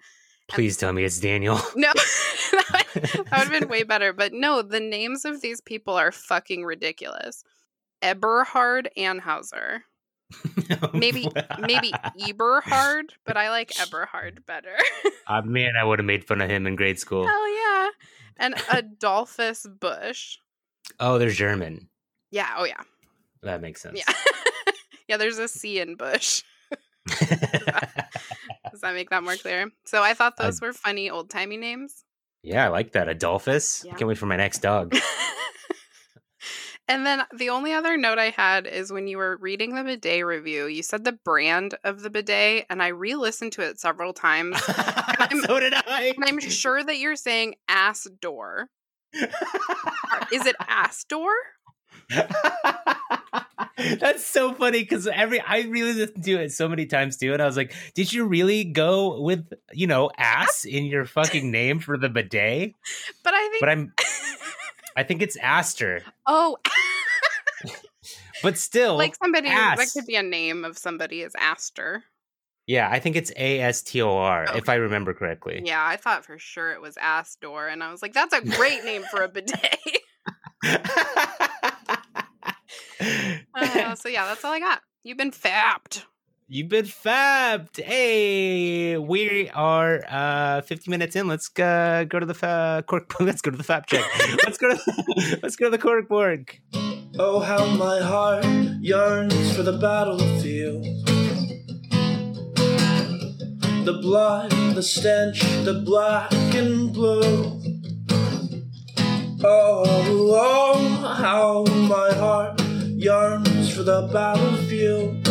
Please 0.49 0.77
tell 0.77 0.93
me 0.93 1.03
it's 1.03 1.19
Daniel. 1.19 1.59
No, 1.75 1.91
that 2.95 3.15
would 3.15 3.27
have 3.31 3.51
been 3.51 3.69
way 3.69 3.83
better. 3.83 4.13
But 4.13 4.33
no, 4.33 4.61
the 4.61 4.79
names 4.79 5.23
of 5.25 5.41
these 5.41 5.61
people 5.61 5.93
are 5.93 6.11
fucking 6.11 6.65
ridiculous. 6.65 7.43
Eberhard 8.01 8.89
Anheuser. 8.97 9.81
Maybe- 10.93 11.27
Maybe 11.59 11.91
Eberhard, 12.27 13.13
but 13.25 13.37
I 13.37 13.49
like 13.49 13.79
Eberhard 13.79 14.45
better. 14.45 14.75
Uh, 15.27 15.41
man, 15.43 15.73
I 15.79 15.83
would 15.83 15.99
have 15.99 16.05
made 16.05 16.25
fun 16.25 16.41
of 16.41 16.49
him 16.49 16.65
in 16.67 16.75
grade 16.75 16.99
school. 16.99 17.25
Hell 17.27 17.55
yeah. 17.55 17.89
And 18.37 18.55
Adolphus 18.71 19.65
Busch. 19.79 20.37
Oh, 20.99 21.17
they're 21.17 21.29
German. 21.29 21.89
Yeah, 22.31 22.49
oh 22.57 22.63
yeah. 22.65 22.81
That 23.43 23.61
makes 23.61 23.81
sense. 23.81 23.97
Yeah. 24.05 24.13
yeah, 25.07 25.17
there's 25.17 25.37
a 25.39 25.47
C 25.47 25.79
in 25.79 25.95
Bush. 25.95 26.43
Does 28.71 28.81
that 28.81 28.93
make 28.93 29.09
that 29.09 29.23
more 29.23 29.35
clear? 29.35 29.69
So 29.85 30.01
I 30.03 30.13
thought 30.13 30.33
I- 30.39 30.45
those 30.45 30.61
were 30.61 30.73
funny 30.73 31.09
old 31.09 31.29
timey 31.29 31.57
names. 31.57 32.03
yeah, 32.43 32.65
I 32.65 32.67
like 32.69 32.91
that. 32.93 33.09
Adolphus. 33.09 33.83
Yeah. 33.85 33.93
Can't 33.95 34.07
wait 34.07 34.17
for 34.17 34.25
my 34.27 34.35
next 34.37 34.59
dog. 34.59 34.95
and 36.87 37.05
then 37.05 37.23
the 37.35 37.49
only 37.49 37.73
other 37.73 37.97
note 37.97 38.17
I 38.19 38.29
had 38.29 38.65
is 38.65 38.91
when 38.91 39.07
you 39.07 39.17
were 39.17 39.37
reading 39.37 39.75
the 39.75 39.83
bidet 39.83 40.25
review, 40.25 40.65
you 40.67 40.81
said 40.83 41.03
the 41.03 41.11
brand 41.25 41.75
of 41.83 42.01
the 42.01 42.09
bidet, 42.09 42.65
and 42.69 42.81
I 42.81 42.87
re 42.87 43.15
listened 43.15 43.51
to 43.53 43.61
it 43.61 43.79
several 43.79 44.13
times. 44.25 44.59
so 44.63 45.59
did 45.59 45.73
I. 45.75 46.13
And 46.15 46.25
I'm 46.25 46.39
sure 46.39 46.83
that 46.83 46.97
you're 46.97 47.15
saying 47.15 47.55
ass 47.67 48.07
door. 48.21 48.69
Is 50.31 50.45
it 50.45 50.55
ass 50.67 51.03
door? 51.05 51.31
That's 53.99 54.25
so 54.25 54.53
funny 54.53 54.81
because 54.81 55.07
every 55.07 55.39
I 55.39 55.61
really 55.61 55.93
listened 55.93 56.23
to 56.25 56.33
it 56.41 56.51
so 56.51 56.67
many 56.67 56.85
times 56.85 57.17
too, 57.17 57.33
and 57.33 57.41
I 57.41 57.45
was 57.45 57.55
like, 57.55 57.73
"Did 57.93 58.11
you 58.11 58.25
really 58.25 58.63
go 58.63 59.21
with 59.21 59.53
you 59.71 59.87
know 59.87 60.11
ass 60.17 60.65
in 60.65 60.85
your 60.85 61.05
fucking 61.05 61.49
name 61.51 61.79
for 61.79 61.97
the 61.97 62.09
bidet?" 62.09 62.73
But 63.23 63.33
I 63.33 63.49
think. 63.49 63.59
But 63.61 63.69
I'm, 63.69 63.93
I 64.97 65.03
think 65.03 65.21
it's 65.21 65.37
Astor, 65.37 66.01
oh, 66.27 66.57
but 68.43 68.57
still, 68.57 68.97
like 68.97 69.15
somebody 69.15 69.47
ass. 69.47 69.77
that 69.77 69.89
could 69.93 70.07
be 70.07 70.15
a 70.15 70.23
name 70.23 70.65
of 70.65 70.77
somebody 70.77 71.21
is 71.21 71.33
Astor. 71.37 72.03
yeah, 72.67 72.89
I 72.91 72.99
think 72.99 73.15
it's 73.15 73.31
A 73.37 73.61
S 73.61 73.81
T 73.81 74.01
O 74.01 74.17
R 74.17 74.45
if 74.57 74.67
I 74.67 74.75
remember 74.75 75.13
correctly. 75.13 75.61
Yeah, 75.63 75.85
I 75.85 75.95
thought 75.95 76.25
for 76.25 76.37
sure 76.37 76.71
it 76.71 76.81
was 76.81 76.97
ass 76.97 77.35
door, 77.35 77.67
and 77.67 77.81
I 77.81 77.91
was 77.91 78.01
like, 78.01 78.13
that's 78.13 78.33
a 78.33 78.41
great 78.41 78.83
name 78.83 79.03
for 79.09 79.21
a 79.21 79.29
bidet. 79.29 79.79
Uh, 82.99 83.95
so 83.95 84.09
yeah, 84.09 84.25
that's 84.25 84.43
all 84.43 84.53
I 84.53 84.59
got. 84.59 84.81
You've 85.03 85.17
been 85.17 85.31
fapped. 85.31 86.05
You've 86.51 86.69
been 86.69 86.85
fabbed. 86.85 87.79
Hey, 87.79 88.97
we 88.97 89.49
are 89.53 90.03
uh 90.09 90.61
50 90.61 90.89
minutes 90.89 91.15
in. 91.15 91.27
Let's 91.27 91.51
uh, 91.59 92.05
go 92.09 92.19
to 92.19 92.25
the 92.25 92.33
fa- 92.33 92.83
cork. 92.87 93.13
Let's 93.19 93.41
go 93.41 93.51
to 93.51 93.57
the 93.57 93.63
fab 93.63 93.85
check. 93.85 94.03
let's 94.43 94.57
go 94.57 94.69
to 94.69 94.75
the, 94.75 95.39
let's 95.43 95.55
go 95.55 95.65
to 95.65 95.71
the 95.71 95.77
cork 95.77 96.09
board. 96.09 96.49
Oh, 97.19 97.39
how 97.39 97.65
my 97.75 97.99
heart 97.99 98.45
yearns 98.81 99.55
for 99.55 99.61
the 99.61 99.77
battlefield. 99.77 100.83
The 103.85 103.99
blood, 104.01 104.51
the 104.75 104.83
stench, 104.83 105.41
the 105.65 105.83
black 105.85 106.31
and 106.55 106.91
blue. 106.91 107.61
Oh, 109.43 109.83
oh, 109.85 111.15
how 111.15 111.63
my 111.87 112.11
heart 112.13 112.58
yearns 112.99 113.73
for 113.73 113.83
the 113.83 114.09
battlefield. 114.11 115.23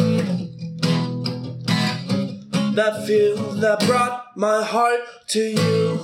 That 2.75 3.05
field 3.07 3.61
that 3.61 3.81
brought 3.87 4.35
my 4.37 4.63
heart 4.63 5.01
to 5.29 5.41
you. 5.41 6.01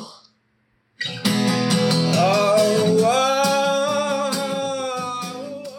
Oh, 2.16 3.00
oh, 3.02 4.30
oh. 4.36 5.74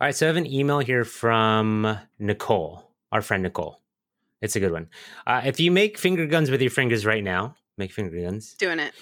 All 0.00 0.06
right, 0.06 0.14
so 0.14 0.26
I 0.26 0.28
have 0.28 0.36
an 0.36 0.46
email 0.46 0.80
here 0.80 1.04
from 1.06 1.98
Nicole, 2.18 2.92
our 3.10 3.22
friend 3.22 3.42
Nicole. 3.42 3.80
It's 4.42 4.56
a 4.56 4.60
good 4.60 4.72
one. 4.72 4.88
Uh, 5.26 5.40
if 5.46 5.58
you 5.58 5.70
make 5.70 5.96
finger 5.96 6.26
guns 6.26 6.50
with 6.50 6.60
your 6.60 6.70
fingers 6.70 7.06
right 7.06 7.24
now, 7.24 7.56
make 7.78 7.92
finger 7.92 8.20
guns, 8.20 8.54
Doing 8.58 8.78
it. 8.78 8.92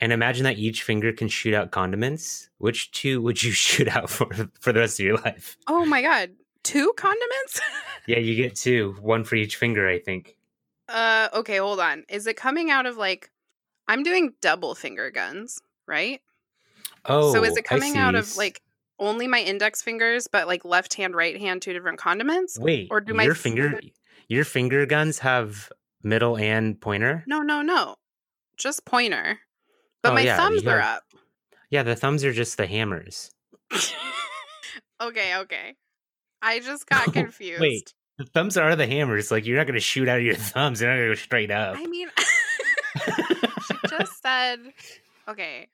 And 0.00 0.12
imagine 0.12 0.44
that 0.44 0.58
each 0.58 0.82
finger 0.82 1.12
can 1.12 1.28
shoot 1.28 1.54
out 1.54 1.70
condiments. 1.70 2.48
Which 2.58 2.90
two 2.92 3.22
would 3.22 3.42
you 3.42 3.52
shoot 3.66 3.88
out 3.88 4.10
for 4.10 4.26
for 4.60 4.72
the 4.72 4.80
rest 4.80 5.00
of 5.00 5.06
your 5.06 5.16
life? 5.18 5.56
Oh 5.66 5.84
my 5.84 6.02
god. 6.02 6.30
Two 6.62 6.92
condiments? 6.96 7.60
Yeah, 8.08 8.18
you 8.18 8.36
get 8.36 8.54
two, 8.54 8.94
one 9.00 9.24
for 9.24 9.34
each 9.34 9.56
finger, 9.56 9.88
I 9.88 9.98
think. 9.98 10.36
uh 10.88 11.28
okay, 11.34 11.56
hold 11.56 11.80
on. 11.80 12.04
Is 12.08 12.28
it 12.28 12.36
coming 12.36 12.70
out 12.70 12.86
of 12.86 12.96
like 12.96 13.32
I'm 13.88 14.04
doing 14.04 14.34
double 14.40 14.76
finger 14.76 15.10
guns, 15.10 15.58
right? 15.88 16.20
Oh, 17.04 17.32
so 17.32 17.42
is 17.42 17.56
it 17.56 17.64
coming 17.64 17.96
out 17.96 18.14
of 18.14 18.36
like 18.36 18.60
only 19.00 19.26
my 19.26 19.40
index 19.40 19.82
fingers 19.82 20.28
but 20.28 20.46
like 20.46 20.64
left 20.64 20.94
hand 20.94 21.16
right 21.16 21.36
hand 21.36 21.62
two 21.62 21.72
different 21.72 21.98
condiments? 21.98 22.58
wait? 22.60 22.86
or 22.92 23.00
do 23.00 23.12
my 23.12 23.24
your 23.24 23.32
f- 23.32 23.38
finger 23.38 23.80
your 24.28 24.44
finger 24.44 24.86
guns 24.86 25.18
have 25.18 25.72
middle 26.04 26.36
and 26.36 26.80
pointer? 26.80 27.24
No, 27.26 27.42
no, 27.42 27.62
no. 27.62 27.96
Just 28.56 28.84
pointer. 28.84 29.40
But 30.06 30.12
Oh, 30.12 30.14
my 30.14 30.20
yeah, 30.22 30.36
thumbs 30.36 30.64
are 30.66 30.80
up. 30.80 31.02
Yeah, 31.70 31.82
the 31.82 31.96
thumbs 31.96 32.24
are 32.24 32.32
just 32.32 32.56
the 32.56 32.66
hammers. 32.66 33.30
okay, 35.00 35.36
okay. 35.38 35.74
I 36.42 36.60
just 36.60 36.86
got 36.88 37.12
confused. 37.12 37.60
wait. 37.60 37.92
The 38.18 38.24
thumbs 38.24 38.56
are 38.56 38.74
the 38.76 38.86
hammers. 38.86 39.30
Like 39.30 39.44
you're 39.44 39.58
not 39.58 39.66
going 39.66 39.74
to 39.74 39.80
shoot 39.80 40.08
out 40.08 40.18
of 40.18 40.24
your 40.24 40.34
thumbs. 40.36 40.80
You're 40.80 40.90
not 40.90 40.96
going 40.96 41.08
to 41.08 41.14
go 41.14 41.20
straight 41.20 41.50
up. 41.50 41.76
I 41.76 41.86
mean, 41.86 42.08
she 43.66 43.74
just 43.90 44.22
said, 44.22 44.58
okay. 45.28 45.68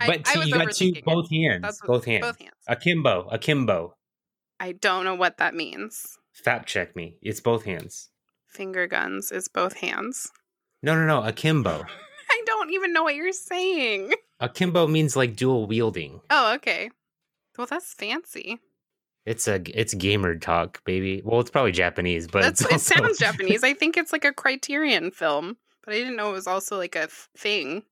I- 0.00 0.06
but 0.06 0.28
I 0.28 0.32
two, 0.34 0.38
was 0.40 0.48
you 0.48 0.54
got 0.54 0.72
two 0.72 0.84
overthinking 0.92 0.96
it. 0.98 1.04
both 1.04 1.30
hands. 1.30 1.62
That's 1.62 1.82
what- 1.82 1.88
both 1.88 2.04
hands. 2.06 2.22
Both 2.26 2.38
hands. 2.40 2.54
Akimbo. 2.68 3.28
Akimbo. 3.30 3.94
I 4.60 4.72
don't 4.72 5.04
know 5.04 5.14
what 5.14 5.38
that 5.38 5.54
means. 5.54 6.18
Fact 6.32 6.68
check 6.68 6.96
me. 6.96 7.16
It's 7.22 7.40
both 7.40 7.64
hands. 7.64 8.08
Finger 8.48 8.86
guns 8.86 9.30
is 9.32 9.48
both 9.48 9.76
hands. 9.78 10.30
No, 10.82 10.94
no, 10.94 11.06
no. 11.06 11.22
Akimbo. 11.26 11.84
I 12.54 12.64
don't 12.64 12.72
even 12.72 12.92
know 12.92 13.02
what 13.02 13.14
you're 13.14 13.32
saying. 13.32 14.12
Akimbo 14.40 14.86
means 14.86 15.16
like 15.16 15.36
dual 15.36 15.66
wielding. 15.66 16.20
Oh, 16.30 16.54
okay. 16.54 16.90
Well, 17.58 17.66
that's 17.66 17.92
fancy. 17.94 18.58
It's 19.26 19.48
a 19.48 19.60
it's 19.78 19.94
gamer 19.94 20.36
talk, 20.36 20.84
baby. 20.84 21.22
Well, 21.24 21.40
it's 21.40 21.50
probably 21.50 21.72
Japanese, 21.72 22.26
but 22.28 22.42
That's 22.42 22.60
it's 22.60 22.72
it 22.72 22.80
sounds 22.80 23.18
Japanese. 23.26 23.64
I 23.64 23.72
think 23.72 23.96
it's 23.96 24.12
like 24.12 24.24
a 24.24 24.32
Criterion 24.32 25.10
film, 25.10 25.56
but 25.84 25.94
I 25.94 25.98
didn't 25.98 26.16
know 26.16 26.30
it 26.30 26.34
was 26.34 26.46
also 26.46 26.76
like 26.76 26.94
a 26.94 27.08
thing. 27.36 27.82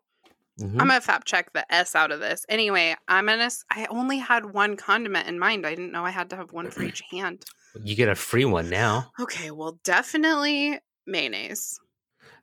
Mhm. 0.60 0.72
I'm 0.72 0.88
gonna 0.88 1.00
fact 1.00 1.26
check 1.26 1.52
the 1.54 1.72
S 1.74 1.94
out 1.96 2.12
of 2.12 2.20
this. 2.20 2.44
Anyway, 2.48 2.94
I'm 3.08 3.26
gonna. 3.26 3.50
I 3.70 3.86
only 3.88 4.18
had 4.18 4.52
one 4.52 4.76
condiment 4.76 5.26
in 5.26 5.38
mind. 5.38 5.66
I 5.66 5.70
didn't 5.70 5.92
know 5.92 6.04
I 6.04 6.10
had 6.10 6.28
to 6.30 6.36
have 6.36 6.52
one 6.52 6.70
for 6.70 6.82
each 6.82 7.02
hand. 7.10 7.44
You 7.82 7.96
get 7.96 8.08
a 8.10 8.14
free 8.14 8.44
one 8.44 8.68
now. 8.68 9.10
Okay, 9.18 9.50
well, 9.50 9.78
definitely 9.84 10.78
mayonnaise. 11.06 11.80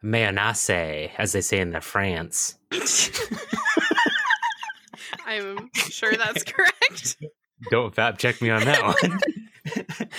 Mayonnaise, 0.01 1.11
as 1.17 1.33
they 1.33 1.41
say 1.41 1.59
in 1.59 1.71
the 1.71 1.81
France. 1.81 2.55
I'm 5.25 5.69
sure 5.73 6.15
that's 6.15 6.43
correct. 6.43 7.17
Don't 7.69 7.93
fact 7.93 8.19
check 8.19 8.41
me 8.41 8.49
on 8.49 8.63
that 8.65 8.83
one. 8.83 9.19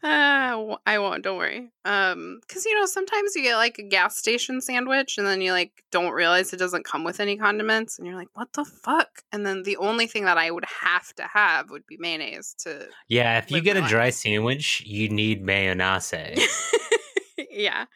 Uh, 0.00 0.76
I 0.86 1.00
won't. 1.00 1.24
Don't 1.24 1.38
worry. 1.38 1.72
Um, 1.84 2.38
because 2.46 2.64
you 2.64 2.74
know 2.78 2.86
sometimes 2.86 3.34
you 3.34 3.42
get 3.42 3.56
like 3.56 3.78
a 3.80 3.82
gas 3.82 4.16
station 4.16 4.60
sandwich, 4.60 5.18
and 5.18 5.26
then 5.26 5.40
you 5.40 5.50
like 5.50 5.84
don't 5.90 6.12
realize 6.12 6.52
it 6.52 6.58
doesn't 6.58 6.84
come 6.84 7.02
with 7.02 7.18
any 7.18 7.36
condiments, 7.36 7.98
and 7.98 8.06
you're 8.06 8.16
like, 8.16 8.28
"What 8.34 8.52
the 8.52 8.64
fuck?" 8.64 9.24
And 9.32 9.44
then 9.44 9.64
the 9.64 9.76
only 9.76 10.06
thing 10.06 10.24
that 10.24 10.38
I 10.38 10.52
would 10.52 10.64
have 10.82 11.12
to 11.16 11.24
have 11.24 11.70
would 11.70 11.84
be 11.84 11.96
mayonnaise 11.98 12.54
to. 12.60 12.86
yeah, 13.08 13.38
if 13.38 13.50
you 13.50 13.60
get 13.60 13.76
a 13.76 13.82
dry 13.82 14.10
sandwich, 14.10 14.84
you 14.86 15.08
need 15.08 15.42
mayonnaise. 15.42 16.72
yeah. 17.50 17.86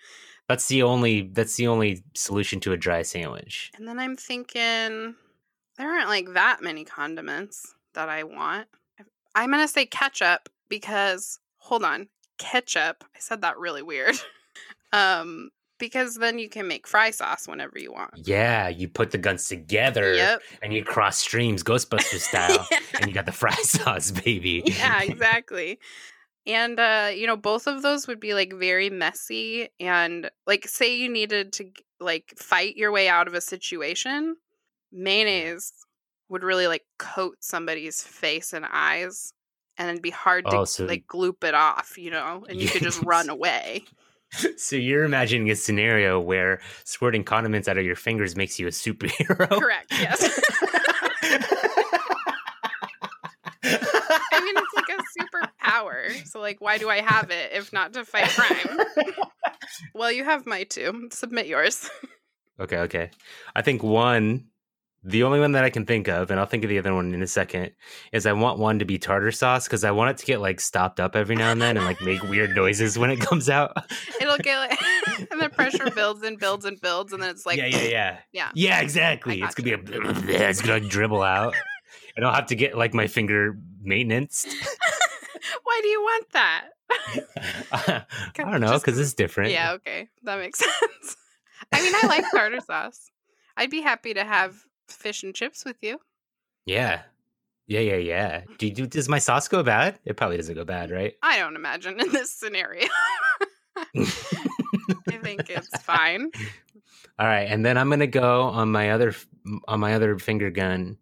That's 0.52 0.68
the 0.68 0.82
only 0.82 1.22
that's 1.32 1.56
the 1.56 1.66
only 1.66 2.04
solution 2.14 2.60
to 2.60 2.72
a 2.72 2.76
dry 2.76 3.00
sandwich. 3.00 3.70
And 3.78 3.88
then 3.88 3.98
I'm 3.98 4.16
thinking 4.16 5.14
there 5.78 5.90
aren't 5.90 6.08
like 6.10 6.34
that 6.34 6.58
many 6.62 6.84
condiments 6.84 7.74
that 7.94 8.10
I 8.10 8.24
want. 8.24 8.68
I'm 9.34 9.50
gonna 9.50 9.66
say 9.66 9.86
ketchup 9.86 10.50
because 10.68 11.38
hold 11.56 11.84
on, 11.84 12.08
ketchup. 12.36 13.02
I 13.16 13.18
said 13.18 13.40
that 13.40 13.56
really 13.58 13.82
weird. 13.82 14.16
um, 14.92 15.48
because 15.78 16.16
then 16.16 16.38
you 16.38 16.50
can 16.50 16.68
make 16.68 16.86
fry 16.86 17.10
sauce 17.10 17.48
whenever 17.48 17.78
you 17.78 17.90
want. 17.92 18.10
Yeah, 18.14 18.68
you 18.68 18.88
put 18.88 19.10
the 19.10 19.16
guns 19.18 19.48
together 19.48 20.12
Yep. 20.14 20.42
and 20.62 20.74
you 20.74 20.84
cross 20.84 21.16
streams 21.18 21.62
Ghostbuster 21.64 22.18
style 22.28 22.68
and 22.94 23.06
you 23.08 23.14
got 23.14 23.24
the 23.26 23.32
fry 23.32 23.54
sauce, 23.62 24.10
baby. 24.10 24.62
yeah, 24.66 25.02
exactly. 25.02 25.78
And 26.46 26.80
uh, 26.80 27.10
you 27.14 27.26
know, 27.26 27.36
both 27.36 27.66
of 27.66 27.82
those 27.82 28.06
would 28.08 28.18
be 28.20 28.34
like 28.34 28.52
very 28.52 28.90
messy 28.90 29.68
and 29.78 30.30
like 30.46 30.66
say 30.66 30.96
you 30.96 31.08
needed 31.08 31.52
to 31.54 31.66
like 32.00 32.34
fight 32.36 32.76
your 32.76 32.90
way 32.90 33.08
out 33.08 33.28
of 33.28 33.34
a 33.34 33.40
situation, 33.40 34.36
mayonnaise 34.90 35.72
would 36.28 36.42
really 36.42 36.66
like 36.66 36.82
coat 36.98 37.36
somebody's 37.40 38.02
face 38.02 38.52
and 38.52 38.64
eyes 38.72 39.32
and 39.78 39.88
it'd 39.90 40.02
be 40.02 40.10
hard 40.10 40.44
to 40.46 40.58
Oh, 40.58 40.64
so- 40.64 40.84
like 40.86 41.04
gloop 41.06 41.44
it 41.44 41.54
off, 41.54 41.96
you 41.96 42.10
know, 42.10 42.44
and 42.48 42.58
you 42.60 42.68
could 42.68 42.82
just 42.82 43.02
run 43.04 43.28
away. 43.28 43.84
So 44.56 44.76
you're 44.76 45.04
imagining 45.04 45.50
a 45.50 45.54
scenario 45.54 46.18
where 46.18 46.62
squirting 46.84 47.22
condiments 47.22 47.68
out 47.68 47.76
of 47.76 47.84
your 47.84 47.96
fingers 47.96 48.34
makes 48.34 48.58
you 48.58 48.66
a 48.66 48.70
superhero. 48.70 49.46
Correct, 49.60 49.88
yes. 49.92 50.22
I 53.64 54.40
mean, 54.42 54.54
it's 54.56 54.71
superpower. 55.82 56.26
So 56.26 56.40
like 56.40 56.60
why 56.60 56.78
do 56.78 56.88
I 56.88 57.00
have 57.00 57.30
it 57.30 57.52
if 57.52 57.72
not 57.72 57.92
to 57.94 58.04
fight 58.04 58.28
crime? 58.28 58.86
Well, 59.94 60.12
you 60.12 60.24
have 60.24 60.46
my 60.46 60.64
two. 60.64 61.08
Submit 61.12 61.46
yours. 61.46 61.88
Okay, 62.60 62.78
okay. 62.78 63.10
I 63.56 63.62
think 63.62 63.82
one, 63.82 64.46
the 65.02 65.22
only 65.22 65.40
one 65.40 65.52
that 65.52 65.64
I 65.64 65.70
can 65.70 65.86
think 65.86 66.08
of, 66.08 66.30
and 66.30 66.38
I'll 66.38 66.46
think 66.46 66.64
of 66.64 66.70
the 66.70 66.78
other 66.78 66.94
one 66.94 67.14
in 67.14 67.22
a 67.22 67.26
second, 67.26 67.72
is 68.12 68.26
I 68.26 68.32
want 68.32 68.58
one 68.58 68.78
to 68.80 68.84
be 68.84 68.98
tartar 68.98 69.32
sauce 69.32 69.66
because 69.66 69.82
I 69.82 69.90
want 69.90 70.10
it 70.10 70.18
to 70.18 70.26
get 70.26 70.40
like 70.40 70.60
stopped 70.60 71.00
up 71.00 71.16
every 71.16 71.36
now 71.36 71.50
and 71.50 71.60
then 71.60 71.76
and 71.76 71.86
like 71.86 72.00
make 72.02 72.22
weird 72.22 72.54
noises 72.54 72.98
when 72.98 73.10
it 73.10 73.20
comes 73.20 73.48
out. 73.48 73.72
It'll 74.20 74.36
get 74.38 74.58
like, 74.58 74.78
and 75.30 75.40
the 75.40 75.48
pressure 75.48 75.90
builds 75.90 76.22
and 76.22 76.38
builds 76.38 76.64
and 76.64 76.80
builds, 76.80 77.12
and 77.12 77.22
then 77.22 77.30
it's 77.30 77.46
like, 77.46 77.58
yeah, 77.58 77.66
yeah, 77.66 77.82
yeah, 77.82 78.18
yeah. 78.32 78.50
yeah. 78.54 78.80
Exactly. 78.80 79.40
It's 79.40 79.54
gonna 79.54 79.78
be 79.78 79.92
a, 79.92 80.48
it's 80.48 80.60
gonna 80.60 80.80
dribble 80.80 81.22
out, 81.22 81.54
and 82.16 82.24
I'll 82.26 82.34
have 82.34 82.46
to 82.46 82.56
get 82.56 82.76
like 82.76 82.94
my 82.94 83.06
finger 83.06 83.56
maintenance. 83.82 84.46
Why 85.72 85.80
do 85.82 85.88
you 85.88 86.02
want 86.02 86.26
that? 86.32 86.64
I 88.46 88.50
don't 88.50 88.60
know 88.60 88.78
because 88.78 88.98
it's 88.98 89.14
different. 89.14 89.52
Yeah, 89.52 89.72
okay, 89.72 90.08
that 90.24 90.38
makes 90.38 90.58
sense. 90.58 91.16
I 91.72 91.80
mean, 91.80 91.94
I 91.94 92.06
like 92.08 92.26
tartar 92.30 92.60
sauce. 92.60 93.10
I'd 93.56 93.70
be 93.70 93.80
happy 93.80 94.12
to 94.12 94.22
have 94.22 94.54
fish 94.86 95.22
and 95.22 95.34
chips 95.34 95.64
with 95.64 95.76
you. 95.80 95.98
yeah, 96.66 97.02
yeah, 97.66 97.80
yeah, 97.80 97.96
yeah. 97.96 98.42
Do, 98.58 98.70
do 98.70 98.86
does 98.86 99.08
my 99.08 99.18
sauce 99.18 99.48
go 99.48 99.62
bad? 99.62 99.98
It 100.04 100.18
probably 100.18 100.36
doesn't 100.36 100.54
go 100.54 100.66
bad, 100.66 100.90
right? 100.90 101.14
I 101.22 101.38
don't 101.38 101.56
imagine 101.56 101.98
in 101.98 102.12
this 102.12 102.30
scenario. 102.30 102.88
I 103.86 105.18
think 105.22 105.48
it's 105.48 105.82
fine. 105.82 106.30
All 107.18 107.26
right, 107.26 107.48
and 107.48 107.64
then 107.64 107.78
I'm 107.78 107.88
gonna 107.88 108.06
go 108.06 108.42
on 108.42 108.70
my 108.70 108.90
other 108.90 109.14
on 109.66 109.80
my 109.80 109.94
other 109.94 110.18
finger 110.18 110.50
gun. 110.50 110.98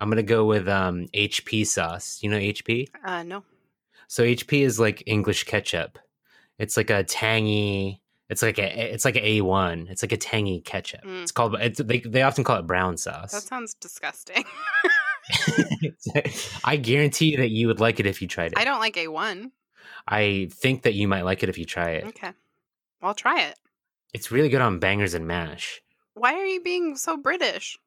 I'm 0.00 0.08
gonna 0.10 0.24
go 0.24 0.46
with 0.46 0.66
um 0.66 1.06
HP 1.14 1.64
sauce. 1.64 2.18
You 2.22 2.30
know 2.30 2.38
HP? 2.38 2.88
Uh, 3.04 3.22
no. 3.22 3.44
So 4.10 4.24
HP 4.24 4.62
is 4.62 4.80
like 4.80 5.04
English 5.06 5.44
ketchup. 5.44 5.96
It's 6.58 6.76
like 6.76 6.90
a 6.90 7.04
tangy. 7.04 8.02
It's 8.28 8.42
like 8.42 8.58
a 8.58 8.92
it's 8.92 9.04
like 9.04 9.14
a 9.14 9.24
A 9.24 9.40
one. 9.42 9.86
It's 9.88 10.02
like 10.02 10.10
a 10.10 10.16
tangy 10.16 10.60
ketchup. 10.62 11.04
Mm. 11.04 11.22
It's 11.22 11.30
called. 11.30 11.54
It's, 11.60 11.80
they 11.80 12.00
they 12.00 12.22
often 12.22 12.42
call 12.42 12.58
it 12.58 12.66
brown 12.66 12.96
sauce. 12.96 13.30
That 13.30 13.42
sounds 13.42 13.74
disgusting. 13.74 14.44
I 16.64 16.74
guarantee 16.74 17.26
you 17.26 17.36
that 17.36 17.50
you 17.50 17.68
would 17.68 17.78
like 17.78 18.00
it 18.00 18.06
if 18.06 18.20
you 18.20 18.26
tried 18.26 18.50
it. 18.50 18.58
I 18.58 18.64
don't 18.64 18.80
like 18.80 18.96
A1. 18.96 19.52
I 20.08 20.48
think 20.50 20.82
that 20.82 20.94
you 20.94 21.06
might 21.06 21.22
like 21.22 21.44
it 21.44 21.48
if 21.48 21.56
you 21.56 21.64
try 21.64 21.90
it. 21.90 22.06
Okay. 22.06 22.32
I'll 23.00 23.14
try 23.14 23.42
it. 23.42 23.54
It's 24.12 24.32
really 24.32 24.48
good 24.48 24.60
on 24.60 24.80
bangers 24.80 25.14
and 25.14 25.28
mash. 25.28 25.82
Why 26.14 26.34
are 26.34 26.46
you 26.46 26.60
being 26.62 26.96
so 26.96 27.16
British? 27.16 27.78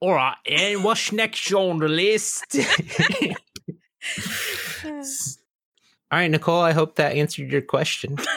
All 0.00 0.14
right, 0.14 0.34
and 0.46 0.82
what's 0.82 1.12
next 1.12 1.52
on 1.52 1.78
the 1.78 1.86
list? 1.86 2.56
All 6.12 6.18
right, 6.18 6.30
Nicole, 6.30 6.60
I 6.60 6.72
hope 6.72 6.96
that 6.96 7.16
answered 7.16 7.52
your 7.52 7.62
question. 7.62 8.18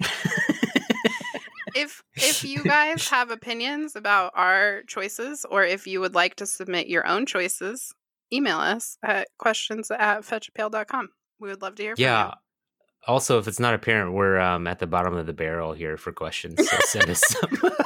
if 1.74 2.02
if 2.16 2.44
you 2.44 2.62
guys 2.62 3.08
have 3.08 3.30
opinions 3.30 3.96
about 3.96 4.32
our 4.34 4.82
choices 4.86 5.46
or 5.50 5.64
if 5.64 5.86
you 5.86 6.00
would 6.00 6.14
like 6.14 6.36
to 6.36 6.46
submit 6.46 6.88
your 6.88 7.06
own 7.06 7.24
choices, 7.24 7.94
email 8.32 8.58
us 8.58 8.98
at 9.02 9.28
questions 9.38 9.90
at 9.90 10.22
fetchapail.com. 10.22 11.08
We 11.40 11.48
would 11.48 11.62
love 11.62 11.76
to 11.76 11.82
hear 11.82 11.96
from 11.96 12.02
yeah. 12.02 12.26
you. 12.26 12.32
Also, 13.08 13.38
if 13.38 13.48
it's 13.48 13.58
not 13.58 13.74
apparent, 13.74 14.12
we're 14.12 14.38
um, 14.38 14.66
at 14.66 14.78
the 14.78 14.86
bottom 14.86 15.14
of 15.16 15.26
the 15.26 15.32
barrel 15.32 15.72
here 15.72 15.96
for 15.96 16.12
questions. 16.12 16.68
So 16.68 16.76
send 16.84 17.10
us 17.10 17.22
some. 17.26 17.50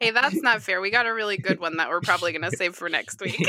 Hey, 0.00 0.10
that's 0.10 0.42
not 0.42 0.60
fair. 0.60 0.80
We 0.80 0.90
got 0.90 1.06
a 1.06 1.14
really 1.14 1.36
good 1.36 1.60
one 1.60 1.76
that 1.76 1.88
we're 1.88 2.00
probably 2.00 2.32
going 2.32 2.42
to 2.50 2.56
save 2.56 2.74
for 2.74 2.88
next 2.88 3.20
week. 3.20 3.40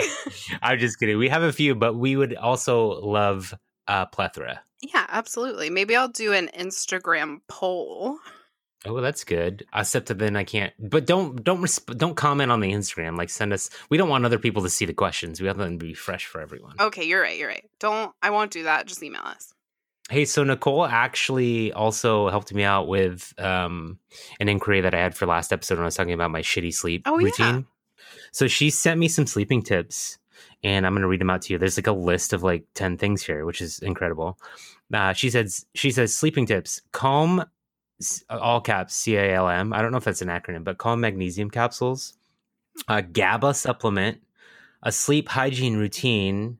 I'm 0.61 0.77
just 0.77 0.99
kidding. 0.99 1.17
We 1.17 1.27
have 1.29 1.41
a 1.41 1.51
few, 1.51 1.73
but 1.73 1.95
we 1.95 2.15
would 2.15 2.35
also 2.35 3.01
love 3.01 3.55
a 3.87 4.05
plethora. 4.05 4.61
yeah, 4.81 5.05
absolutely. 5.09 5.69
Maybe 5.69 5.95
I'll 5.95 6.07
do 6.09 6.33
an 6.33 6.49
Instagram 6.57 7.41
poll. 7.47 8.17
Oh, 8.85 8.99
that's 8.99 9.23
good. 9.23 9.65
Except 9.73 10.07
that 10.07 10.19
then 10.19 10.35
I 10.35 10.43
can't. 10.43 10.73
But 10.77 11.05
don't 11.05 11.41
don't 11.43 11.61
resp- 11.61 11.97
don't 11.97 12.15
comment 12.15 12.51
on 12.51 12.59
the 12.59 12.73
Instagram. 12.73 13.17
Like 13.17 13.29
send 13.29 13.53
us. 13.53 13.69
We 13.89 13.97
don't 13.97 14.09
want 14.09 14.25
other 14.25 14.37
people 14.39 14.61
to 14.63 14.69
see 14.69 14.85
the 14.85 14.93
questions. 14.93 15.39
We 15.39 15.47
want 15.47 15.57
them 15.59 15.79
to 15.79 15.85
be 15.85 15.93
fresh 15.93 16.25
for 16.25 16.41
everyone. 16.41 16.75
Okay, 16.79 17.05
you're 17.05 17.21
right. 17.21 17.37
You're 17.37 17.47
right. 17.47 17.63
Don't. 17.79 18.11
I 18.21 18.29
won't 18.31 18.51
do 18.51 18.63
that. 18.63 18.85
Just 18.85 19.01
email 19.01 19.21
us. 19.23 19.53
Hey, 20.09 20.25
so 20.25 20.43
Nicole 20.43 20.85
actually 20.85 21.71
also 21.71 22.27
helped 22.27 22.53
me 22.53 22.63
out 22.63 22.89
with 22.89 23.33
um, 23.39 23.99
an 24.41 24.49
inquiry 24.49 24.81
that 24.81 24.93
I 24.93 24.99
had 24.99 25.15
for 25.15 25.25
last 25.25 25.53
episode 25.53 25.75
when 25.75 25.83
I 25.83 25.85
was 25.85 25.95
talking 25.95 26.11
about 26.13 26.29
my 26.29 26.41
shitty 26.41 26.73
sleep 26.73 27.03
Oh, 27.05 27.17
yeah. 27.19 27.25
routine. 27.27 27.65
So 28.33 28.47
she 28.49 28.69
sent 28.69 28.99
me 28.99 29.07
some 29.07 29.25
sleeping 29.27 29.61
tips, 29.61 30.17
and 30.63 30.85
I'm 30.85 30.93
going 30.93 31.01
to 31.01 31.07
read 31.07 31.21
them 31.21 31.29
out 31.29 31.41
to 31.43 31.53
you. 31.53 31.59
There's 31.59 31.77
like 31.77 31.87
a 31.87 31.91
list 31.91 32.33
of 32.33 32.43
like 32.43 32.65
ten 32.73 32.97
things 32.97 33.23
here, 33.23 33.45
which 33.45 33.61
is 33.61 33.79
incredible. 33.79 34.39
Uh, 34.93 35.13
she 35.13 35.29
says 35.29 35.65
she 35.73 35.91
says 35.91 36.15
sleeping 36.15 36.45
tips: 36.45 36.81
calm, 36.91 37.43
all 38.29 38.61
caps 38.61 38.95
C 38.95 39.15
A 39.15 39.33
L 39.33 39.49
M. 39.49 39.73
I 39.73 39.81
don't 39.81 39.91
know 39.91 39.97
if 39.97 40.03
that's 40.03 40.21
an 40.21 40.29
acronym, 40.29 40.63
but 40.63 40.77
calm 40.77 41.01
magnesium 41.01 41.49
capsules, 41.49 42.13
a 42.87 43.01
GABA 43.01 43.53
supplement, 43.53 44.21
a 44.81 44.91
sleep 44.91 45.29
hygiene 45.29 45.77
routine. 45.77 46.57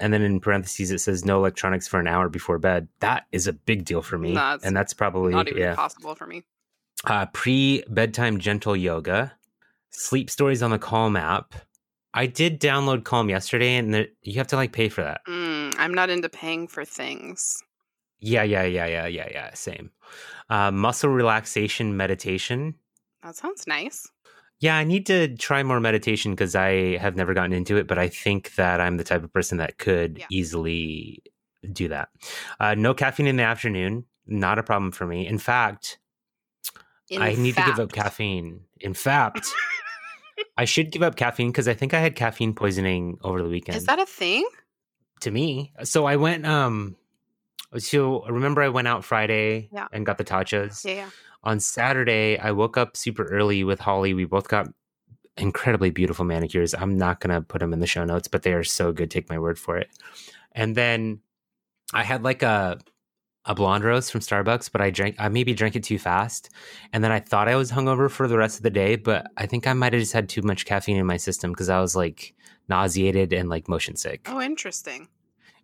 And 0.00 0.12
then 0.12 0.22
in 0.22 0.40
parentheses, 0.40 0.90
it 0.90 0.98
says 0.98 1.24
no 1.24 1.38
electronics 1.38 1.86
for 1.86 2.00
an 2.00 2.08
hour 2.08 2.28
before 2.28 2.58
bed. 2.58 2.88
That 2.98 3.26
is 3.30 3.46
a 3.46 3.52
big 3.52 3.84
deal 3.84 4.02
for 4.02 4.18
me. 4.18 4.34
That's 4.34 4.64
and 4.64 4.76
that's 4.76 4.92
probably, 4.92 5.32
Not 5.32 5.46
even 5.46 5.62
yeah. 5.62 5.76
possible 5.76 6.16
for 6.16 6.26
me. 6.26 6.42
Uh, 7.04 7.26
Pre 7.26 7.84
bedtime 7.88 8.40
gentle 8.40 8.74
yoga, 8.74 9.34
sleep 9.90 10.30
stories 10.30 10.64
on 10.64 10.72
the 10.72 10.80
Calm 10.80 11.14
app. 11.14 11.54
I 12.14 12.26
did 12.26 12.60
download 12.60 13.04
Calm 13.04 13.28
yesterday, 13.28 13.74
and 13.76 13.92
there, 13.92 14.06
you 14.22 14.34
have 14.34 14.46
to 14.48 14.56
like 14.56 14.72
pay 14.72 14.88
for 14.88 15.02
that. 15.02 15.20
Mm, 15.28 15.74
I'm 15.78 15.92
not 15.92 16.10
into 16.10 16.28
paying 16.28 16.68
for 16.68 16.84
things. 16.84 17.60
Yeah, 18.20 18.44
yeah, 18.44 18.62
yeah, 18.62 18.86
yeah, 18.86 19.06
yeah, 19.06 19.28
yeah. 19.30 19.52
Same. 19.54 19.90
Uh, 20.48 20.70
muscle 20.70 21.10
relaxation 21.10 21.96
meditation. 21.96 22.76
That 23.22 23.36
sounds 23.36 23.66
nice. 23.66 24.06
Yeah, 24.60 24.76
I 24.76 24.84
need 24.84 25.06
to 25.06 25.36
try 25.36 25.62
more 25.62 25.80
meditation 25.80 26.32
because 26.32 26.54
I 26.54 26.96
have 26.98 27.16
never 27.16 27.34
gotten 27.34 27.52
into 27.52 27.76
it, 27.76 27.88
but 27.88 27.98
I 27.98 28.08
think 28.08 28.54
that 28.54 28.80
I'm 28.80 28.96
the 28.96 29.04
type 29.04 29.24
of 29.24 29.32
person 29.32 29.58
that 29.58 29.78
could 29.78 30.18
Yeah. 30.18 30.26
easily 30.30 31.22
do 31.72 31.88
that. 31.88 32.10
Uh, 32.60 32.74
no 32.74 32.94
caffeine 32.94 33.26
in 33.26 33.36
the 33.36 33.42
afternoon, 33.42 34.04
not 34.26 34.58
a 34.58 34.62
problem 34.62 34.92
for 34.92 35.06
me. 35.06 35.26
In 35.26 35.38
fact, 35.38 35.98
In 37.10 37.20
I 37.20 37.34
need 37.34 37.56
to 37.56 37.64
give 37.64 37.80
up 37.80 37.92
caffeine. 37.92 38.60
In 38.80 38.94
fact, 38.94 39.46
I 40.56 40.64
should 40.66 40.90
give 40.90 41.02
up 41.02 41.16
caffeine 41.16 41.50
because 41.50 41.66
I 41.68 41.74
think 41.74 41.94
I 41.94 42.00
had 42.00 42.14
caffeine 42.14 42.54
poisoning 42.54 43.18
over 43.22 43.42
the 43.42 43.48
weekend. 43.48 43.76
Is 43.76 43.86
that 43.86 43.98
a 43.98 44.06
thing? 44.06 44.46
to 45.20 45.30
me? 45.30 45.72
So 45.84 46.04
I 46.04 46.16
went. 46.16 46.44
Um, 46.46 46.96
so 47.78 48.24
remember, 48.26 48.62
I 48.62 48.68
went 48.68 48.88
out 48.88 49.04
Friday 49.04 49.68
Yeah. 49.72 49.86
and 49.92 50.04
got 50.04 50.18
the 50.18 50.24
tachas. 50.24 50.84
Yeah, 50.84 50.94
yeah. 50.94 51.10
On 51.44 51.60
Saturday, 51.60 52.38
I 52.38 52.50
woke 52.52 52.76
up 52.76 52.96
super 52.96 53.24
early 53.24 53.64
with 53.64 53.80
Holly. 53.80 54.12
We 54.14 54.24
both 54.26 54.48
got 54.48 54.68
incredibly 55.36 55.90
beautiful 55.90 56.24
manicures. 56.24 56.74
I'm 56.74 56.96
not 56.98 57.20
gonna 57.20 57.42
put 57.42 57.58
them 57.60 57.72
in 57.72 57.80
the 57.80 57.86
show 57.86 58.04
notes, 58.04 58.28
but 58.28 58.42
they 58.42 58.52
are 58.52 58.64
so 58.64 58.92
good. 58.92 59.10
Take 59.10 59.28
my 59.30 59.38
word 59.38 59.58
for 59.58 59.76
it. 59.76 59.88
And 60.52 60.76
then 60.76 61.20
I 61.92 62.02
had 62.04 62.22
like 62.22 62.42
a 62.42 62.78
a 63.46 63.54
blonde 63.54 63.84
roast 63.84 64.10
from 64.10 64.20
Starbucks, 64.20 64.70
but 64.72 64.80
I 64.80 64.90
drank 64.90 65.16
I 65.18 65.28
maybe 65.28 65.54
drank 65.54 65.76
it 65.76 65.82
too 65.82 65.98
fast. 65.98 66.50
And 66.92 67.04
then 67.04 67.12
I 67.12 67.20
thought 67.20 67.48
I 67.48 67.56
was 67.56 67.70
hungover 67.70 68.10
for 68.10 68.26
the 68.26 68.38
rest 68.38 68.56
of 68.56 68.62
the 68.62 68.70
day, 68.70 68.96
but 68.96 69.26
I 69.36 69.46
think 69.46 69.66
I 69.66 69.72
might 69.72 69.92
have 69.92 70.00
just 70.00 70.12
had 70.12 70.28
too 70.28 70.42
much 70.42 70.64
caffeine 70.64 70.96
in 70.96 71.06
my 71.06 71.16
system 71.16 71.52
because 71.52 71.68
I 71.68 71.80
was 71.80 71.94
like 71.94 72.34
nauseated 72.68 73.32
and 73.32 73.48
like 73.48 73.68
motion 73.68 73.96
sick. 73.96 74.26
Oh, 74.26 74.40
interesting. 74.40 75.08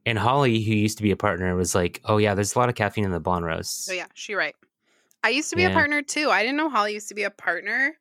And 0.07 0.19
Holly, 0.19 0.63
who 0.63 0.73
used 0.73 0.97
to 0.99 1.03
be 1.03 1.11
a 1.11 1.17
partner, 1.17 1.55
was 1.55 1.75
like, 1.75 2.01
"Oh 2.05 2.17
yeah, 2.17 2.35
there's 2.35 2.55
a 2.55 2.59
lot 2.59 2.69
of 2.69 2.75
caffeine 2.75 3.05
in 3.05 3.11
the 3.11 3.21
blonde 3.21 3.45
roast." 3.45 3.87
So 3.87 3.93
oh, 3.93 3.97
yeah, 3.97 4.07
she 4.15 4.35
right. 4.35 4.55
I 5.23 5.29
used 5.29 5.51
to 5.51 5.57
be 5.57 5.65
a 5.65 5.71
partner 5.71 6.01
too. 6.01 6.31
I 6.31 6.43
didn't 6.43 6.57
know 6.57 6.71
Holly 6.71 6.95
used 6.95 7.09
to 7.09 7.15
be 7.15 7.25
a 7.25 7.31
partner. 7.31 7.99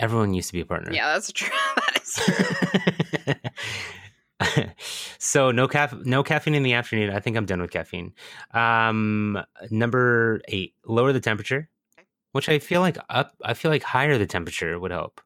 Everyone 0.00 0.32
used 0.32 0.48
to 0.48 0.54
be 0.54 0.60
a 0.60 0.66
partner. 0.66 0.92
Yeah, 0.92 1.12
that's 1.12 1.30
true. 1.32 1.48
that 1.76 2.02
is 2.02 2.14
true. 2.14 3.34
so 5.18 5.50
no 5.50 5.66
caff- 5.68 6.04
no 6.04 6.22
caffeine 6.22 6.54
in 6.54 6.62
the 6.62 6.74
afternoon. 6.74 7.10
I 7.10 7.20
think 7.20 7.36
I'm 7.36 7.46
done 7.46 7.60
with 7.60 7.70
caffeine. 7.70 8.12
Um, 8.52 9.38
number 9.70 10.40
eight, 10.48 10.74
lower 10.84 11.12
the 11.12 11.20
temperature, 11.20 11.68
Okay. 11.98 12.06
which 12.32 12.48
I 12.48 12.58
feel 12.58 12.80
like 12.80 12.98
up. 13.08 13.34
I 13.42 13.54
feel 13.54 13.70
like 13.70 13.82
higher 13.82 14.18
the 14.18 14.26
temperature 14.26 14.78
would 14.78 14.90
help. 14.90 15.20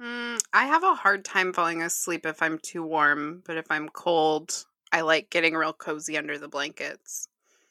Mm, 0.00 0.40
I 0.52 0.66
have 0.66 0.82
a 0.82 0.94
hard 0.94 1.24
time 1.24 1.52
falling 1.52 1.82
asleep 1.82 2.26
if 2.26 2.42
I'm 2.42 2.58
too 2.58 2.82
warm, 2.82 3.42
but 3.46 3.56
if 3.56 3.66
I'm 3.70 3.88
cold, 3.88 4.64
I 4.92 5.02
like 5.02 5.30
getting 5.30 5.54
real 5.54 5.72
cozy 5.72 6.16
under 6.16 6.38
the 6.38 6.48
blankets. 6.48 7.28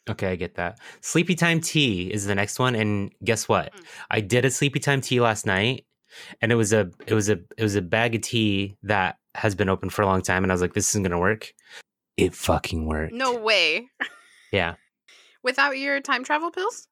Okay, 0.10 0.28
I 0.32 0.36
get 0.36 0.56
that. 0.56 0.80
Sleepy 1.02 1.36
time 1.36 1.62
tea 1.62 2.12
is 2.12 2.26
the 2.26 2.36
next 2.36 2.58
one, 2.60 2.76
and 2.76 3.12
guess 3.24 3.48
what? 3.48 3.74
Mm. 3.74 3.84
I 4.10 4.22
did 4.22 4.46
a 4.46 4.52
sleepy 4.52 4.80
time 4.80 5.00
tea 5.00 5.22
last 5.22 5.46
night, 5.46 5.86
and 6.42 6.52
it 6.52 6.56
was 6.56 6.74
a 6.74 6.90
it 7.08 7.14
was 7.14 7.30
a 7.30 7.40
it 7.58 7.64
was 7.64 7.76
a 7.76 7.82
bag 7.82 8.16
of 8.16 8.22
tea 8.22 8.76
that 8.84 9.18
has 9.36 9.56
been 9.56 9.70
open 9.70 9.90
for 9.90 10.02
a 10.02 10.06
long 10.06 10.22
time, 10.22 10.44
and 10.44 10.52
I 10.52 10.56
was 10.56 10.62
like, 10.62 10.74
this 10.74 10.90
isn't 10.90 11.04
gonna 11.04 11.20
work. 11.20 11.54
It 12.18 12.34
fucking 12.36 12.86
worked. 12.86 13.14
No 13.14 13.36
way. 13.36 13.88
Yeah. 14.52 14.76
Without 15.44 15.78
your 15.78 16.00
time 16.02 16.24
travel 16.24 16.52
pills? 16.52 16.88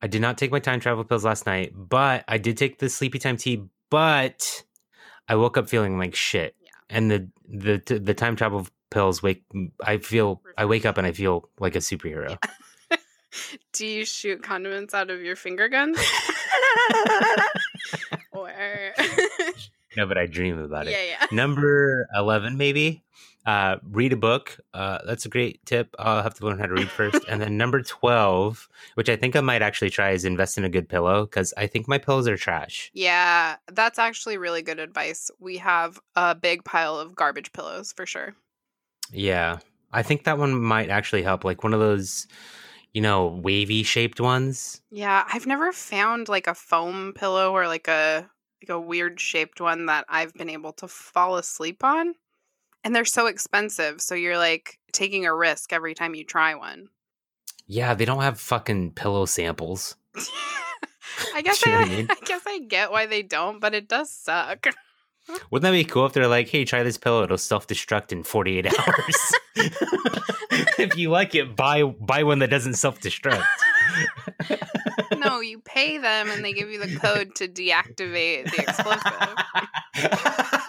I 0.00 0.06
did 0.06 0.22
not 0.22 0.38
take 0.38 0.50
my 0.50 0.60
time 0.60 0.80
travel 0.80 1.04
pills 1.04 1.24
last 1.24 1.44
night, 1.44 1.72
but 1.74 2.24
I 2.28 2.38
did 2.38 2.56
take 2.56 2.78
the 2.78 2.88
sleepy 2.88 3.18
time 3.18 3.36
tea. 3.36 3.64
But 3.90 4.64
I 5.28 5.34
woke 5.36 5.56
up 5.58 5.68
feeling 5.68 5.98
like 5.98 6.14
shit, 6.14 6.54
Yeah. 6.62 6.70
and 6.88 7.10
the 7.10 7.28
the 7.48 7.98
the 7.98 8.14
time 8.14 8.36
travel 8.36 8.66
pills 8.90 9.22
wake. 9.22 9.42
I 9.84 9.98
feel 9.98 10.40
I 10.56 10.64
wake 10.64 10.86
up 10.86 10.96
and 10.96 11.06
I 11.06 11.12
feel 11.12 11.50
like 11.58 11.74
a 11.76 11.80
superhero. 11.80 12.38
Do 13.72 13.86
you 13.86 14.04
shoot 14.04 14.42
condiments 14.42 14.94
out 14.94 15.10
of 15.10 15.20
your 15.20 15.36
finger 15.36 15.68
guns? 15.68 15.98
or 18.32 18.50
no, 19.96 20.06
but 20.06 20.18
I 20.18 20.26
dream 20.26 20.58
about 20.58 20.86
it. 20.86 20.92
Yeah, 20.92 21.02
yeah. 21.20 21.26
Number 21.32 22.06
eleven, 22.14 22.56
maybe. 22.56 23.02
Uh, 23.46 23.76
read 23.90 24.12
a 24.12 24.16
book. 24.16 24.58
Uh, 24.74 24.98
that's 25.06 25.24
a 25.24 25.28
great 25.30 25.64
tip. 25.64 25.96
I'll 25.98 26.22
have 26.22 26.34
to 26.34 26.44
learn 26.44 26.58
how 26.58 26.66
to 26.66 26.74
read 26.74 26.90
first. 26.90 27.24
and 27.26 27.40
then 27.40 27.56
number 27.56 27.80
twelve, 27.82 28.68
which 28.94 29.08
I 29.08 29.16
think 29.16 29.34
I 29.34 29.40
might 29.40 29.62
actually 29.62 29.90
try, 29.90 30.10
is 30.10 30.24
invest 30.26 30.58
in 30.58 30.64
a 30.64 30.68
good 30.68 30.88
pillow 30.88 31.24
because 31.24 31.54
I 31.56 31.66
think 31.66 31.88
my 31.88 31.96
pillows 31.96 32.28
are 32.28 32.36
trash. 32.36 32.90
Yeah, 32.92 33.56
that's 33.72 33.98
actually 33.98 34.36
really 34.36 34.60
good 34.62 34.78
advice. 34.78 35.30
We 35.40 35.56
have 35.56 35.98
a 36.16 36.34
big 36.34 36.64
pile 36.64 36.98
of 36.98 37.16
garbage 37.16 37.52
pillows 37.52 37.92
for 37.92 38.04
sure. 38.04 38.34
Yeah. 39.10 39.58
I 39.92 40.02
think 40.02 40.24
that 40.24 40.38
one 40.38 40.60
might 40.60 40.88
actually 40.90 41.22
help. 41.22 41.42
Like 41.44 41.64
one 41.64 41.74
of 41.74 41.80
those, 41.80 42.26
you 42.92 43.00
know, 43.00 43.26
wavy 43.26 43.82
shaped 43.82 44.20
ones. 44.20 44.82
Yeah, 44.90 45.24
I've 45.32 45.46
never 45.46 45.72
found 45.72 46.28
like 46.28 46.46
a 46.46 46.54
foam 46.54 47.12
pillow 47.16 47.52
or 47.52 47.66
like 47.66 47.88
a 47.88 48.28
like 48.62 48.70
a 48.70 48.80
weird 48.80 49.20
shaped 49.20 49.60
one 49.60 49.86
that 49.86 50.04
I've 50.08 50.34
been 50.34 50.50
able 50.50 50.72
to 50.74 50.88
fall 50.88 51.36
asleep 51.36 51.82
on. 51.84 52.14
And 52.82 52.94
they're 52.94 53.04
so 53.04 53.26
expensive, 53.26 54.00
so 54.00 54.14
you're 54.14 54.38
like 54.38 54.78
taking 54.92 55.26
a 55.26 55.34
risk 55.34 55.72
every 55.72 55.94
time 55.94 56.14
you 56.14 56.24
try 56.24 56.54
one. 56.54 56.88
Yeah, 57.66 57.94
they 57.94 58.04
don't 58.04 58.22
have 58.22 58.40
fucking 58.40 58.92
pillow 58.92 59.26
samples. 59.26 59.96
I 61.34 61.42
guess 61.42 61.66
I, 61.66 61.72
I 61.72 61.84
mean? 61.84 62.06
I 62.10 62.16
guess 62.24 62.42
I 62.46 62.60
get 62.60 62.90
why 62.90 63.06
they 63.06 63.22
don't, 63.22 63.60
but 63.60 63.74
it 63.74 63.88
does 63.88 64.10
suck. 64.10 64.66
Wouldn't 65.50 65.62
that 65.62 65.76
be 65.76 65.84
cool 65.84 66.06
if 66.06 66.12
they're 66.12 66.26
like, 66.26 66.48
hey, 66.48 66.64
try 66.64 66.82
this 66.82 66.98
pillow, 66.98 67.22
it'll 67.22 67.38
self 67.38 67.66
destruct 67.66 68.10
in 68.12 68.22
48 68.22 68.66
hours. 68.66 69.32
if 70.78 70.96
you 70.96 71.10
like 71.10 71.34
it, 71.34 71.54
buy 71.54 71.84
buy 71.84 72.24
one 72.24 72.40
that 72.40 72.50
doesn't 72.50 72.74
self 72.74 73.00
destruct. 73.00 73.44
No, 75.20 75.40
you 75.40 75.60
pay 75.60 75.98
them 75.98 76.30
and 76.30 76.44
they 76.44 76.52
give 76.52 76.70
you 76.70 76.78
the 76.78 76.96
code 76.98 77.34
to 77.36 77.48
deactivate 77.48 78.50
the 78.50 78.62
explosive. 78.62 79.34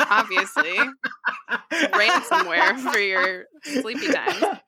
Obviously. 0.10 0.78
Ransomware 1.72 2.80
for 2.80 3.00
your 3.00 3.46
sleepy 3.64 4.12
time. 4.12 4.60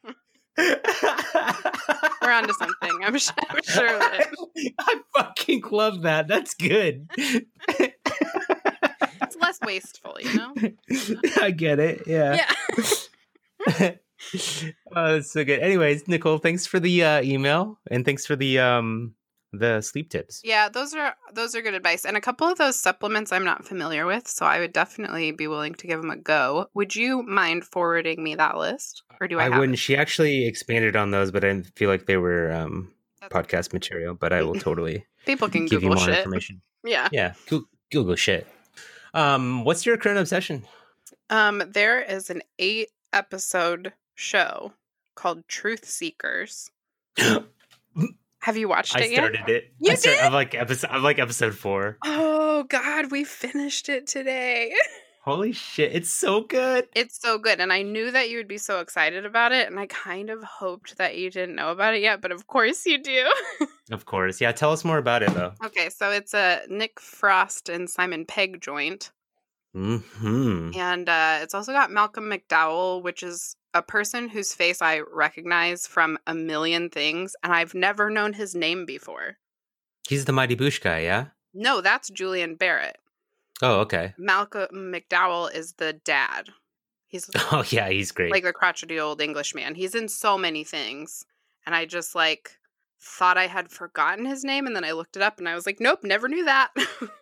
We're 2.22 2.32
onto 2.32 2.54
something. 2.54 3.00
I'm 3.04 3.18
sure, 3.18 3.34
I'm 3.50 3.64
sure 3.64 3.96
of 3.96 4.02
it. 4.14 4.28
I 4.80 5.02
fucking 5.16 5.64
love 5.72 6.04
that. 6.04 6.28
That's 6.28 6.54
good. 6.54 7.10
It's 7.18 9.36
less 9.42 9.60
wasteful, 9.66 10.18
you 10.22 10.36
know? 10.36 10.54
I 11.42 11.50
get 11.52 11.80
it. 11.80 12.04
Yeah. 12.06 12.46
Yeah. 13.68 13.68
oh, 14.96 15.14
that's 15.14 15.32
so 15.32 15.44
good. 15.44 15.60
Anyways, 15.60 16.08
Nicole, 16.08 16.38
thanks 16.38 16.66
for 16.66 16.80
the 16.80 17.04
uh, 17.04 17.22
email 17.24 17.80
and 17.90 18.06
thanks 18.06 18.26
for 18.26 18.36
the 18.36 18.60
um 18.60 19.16
the 19.54 19.82
sleep 19.82 20.10
tips. 20.10 20.42
Yeah, 20.44 20.68
those 20.70 20.94
are 20.94 21.16
those 21.34 21.56
are 21.56 21.62
good 21.62 21.74
advice. 21.76 22.04
And 22.06 22.18
a 22.18 22.22
couple 22.22 22.48
of 22.48 22.58
those 22.58 22.78
supplements 22.80 23.32
I'm 23.32 23.46
not 23.46 23.66
familiar 23.66 24.06
with, 24.06 24.28
so 24.28 24.46
I 24.46 24.60
would 24.60 24.74
definitely 24.74 25.32
be 25.32 25.48
willing 25.48 25.76
to 25.76 25.88
give 25.88 26.02
them 26.02 26.10
a 26.10 26.18
go. 26.18 26.68
Would 26.74 26.96
you 26.96 27.22
mind 27.24 27.64
forwarding 27.64 28.24
me 28.24 28.36
that 28.36 28.58
list? 28.58 29.04
Or 29.22 29.28
do 29.28 29.40
I, 29.40 29.46
I 29.46 29.50
wouldn't. 29.60 29.76
it? 29.76 29.78
She 29.78 29.96
actually 29.96 30.46
expanded 30.48 30.96
on 30.96 31.12
those, 31.12 31.32
but 31.32 31.44
I 31.44 31.48
didn't 31.50 31.68
feel 31.78 31.90
like 31.90 32.06
they 32.08 32.18
were 32.18 32.52
um 32.52 32.92
That's- 33.22 33.46
podcast 33.46 33.72
material. 33.74 34.16
But 34.16 34.34
I 34.34 34.44
will 34.44 34.56
totally 34.56 35.06
People 35.26 35.48
can 35.50 35.68
give 35.68 35.84
you 35.84 35.90
more 35.90 35.98
shit. 35.98 36.18
information. 36.18 36.62
Yeah. 36.86 37.08
Yeah, 37.14 37.34
Goo- 37.48 37.70
Google 37.94 38.16
shit. 38.18 38.46
Um, 39.14 39.64
what's 39.64 39.86
your 39.86 39.96
current 39.96 40.20
obsession? 40.20 40.66
Um, 41.30 41.64
there 41.66 42.02
is 42.02 42.30
an 42.30 42.42
eight 42.60 42.90
episode 43.14 43.94
show 44.16 44.74
called 45.16 45.48
Truth 45.48 45.86
Seekers. 45.86 46.70
Have 48.44 48.58
you 48.58 48.68
watched 48.68 48.96
I 48.96 49.02
it 49.04 49.12
yet? 49.12 49.18
started 49.18 49.50
it. 49.50 49.72
You 49.80 49.92
I 49.94 49.96
start- 49.96 50.18
did? 50.18 50.24
I'm 50.26 50.34
like 50.34 50.54
episode. 50.54 50.90
I'm 50.92 51.02
like 51.04 51.18
episode 51.20 51.56
four. 51.56 51.98
Oh 52.04 52.64
God, 52.64 53.10
we 53.12 53.24
finished 53.24 53.90
it 53.90 54.06
today. 54.08 54.74
Holy 55.22 55.54
shit! 55.54 55.94
It's 55.96 56.12
so 56.12 56.42
good. 56.42 56.86
It's 56.94 57.18
so 57.22 57.38
good, 57.38 57.62
and 57.62 57.72
I 57.72 57.82
knew 57.82 58.12
that 58.12 58.30
you 58.30 58.36
would 58.36 58.48
be 58.50 58.58
so 58.58 58.82
excited 58.82 59.26
about 59.26 59.54
it, 59.54 59.68
and 59.68 59.80
I 59.80 59.86
kind 59.88 60.30
of 60.30 60.44
hoped 60.44 60.98
that 60.98 61.16
you 61.18 61.32
didn't 61.32 61.56
know 61.56 61.72
about 61.72 61.94
it 61.94 62.02
yet, 62.02 62.20
but 62.20 62.34
of 62.34 62.46
course 62.48 62.86
you 62.86 62.98
do. 63.02 63.32
Of 63.92 64.06
course. 64.06 64.40
Yeah. 64.40 64.54
Tell 64.54 64.72
us 64.72 64.86
more 64.86 64.98
about 64.98 65.24
it 65.24 65.34
though. 65.34 65.54
okay, 65.66 65.90
so 65.90 66.10
it's 66.10 66.34
a 66.34 66.62
Nick 66.70 67.00
Frost 67.02 67.68
and 67.70 67.90
Simon 67.90 68.26
Pegg 68.26 68.60
joint, 68.62 69.12
Hmm. 69.74 70.72
and 70.76 71.08
uh, 71.10 71.40
it's 71.42 71.54
also 71.54 71.72
got 71.74 71.92
Malcolm 71.92 72.30
McDowell, 72.30 73.02
which 73.04 73.24
is 73.24 73.56
a 73.74 73.82
person 73.82 74.30
whose 74.30 74.54
face 74.54 74.82
I 74.82 75.00
recognize 75.00 75.88
from 75.88 76.18
a 76.28 76.34
million 76.34 76.90
things, 76.90 77.36
and 77.44 77.54
I've 77.54 77.74
never 77.74 78.10
known 78.10 78.34
his 78.34 78.56
name 78.56 78.86
before. 78.86 79.38
He's 80.08 80.26
the 80.26 80.32
Mighty 80.34 80.56
Boosh 80.56 80.82
guy. 80.82 81.00
Yeah. 81.00 81.28
No, 81.54 81.82
that's 81.82 82.10
Julian 82.10 82.56
Barratt. 82.58 82.96
Oh, 83.62 83.80
okay. 83.82 84.14
Malcolm 84.18 84.68
McDowell 84.74 85.54
is 85.54 85.74
the 85.74 85.94
dad. 85.94 86.50
He's 87.08 87.30
Oh, 87.52 87.64
yeah. 87.70 87.90
He's 87.90 88.12
great. 88.12 88.32
like 88.32 88.44
the 88.44 88.52
crotchety 88.54 89.00
old 89.00 89.22
English 89.22 89.54
man. 89.56 89.76
He's 89.76 89.96
in 89.96 90.08
so 90.10 90.38
many 90.38 90.64
things. 90.64 91.26
And 91.66 91.74
I 91.74 91.86
just 91.86 92.16
like 92.16 92.58
thought 93.00 93.38
I 93.38 93.48
had 93.48 93.70
forgotten 93.70 94.26
his 94.26 94.44
name 94.44 94.66
and 94.66 94.76
then 94.76 94.84
I 94.84 94.92
looked 94.92 95.16
it 95.16 95.22
up 95.22 95.38
and 95.38 95.48
I 95.48 95.56
was 95.56 95.66
like, 95.66 95.80
nope, 95.80 96.00
never 96.04 96.28
knew 96.28 96.46
that. 96.46 96.72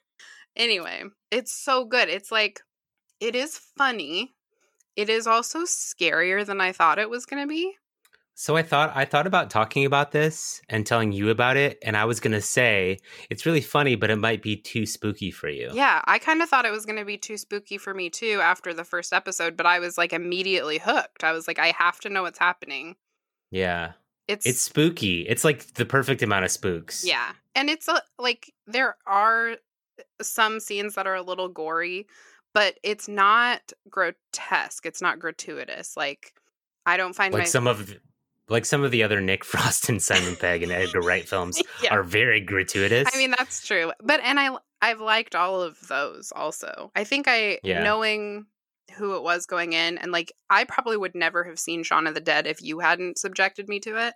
anyway, 0.56 1.04
it's 1.30 1.52
so 1.52 1.86
good. 1.86 2.10
It's 2.10 2.32
like 2.32 2.62
it 3.20 3.36
is 3.36 3.58
funny. 3.58 4.34
It 4.96 5.10
is 5.10 5.28
also 5.28 5.60
scarier 5.64 6.46
than 6.46 6.62
I 6.62 6.72
thought 6.72 7.00
it 7.00 7.10
was 7.10 7.26
going 7.26 7.44
to 7.44 7.48
be. 7.48 7.76
So 8.34 8.56
I 8.56 8.64
thought 8.64 8.92
I 8.96 9.06
thought 9.06 9.28
about 9.28 9.50
talking 9.50 9.86
about 9.86 10.14
this 10.14 10.62
and 10.68 10.84
telling 10.84 11.12
you 11.12 11.30
about 11.30 11.58
it, 11.58 11.78
and 11.84 11.96
I 11.96 12.06
was 12.06 12.20
gonna 12.20 12.42
say 12.42 12.98
it's 13.30 13.46
really 13.46 13.62
funny, 13.62 13.96
but 13.96 14.10
it 14.10 14.16
might 14.16 14.42
be 14.42 14.56
too 14.56 14.86
spooky 14.88 15.30
for 15.30 15.48
you. 15.48 15.70
Yeah, 15.74 16.02
I 16.06 16.18
kind 16.18 16.42
of 16.42 16.50
thought 16.50 16.66
it 16.66 16.72
was 16.72 16.86
going 16.86 16.98
to 16.98 17.06
be 17.06 17.18
too 17.18 17.38
spooky 17.38 17.78
for 17.78 17.94
me 17.94 18.10
too 18.10 18.40
after 18.42 18.74
the 18.74 18.84
first 18.84 19.14
episode, 19.14 19.58
but 19.58 19.68
I 19.68 19.78
was 19.80 19.98
like 19.98 20.12
immediately 20.12 20.80
hooked. 20.80 21.24
I 21.24 21.34
was 21.34 21.48
like, 21.48 21.60
I 21.60 21.68
have 21.78 22.00
to 22.00 22.10
know 22.10 22.24
what's 22.24 22.40
happening. 22.40 22.96
Yeah. 23.52 23.92
It's 24.28 24.46
It's 24.46 24.62
spooky. 24.62 25.22
It's 25.28 25.44
like 25.44 25.74
the 25.74 25.86
perfect 25.86 26.24
amount 26.24 26.46
of 26.46 26.52
spooks. 26.52 27.04
Yeah. 27.06 27.34
And 27.54 27.70
it's 27.70 27.88
a, 27.88 28.02
like 28.18 28.54
there 28.66 28.96
are 29.06 29.52
uh, 29.52 30.04
some 30.22 30.60
scenes 30.60 30.96
that 30.96 31.06
are 31.06 31.16
a 31.16 31.22
little 31.22 31.50
gory, 31.50 32.08
but 32.54 32.78
it's 32.84 33.08
not 33.08 33.72
grotesque. 33.90 34.86
It's 34.86 35.02
not 35.02 35.20
gratuitous. 35.20 35.96
Like 35.96 36.34
I 36.86 36.98
don't 36.98 37.14
find 37.14 37.34
Like 37.34 37.44
my 37.44 37.46
some 37.46 37.68
of 37.68 37.96
like 38.50 38.66
some 38.66 38.84
of 38.84 38.92
the 38.92 39.04
other 39.04 39.22
Nick 39.22 39.44
Frost 39.46 39.90
and 39.90 40.02
Simon 40.02 40.36
Pegg 40.36 40.64
and 40.64 40.72
Edgar 40.72 41.02
Wright 41.02 41.28
films 41.28 41.62
yeah. 41.82 41.94
are 41.94 42.04
very 42.04 42.42
gratuitous. 42.42 43.10
I 43.14 43.18
mean 43.18 43.34
that's 43.38 43.66
true. 43.66 43.92
But 44.02 44.20
and 44.24 44.40
I 44.40 44.56
I've 44.82 45.00
liked 45.02 45.36
all 45.36 45.62
of 45.62 45.78
those 45.88 46.32
also. 46.36 46.92
I 46.96 47.04
think 47.04 47.28
I 47.28 47.60
Yeah. 47.64 47.84
knowing 47.84 48.46
who 48.98 49.16
it 49.16 49.24
was 49.24 49.46
going 49.46 49.72
in 49.74 49.98
and 49.98 50.12
like 50.12 50.34
I 50.50 50.66
probably 50.66 50.98
would 50.98 51.16
never 51.16 51.44
have 51.46 51.60
seen 51.60 51.84
Shaun 51.84 52.08
of 52.08 52.14
the 52.14 52.20
Dead 52.20 52.46
if 52.48 52.62
you 52.62 52.80
hadn't 52.80 53.18
subjected 53.18 53.70
me 53.70 53.80
to 53.82 54.08
it. 54.08 54.14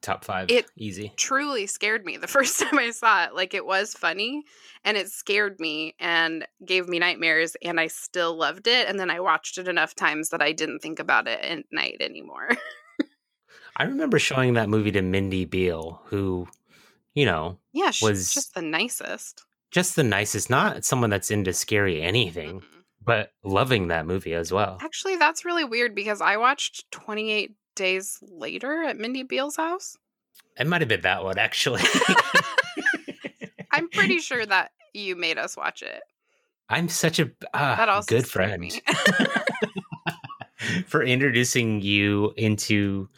Top 0.00 0.24
five. 0.24 0.50
It- 0.50 0.70
easy. 0.76 1.12
truly 1.16 1.66
scared 1.66 2.04
me 2.04 2.16
the 2.16 2.26
first 2.36 2.58
time 2.60 2.78
I 2.78 2.90
saw 2.90 3.24
it. 3.24 3.34
Like 3.34 3.54
it 3.54 3.66
was 3.66 3.94
funny 3.94 4.44
and 4.84 4.96
it 4.96 5.10
scared 5.10 5.60
me 5.60 5.94
and 6.00 6.46
gave 6.64 6.88
me 6.88 6.98
nightmares 6.98 7.56
and 7.62 7.78
I 7.78 7.88
still 7.88 8.34
loved 8.36 8.66
it 8.66 8.88
and 8.88 8.98
then 8.98 9.10
I 9.10 9.20
watched 9.20 9.58
it 9.58 9.68
enough 9.68 9.94
times 9.94 10.30
that 10.30 10.42
I 10.42 10.52
didn't 10.52 10.80
think 10.80 10.98
about 10.98 11.28
it 11.28 11.40
at 11.40 11.64
night 11.70 11.96
anymore. 12.00 12.50
I 13.76 13.84
remember 13.84 14.18
showing 14.18 14.54
that 14.54 14.68
movie 14.68 14.92
to 14.92 15.02
Mindy 15.02 15.44
beal 15.44 16.02
who, 16.06 16.46
you 17.14 17.24
know, 17.24 17.58
yeah, 17.72 17.92
Was- 18.02 18.34
just 18.34 18.54
the 18.54 18.62
nicest. 18.62 19.44
just 19.70 19.96
the 19.96 20.02
nicest, 20.04 20.50
not 20.50 20.84
someone 20.84 21.10
that's 21.10 21.30
into 21.30 21.52
scary 21.52 22.02
anything, 22.02 22.60
Mm-mm. 22.60 22.82
but 23.02 23.32
loving 23.44 23.88
that 23.88 24.06
movie 24.06 24.34
as 24.34 24.52
well. 24.52 24.78
Actually, 24.82 25.16
that's 25.16 25.44
really 25.44 25.64
weird 25.64 25.94
because 25.94 26.20
I 26.20 26.36
watched 26.36 26.90
28 26.90 27.54
days 27.80 28.18
later 28.22 28.82
at 28.82 28.98
Mindy 28.98 29.22
Beale's 29.22 29.56
house. 29.56 29.96
It 30.58 30.66
might 30.66 30.82
have 30.82 30.88
been 30.88 31.00
that 31.00 31.24
one, 31.24 31.38
actually. 31.38 31.80
I'm 33.72 33.88
pretty 33.88 34.18
sure 34.20 34.44
that 34.44 34.72
you 34.92 35.16
made 35.16 35.38
us 35.38 35.56
watch 35.56 35.80
it. 35.82 36.02
I'm 36.68 36.88
such 36.90 37.18
a 37.18 37.30
uh, 37.54 38.02
good 38.06 38.28
friend 38.28 38.70
for 40.86 41.02
introducing 41.02 41.80
you 41.80 42.34
into 42.36 43.08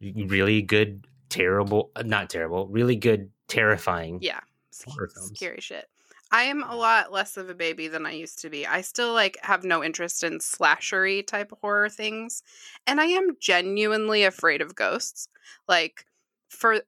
really 0.00 0.62
good, 0.62 1.06
terrible, 1.28 1.92
not 2.04 2.28
terrible, 2.28 2.66
really 2.66 2.96
good, 2.96 3.30
terrifying. 3.46 4.18
yeah, 4.20 4.40
scary 4.72 5.60
shit. 5.60 5.86
I 6.30 6.44
am 6.44 6.62
a 6.62 6.76
lot 6.76 7.10
less 7.10 7.36
of 7.36 7.48
a 7.48 7.54
baby 7.54 7.88
than 7.88 8.04
I 8.04 8.12
used 8.12 8.40
to 8.40 8.50
be. 8.50 8.66
I 8.66 8.82
still 8.82 9.12
like 9.12 9.38
have 9.42 9.64
no 9.64 9.82
interest 9.82 10.22
in 10.22 10.38
slashery 10.38 11.26
type 11.26 11.52
horror 11.60 11.88
things, 11.88 12.42
and 12.86 13.00
I 13.00 13.06
am 13.06 13.36
genuinely 13.40 14.24
afraid 14.24 14.60
of 14.60 14.74
ghosts. 14.74 15.28
Like 15.66 16.04
for 16.50 16.82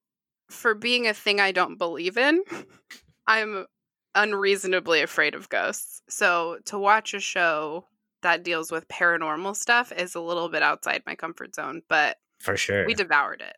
for 0.51 0.75
being 0.75 1.07
a 1.07 1.15
thing 1.15 1.41
I 1.41 1.53
don't 1.53 1.79
believe 1.79 2.19
in, 2.19 2.43
I'm 3.27 3.67
unreasonably 4.15 5.01
afraid 5.01 5.35
of 5.35 5.49
ghosts. 5.49 6.03
So 6.09 6.59
to 6.67 6.79
watch 6.79 7.15
a 7.15 7.21
show 7.21 7.87
that 8.23 8.43
deals 8.43 8.71
with 8.71 8.89
paranormal 8.89 9.57
stuff 9.57 9.93
is 9.93 10.15
a 10.15 10.21
little 10.21 10.49
bit 10.49 10.63
outside 10.63 11.03
my 11.07 11.15
comfort 11.15 11.55
zone, 11.55 11.81
but 11.89 12.19
For 12.41 12.57
sure. 12.57 12.87
we 12.87 12.95
devoured 12.95 13.41
it. 13.41 13.57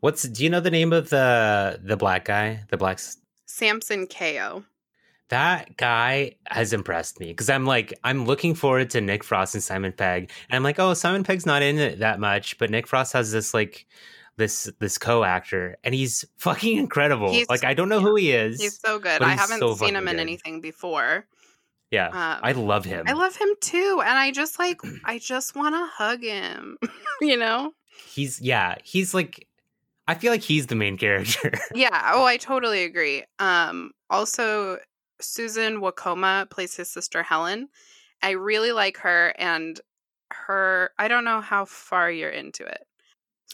What's 0.00 0.22
do 0.22 0.42
you 0.42 0.48
know 0.48 0.60
the 0.60 0.70
name 0.70 0.92
of 0.94 1.10
the 1.10 1.78
the 1.82 1.96
black 1.96 2.24
guy? 2.24 2.64
The 2.70 2.76
black 2.78 3.00
Samson 3.46 4.06
Kayo. 4.06 4.64
That 5.30 5.76
guy 5.76 6.34
has 6.46 6.72
impressed 6.72 7.18
me 7.20 7.28
because 7.28 7.48
I'm 7.50 7.64
like 7.64 7.98
I'm 8.04 8.26
looking 8.26 8.54
forward 8.54 8.90
to 8.90 9.00
Nick 9.00 9.24
Frost 9.24 9.54
and 9.54 9.62
Simon 9.64 9.92
Pegg, 9.92 10.30
and 10.50 10.56
I'm 10.56 10.62
like, 10.62 10.78
oh, 10.78 10.94
Simon 10.94 11.24
Pegg's 11.24 11.46
not 11.46 11.62
in 11.62 11.78
it 11.78 12.00
that 12.00 12.20
much, 12.20 12.58
but 12.58 12.70
Nick 12.70 12.86
Frost 12.86 13.12
has 13.14 13.32
this 13.32 13.54
like 13.54 13.86
this 14.36 14.70
this 14.78 14.98
co-actor, 14.98 15.76
and 15.84 15.94
he's 15.94 16.24
fucking 16.38 16.76
incredible. 16.78 17.30
He's- 17.32 17.48
like 17.48 17.64
I 17.64 17.74
don't 17.74 17.88
know 17.88 18.00
who 18.00 18.16
he 18.16 18.32
is. 18.32 18.60
He's 18.60 18.78
so 18.78 18.98
good. 18.98 19.22
I 19.22 19.30
haven't 19.32 19.58
so 19.60 19.74
seen 19.74 19.96
him 19.96 20.08
in 20.08 20.14
good. 20.16 20.20
anything 20.20 20.60
before. 20.60 21.26
yeah, 21.90 22.08
Um, 22.08 22.40
I 22.42 22.52
love 22.52 22.84
him. 22.84 23.04
I 23.08 23.12
love 23.12 23.36
him 23.36 23.48
too, 23.60 24.00
and 24.04 24.18
I 24.18 24.30
just 24.32 24.58
like 24.58 24.80
I 25.04 25.18
just 25.18 25.54
want 25.54 25.74
to 25.74 25.86
hug 25.92 26.22
him. 26.22 26.78
you 27.20 27.36
know? 27.36 27.72
he's 28.06 28.40
yeah, 28.40 28.76
he's 28.82 29.12
like 29.14 29.46
I 30.08 30.14
feel 30.14 30.32
like 30.32 30.42
he's 30.42 30.66
the 30.66 30.74
main 30.74 30.96
character. 31.04 31.52
Yeah. 31.74 32.10
Oh, 32.14 32.24
I 32.24 32.36
totally 32.36 32.82
agree. 32.84 33.24
Um. 33.38 33.92
Also, 34.08 34.78
Susan 35.20 35.80
Wokoma 35.80 36.48
plays 36.50 36.76
his 36.76 36.90
sister 36.90 37.22
Helen. 37.22 37.68
I 38.22 38.30
really 38.30 38.72
like 38.72 38.98
her, 38.98 39.34
and 39.38 39.80
her. 40.30 40.90
I 40.98 41.08
don't 41.08 41.24
know 41.24 41.40
how 41.40 41.64
far 41.64 42.10
you're 42.10 42.30
into 42.30 42.64
it. 42.64 42.86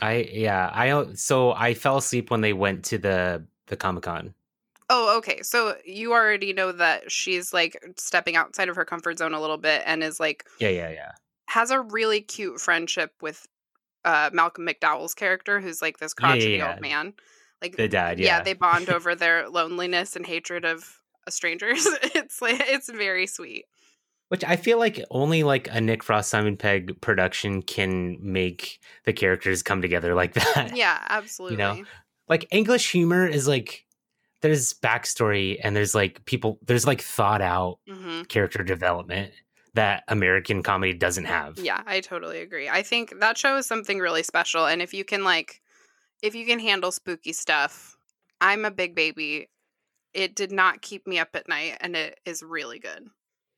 I 0.02 0.28
yeah, 0.32 0.70
I 0.74 0.88
don't- 0.88 1.18
so 1.18 1.52
I 1.52 1.74
fell 1.74 1.96
asleep 1.98 2.30
when 2.30 2.40
they 2.42 2.52
went 2.52 2.84
to 2.86 2.98
the 2.98 3.46
the 3.66 3.76
Comic 3.76 4.02
Con. 4.04 4.34
Oh, 4.88 5.16
okay. 5.18 5.42
So 5.42 5.76
you 5.84 6.12
already 6.12 6.52
know 6.52 6.70
that 6.72 7.10
she's 7.10 7.52
like 7.52 7.76
stepping 7.96 8.36
outside 8.36 8.68
of 8.68 8.76
her 8.76 8.84
comfort 8.84 9.18
zone 9.18 9.34
a 9.34 9.40
little 9.40 9.56
bit, 9.56 9.82
and 9.86 10.02
is 10.04 10.20
like 10.20 10.44
Yeah, 10.60 10.68
yeah, 10.68 10.90
yeah. 10.90 11.12
has 11.48 11.70
a 11.70 11.80
really 11.80 12.20
cute 12.20 12.60
friendship 12.60 13.12
with 13.20 13.46
uh, 14.04 14.30
Malcolm 14.32 14.66
McDowell's 14.66 15.14
character, 15.14 15.60
who's 15.60 15.82
like 15.82 15.98
this 15.98 16.14
Yeah, 16.20 16.26
yeah, 16.26 16.32
crotchety 16.34 16.50
yeah. 16.58 16.72
old 16.72 16.80
man. 16.80 17.14
Like, 17.62 17.76
The 17.76 17.88
dad, 17.88 18.20
yeah. 18.20 18.36
yeah. 18.36 18.42
they 18.42 18.52
bond 18.52 18.88
over 18.96 19.14
their 19.16 19.48
loneliness 19.48 20.14
and 20.14 20.24
hatred 20.26 20.64
of 20.64 21.00
strangers. 21.29 21.87
it's 22.03 22.41
like 22.43 22.61
it's 22.61 22.91
very 22.91 23.27
sweet. 23.27 23.66
Which 24.29 24.43
I 24.45 24.57
feel 24.57 24.79
like 24.79 25.05
only 25.11 25.45
like 25.45 25.68
a 25.70 25.81
Nick 25.81 26.03
Frost 26.03 26.31
Simon 26.31 26.57
Pegg 26.57 27.01
production 27.01 27.62
can 27.62 28.18
make 28.20 28.81
the 29.05 29.12
characters 29.12 29.62
come 29.62 29.81
together 29.81 30.14
like 30.14 30.35
that. 30.55 30.72
Yeah, 30.74 30.99
absolutely. 31.09 31.55
You 31.55 31.59
know, 31.59 31.85
like 32.29 32.47
English 32.51 32.91
humor 32.91 33.27
is 33.27 33.47
like 33.47 33.85
there's 34.43 34.74
backstory 34.74 35.59
and 35.62 35.74
there's 35.77 35.95
like 35.95 36.24
people 36.24 36.59
there's 36.66 36.87
like 36.87 37.01
thought 37.01 37.41
out 37.41 37.79
hmm 37.89 38.22
character 38.24 38.62
development 38.64 39.33
that 39.77 40.03
American 40.09 40.62
comedy 40.62 40.95
doesn't 40.95 41.27
have. 41.27 41.59
Yeah, 41.59 41.83
I 41.87 42.01
totally 42.01 42.41
agree. 42.41 42.68
I 42.68 42.83
think 42.83 43.20
that 43.20 43.39
show 43.39 43.57
is 43.59 43.66
something 43.66 43.99
really 43.99 44.22
special. 44.22 44.66
And 44.66 44.83
if 44.83 44.93
you 44.93 45.05
can, 45.05 45.22
like, 45.22 45.61
if 46.22 46.35
you 46.35 46.47
can 46.47 46.59
handle 46.59 46.91
spooky 46.91 47.33
stuff, 47.33 47.97
I'm 48.41 48.64
a 48.64 48.70
big 48.70 48.95
baby. 48.95 49.49
It 50.16 50.34
did 50.34 50.50
not 50.50 50.80
keep 50.82 51.06
me 51.06 51.18
up 51.18 51.28
at 51.34 51.46
night, 51.48 51.76
and 51.80 51.94
it 51.94 52.18
is 52.24 52.42
really 52.42 52.78
good. 52.78 53.08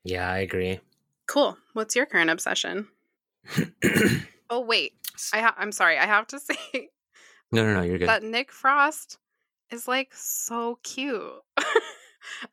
Yeah, 0.05 0.29
I 0.31 0.39
agree. 0.39 0.81
Cool. 1.29 1.57
What's 1.73 1.95
your 1.95 2.05
current 2.07 2.31
obsession? 2.31 2.89
Oh, 4.51 4.61
wait. 4.61 4.95
I 5.35 5.41
ha- 5.41 5.55
I'm 5.59 5.73
sorry. 5.73 5.99
I 5.99 6.07
have 6.07 6.27
to 6.29 6.41
say 6.41 6.57
no, 7.53 7.67
no, 7.67 7.75
no, 7.75 7.83
you're 7.83 7.99
good. 7.99 8.09
that 8.09 8.23
Nick 8.23 8.51
Frost 8.51 9.19
is 9.71 9.87
like 9.87 10.09
so 10.15 10.79
cute. 10.83 11.21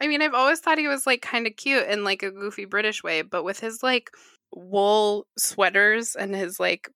I 0.01 0.07
mean, 0.07 0.21
I've 0.21 0.33
always 0.33 0.59
thought 0.59 0.77
he 0.77 0.89
was 0.89 1.07
like 1.07 1.21
kind 1.21 1.47
of 1.47 1.55
cute 1.55 1.87
in 1.87 2.03
like 2.03 2.21
a 2.21 2.31
goofy 2.31 2.65
British 2.65 3.01
way, 3.01 3.21
but 3.21 3.43
with 3.45 3.61
his 3.61 3.81
like 3.81 4.09
wool 4.53 5.25
sweaters 5.37 6.15
and 6.17 6.35
his 6.35 6.59
like 6.59 6.89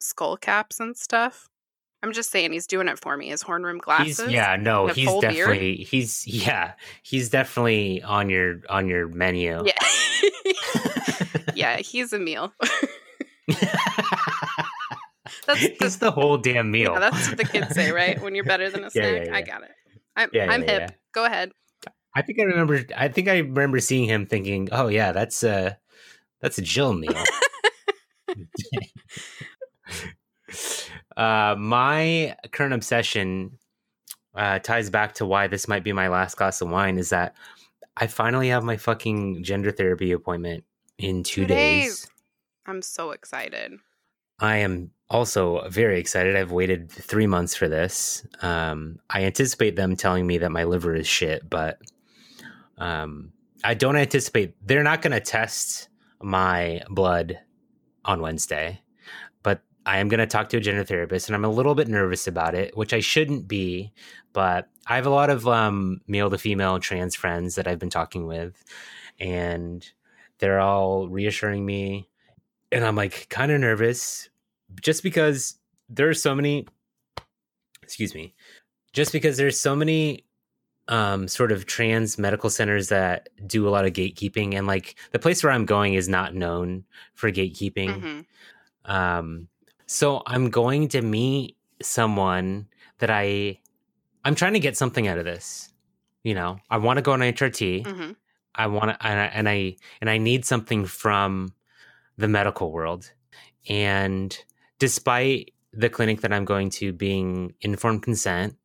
skull 0.00 0.38
caps 0.38 0.80
and 0.80 0.96
stuff. 0.96 1.48
I'm 2.02 2.12
just 2.12 2.30
saying 2.30 2.52
he's 2.52 2.66
doing 2.66 2.88
it 2.88 2.98
for 2.98 3.16
me. 3.16 3.28
His 3.28 3.42
horn 3.42 3.64
rim 3.64 3.78
glasses. 3.78 4.20
He's 4.20 4.30
yeah, 4.32 4.56
no, 4.56 4.86
he's 4.88 5.06
full 5.08 5.20
beard. 5.20 5.34
definitely 5.34 5.76
he's 5.76 6.26
yeah, 6.26 6.74
he's 7.02 7.30
definitely 7.30 8.02
on 8.02 8.30
your 8.30 8.60
on 8.68 8.88
your 8.88 9.08
menu. 9.08 9.64
Yeah. 9.64 9.72
yeah, 11.54 11.76
he's 11.78 12.12
a 12.12 12.18
meal. 12.18 12.52
That's 15.46 15.60
he's 15.60 15.98
the 15.98 16.10
whole 16.10 16.38
damn 16.38 16.70
meal. 16.72 16.92
Yeah, 16.94 16.98
that's 17.10 17.28
what 17.28 17.36
the 17.36 17.44
kids 17.44 17.72
say, 17.74 17.92
right? 17.92 18.20
When 18.20 18.34
you're 18.34 18.44
better 18.44 18.68
than 18.68 18.80
a 18.82 18.90
Yeah, 18.94 19.10
snack. 19.10 19.26
yeah, 19.26 19.34
I 19.36 19.42
got 19.42 19.62
it. 19.62 19.70
I'm, 20.16 20.30
Yeah, 20.32 20.50
I'm 20.50 20.62
yeah, 20.62 20.70
hip. 20.70 20.80
yeah. 20.80 20.90
Go 21.12 21.24
ahead. 21.24 21.52
I 22.16 22.22
think 22.22 22.40
I 22.40 22.44
remember. 22.44 22.82
I 22.96 23.08
think 23.08 23.28
I 23.28 23.38
remember 23.38 23.78
seeing 23.78 24.08
him 24.08 24.26
thinking, 24.26 24.68
"Oh 24.72 24.88
yeah, 24.88 25.12
that's 25.12 25.42
a 25.44 25.78
that's 26.40 26.58
a 26.58 26.62
Jill 26.62 26.94
meal." 26.94 27.14
Uh, 31.16 31.54
my 31.58 32.36
current 32.52 32.74
obsession 32.74 33.58
uh, 34.34 34.58
ties 34.58 34.90
back 34.90 35.14
to 35.14 35.26
why 35.26 35.46
this 35.46 35.66
might 35.68 35.84
be 35.84 35.92
my 35.92 36.08
last 36.08 36.36
glass 36.36 36.60
of 36.60 36.68
wine. 36.70 36.98
Is 36.98 37.10
that 37.10 37.34
I 37.96 38.06
finally 38.06 38.48
have 38.48 38.64
my 38.64 38.76
fucking 38.76 39.42
gender 39.42 39.70
therapy 39.70 40.12
appointment 40.12 40.64
in 40.98 41.22
two, 41.22 41.42
Two 41.42 41.46
days. 41.46 41.84
days. 41.84 42.10
I'm 42.66 42.82
so 42.82 43.12
excited. 43.12 43.72
I 44.38 44.56
am 44.58 44.90
also 45.08 45.66
very 45.68 45.98
excited. 45.98 46.36
I've 46.36 46.52
waited 46.52 46.90
three 46.90 47.26
months 47.26 47.54
for 47.54 47.68
this. 47.68 48.26
Um, 48.42 48.98
I 49.08 49.24
anticipate 49.24 49.76
them 49.76 49.96
telling 49.96 50.26
me 50.26 50.38
that 50.38 50.50
my 50.52 50.64
liver 50.64 50.94
is 50.94 51.06
shit, 51.06 51.48
but 51.48 51.78
um, 52.76 53.32
I 53.64 53.74
don't 53.74 53.96
anticipate 53.96 54.54
they're 54.66 54.82
not 54.82 55.00
going 55.00 55.12
to 55.12 55.20
test 55.20 55.88
my 56.20 56.82
blood 56.90 57.38
on 58.04 58.20
Wednesday. 58.20 58.80
I 59.86 59.98
am 59.98 60.08
going 60.08 60.20
to 60.20 60.26
talk 60.26 60.50
to 60.50 60.58
a 60.58 60.60
gender 60.60 60.84
therapist, 60.84 61.28
and 61.28 61.34
I'm 61.36 61.44
a 61.44 61.50
little 61.50 61.74
bit 61.74 61.88
nervous 61.88 62.26
about 62.26 62.54
it, 62.54 62.76
which 62.76 62.92
I 62.92 63.00
shouldn't 63.00 63.48
be. 63.48 63.92
But 64.32 64.68
I 64.86 64.96
have 64.96 65.06
a 65.06 65.10
lot 65.10 65.30
of 65.30 65.48
um, 65.48 66.00
male 66.06 66.28
to 66.28 66.36
female 66.36 66.78
trans 66.80 67.14
friends 67.14 67.54
that 67.54 67.66
I've 67.66 67.78
been 67.78 67.88
talking 67.88 68.26
with, 68.26 68.62
and 69.18 69.88
they're 70.38 70.60
all 70.60 71.08
reassuring 71.08 71.64
me 71.64 72.08
and 72.72 72.84
I'm 72.84 72.96
like 72.96 73.28
kind 73.28 73.50
of 73.52 73.60
nervous 73.60 74.28
just 74.80 75.02
because 75.02 75.58
there 75.88 76.08
are 76.08 76.14
so 76.14 76.34
many 76.34 76.66
excuse 77.82 78.14
me 78.14 78.34
just 78.92 79.12
because 79.12 79.36
there's 79.36 79.58
so 79.58 79.76
many 79.76 80.24
um 80.88 81.28
sort 81.28 81.52
of 81.52 81.66
trans 81.66 82.18
medical 82.18 82.50
centers 82.50 82.88
that 82.88 83.28
do 83.46 83.68
a 83.68 83.70
lot 83.70 83.86
of 83.86 83.92
gatekeeping 83.92 84.54
and 84.54 84.66
like 84.66 84.96
the 85.12 85.18
place 85.18 85.42
where 85.42 85.52
I'm 85.52 85.66
going 85.66 85.94
is 85.94 86.08
not 86.08 86.34
known 86.34 86.84
for 87.14 87.30
gatekeeping 87.30 88.00
hmm 88.00 88.20
um 88.84 89.48
so 89.86 90.22
I'm 90.26 90.50
going 90.50 90.88
to 90.88 91.02
meet 91.02 91.56
someone 91.82 92.68
that 92.98 93.10
I 93.10 93.60
I'm 94.24 94.34
trying 94.34 94.54
to 94.54 94.60
get 94.60 94.76
something 94.76 95.06
out 95.08 95.18
of 95.18 95.24
this 95.24 95.72
you 96.22 96.34
know 96.34 96.58
I 96.70 96.78
want 96.78 96.98
to 96.98 97.02
go 97.02 97.12
on 97.12 97.20
HRT 97.20 97.86
hmm 97.86 98.12
I 98.58 98.68
want 98.68 98.88
to, 98.90 99.06
and 99.06 99.20
I, 99.20 99.24
and 99.26 99.48
I 99.48 99.76
and 100.00 100.08
I 100.08 100.16
need 100.18 100.44
something 100.46 100.86
from 100.86 101.52
the 102.16 102.26
medical 102.26 102.72
world. 102.72 103.12
And 103.68 104.36
despite 104.78 105.52
the 105.72 105.90
clinic 105.90 106.22
that 106.22 106.32
I'm 106.32 106.46
going 106.46 106.70
to 106.70 106.92
being 106.92 107.52
informed 107.60 108.02
consent, 108.02 108.56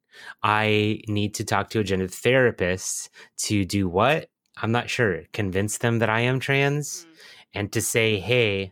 I 0.43 1.01
need 1.09 1.33
to 1.35 1.43
talk 1.43 1.69
to 1.71 1.79
a 1.79 1.83
gender 1.83 2.07
therapist 2.07 3.09
to 3.39 3.65
do 3.65 3.89
what? 3.89 4.29
I'm 4.61 4.71
not 4.71 4.89
sure. 4.89 5.23
Convince 5.33 5.79
them 5.79 5.99
that 5.99 6.09
I 6.09 6.21
am 6.21 6.39
trans 6.39 7.05
and 7.53 7.71
to 7.73 7.81
say, 7.81 8.19
"Hey, 8.19 8.71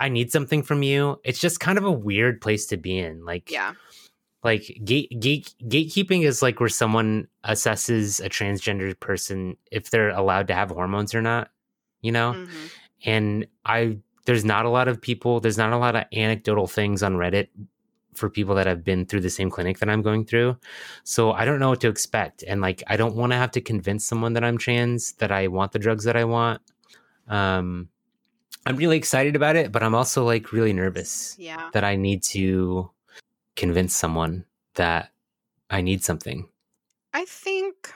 I 0.00 0.08
need 0.08 0.30
something 0.32 0.62
from 0.62 0.82
you." 0.82 1.20
It's 1.24 1.40
just 1.40 1.60
kind 1.60 1.78
of 1.78 1.84
a 1.84 1.92
weird 1.92 2.40
place 2.40 2.66
to 2.66 2.76
be 2.76 2.98
in. 2.98 3.24
Like 3.24 3.50
Yeah. 3.50 3.74
like 4.44 4.80
gate, 4.84 5.18
gate 5.20 5.54
gatekeeping 5.64 6.24
is 6.24 6.42
like 6.42 6.60
where 6.60 6.68
someone 6.68 7.26
assesses 7.44 8.24
a 8.24 8.28
transgender 8.28 8.98
person 9.00 9.56
if 9.72 9.90
they're 9.90 10.10
allowed 10.10 10.46
to 10.48 10.54
have 10.54 10.70
hormones 10.70 11.14
or 11.14 11.22
not 11.22 11.50
you 12.02 12.12
know 12.12 12.32
hmm 12.32 12.66
and 13.04 13.46
i 13.66 13.96
there's 14.24 14.44
not 14.44 14.64
a 14.64 14.70
lot 14.70 14.88
of 14.88 15.00
people 15.00 15.38
there's 15.38 15.58
not 15.58 15.72
a 15.72 15.76
lot 15.76 15.94
of 15.94 16.04
anecdotal 16.14 16.66
things 16.66 17.02
on 17.02 17.14
reddit 17.14 17.48
for 18.14 18.30
people 18.30 18.54
that 18.54 18.66
have 18.66 18.82
been 18.82 19.04
through 19.04 19.20
the 19.20 19.28
same 19.28 19.50
clinic 19.50 19.78
that 19.78 19.90
i'm 19.90 20.00
going 20.00 20.24
through 20.24 20.56
so 21.04 21.32
i 21.32 21.44
don't 21.44 21.60
know 21.60 21.68
what 21.68 21.80
to 21.80 21.88
expect 21.88 22.42
and 22.48 22.62
like 22.62 22.82
i 22.86 22.96
don't 22.96 23.14
want 23.14 23.32
to 23.32 23.36
have 23.36 23.50
to 23.50 23.60
convince 23.60 24.02
someone 24.04 24.32
that 24.32 24.42
i'm 24.42 24.56
trans 24.56 25.12
that 25.14 25.30
i 25.30 25.46
want 25.46 25.72
the 25.72 25.78
drugs 25.78 26.04
that 26.04 26.16
i 26.16 26.24
want 26.24 26.62
um 27.28 27.88
i'm 28.66 28.76
really 28.76 28.96
excited 28.96 29.34
about 29.36 29.56
it 29.56 29.72
but 29.72 29.82
i'm 29.82 29.94
also 29.94 30.24
like 30.24 30.52
really 30.52 30.72
nervous 30.72 31.36
Yeah. 31.38 31.70
that 31.72 31.84
I 31.84 31.96
need 31.96 32.22
to 32.34 32.90
convince 33.56 33.94
someone 33.96 34.44
that 34.74 35.10
I 35.70 35.80
need 35.80 36.04
something. 36.04 36.48
I 37.12 37.24
think 37.24 37.92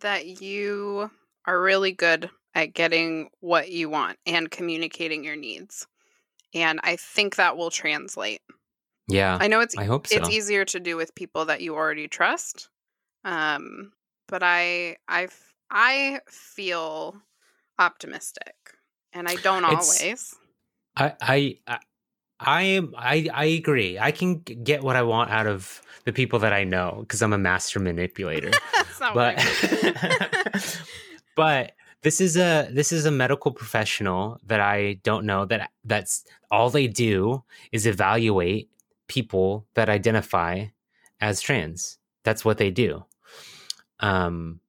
that 0.00 0.40
you 0.40 1.10
are 1.46 1.60
really 1.60 1.92
good 1.92 2.30
at 2.54 2.74
getting 2.74 3.30
what 3.40 3.70
you 3.70 3.88
want 3.88 4.18
and 4.26 4.50
communicating 4.50 5.24
your 5.24 5.36
needs. 5.36 5.86
And 6.54 6.78
I 6.84 6.96
think 6.96 7.36
that 7.36 7.56
will 7.56 7.70
translate. 7.70 8.42
Yeah, 9.08 9.38
I 9.40 9.48
know 9.48 9.60
it's 9.60 9.76
I 9.76 9.84
hope 9.84 10.06
so. 10.06 10.16
it's 10.16 10.28
easier 10.28 10.64
to 10.66 10.78
do 10.78 10.96
with 10.96 11.14
people 11.14 11.46
that 11.46 11.62
you 11.62 11.74
already 11.74 12.06
trust. 12.06 12.68
Um, 13.24 13.92
but 14.28 14.42
I 14.42 14.96
feel 16.28 17.16
optimistic. 17.78 18.54
And 19.12 19.28
I 19.28 19.34
don't 19.36 19.64
It's- 19.64 20.00
always. 20.00 20.34
I 20.96 21.14
I 21.20 21.58
I 21.66 21.78
I 22.38 22.62
am 22.62 22.94
I 22.96 23.28
I 23.32 23.44
agree. 23.46 23.98
I 23.98 24.10
can 24.12 24.38
get 24.40 24.82
what 24.82 24.96
I 24.96 25.02
want 25.02 25.30
out 25.30 25.46
of 25.46 25.82
the 26.04 26.12
people 26.12 26.38
that 26.40 26.52
I 26.52 26.64
know 26.64 26.98
because 27.00 27.22
I'm 27.22 27.32
a 27.32 27.38
master 27.38 27.80
manipulator. 27.80 28.50
But 29.00 29.14
what 29.14 29.34
I 29.38 30.52
mean. 30.52 30.62
but 31.34 31.72
this 32.02 32.20
is 32.20 32.36
a 32.36 32.68
this 32.70 32.92
is 32.92 33.06
a 33.06 33.10
medical 33.10 33.50
professional 33.50 34.38
that 34.46 34.60
I 34.60 35.00
don't 35.02 35.24
know 35.24 35.46
that 35.46 35.70
that's 35.84 36.24
all 36.50 36.68
they 36.68 36.86
do 36.86 37.42
is 37.72 37.86
evaluate 37.86 38.68
people 39.08 39.66
that 39.74 39.88
identify 39.88 40.66
as 41.20 41.40
trans. 41.40 41.98
That's 42.24 42.44
what 42.44 42.58
they 42.58 42.70
do. 42.70 43.04
Um, 44.00 44.60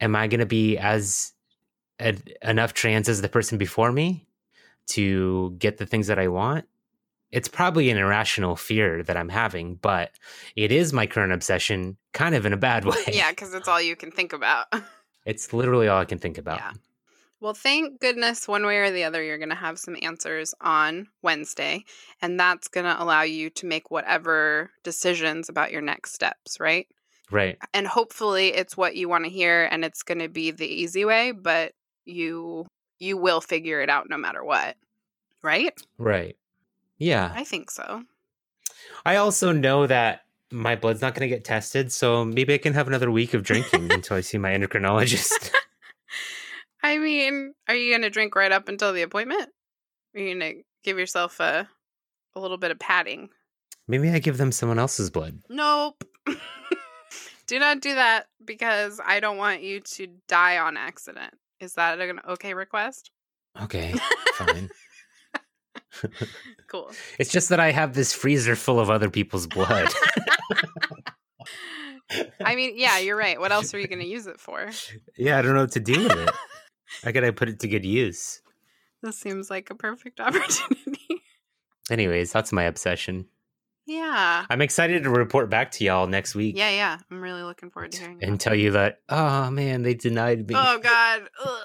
am 0.00 0.16
I 0.16 0.26
going 0.26 0.40
to 0.40 0.46
be 0.46 0.76
as 0.76 1.32
en- 1.98 2.22
enough 2.42 2.74
trans 2.74 3.08
as 3.08 3.22
the 3.22 3.28
person 3.28 3.58
before 3.58 3.92
me 3.92 4.26
to 4.88 5.54
get 5.58 5.78
the 5.78 5.86
things 5.86 6.06
that 6.06 6.18
I 6.18 6.28
want? 6.28 6.66
It's 7.30 7.48
probably 7.48 7.90
an 7.90 7.98
irrational 7.98 8.56
fear 8.56 9.02
that 9.02 9.16
I'm 9.16 9.28
having, 9.28 9.74
but 9.74 10.12
it 10.56 10.72
is 10.72 10.94
my 10.94 11.06
current 11.06 11.32
obsession, 11.32 11.98
kind 12.14 12.34
of 12.34 12.46
in 12.46 12.54
a 12.54 12.56
bad 12.56 12.84
way. 12.86 12.96
yeah, 13.12 13.30
because 13.30 13.52
it's 13.52 13.68
all 13.68 13.80
you 13.80 13.96
can 13.96 14.10
think 14.10 14.32
about. 14.32 14.66
It's 15.26 15.52
literally 15.52 15.88
all 15.88 16.00
I 16.00 16.06
can 16.06 16.18
think 16.18 16.38
about. 16.38 16.58
Yeah. 16.58 16.72
Well, 17.40 17.52
thank 17.52 18.00
goodness, 18.00 18.48
one 18.48 18.64
way 18.64 18.78
or 18.78 18.90
the 18.90 19.04
other, 19.04 19.22
you're 19.22 19.36
going 19.36 19.50
to 19.50 19.54
have 19.54 19.78
some 19.78 19.94
answers 20.00 20.54
on 20.62 21.08
Wednesday. 21.22 21.84
And 22.22 22.40
that's 22.40 22.66
going 22.66 22.86
to 22.86 23.00
allow 23.02 23.22
you 23.22 23.50
to 23.50 23.66
make 23.66 23.90
whatever 23.90 24.70
decisions 24.84 25.50
about 25.50 25.70
your 25.70 25.82
next 25.82 26.14
steps, 26.14 26.58
right? 26.58 26.86
Right. 27.30 27.58
And 27.74 27.86
hopefully 27.86 28.54
it's 28.54 28.74
what 28.74 28.96
you 28.96 29.06
want 29.08 29.24
to 29.24 29.30
hear 29.30 29.68
and 29.70 29.84
it's 29.84 30.02
going 30.02 30.20
to 30.20 30.28
be 30.30 30.50
the 30.50 30.66
easy 30.66 31.04
way, 31.04 31.32
but 31.32 31.72
you 32.08 32.66
you 32.98 33.16
will 33.16 33.40
figure 33.40 33.80
it 33.80 33.90
out 33.90 34.08
no 34.08 34.16
matter 34.16 34.44
what. 34.44 34.76
Right? 35.42 35.78
Right. 35.98 36.36
Yeah. 36.98 37.32
I 37.34 37.44
think 37.44 37.70
so. 37.70 38.02
I 39.04 39.16
also 39.16 39.52
know 39.52 39.86
that 39.86 40.22
my 40.50 40.76
blood's 40.76 41.00
not 41.00 41.14
going 41.14 41.28
to 41.28 41.34
get 41.34 41.44
tested, 41.44 41.92
so 41.92 42.24
maybe 42.24 42.54
I 42.54 42.58
can 42.58 42.74
have 42.74 42.88
another 42.88 43.10
week 43.10 43.34
of 43.34 43.42
drinking 43.42 43.92
until 43.92 44.16
I 44.16 44.20
see 44.20 44.38
my 44.38 44.50
endocrinologist. 44.50 45.52
I 46.82 46.98
mean, 46.98 47.54
are 47.68 47.74
you 47.74 47.92
going 47.92 48.02
to 48.02 48.10
drink 48.10 48.34
right 48.34 48.52
up 48.52 48.68
until 48.68 48.92
the 48.92 49.02
appointment? 49.02 49.50
Are 50.14 50.20
you 50.20 50.34
going 50.34 50.54
to 50.54 50.62
give 50.82 50.98
yourself 50.98 51.40
a 51.40 51.68
a 52.34 52.40
little 52.40 52.56
bit 52.56 52.70
of 52.70 52.78
padding? 52.78 53.30
Maybe 53.86 54.10
I 54.10 54.18
give 54.18 54.36
them 54.36 54.52
someone 54.52 54.78
else's 54.78 55.10
blood. 55.10 55.40
Nope. 55.48 56.04
do 57.46 57.58
not 57.58 57.80
do 57.80 57.94
that 57.94 58.26
because 58.44 59.00
I 59.04 59.20
don't 59.20 59.38
want 59.38 59.62
you 59.62 59.80
to 59.80 60.08
die 60.28 60.58
on 60.58 60.76
accident. 60.76 61.34
Is 61.60 61.74
that 61.74 62.00
an 62.00 62.20
okay 62.28 62.54
request? 62.54 63.10
Okay, 63.62 63.94
fine. 64.34 64.68
Cool. 66.68 66.90
It's 67.18 67.32
just 67.32 67.48
that 67.48 67.58
I 67.58 67.72
have 67.72 67.94
this 67.94 68.12
freezer 68.12 68.54
full 68.54 68.78
of 68.78 68.90
other 68.90 69.10
people's 69.10 69.46
blood. 69.48 69.88
I 72.44 72.54
mean, 72.54 72.74
yeah, 72.76 72.98
you're 72.98 73.16
right. 73.16 73.40
What 73.40 73.52
else 73.52 73.74
are 73.74 73.78
you 73.78 73.88
going 73.88 73.98
to 74.00 74.06
use 74.06 74.26
it 74.26 74.38
for? 74.38 74.70
yeah, 75.16 75.38
I 75.38 75.42
don't 75.42 75.54
know 75.54 75.62
what 75.62 75.72
to 75.72 75.80
do 75.80 76.04
with 76.04 76.12
it. 76.12 76.30
I 77.04 77.12
gotta 77.12 77.32
put 77.32 77.48
it 77.48 77.60
to 77.60 77.68
good 77.68 77.84
use. 77.84 78.40
This 79.02 79.18
seems 79.18 79.50
like 79.50 79.70
a 79.70 79.74
perfect 79.74 80.20
opportunity. 80.20 81.22
Anyways, 81.90 82.32
that's 82.32 82.52
my 82.52 82.64
obsession. 82.64 83.26
Yeah. 83.88 84.44
I'm 84.50 84.60
excited 84.60 85.02
to 85.04 85.10
report 85.10 85.48
back 85.50 85.70
to 85.72 85.84
y'all 85.84 86.06
next 86.06 86.34
week 86.34 86.56
Yeah, 86.56 86.70
yeah. 86.70 86.98
I'm 87.10 87.20
really 87.20 87.42
looking 87.42 87.70
forward 87.70 87.92
to 87.92 88.00
hearing 88.00 88.18
and 88.22 88.34
that. 88.34 88.40
tell 88.40 88.54
you 88.54 88.72
that, 88.72 89.00
oh 89.08 89.50
man, 89.50 89.82
they 89.82 89.94
denied 89.94 90.46
me. 90.48 90.54
Oh, 90.56 90.78
God. 90.78 91.28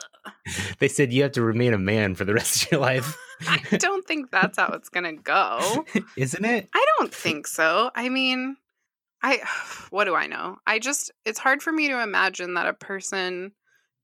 They 0.79 0.87
said 0.87 1.11
you 1.11 1.23
have 1.23 1.33
to 1.33 1.41
remain 1.41 1.73
a 1.73 1.77
man 1.77 2.15
for 2.15 2.23
the 2.23 2.33
rest 2.33 2.63
of 2.63 2.71
your 2.71 2.79
life. 2.81 3.17
I 3.47 3.59
don't 3.77 4.07
think 4.07 4.31
that's 4.31 4.57
how 4.57 4.67
it's 4.73 4.87
going 4.87 5.03
to 5.03 5.21
go. 5.21 5.85
Isn't 6.17 6.45
it? 6.45 6.69
I 6.73 6.85
don't 6.97 7.13
think 7.13 7.45
so. 7.45 7.91
I 7.93 8.07
mean, 8.07 8.55
I 9.21 9.41
what 9.89 10.05
do 10.05 10.15
I 10.15 10.27
know? 10.27 10.57
I 10.65 10.79
just 10.79 11.11
it's 11.25 11.39
hard 11.39 11.61
for 11.61 11.73
me 11.73 11.89
to 11.89 12.01
imagine 12.01 12.53
that 12.53 12.67
a 12.67 12.73
person 12.73 13.51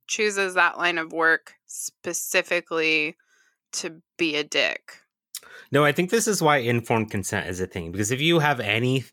chooses 0.07 0.55
that 0.55 0.77
line 0.77 0.97
of 0.97 1.13
work 1.13 1.53
specifically 1.67 3.15
to 3.73 4.01
be 4.17 4.35
a 4.35 4.43
dick. 4.43 4.91
No, 5.71 5.85
I 5.85 5.91
think 5.91 6.09
this 6.09 6.27
is 6.27 6.41
why 6.41 6.57
informed 6.57 7.11
consent 7.11 7.47
is 7.47 7.61
a 7.61 7.67
thing 7.67 7.91
because 7.91 8.11
if 8.11 8.21
you 8.21 8.39
have 8.39 8.59
any 8.59 9.05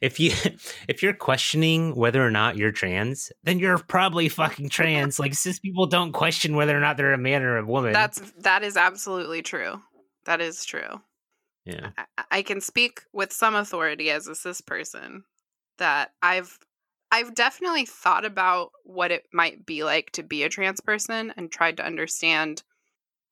if 0.00 0.20
you 0.20 0.32
if 0.88 1.02
you're 1.02 1.12
questioning 1.12 1.94
whether 1.94 2.24
or 2.24 2.30
not 2.30 2.56
you're 2.56 2.72
trans, 2.72 3.32
then 3.44 3.58
you're 3.58 3.78
probably 3.78 4.28
fucking 4.28 4.68
trans. 4.68 5.18
like 5.18 5.34
cis 5.34 5.58
people 5.58 5.86
don't 5.86 6.12
question 6.12 6.56
whether 6.56 6.76
or 6.76 6.80
not 6.80 6.96
they're 6.96 7.12
a 7.12 7.18
man 7.18 7.42
or 7.42 7.58
a 7.58 7.66
woman. 7.66 7.92
That's 7.92 8.20
that 8.38 8.62
is 8.62 8.76
absolutely 8.76 9.42
true. 9.42 9.80
That 10.24 10.40
is 10.40 10.64
true. 10.64 11.00
yeah. 11.64 11.90
I, 11.96 12.24
I 12.30 12.42
can 12.42 12.60
speak 12.60 13.02
with 13.12 13.32
some 13.32 13.54
authority 13.54 14.10
as 14.10 14.26
a 14.26 14.34
cis 14.34 14.60
person 14.60 15.24
that 15.78 16.12
I've 16.22 16.58
I've 17.10 17.34
definitely 17.34 17.86
thought 17.86 18.24
about 18.24 18.72
what 18.84 19.10
it 19.10 19.24
might 19.32 19.64
be 19.64 19.82
like 19.82 20.10
to 20.12 20.22
be 20.22 20.42
a 20.42 20.48
trans 20.48 20.80
person 20.80 21.32
and 21.36 21.50
tried 21.50 21.78
to 21.78 21.86
understand 21.86 22.62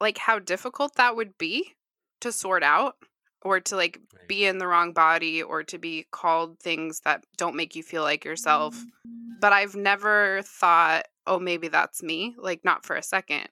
like 0.01 0.19
how 0.19 0.39
difficult 0.39 0.95
that 0.97 1.17
would 1.17 1.37
be 1.39 1.73
to 2.21 2.33
sort 2.33 2.63
out 2.63 2.97
or 3.43 3.61
to 3.61 3.77
like 3.77 4.01
be 4.29 4.45
in 4.45 4.59
the 4.59 4.67
wrong 4.67 4.93
body 4.93 5.43
or 5.43 5.63
to 5.63 5.79
be 5.79 6.07
called 6.11 6.59
things 6.59 7.01
that 7.01 7.25
don't 7.37 7.55
make 7.57 7.77
you 7.77 7.83
feel 7.83 8.03
like 8.03 8.25
yourself. 8.25 8.77
Mm. 9.07 9.41
But 9.41 9.53
I've 9.53 9.75
never 9.77 10.43
thought, 10.43 11.05
oh, 11.27 11.39
maybe 11.39 11.69
that's 11.69 12.03
me, 12.03 12.35
like 12.39 12.65
not 12.65 12.85
for 12.85 12.97
a 12.97 13.03
second. 13.03 13.49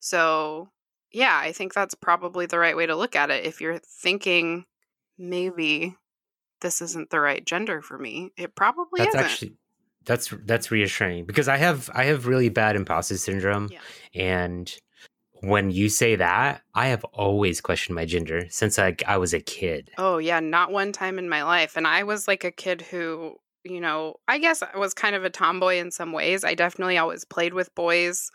So, 0.00 0.70
yeah, 1.12 1.38
I 1.40 1.52
think 1.52 1.74
that's 1.74 1.94
probably 1.94 2.46
the 2.46 2.58
right 2.58 2.76
way 2.76 2.86
to 2.86 2.96
look 2.96 3.14
at 3.14 3.30
it. 3.30 3.44
If 3.46 3.60
you're 3.60 3.78
thinking 3.78 4.64
maybe 5.18 5.94
this 6.60 6.80
isn't 6.82 7.10
the 7.10 7.20
right 7.20 7.44
gender 7.44 7.82
for 7.82 7.98
me, 7.98 8.30
it 8.36 8.54
probably 8.54 8.98
That's 8.98 9.08
isn't. 9.14 9.24
actually 9.24 9.52
that's 10.04 10.32
that's 10.44 10.70
reassuring 10.70 11.24
because 11.26 11.48
I 11.48 11.56
have 11.56 11.90
I 11.92 12.04
have 12.04 12.26
really 12.28 12.48
bad 12.48 12.76
imposter 12.76 13.16
syndrome 13.18 13.68
Yeah. 13.72 13.80
and 14.14 14.72
when 15.48 15.70
you 15.70 15.88
say 15.88 16.16
that, 16.16 16.62
I 16.74 16.88
have 16.88 17.04
always 17.04 17.60
questioned 17.60 17.94
my 17.94 18.04
gender 18.04 18.46
since 18.50 18.78
I 18.78 18.96
I 19.06 19.18
was 19.18 19.34
a 19.34 19.40
kid. 19.40 19.90
Oh, 19.98 20.18
yeah, 20.18 20.40
not 20.40 20.72
one 20.72 20.92
time 20.92 21.18
in 21.18 21.28
my 21.28 21.42
life. 21.42 21.76
And 21.76 21.86
I 21.86 22.02
was 22.04 22.28
like 22.28 22.44
a 22.44 22.50
kid 22.50 22.82
who, 22.82 23.36
you 23.64 23.80
know, 23.80 24.16
I 24.28 24.38
guess 24.38 24.62
I 24.62 24.78
was 24.78 24.94
kind 24.94 25.16
of 25.16 25.24
a 25.24 25.30
tomboy 25.30 25.76
in 25.76 25.90
some 25.90 26.12
ways. 26.12 26.44
I 26.44 26.54
definitely 26.54 26.98
always 26.98 27.24
played 27.24 27.54
with 27.54 27.74
boys 27.74 28.30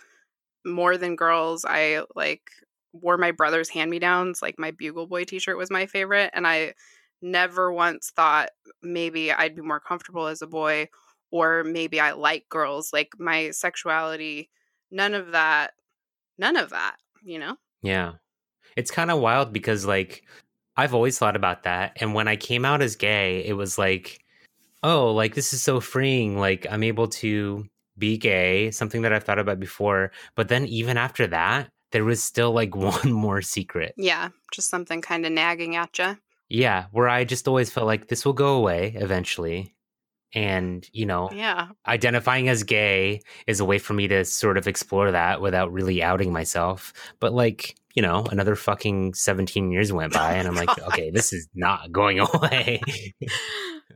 more 0.66 0.98
than 0.98 1.16
girls. 1.16 1.66
I 1.68 2.04
like 2.16 2.52
wore 2.94 3.18
my 3.18 3.32
brother's 3.32 3.70
hand 3.70 3.90
me 3.90 4.00
downs. 4.00 4.42
Like 4.42 4.60
my 4.60 4.72
Bugle 4.72 5.08
Boy 5.08 5.24
t 5.24 5.40
shirt 5.40 5.58
was 5.58 5.72
my 5.72 5.86
favorite. 5.86 6.32
And 6.34 6.48
I 6.48 6.74
never 7.22 7.72
once 7.72 8.12
thought 8.16 8.50
maybe 8.82 9.32
I'd 9.32 9.56
be 9.56 9.62
more 9.62 9.80
comfortable 9.80 10.28
as 10.28 10.42
a 10.42 10.48
boy 10.48 10.90
or 11.32 11.64
maybe 11.64 12.00
I 12.00 12.12
like 12.12 12.50
girls. 12.50 12.92
Like 12.92 13.14
my 13.18 13.52
sexuality, 13.52 14.50
none 14.92 15.14
of 15.14 15.32
that, 15.32 15.72
none 16.42 16.58
of 16.58 16.72
that, 16.72 16.98
you 17.24 17.40
know? 17.40 17.56
Yeah. 17.82 18.14
It's 18.76 18.92
kind 18.92 19.12
of 19.12 19.20
wild 19.20 19.54
because 19.54 19.86
like 19.86 20.24
I've 20.76 20.94
always 20.94 21.18
thought 21.18 21.36
about 21.38 21.64
that 21.64 21.94
and 22.02 22.14
when 22.14 22.28
I 22.28 22.36
came 22.36 22.66
out 22.66 22.82
as 22.82 22.96
gay, 22.96 23.46
it 23.46 23.54
was 23.54 23.78
like 23.78 24.20
oh, 24.84 25.14
like 25.14 25.36
this 25.36 25.54
is 25.54 25.62
so 25.62 25.80
freeing. 25.80 26.38
Like 26.38 26.66
I'm 26.70 26.84
able 26.84 27.08
to 27.08 27.66
be 27.98 28.18
gay, 28.18 28.72
something 28.72 29.04
that 29.04 29.14
I've 29.14 29.24
thought 29.24 29.40
about 29.40 29.60
before, 29.60 30.12
but 30.36 30.48
then 30.48 30.66
even 30.66 30.98
after 30.98 31.28
that, 31.28 31.70
there 31.92 32.04
was 32.04 32.24
still 32.24 32.52
like 32.52 32.76
one 32.94 33.12
more 33.12 33.42
secret. 33.42 33.94
Yeah, 33.98 34.30
just 34.52 34.70
something 34.70 35.02
kind 35.02 35.26
of 35.26 35.32
nagging 35.32 35.76
at 35.76 35.98
you. 36.00 36.18
Yeah, 36.50 36.86
where 36.92 37.08
I 37.08 37.24
just 37.24 37.48
always 37.48 37.72
felt 37.72 37.88
like 37.88 38.08
this 38.08 38.26
will 38.26 38.34
go 38.34 38.56
away 38.56 38.94
eventually. 38.96 39.74
And, 40.34 40.88
you 40.94 41.06
know, 41.06 41.30
Yeah. 41.34 41.68
identifying 41.88 42.48
as 42.48 42.64
gay 42.64 43.22
is 43.48 43.60
a 43.60 43.66
way 43.66 43.78
for 43.80 43.94
me 43.94 44.08
to 44.08 44.24
sort 44.24 44.58
of 44.58 44.68
explore 44.68 45.12
that 45.12 45.42
without 45.42 45.72
really 45.74 46.02
outing 46.02 46.32
myself. 46.32 46.94
But 47.20 47.34
like, 47.34 47.76
you 47.96 48.02
know, 48.02 48.26
another 48.32 48.56
fucking 48.56 49.14
17 49.14 49.72
years 49.72 49.92
went 49.92 50.14
by 50.22 50.34
and 50.36 50.48
I'm 50.48 50.56
like, 50.56 50.68
God. 50.70 50.80
okay, 50.88 51.12
this 51.12 51.34
is 51.34 51.50
not 51.54 51.92
going 51.92 52.20
away. 52.34 52.82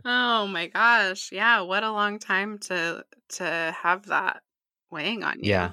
Oh 0.07 0.45
my 0.45 0.67
gosh. 0.67 1.31
Yeah, 1.31 1.61
what 1.61 1.81
a 1.83 1.91
long 1.91 2.19
time 2.19 2.59
to 2.59 3.03
to 3.29 3.75
have 3.81 4.05
that 4.07 4.43
weighing 4.91 5.23
on 5.23 5.39
you. 5.39 5.49
yeah. 5.49 5.71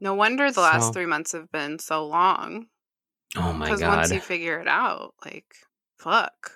No 0.00 0.14
wonder 0.14 0.50
the 0.50 0.62
last 0.62 0.86
So- 0.86 0.92
3 0.92 1.04
months 1.06 1.32
have 1.32 1.52
been 1.52 1.78
so 1.78 2.06
long 2.06 2.68
Oh 3.36 3.52
my 3.52 3.66
god 3.68 3.72
cuz 3.74 3.82
once 3.82 4.10
you 4.12 4.20
figure 4.20 4.58
it 4.58 4.68
out, 4.68 5.12
like 5.22 5.44
fuck. 5.98 6.52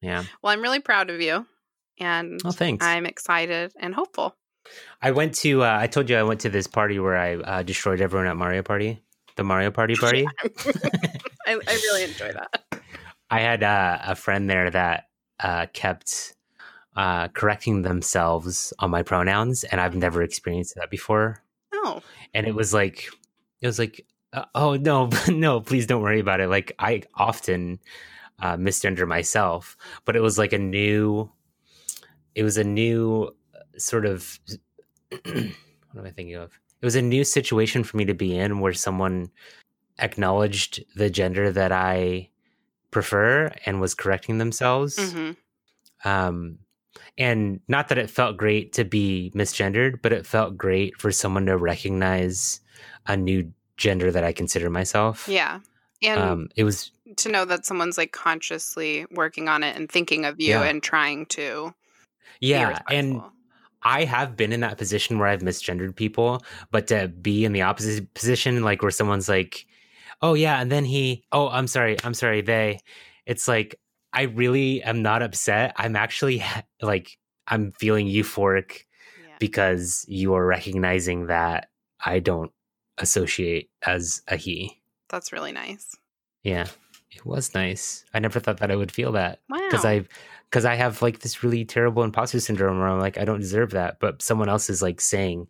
yeah. 0.00 0.24
well, 0.42 0.52
I'm 0.52 0.62
really 0.62 0.80
proud 0.80 1.10
of 1.10 1.20
you 1.20 1.46
and 1.98 2.40
Oh, 2.44 2.50
thanks. 2.50 2.84
I'm 2.84 3.06
excited 3.06 3.72
and 3.78 3.94
hopeful. 3.94 4.36
I 5.00 5.12
went 5.12 5.34
to 5.36 5.62
uh, 5.62 5.78
I 5.80 5.86
told 5.86 6.10
you 6.10 6.16
I 6.16 6.22
went 6.22 6.40
to 6.40 6.48
this 6.50 6.66
party 6.66 6.98
where 6.98 7.16
I 7.16 7.36
uh, 7.36 7.62
destroyed 7.62 8.00
everyone 8.00 8.26
at 8.26 8.36
Mario 8.36 8.62
Party. 8.62 9.02
The 9.36 9.44
Mario 9.44 9.70
Party 9.70 9.94
party. 10.00 10.26
I, 11.46 11.52
I 11.52 11.54
really 11.56 12.04
enjoy 12.04 12.32
that. 12.32 12.82
I 13.30 13.40
had 13.40 13.62
uh, 13.62 13.98
a 14.04 14.14
friend 14.14 14.48
there 14.48 14.70
that 14.70 15.08
uh, 15.40 15.66
kept 15.72 16.34
uh, 16.96 17.28
correcting 17.28 17.82
themselves 17.82 18.72
on 18.78 18.90
my 18.90 19.02
pronouns, 19.02 19.64
and 19.64 19.80
I've 19.80 19.96
never 19.96 20.22
experienced 20.22 20.74
that 20.76 20.90
before. 20.90 21.42
Oh, 21.74 22.02
And 22.34 22.46
it 22.46 22.54
was 22.54 22.72
like, 22.72 23.08
it 23.60 23.66
was 23.66 23.78
like, 23.78 24.06
uh, 24.32 24.44
oh 24.54 24.76
no, 24.76 25.10
no, 25.28 25.60
please 25.60 25.86
don't 25.86 26.02
worry 26.02 26.20
about 26.20 26.40
it. 26.40 26.48
Like 26.48 26.72
I 26.78 27.02
often 27.14 27.80
uh, 28.40 28.56
misgender 28.56 29.06
myself, 29.06 29.76
but 30.04 30.16
it 30.16 30.20
was 30.20 30.38
like 30.38 30.52
a 30.52 30.58
new, 30.58 31.30
it 32.36 32.44
was 32.44 32.58
a 32.58 32.64
new 32.64 33.30
uh, 33.54 33.78
sort 33.78 34.06
of, 34.06 34.38
what 35.10 35.24
am 35.32 36.04
I 36.04 36.10
thinking 36.10 36.36
of? 36.36 36.52
It 36.80 36.84
was 36.84 36.94
a 36.94 37.02
new 37.02 37.24
situation 37.24 37.82
for 37.82 37.96
me 37.96 38.04
to 38.04 38.14
be 38.14 38.36
in 38.36 38.60
where 38.60 38.74
someone 38.74 39.30
acknowledged 39.98 40.84
the 40.94 41.08
gender 41.08 41.50
that 41.50 41.72
I 41.72 42.28
prefer 42.90 43.50
and 43.64 43.80
was 43.80 43.94
correcting 43.94 44.38
themselves. 44.38 45.12
hmm 45.12 45.30
Um, 46.04 46.58
and 47.18 47.60
not 47.68 47.88
that 47.88 47.98
it 47.98 48.10
felt 48.10 48.36
great 48.36 48.74
to 48.74 48.84
be 48.84 49.32
misgendered, 49.34 50.02
but 50.02 50.12
it 50.12 50.26
felt 50.26 50.56
great 50.56 51.00
for 51.00 51.10
someone 51.10 51.46
to 51.46 51.56
recognize 51.56 52.60
a 53.06 53.16
new 53.16 53.52
gender 53.78 54.10
that 54.12 54.24
I 54.24 54.32
consider 54.32 54.68
myself. 54.70 55.26
yeah. 55.28 55.60
And 56.02 56.20
Um, 56.20 56.48
it 56.56 56.64
was 56.64 56.92
to 57.16 57.30
know 57.30 57.46
that 57.46 57.64
someone's 57.64 57.96
like 57.96 58.12
consciously 58.12 59.06
working 59.10 59.48
on 59.48 59.62
it 59.62 59.76
and 59.76 59.90
thinking 59.90 60.26
of 60.26 60.38
you 60.38 60.50
Yeah. 60.52 60.62
and 60.62 60.82
trying 60.82 61.24
to 61.26 61.74
yeah, 62.40 62.78
and. 62.90 63.22
I 63.82 64.02
have 64.02 64.36
been 64.36 64.52
in 64.52 64.60
that 64.60 64.78
position 64.78 65.16
where 65.16 65.28
I've 65.28 65.42
misgendered 65.42 65.94
people, 65.94 66.42
but 66.72 66.88
to 66.88 67.06
be 67.06 67.44
in 67.44 67.52
the 67.52 67.62
opposite 67.62 68.12
position, 68.14 68.64
like 68.64 68.82
where 68.82 68.90
someone's 68.90 69.28
like, 69.28 69.64
"Oh 70.22 70.34
yeah," 70.34 70.60
and 70.60 70.72
then 70.72 70.84
he, 70.84 71.22
"Oh, 71.30 71.48
I'm 71.48 71.68
sorry, 71.68 71.96
I'm 72.02 72.14
sorry," 72.14 72.40
they, 72.40 72.80
it's 73.26 73.46
like 73.46 73.78
I 74.12 74.22
really 74.22 74.82
am 74.82 75.02
not 75.02 75.22
upset. 75.22 75.74
I'm 75.76 75.94
actually 75.94 76.42
like 76.82 77.18
I'm 77.46 77.72
feeling 77.78 78.06
euphoric 78.08 78.86
yeah. 79.22 79.36
because 79.38 80.04
you 80.08 80.34
are 80.34 80.44
recognizing 80.44 81.26
that 81.26 81.68
I 82.04 82.18
don't 82.20 82.50
associate 82.98 83.70
as 83.82 84.22
a 84.26 84.36
he. 84.36 84.80
That's 85.10 85.32
really 85.32 85.52
nice. 85.52 85.94
Yeah, 86.42 86.66
it 87.10 87.26
was 87.26 87.54
nice. 87.54 88.04
I 88.14 88.18
never 88.18 88.40
thought 88.40 88.58
that 88.58 88.70
I 88.70 88.76
would 88.76 88.90
feel 88.90 89.12
that 89.12 89.40
Wow. 89.50 89.60
because 89.68 89.84
I 89.84 90.04
because 90.50 90.64
I 90.64 90.74
have 90.74 91.02
like 91.02 91.20
this 91.20 91.42
really 91.42 91.64
terrible 91.64 92.02
imposter 92.02 92.40
syndrome 92.40 92.78
where 92.78 92.88
I'm 92.88 93.00
like 93.00 93.18
I 93.18 93.24
don't 93.24 93.40
deserve 93.40 93.70
that, 93.72 93.98
but 94.00 94.22
someone 94.22 94.48
else 94.48 94.70
is 94.70 94.82
like 94.82 95.00
saying, 95.00 95.48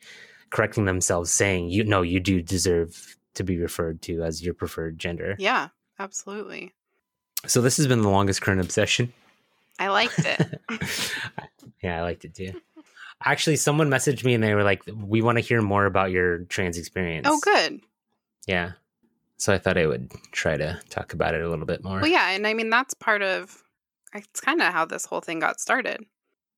correcting 0.51 0.85
themselves, 0.85 1.31
saying, 1.31 1.68
"You 1.68 1.85
know, 1.85 2.02
you 2.02 2.20
do 2.20 2.43
deserve 2.43 3.16
to 3.35 3.44
be 3.44 3.59
referred 3.59 4.02
to 4.02 4.23
as 4.23 4.43
your 4.43 4.55
preferred 4.55 4.98
gender." 4.98 5.36
Yeah, 5.39 5.68
absolutely. 5.98 6.73
So 7.47 7.60
this 7.60 7.77
has 7.77 7.86
been 7.86 8.02
the 8.02 8.09
longest 8.09 8.43
current 8.43 8.60
obsession. 8.60 9.12
I 9.78 9.89
liked 9.89 10.18
it. 10.18 10.60
yeah, 11.82 11.98
I 11.98 12.02
liked 12.02 12.24
it 12.24 12.35
too. 12.35 12.52
Actually, 13.24 13.56
someone 13.56 13.89
messaged 13.89 14.24
me 14.24 14.35
and 14.35 14.43
they 14.43 14.55
were 14.55 14.64
like, 14.64 14.82
"We 14.94 15.23
want 15.23 15.39
to 15.39 15.44
hear 15.44 15.62
more 15.62 15.86
about 15.86 16.10
your 16.10 16.40
trans 16.44 16.78
experience." 16.78 17.27
oh, 17.31 17.39
good. 17.43 17.81
Yeah. 18.47 18.73
So 19.39 19.52
I 19.52 19.59
thought 19.59 19.77
I 19.77 19.86
would 19.86 20.10
try 20.32 20.56
to 20.56 20.81
talk 20.89 21.12
about 21.12 21.35
it 21.35 21.43
a 21.43 21.48
little 21.48 21.66
bit 21.66 21.85
more. 21.85 22.01
Well, 22.01 22.10
yeah, 22.10 22.31
and 22.31 22.47
I 22.47 22.55
mean 22.55 22.70
that's 22.70 22.94
part 22.94 23.23
of. 23.23 23.62
It's 24.14 24.40
kind 24.40 24.60
of 24.62 24.72
how 24.72 24.84
this 24.84 25.04
whole 25.04 25.20
thing 25.20 25.40
got 25.40 25.60
started. 25.60 26.04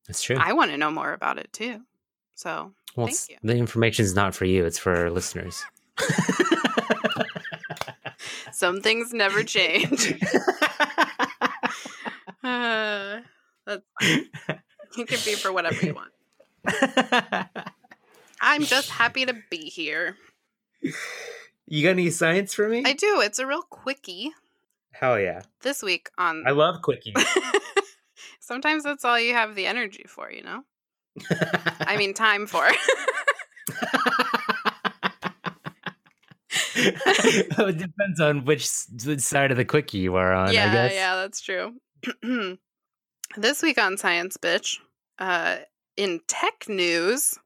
That's 0.07 0.21
true. 0.21 0.37
I 0.39 0.53
want 0.53 0.71
to 0.71 0.77
know 0.77 0.91
more 0.91 1.13
about 1.13 1.37
it 1.37 1.51
too. 1.53 1.81
So 2.35 2.73
well, 2.95 3.07
thank 3.07 3.19
you. 3.29 3.37
the 3.43 3.55
information 3.55 4.05
is 4.05 4.15
not 4.15 4.33
for 4.33 4.45
you; 4.45 4.65
it's 4.65 4.77
for 4.79 4.95
our 4.95 5.09
listeners. 5.09 5.63
some 8.51 8.81
things 8.81 9.13
never 9.13 9.43
change. 9.43 10.15
Uh, 12.41 13.19
that's 13.67 13.83
fine. 13.99 14.25
You 14.95 15.05
can 15.05 15.19
be 15.25 15.35
for 15.35 15.51
whatever 15.51 15.85
you 15.85 15.93
want. 15.93 16.11
I'm 18.41 18.63
just 18.63 18.89
happy 18.89 19.25
to 19.25 19.35
be 19.49 19.69
here. 19.69 20.15
you 21.67 21.83
got 21.83 21.89
any 21.89 22.09
science 22.09 22.53
for 22.53 22.69
me? 22.69 22.83
I 22.85 22.93
do. 22.93 23.19
It's 23.21 23.37
a 23.37 23.45
real 23.45 23.61
quickie 23.63 24.31
Hell 24.91 25.19
yeah! 25.19 25.41
this 25.61 25.81
week 25.83 26.09
on. 26.17 26.43
I 26.45 26.51
love 26.51 26.81
quickies. 26.81 27.13
Sometimes 28.39 28.83
that's 28.83 29.05
all 29.05 29.19
you 29.19 29.33
have 29.33 29.55
the 29.55 29.67
energy 29.67 30.05
for, 30.07 30.31
you 30.31 30.43
know? 30.43 30.63
I 31.81 31.97
mean, 31.97 32.13
time 32.13 32.47
for. 32.47 32.67
it 36.75 37.77
depends 37.77 38.19
on 38.19 38.45
which 38.45 38.65
side 38.65 39.51
of 39.51 39.57
the 39.57 39.65
quickie 39.65 39.99
you 39.99 40.15
are 40.15 40.33
on. 40.33 40.49
I 40.49 40.51
yeah, 40.51 40.73
guess. 40.73 40.93
yeah, 40.93 41.15
that's 41.15 41.41
true. 41.41 41.73
this 43.37 43.61
week 43.61 43.77
on 43.77 43.97
Science 43.97 44.37
Bitch, 44.37 44.77
uh, 45.19 45.57
in 45.97 46.21
tech 46.27 46.65
news, 46.67 47.37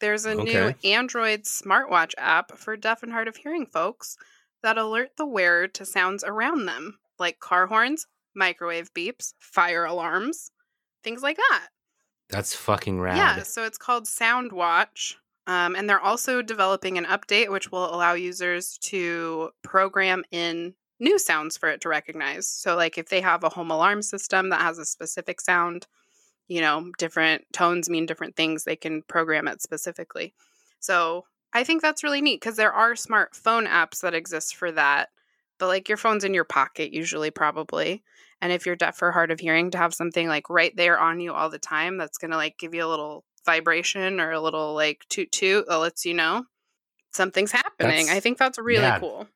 there's 0.00 0.26
a 0.26 0.34
new 0.34 0.74
Android 0.84 1.44
smartwatch 1.44 2.12
app 2.18 2.58
for 2.58 2.76
deaf 2.76 3.02
and 3.02 3.12
hard 3.12 3.28
of 3.28 3.36
hearing 3.36 3.66
folks 3.66 4.16
that 4.62 4.78
alert 4.78 5.12
the 5.16 5.26
wearer 5.26 5.68
to 5.68 5.84
sounds 5.84 6.24
around 6.24 6.66
them, 6.66 6.98
like 7.18 7.38
car 7.40 7.66
horns, 7.66 8.06
microwave 8.34 8.92
beeps, 8.94 9.34
fire 9.38 9.84
alarms, 9.84 10.50
things 11.02 11.22
like 11.22 11.36
that. 11.36 11.68
That's 12.28 12.54
fucking 12.54 13.00
rad. 13.00 13.16
Yeah, 13.16 13.42
so 13.42 13.64
it's 13.64 13.78
called 13.78 14.04
SoundWatch. 14.04 15.14
Um, 15.46 15.76
and 15.76 15.88
they're 15.88 16.00
also 16.00 16.42
developing 16.42 16.98
an 16.98 17.04
update 17.04 17.50
which 17.50 17.70
will 17.70 17.94
allow 17.94 18.14
users 18.14 18.78
to 18.78 19.50
program 19.62 20.24
in 20.32 20.74
new 20.98 21.18
sounds 21.18 21.56
for 21.56 21.68
it 21.68 21.80
to 21.82 21.88
recognize. 21.88 22.48
So, 22.48 22.74
like 22.74 22.98
if 22.98 23.08
they 23.08 23.20
have 23.20 23.44
a 23.44 23.48
home 23.48 23.70
alarm 23.70 24.02
system 24.02 24.48
that 24.48 24.60
has 24.60 24.78
a 24.78 24.84
specific 24.84 25.40
sound, 25.40 25.86
you 26.48 26.60
know, 26.60 26.90
different 26.98 27.44
tones 27.52 27.88
mean 27.88 28.06
different 28.06 28.34
things, 28.34 28.64
they 28.64 28.76
can 28.76 29.02
program 29.02 29.46
it 29.46 29.62
specifically. 29.62 30.34
So, 30.80 31.26
I 31.56 31.64
think 31.64 31.80
that's 31.80 32.04
really 32.04 32.20
neat 32.20 32.38
because 32.38 32.56
there 32.56 32.72
are 32.72 32.92
smartphone 32.92 33.66
apps 33.66 34.02
that 34.02 34.12
exist 34.12 34.56
for 34.56 34.70
that. 34.72 35.08
But 35.58 35.68
like 35.68 35.88
your 35.88 35.96
phone's 35.96 36.22
in 36.22 36.34
your 36.34 36.44
pocket, 36.44 36.92
usually, 36.92 37.30
probably. 37.30 38.02
And 38.42 38.52
if 38.52 38.66
you're 38.66 38.76
deaf 38.76 39.00
or 39.00 39.10
hard 39.10 39.30
of 39.30 39.40
hearing, 39.40 39.70
to 39.70 39.78
have 39.78 39.94
something 39.94 40.28
like 40.28 40.50
right 40.50 40.76
there 40.76 40.98
on 40.98 41.18
you 41.18 41.32
all 41.32 41.48
the 41.48 41.58
time, 41.58 41.96
that's 41.96 42.18
going 42.18 42.30
to 42.30 42.36
like 42.36 42.58
give 42.58 42.74
you 42.74 42.84
a 42.84 42.86
little 42.86 43.24
vibration 43.46 44.20
or 44.20 44.32
a 44.32 44.40
little 44.40 44.74
like 44.74 45.06
toot 45.08 45.32
toot 45.32 45.66
that 45.66 45.76
lets 45.76 46.04
you 46.04 46.12
know 46.12 46.44
something's 47.12 47.52
happening. 47.52 48.04
That's- 48.04 48.10
I 48.10 48.20
think 48.20 48.36
that's 48.36 48.58
really 48.58 48.82
yeah. 48.82 48.98
cool. 48.98 49.26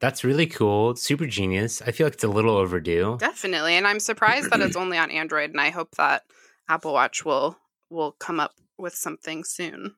That's 0.00 0.24
really 0.24 0.46
cool. 0.46 0.96
Super 0.96 1.26
genius. 1.26 1.82
I 1.82 1.90
feel 1.90 2.06
like 2.06 2.14
it's 2.14 2.24
a 2.24 2.28
little 2.28 2.56
overdue. 2.56 3.18
Definitely. 3.20 3.74
And 3.74 3.86
I'm 3.86 4.00
surprised 4.00 4.50
that 4.52 4.60
it's 4.60 4.76
only 4.76 4.96
on 4.96 5.10
Android 5.10 5.50
and 5.50 5.60
I 5.60 5.68
hope 5.68 5.96
that 5.96 6.22
Apple 6.66 6.94
Watch 6.94 7.26
will 7.26 7.58
will 7.90 8.12
come 8.12 8.40
up 8.40 8.52
with 8.78 8.94
something 8.94 9.44
soon. 9.44 9.96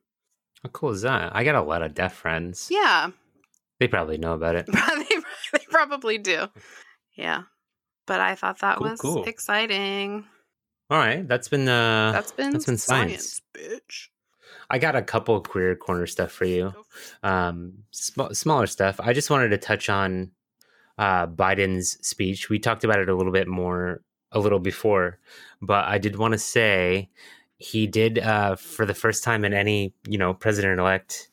How 0.63 0.69
cool 0.69 0.91
is 0.91 1.01
that? 1.01 1.35
I 1.35 1.43
got 1.43 1.55
a 1.55 1.61
lot 1.61 1.81
of 1.81 1.93
deaf 1.93 2.13
friends. 2.13 2.67
Yeah. 2.69 3.09
They 3.79 3.87
probably 3.87 4.17
know 4.17 4.33
about 4.33 4.55
it. 4.55 4.65
they, 4.67 5.15
they 5.59 5.65
probably 5.69 6.17
do. 6.17 6.47
Yeah. 7.15 7.43
But 8.05 8.19
I 8.19 8.35
thought 8.35 8.59
that 8.59 8.77
Cool, 8.77 8.89
was 8.89 8.99
cool. 9.01 9.23
exciting. 9.25 10.25
All 10.89 10.97
right, 10.97 11.25
that's 11.27 11.47
been 11.47 11.67
uh 11.69 12.11
That's 12.11 12.31
been, 12.33 12.51
that's 12.51 12.65
been 12.65 12.77
science. 12.77 13.41
bitch. 13.53 14.07
I 14.69 14.77
got 14.77 14.95
a 14.95 15.01
couple 15.01 15.35
of 15.37 15.43
queer 15.43 15.75
corner 15.75 16.05
stuff 16.05 16.31
for 16.31 16.45
you. 16.45 16.71
Go 16.75 16.83
for 16.89 17.27
it. 17.27 17.29
Um 17.29 17.73
sm- 17.91 18.33
smaller 18.33 18.67
stuff. 18.67 18.99
I 19.01 19.13
just 19.13 19.29
wanted 19.29 19.49
to 19.49 19.57
touch 19.57 19.89
on 19.89 20.31
uh 20.97 21.27
Biden's 21.27 21.97
speech. 22.05 22.49
We 22.49 22.59
talked 22.59 22.83
about 22.83 22.99
it 22.99 23.07
a 23.09 23.15
little 23.15 23.31
bit 23.31 23.47
more 23.47 24.01
a 24.33 24.39
little 24.39 24.59
before, 24.59 25.19
but 25.61 25.85
I 25.85 25.97
did 25.97 26.17
want 26.17 26.33
to 26.33 26.37
say 26.37 27.09
he 27.61 27.87
did 27.87 28.19
uh 28.19 28.55
for 28.55 28.85
the 28.85 28.93
first 28.93 29.23
time 29.23 29.45
in 29.45 29.53
any, 29.53 29.93
you 30.07 30.17
know, 30.17 30.33
president 30.33 30.79
elect 30.79 31.31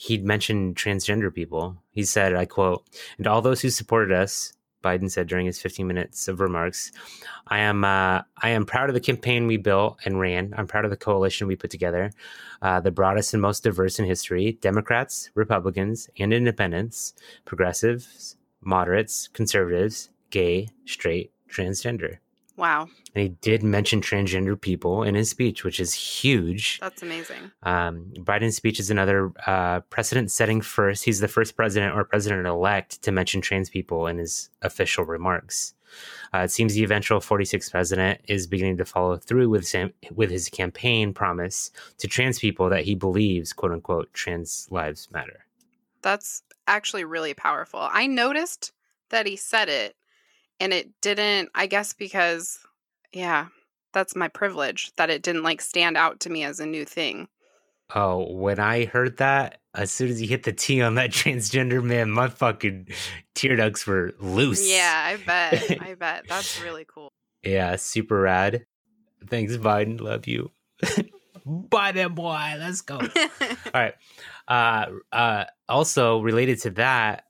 he'd 0.00 0.24
mentioned 0.24 0.76
transgender 0.76 1.32
people. 1.32 1.76
He 1.90 2.04
said, 2.04 2.34
I 2.34 2.46
quote, 2.46 2.88
and 3.18 3.26
all 3.26 3.42
those 3.42 3.60
who 3.60 3.68
supported 3.68 4.16
us, 4.16 4.54
Biden 4.82 5.10
said 5.10 5.26
during 5.26 5.44
his 5.44 5.60
15 5.60 5.86
minutes 5.86 6.26
of 6.26 6.40
remarks, 6.40 6.90
I 7.48 7.58
am 7.58 7.84
uh, 7.84 8.22
I 8.38 8.48
am 8.48 8.64
proud 8.64 8.88
of 8.88 8.94
the 8.94 9.00
campaign 9.00 9.46
we 9.46 9.58
built 9.58 9.98
and 10.06 10.18
ran. 10.18 10.54
I'm 10.56 10.66
proud 10.66 10.86
of 10.86 10.90
the 10.90 10.96
coalition 10.96 11.46
we 11.46 11.56
put 11.56 11.70
together, 11.70 12.12
uh, 12.62 12.80
the 12.80 12.90
broadest 12.90 13.34
and 13.34 13.42
most 13.42 13.62
diverse 13.62 13.98
in 13.98 14.06
history. 14.06 14.56
Democrats, 14.62 15.30
Republicans, 15.34 16.08
and 16.18 16.32
Independents, 16.32 17.12
progressives, 17.44 18.36
moderates, 18.62 19.28
conservatives, 19.28 20.08
gay, 20.30 20.70
straight, 20.86 21.30
transgender. 21.46 22.20
Wow. 22.60 22.90
And 23.14 23.22
he 23.22 23.28
did 23.40 23.62
mention 23.62 24.02
transgender 24.02 24.60
people 24.60 25.02
in 25.02 25.14
his 25.14 25.30
speech, 25.30 25.64
which 25.64 25.80
is 25.80 25.94
huge. 25.94 26.78
That's 26.78 27.02
amazing. 27.02 27.50
Um, 27.62 28.12
Biden's 28.18 28.56
speech 28.56 28.78
is 28.78 28.90
another 28.90 29.32
uh, 29.46 29.80
precedent 29.88 30.30
setting 30.30 30.60
first. 30.60 31.04
He's 31.04 31.20
the 31.20 31.26
first 31.26 31.56
president 31.56 31.96
or 31.96 32.04
president 32.04 32.46
elect 32.46 33.00
to 33.00 33.12
mention 33.12 33.40
trans 33.40 33.70
people 33.70 34.06
in 34.06 34.18
his 34.18 34.50
official 34.60 35.06
remarks. 35.06 35.72
Uh, 36.34 36.40
it 36.40 36.50
seems 36.50 36.74
the 36.74 36.84
eventual 36.84 37.18
46th 37.18 37.70
president 37.70 38.20
is 38.28 38.46
beginning 38.46 38.76
to 38.76 38.84
follow 38.84 39.16
through 39.16 39.48
with, 39.48 39.66
sam- 39.66 39.94
with 40.14 40.30
his 40.30 40.50
campaign 40.50 41.14
promise 41.14 41.70
to 41.96 42.06
trans 42.06 42.38
people 42.38 42.68
that 42.68 42.84
he 42.84 42.94
believes, 42.94 43.54
quote 43.54 43.72
unquote, 43.72 44.12
trans 44.12 44.68
lives 44.70 45.08
matter. 45.10 45.46
That's 46.02 46.42
actually 46.68 47.04
really 47.04 47.32
powerful. 47.32 47.80
I 47.90 48.06
noticed 48.06 48.72
that 49.08 49.26
he 49.26 49.36
said 49.36 49.70
it 49.70 49.96
and 50.60 50.72
it 50.72 51.00
didn't, 51.00 51.48
I 51.54 51.66
guess, 51.66 51.92
because, 51.92 52.60
yeah, 53.12 53.46
that's 53.92 54.14
my 54.14 54.28
privilege 54.28 54.92
that 54.96 55.10
it 55.10 55.22
didn't 55.22 55.42
like 55.42 55.60
stand 55.60 55.96
out 55.96 56.20
to 56.20 56.30
me 56.30 56.44
as 56.44 56.60
a 56.60 56.66
new 56.66 56.84
thing. 56.84 57.28
Oh, 57.94 58.32
when 58.32 58.60
I 58.60 58.84
heard 58.84 59.16
that, 59.16 59.58
as 59.74 59.90
soon 59.90 60.10
as 60.10 60.20
he 60.20 60.26
hit 60.26 60.44
the 60.44 60.52
T 60.52 60.80
on 60.82 60.94
that 60.94 61.10
transgender 61.10 61.82
man, 61.82 62.10
my 62.10 62.28
fucking 62.28 62.88
tear 63.34 63.56
ducts 63.56 63.86
were 63.86 64.12
loose. 64.20 64.70
Yeah, 64.70 65.02
I 65.06 65.16
bet. 65.16 65.82
I 65.82 65.94
bet. 65.94 66.24
That's 66.28 66.62
really 66.62 66.86
cool. 66.86 67.08
Yeah, 67.42 67.76
super 67.76 68.20
rad. 68.20 68.66
Thanks, 69.26 69.56
Biden. 69.56 69.98
Love 69.98 70.26
you. 70.26 70.50
Biden 71.46 72.14
boy, 72.14 72.54
let's 72.58 72.82
go. 72.82 72.98
All 72.98 73.08
right. 73.72 73.94
Uh, 74.46 74.86
uh, 75.10 75.44
also 75.66 76.20
related 76.20 76.60
to 76.60 76.70
that, 76.72 77.24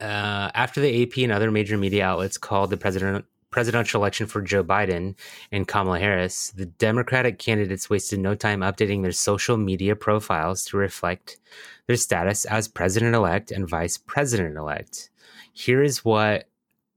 uh, 0.00 0.50
after 0.54 0.80
the 0.80 1.02
AP 1.02 1.18
and 1.18 1.32
other 1.32 1.50
major 1.50 1.76
media 1.76 2.04
outlets 2.04 2.38
called 2.38 2.70
the 2.70 2.76
president 2.76 3.24
presidential 3.50 4.00
election 4.00 4.26
for 4.26 4.42
Joe 4.42 4.64
Biden 4.64 5.14
and 5.52 5.68
Kamala 5.68 6.00
Harris, 6.00 6.50
the 6.56 6.66
Democratic 6.66 7.38
candidates 7.38 7.88
wasted 7.88 8.18
no 8.18 8.34
time 8.34 8.60
updating 8.60 9.02
their 9.02 9.12
social 9.12 9.56
media 9.56 9.94
profiles 9.94 10.64
to 10.64 10.76
reflect 10.76 11.38
their 11.86 11.94
status 11.94 12.44
as 12.46 12.66
president 12.66 13.14
elect 13.14 13.52
and 13.52 13.68
vice 13.68 13.96
president 13.96 14.56
elect. 14.56 15.08
Here 15.52 15.84
is 15.84 16.04
what 16.04 16.48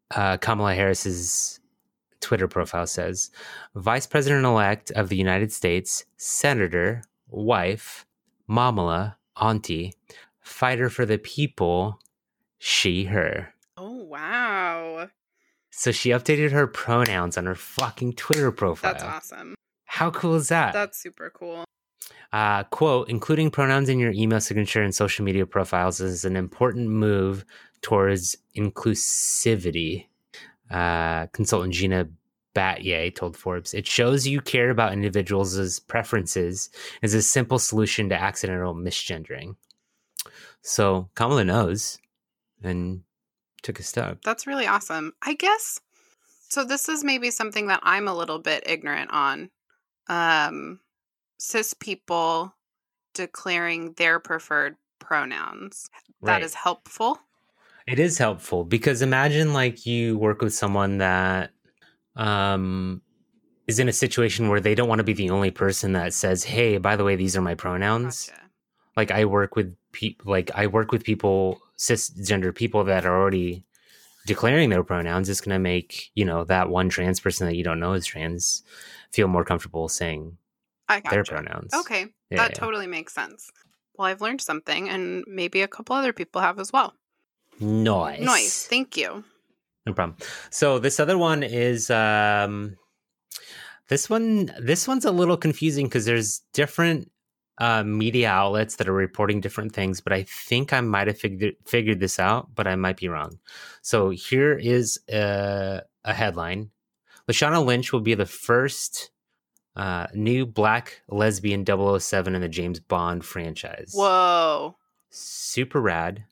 uh, 0.10 0.38
Kamala 0.38 0.74
Harris's 0.74 1.60
Twitter 2.22 2.48
profile 2.48 2.88
says 2.88 3.30
Vice 3.76 4.08
President 4.08 4.44
elect 4.44 4.92
of 4.92 5.10
the 5.10 5.16
United 5.16 5.52
States, 5.52 6.06
Senator, 6.18 7.04
wife, 7.30 8.06
Momala, 8.50 9.16
auntie, 9.40 9.94
fighter 10.40 10.90
for 10.90 11.06
the 11.06 11.20
people, 11.20 12.00
she, 12.60 13.06
her. 13.06 13.54
oh, 13.78 14.04
wow. 14.04 15.10
So 15.72 15.92
she 15.92 16.10
updated 16.10 16.52
her 16.52 16.66
pronouns 16.66 17.38
on 17.38 17.46
her 17.46 17.56
fucking 17.56 18.14
Twitter 18.14 18.52
profile. 18.52 18.94
That's 18.94 19.04
awesome. 19.04 19.54
How 19.86 20.10
cool 20.12 20.36
is 20.36 20.50
that? 20.50 20.74
That's 20.74 20.98
super 20.98 21.30
cool. 21.30 21.66
Uh, 22.34 22.64
quote, 22.64 23.10
including 23.10 23.52
pronouns 23.52 23.88
in 23.88 24.00
your 24.00 24.12
email 24.12 24.42
signature 24.42 24.82
and 24.82 24.94
social 24.94 25.24
media 25.24 25.46
profiles 25.46 26.02
is 26.02 26.26
an 26.26 26.36
important 26.36 26.90
move 26.90 27.46
towards 27.82 28.36
inclusivity. 28.56 30.08
Uh, 30.70 31.28
consultant 31.28 31.74
Gina 31.74 32.08
Batye 32.56 33.16
told 33.16 33.38
Forbes. 33.38 33.74
It 33.74 33.86
shows 33.86 34.28
you 34.28 34.42
care 34.42 34.72
about 34.72 34.94
individuals' 34.94 35.80
preferences 35.80 36.70
as 37.04 37.14
a 37.14 37.22
simple 37.22 37.60
solution 37.60 38.10
to 38.10 38.20
accidental 38.20 38.74
misgendering. 38.74 39.56
So 40.64 41.10
Kamala 41.14 41.46
knows 41.46 42.00
and 42.64 43.04
took 43.62 43.80
a 43.80 43.84
step. 43.84 44.20
That's 44.24 44.48
really 44.48 44.68
awesome. 44.68 45.14
I 45.22 45.34
guess 45.34 45.80
so 46.50 46.64
this 46.64 46.88
is 46.88 47.04
maybe 47.04 47.30
something 47.30 47.68
that 47.68 47.82
I'm 47.84 48.08
a 48.08 48.16
little 48.16 48.40
bit 48.40 48.64
ignorant 48.66 49.12
on. 49.12 49.50
Um 50.08 50.80
cis 51.40 51.74
people 51.74 52.56
declaring 53.14 53.94
their 53.94 54.20
preferred 54.20 54.76
pronouns. 55.00 55.90
That 56.24 56.34
Right. 56.38 56.44
is 56.44 56.54
helpful. 56.54 57.20
It 57.88 58.00
is 58.00 58.18
helpful 58.18 58.64
because 58.66 59.02
imagine 59.02 59.54
like 59.54 59.86
you 59.86 60.18
work 60.18 60.42
with 60.42 60.54
someone 60.54 60.98
that 61.00 61.52
um 62.16 63.02
is 63.68 63.80
in 63.80 63.90
a 63.90 63.94
situation 63.94 64.48
where 64.50 64.62
they 64.62 64.76
don't 64.76 64.88
want 64.88 65.00
to 65.00 65.04
be 65.04 65.14
the 65.14 65.30
only 65.30 65.52
person 65.52 65.92
that 65.94 66.14
says, 66.14 66.44
"Hey, 66.44 66.78
by 66.78 66.96
the 66.96 67.04
way, 67.04 67.16
these 67.16 67.36
are 67.36 67.42
my 67.42 67.56
pronouns." 67.56 68.28
Gotcha. 68.28 68.42
Like 68.96 69.12
I 69.12 69.26
work 69.26 69.56
with 69.56 69.76
people 69.92 70.32
like 70.32 70.52
I 70.56 70.68
work 70.68 70.92
with 70.92 71.04
people 71.04 71.62
cisgender 71.78 72.54
people 72.54 72.84
that 72.86 73.06
are 73.06 73.20
already 73.20 73.64
declaring 74.26 74.70
their 74.70 74.84
pronouns. 74.84 75.30
is 75.30 75.42
going 75.42 75.56
to 75.56 75.60
make, 75.60 76.12
you 76.14 76.26
know, 76.26 76.44
that 76.44 76.70
one 76.70 76.90
trans 76.90 77.20
person 77.20 77.48
that 77.48 77.56
you 77.56 77.64
don't 77.64 77.80
know 77.80 77.94
is 77.94 78.06
trans 78.06 78.64
feel 79.12 79.28
more 79.28 79.46
comfortable 79.46 79.88
saying 79.88 80.38
their 81.10 81.24
pronouns. 81.24 81.74
Okay. 81.74 82.08
Yeah, 82.30 82.38
that 82.38 82.52
yeah. 82.52 82.60
totally 82.60 82.88
makes 82.88 83.14
sense. 83.14 83.50
Well, 83.98 84.08
I've 84.08 84.22
learned 84.22 84.42
something 84.42 84.90
and 84.90 85.24
maybe 85.28 85.62
a 85.62 85.68
couple 85.68 85.96
other 85.96 86.14
people 86.14 86.42
have 86.42 86.60
as 86.60 86.72
well. 86.72 86.94
Nice. 87.60 88.22
Nice. 88.22 88.68
Thank 88.68 88.98
you. 88.98 89.24
No 89.86 89.94
problem. 89.94 90.18
So 90.52 90.80
this 90.80 91.00
other 91.00 91.18
one 91.18 91.42
is 91.42 91.90
um 91.90 92.76
this 93.88 94.10
one 94.10 94.52
this 94.60 94.88
one's 94.88 95.06
a 95.06 95.12
little 95.12 95.38
confusing 95.38 95.86
because 95.88 96.06
there's 96.06 96.42
different 96.54 97.10
uh, 97.60 97.84
media 97.84 98.30
outlets 98.30 98.76
that 98.76 98.88
are 98.88 98.94
reporting 98.94 99.42
different 99.42 99.74
things, 99.74 100.00
but 100.02 100.14
I 100.14 100.24
think 100.24 100.74
I 100.74 100.82
might 100.82 101.08
have 101.08 101.18
figured 101.18 101.56
figured 101.66 102.00
this 102.00 102.20
out, 102.20 102.54
but 102.54 102.68
I 102.68 102.76
might 102.76 102.98
be 102.98 103.10
wrong. 103.10 103.40
So 103.82 104.10
here 104.10 104.54
is 104.54 105.00
a, 105.10 105.82
a 106.04 106.14
headline: 106.14 106.70
Lashana 107.28 107.64
Lynch 107.66 107.92
will 107.92 108.02
be 108.02 108.14
the 108.14 108.26
first 108.26 109.12
uh, 109.76 110.08
new 110.14 110.46
black 110.46 111.02
lesbian 111.10 111.66
007 111.66 112.36
in 112.36 112.42
the 112.42 112.50
James 112.50 112.80
Bond 112.80 113.24
franchise 113.24 113.92
Whoa. 113.94 114.76
super 115.10 115.80
rad. 115.80 116.26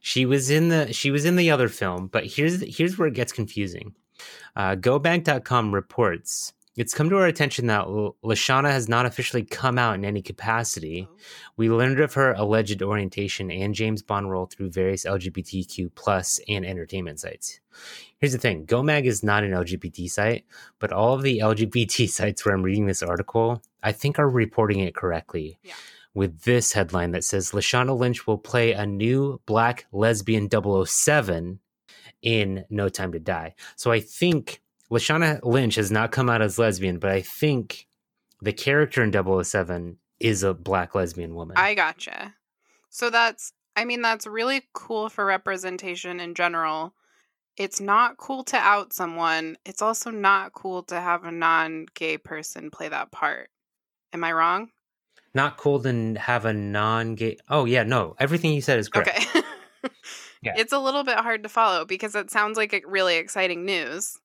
She 0.00 0.24
was 0.24 0.50
in 0.50 0.68
the 0.68 0.92
she 0.92 1.10
was 1.10 1.26
in 1.26 1.36
the 1.36 1.50
other 1.50 1.68
film, 1.68 2.06
but 2.06 2.24
here's 2.24 2.62
here's 2.76 2.96
where 2.96 3.08
it 3.08 3.14
gets 3.14 3.32
confusing. 3.32 3.94
Uh, 4.56 4.76
GoMag.com 4.76 5.74
reports 5.74 6.52
it's 6.80 6.94
come 6.94 7.10
to 7.10 7.18
our 7.18 7.26
attention 7.26 7.66
that 7.66 7.84
Lashana 7.84 8.70
has 8.70 8.88
not 8.88 9.04
officially 9.04 9.42
come 9.42 9.76
out 9.76 9.96
in 9.96 10.04
any 10.06 10.22
capacity. 10.22 11.06
Oh. 11.06 11.16
We 11.58 11.68
learned 11.68 12.00
of 12.00 12.14
her 12.14 12.32
alleged 12.32 12.82
orientation 12.82 13.50
and 13.50 13.74
James 13.74 14.00
Bond 14.00 14.30
role 14.30 14.46
through 14.46 14.70
various 14.70 15.04
LGBTQ 15.04 15.94
plus 15.94 16.40
and 16.48 16.64
entertainment 16.64 17.20
sites. 17.20 17.60
Here's 18.16 18.32
the 18.32 18.38
thing: 18.38 18.64
GoMag 18.64 19.04
is 19.04 19.22
not 19.22 19.44
an 19.44 19.50
LGBT 19.50 20.10
site, 20.10 20.46
but 20.78 20.90
all 20.90 21.12
of 21.12 21.20
the 21.20 21.40
LGBT 21.40 22.08
sites 22.18 22.46
where 22.46 22.54
I'm 22.54 22.62
reading 22.62 22.86
this 22.86 23.02
article, 23.02 23.60
I 23.82 23.92
think 23.92 24.18
are 24.18 24.30
reporting 24.30 24.80
it 24.80 24.94
correctly 24.94 25.58
with 26.14 26.40
this 26.44 26.72
headline 26.72 27.10
that 27.10 27.24
says 27.24 27.50
Lashana 27.50 27.96
Lynch 27.96 28.26
will 28.26 28.38
play 28.38 28.72
a 28.72 28.86
new 28.86 29.38
black 29.44 29.84
lesbian 29.92 30.48
007 30.50 31.60
in 32.22 32.64
No 32.70 32.88
Time 32.88 33.12
to 33.12 33.20
Die. 33.20 33.54
So 33.76 33.92
I 33.92 34.00
think 34.00 34.62
Lashana 34.90 35.40
Lynch 35.44 35.76
has 35.76 35.90
not 35.90 36.12
come 36.12 36.28
out 36.28 36.42
as 36.42 36.58
lesbian, 36.58 36.98
but 36.98 37.10
I 37.10 37.20
think 37.22 37.86
the 38.42 38.52
character 38.52 39.02
in 39.02 39.12
007 39.12 39.98
is 40.18 40.42
a 40.42 40.54
black 40.54 40.94
lesbian 40.94 41.34
woman. 41.34 41.56
I 41.56 41.74
gotcha. 41.74 42.34
So 42.88 43.10
that's, 43.10 43.52
I 43.76 43.84
mean, 43.84 44.02
that's 44.02 44.26
really 44.26 44.62
cool 44.72 45.08
for 45.08 45.24
representation 45.24 46.20
in 46.20 46.34
general. 46.34 46.94
It's 47.56 47.80
not 47.80 48.16
cool 48.16 48.42
to 48.44 48.56
out 48.56 48.92
someone. 48.92 49.56
It's 49.64 49.82
also 49.82 50.10
not 50.10 50.52
cool 50.52 50.82
to 50.84 51.00
have 51.00 51.24
a 51.24 51.32
non 51.32 51.86
gay 51.94 52.18
person 52.18 52.70
play 52.70 52.88
that 52.88 53.12
part. 53.12 53.50
Am 54.12 54.24
I 54.24 54.32
wrong? 54.32 54.70
not 55.34 55.56
cool 55.56 55.80
to 55.82 56.14
have 56.14 56.44
a 56.44 56.52
non-gay. 56.52 57.38
Oh 57.48 57.64
yeah, 57.64 57.84
no, 57.84 58.16
everything 58.18 58.52
you 58.52 58.60
said 58.60 58.78
is 58.78 58.88
correct. 58.88 59.08
Okay. 59.08 59.42
Yeah. 60.42 60.54
It's 60.56 60.72
a 60.72 60.78
little 60.78 61.04
bit 61.04 61.18
hard 61.18 61.42
to 61.42 61.50
follow 61.50 61.84
because 61.84 62.14
it 62.14 62.30
sounds 62.30 62.56
like 62.56 62.82
really 62.86 63.16
exciting 63.16 63.66
news. 63.66 64.18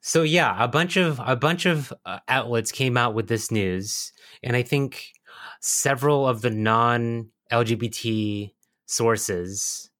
So 0.00 0.22
yeah, 0.22 0.54
a 0.62 0.68
bunch 0.68 0.96
of 0.96 1.20
a 1.24 1.36
bunch 1.36 1.66
of 1.66 1.92
uh, 2.06 2.20
outlets 2.28 2.72
came 2.72 2.96
out 2.96 3.14
with 3.14 3.28
this 3.28 3.50
news, 3.50 4.12
and 4.42 4.56
I 4.56 4.62
think 4.62 5.12
several 5.60 6.26
of 6.26 6.40
the 6.40 6.50
non-LGBT 6.50 8.52
sources 8.86 9.90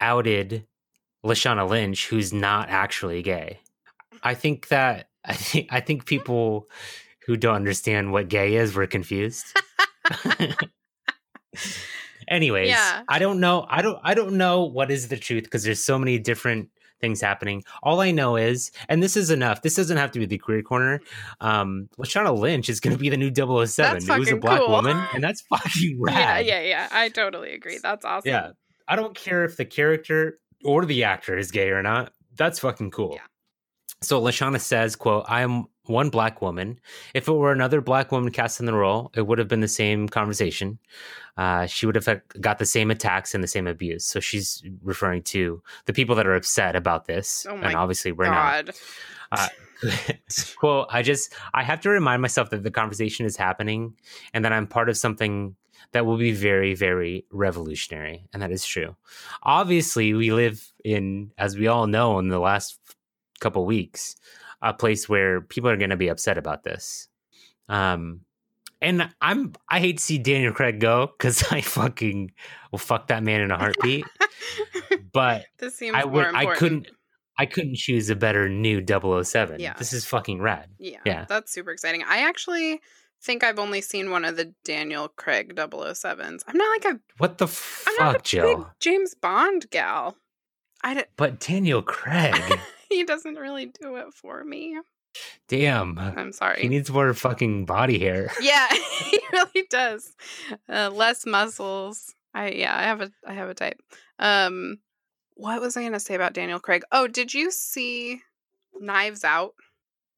outed 0.00 0.66
Lashana 1.24 1.68
Lynch, 1.68 2.08
who's 2.08 2.32
not 2.32 2.68
actually 2.68 3.22
gay. 3.22 3.58
I 4.22 4.34
think 4.34 4.68
that 4.68 5.08
I 5.24 5.34
think 5.34 5.68
I 5.70 5.80
think 5.80 6.06
people 6.06 6.68
who 7.26 7.36
don't 7.36 7.56
understand 7.56 8.12
what 8.12 8.28
gay 8.28 8.54
is 8.54 8.74
were 8.74 8.86
confused. 8.86 9.44
Anyways, 12.28 12.68
Yeah. 12.68 13.02
I 13.08 13.18
don't 13.18 13.40
know. 13.40 13.66
I 13.68 13.82
don't. 13.82 13.98
I 14.02 14.14
don't 14.14 14.34
know 14.34 14.64
what 14.64 14.90
is 14.90 15.08
the 15.08 15.16
truth 15.16 15.44
because 15.44 15.64
there's 15.64 15.82
so 15.82 15.98
many 15.98 16.18
different 16.18 16.68
things 17.00 17.20
happening. 17.20 17.64
All 17.82 18.00
I 18.00 18.10
know 18.10 18.36
is, 18.36 18.70
and 18.88 19.02
this 19.02 19.16
is 19.16 19.30
enough. 19.30 19.62
This 19.62 19.74
doesn't 19.74 19.96
have 19.96 20.10
to 20.12 20.18
be 20.18 20.26
the 20.26 20.38
queer 20.38 20.62
corner. 20.62 21.00
Um, 21.40 21.88
Lashana 21.98 22.36
Lynch 22.36 22.68
is 22.68 22.80
going 22.80 22.94
to 22.96 23.00
be 23.00 23.08
the 23.08 23.16
new 23.16 23.32
007. 23.34 23.66
That's 23.76 24.08
It 24.08 24.18
was 24.18 24.30
a 24.32 24.36
black 24.36 24.60
cool. 24.60 24.70
woman, 24.70 24.96
and 25.14 25.22
that's 25.22 25.42
fucking 25.42 25.96
rad. 26.00 26.46
Yeah, 26.46 26.60
yeah, 26.60 26.68
yeah. 26.68 26.88
I 26.90 27.08
totally 27.08 27.52
agree. 27.54 27.78
That's 27.82 28.04
awesome. 28.04 28.28
Yeah. 28.30 28.50
I 28.86 28.96
don't 28.96 29.14
care 29.14 29.44
if 29.44 29.56
the 29.56 29.64
character 29.64 30.38
or 30.64 30.84
the 30.86 31.04
actor 31.04 31.36
is 31.36 31.50
gay 31.50 31.70
or 31.70 31.82
not. 31.82 32.12
That's 32.36 32.58
fucking 32.58 32.90
cool. 32.90 33.12
Yeah. 33.14 33.20
So 34.02 34.20
Lashana 34.20 34.60
says, 34.60 34.96
quote, 34.96 35.24
I 35.28 35.42
am 35.42 35.66
one 35.88 36.10
black 36.10 36.42
woman. 36.42 36.78
If 37.14 37.28
it 37.28 37.32
were 37.32 37.52
another 37.52 37.80
black 37.80 38.12
woman 38.12 38.30
cast 38.32 38.60
in 38.60 38.66
the 38.66 38.74
role, 38.74 39.10
it 39.14 39.26
would 39.26 39.38
have 39.38 39.48
been 39.48 39.60
the 39.60 39.68
same 39.68 40.08
conversation. 40.08 40.78
Uh, 41.36 41.66
she 41.66 41.86
would 41.86 41.94
have 41.94 42.22
got 42.40 42.58
the 42.58 42.66
same 42.66 42.90
attacks 42.90 43.34
and 43.34 43.42
the 43.42 43.48
same 43.48 43.66
abuse. 43.66 44.04
So 44.04 44.20
she's 44.20 44.62
referring 44.82 45.22
to 45.24 45.62
the 45.86 45.92
people 45.92 46.16
that 46.16 46.26
are 46.26 46.34
upset 46.34 46.74
about 46.76 47.06
this. 47.06 47.46
Oh 47.48 47.56
and 47.56 47.76
obviously 47.76 48.12
we're 48.12 48.26
not. 48.26 48.66
God. 48.66 48.74
Uh, 49.30 49.48
quote, 50.56 50.88
I 50.90 51.02
just, 51.02 51.32
I 51.54 51.62
have 51.62 51.80
to 51.82 51.90
remind 51.90 52.22
myself 52.22 52.50
that 52.50 52.64
the 52.64 52.70
conversation 52.70 53.26
is 53.26 53.36
happening 53.36 53.94
and 54.34 54.44
that 54.44 54.52
I'm 54.52 54.66
part 54.66 54.88
of 54.88 54.96
something 54.96 55.54
that 55.92 56.04
will 56.04 56.18
be 56.18 56.32
very, 56.32 56.74
very 56.74 57.24
revolutionary. 57.30 58.26
And 58.32 58.42
that 58.42 58.50
is 58.50 58.64
true. 58.64 58.96
Obviously, 59.42 60.12
we 60.14 60.32
live 60.32 60.72
in, 60.84 61.32
as 61.38 61.56
we 61.56 61.66
all 61.66 61.86
know, 61.86 62.18
in 62.18 62.28
the 62.28 62.38
last 62.38 62.78
couple 63.40 63.64
weeks, 63.64 64.16
a 64.62 64.74
place 64.74 65.08
where 65.08 65.40
people 65.40 65.70
are 65.70 65.76
going 65.76 65.90
to 65.90 65.96
be 65.96 66.08
upset 66.08 66.38
about 66.38 66.64
this. 66.64 67.08
Um, 67.68 68.20
and 68.80 69.12
I'm, 69.20 69.52
I 69.68 69.80
hate 69.80 69.98
to 69.98 70.02
see 70.02 70.18
Daniel 70.18 70.52
Craig 70.52 70.80
go 70.80 71.06
because 71.18 71.44
I 71.52 71.60
fucking 71.60 72.30
will 72.70 72.78
fuck 72.78 73.08
that 73.08 73.22
man 73.22 73.40
in 73.40 73.50
a 73.50 73.58
heartbeat. 73.58 74.04
but 75.12 75.44
this 75.58 75.76
seems 75.76 75.94
I 75.96 76.04
would. 76.04 76.26
I 76.26 76.54
couldn't, 76.54 76.88
I 77.38 77.46
couldn't 77.46 77.76
choose 77.76 78.10
a 78.10 78.16
better 78.16 78.48
new 78.48 78.84
007. 78.84 79.60
Yeah. 79.60 79.74
This 79.74 79.92
is 79.92 80.04
fucking 80.04 80.40
rad. 80.40 80.70
Yeah, 80.78 80.98
Yeah. 81.04 81.24
that's 81.28 81.52
super 81.52 81.70
exciting. 81.70 82.02
I 82.06 82.18
actually 82.28 82.80
think 83.22 83.42
I've 83.44 83.58
only 83.58 83.80
seen 83.80 84.10
one 84.10 84.24
of 84.24 84.36
the 84.36 84.54
Daniel 84.64 85.08
Craig 85.08 85.54
007s. 85.54 86.42
I'm 86.46 86.56
not 86.56 86.68
like 86.84 86.94
a 86.94 87.00
What 87.18 87.38
the 87.38 87.46
I'm 87.86 87.94
not 88.04 88.26
fuck, 88.28 88.32
a 88.34 88.42
big 88.56 88.66
James 88.80 89.14
Bond 89.14 89.68
gal. 89.70 90.16
I 90.84 90.94
d- 90.94 91.04
But 91.16 91.40
Daniel 91.40 91.82
Craig, 91.82 92.34
he 92.88 93.04
doesn't 93.04 93.36
really 93.36 93.66
do 93.66 93.96
it 93.96 94.12
for 94.14 94.44
me. 94.44 94.78
damn, 95.48 95.98
I'm 95.98 96.32
sorry. 96.32 96.60
he 96.62 96.68
needs 96.68 96.90
more 96.90 97.12
fucking 97.14 97.64
body 97.66 97.98
hair. 97.98 98.30
yeah, 98.40 98.68
he 99.10 99.20
really 99.32 99.66
does. 99.70 100.14
Uh, 100.68 100.90
less 100.92 101.24
muscles. 101.26 102.14
I 102.34 102.50
yeah, 102.50 102.76
I 102.76 102.82
have 102.82 103.00
a 103.00 103.10
I 103.26 103.32
have 103.34 103.48
a 103.48 103.54
type. 103.54 103.80
Um 104.18 104.78
what 105.34 105.60
was 105.60 105.76
I 105.76 105.82
going 105.82 105.92
to 105.92 106.00
say 106.00 106.16
about 106.16 106.32
Daniel 106.32 106.58
Craig? 106.58 106.82
Oh, 106.90 107.06
did 107.06 107.32
you 107.32 107.52
see 107.52 108.22
Knives 108.80 109.22
Out? 109.22 109.54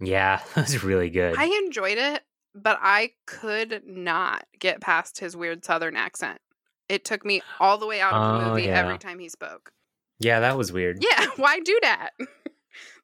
Yeah, 0.01 0.41
that 0.55 0.63
was 0.63 0.83
really 0.83 1.11
good. 1.11 1.37
I 1.37 1.45
enjoyed 1.65 1.99
it, 1.99 2.23
but 2.55 2.79
I 2.81 3.11
could 3.27 3.83
not 3.87 4.45
get 4.59 4.81
past 4.81 5.19
his 5.21 5.37
weird 5.37 5.63
southern 5.63 5.95
accent. 5.95 6.41
It 6.89 7.05
took 7.05 7.23
me 7.25 7.43
all 7.61 7.77
the 7.77 7.87
way 7.87 8.01
out 8.01 8.15
of 8.15 8.41
the 8.41 8.47
Oh, 8.47 8.49
movie 8.51 8.63
yeah. 8.69 8.79
every 8.81 8.97
time 8.97 9.19
he 9.19 9.29
spoke. 9.29 9.73
yeah, 10.21 10.41
that 10.41 10.57
was 10.57 10.73
weird. 10.73 11.05
Yeah, 11.05 11.27
why 11.37 11.61
do 11.61 11.79
that? 11.83 12.11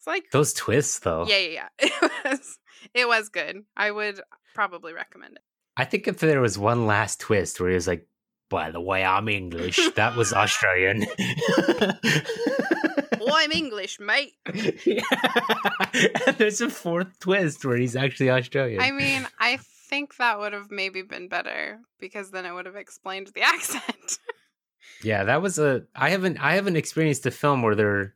It's 0.06 0.24
like 0.24 0.30
Those 0.30 0.52
twists, 0.52 1.00
though. 1.00 1.26
yeah, 1.26 1.38
yeah, 1.38 1.68
yeah. 1.82 1.88
It 2.24 2.30
was 2.30 2.58
it 2.94 3.08
was 3.08 3.28
good. 3.28 3.64
I 3.76 3.90
would 3.90 4.20
probably 4.54 4.92
recommend 4.92 5.36
it. 5.36 5.42
I 5.76 5.84
think 5.84 6.06
if 6.06 6.18
there 6.18 6.40
was 6.40 6.58
one 6.58 6.86
last 6.86 7.20
twist 7.20 7.60
where 7.60 7.68
he 7.70 7.74
was 7.74 7.86
like, 7.88 8.06
"By 8.48 8.70
the 8.70 8.80
way, 8.80 9.04
I'm 9.04 9.28
English," 9.28 9.80
that 9.94 10.16
was 10.16 10.32
Australian. 10.32 11.04
oh, 13.20 13.32
I'm 13.32 13.52
English, 13.52 13.98
mate. 13.98 14.34
yeah. 14.86 15.02
there's 16.38 16.60
a 16.60 16.70
fourth 16.70 17.18
twist 17.18 17.64
where 17.64 17.76
he's 17.76 17.96
actually 17.96 18.30
Australian. 18.30 18.80
I 18.80 18.92
mean, 18.92 19.26
I 19.40 19.58
think 19.90 20.16
that 20.16 20.38
would 20.38 20.52
have 20.52 20.70
maybe 20.70 21.02
been 21.02 21.28
better 21.28 21.80
because 21.98 22.30
then 22.30 22.46
it 22.46 22.52
would 22.52 22.66
have 22.66 22.76
explained 22.76 23.28
the 23.34 23.42
accent. 23.42 24.18
yeah, 25.02 25.24
that 25.24 25.42
was 25.42 25.58
a. 25.58 25.82
I 25.94 26.10
haven't. 26.10 26.38
I 26.38 26.54
haven't 26.54 26.76
experienced 26.76 27.26
a 27.26 27.30
film 27.30 27.62
where 27.62 27.74
there 27.74 27.96
are 27.96 28.14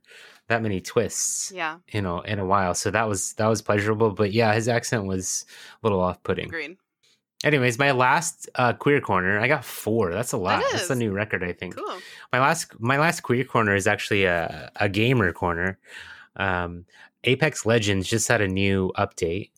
that 0.50 0.62
many 0.62 0.80
twists. 0.80 1.50
yeah, 1.50 1.78
You 1.92 2.02
know, 2.02 2.20
in 2.20 2.38
a 2.38 2.44
while. 2.44 2.74
So 2.74 2.90
that 2.90 3.08
was 3.08 3.32
that 3.34 3.46
was 3.46 3.62
pleasurable. 3.62 4.10
But 4.10 4.32
yeah, 4.32 4.52
his 4.52 4.68
accent 4.68 5.06
was 5.06 5.46
a 5.82 5.86
little 5.86 6.00
off-putting. 6.00 6.46
agreed. 6.46 6.76
Anyways, 7.42 7.78
my 7.78 7.92
last 7.92 8.50
uh, 8.56 8.74
queer 8.74 9.00
corner, 9.00 9.40
I 9.40 9.48
got 9.48 9.64
four. 9.64 10.12
That's 10.12 10.32
a 10.32 10.36
lot. 10.36 10.62
That's 10.72 10.90
a 10.90 10.94
new 10.94 11.10
record, 11.10 11.42
I 11.42 11.54
think. 11.54 11.74
Cool. 11.76 11.96
My 12.32 12.38
last 12.38 12.78
my 12.78 12.98
last 12.98 13.22
queer 13.22 13.44
corner 13.44 13.74
is 13.74 13.86
actually 13.86 14.24
a, 14.24 14.70
a 14.76 14.90
gamer 14.90 15.32
corner. 15.32 15.78
Um, 16.36 16.84
Apex 17.24 17.64
Legends 17.64 18.06
just 18.08 18.28
had 18.28 18.40
a 18.42 18.48
new 18.48 18.92
update, 18.98 19.50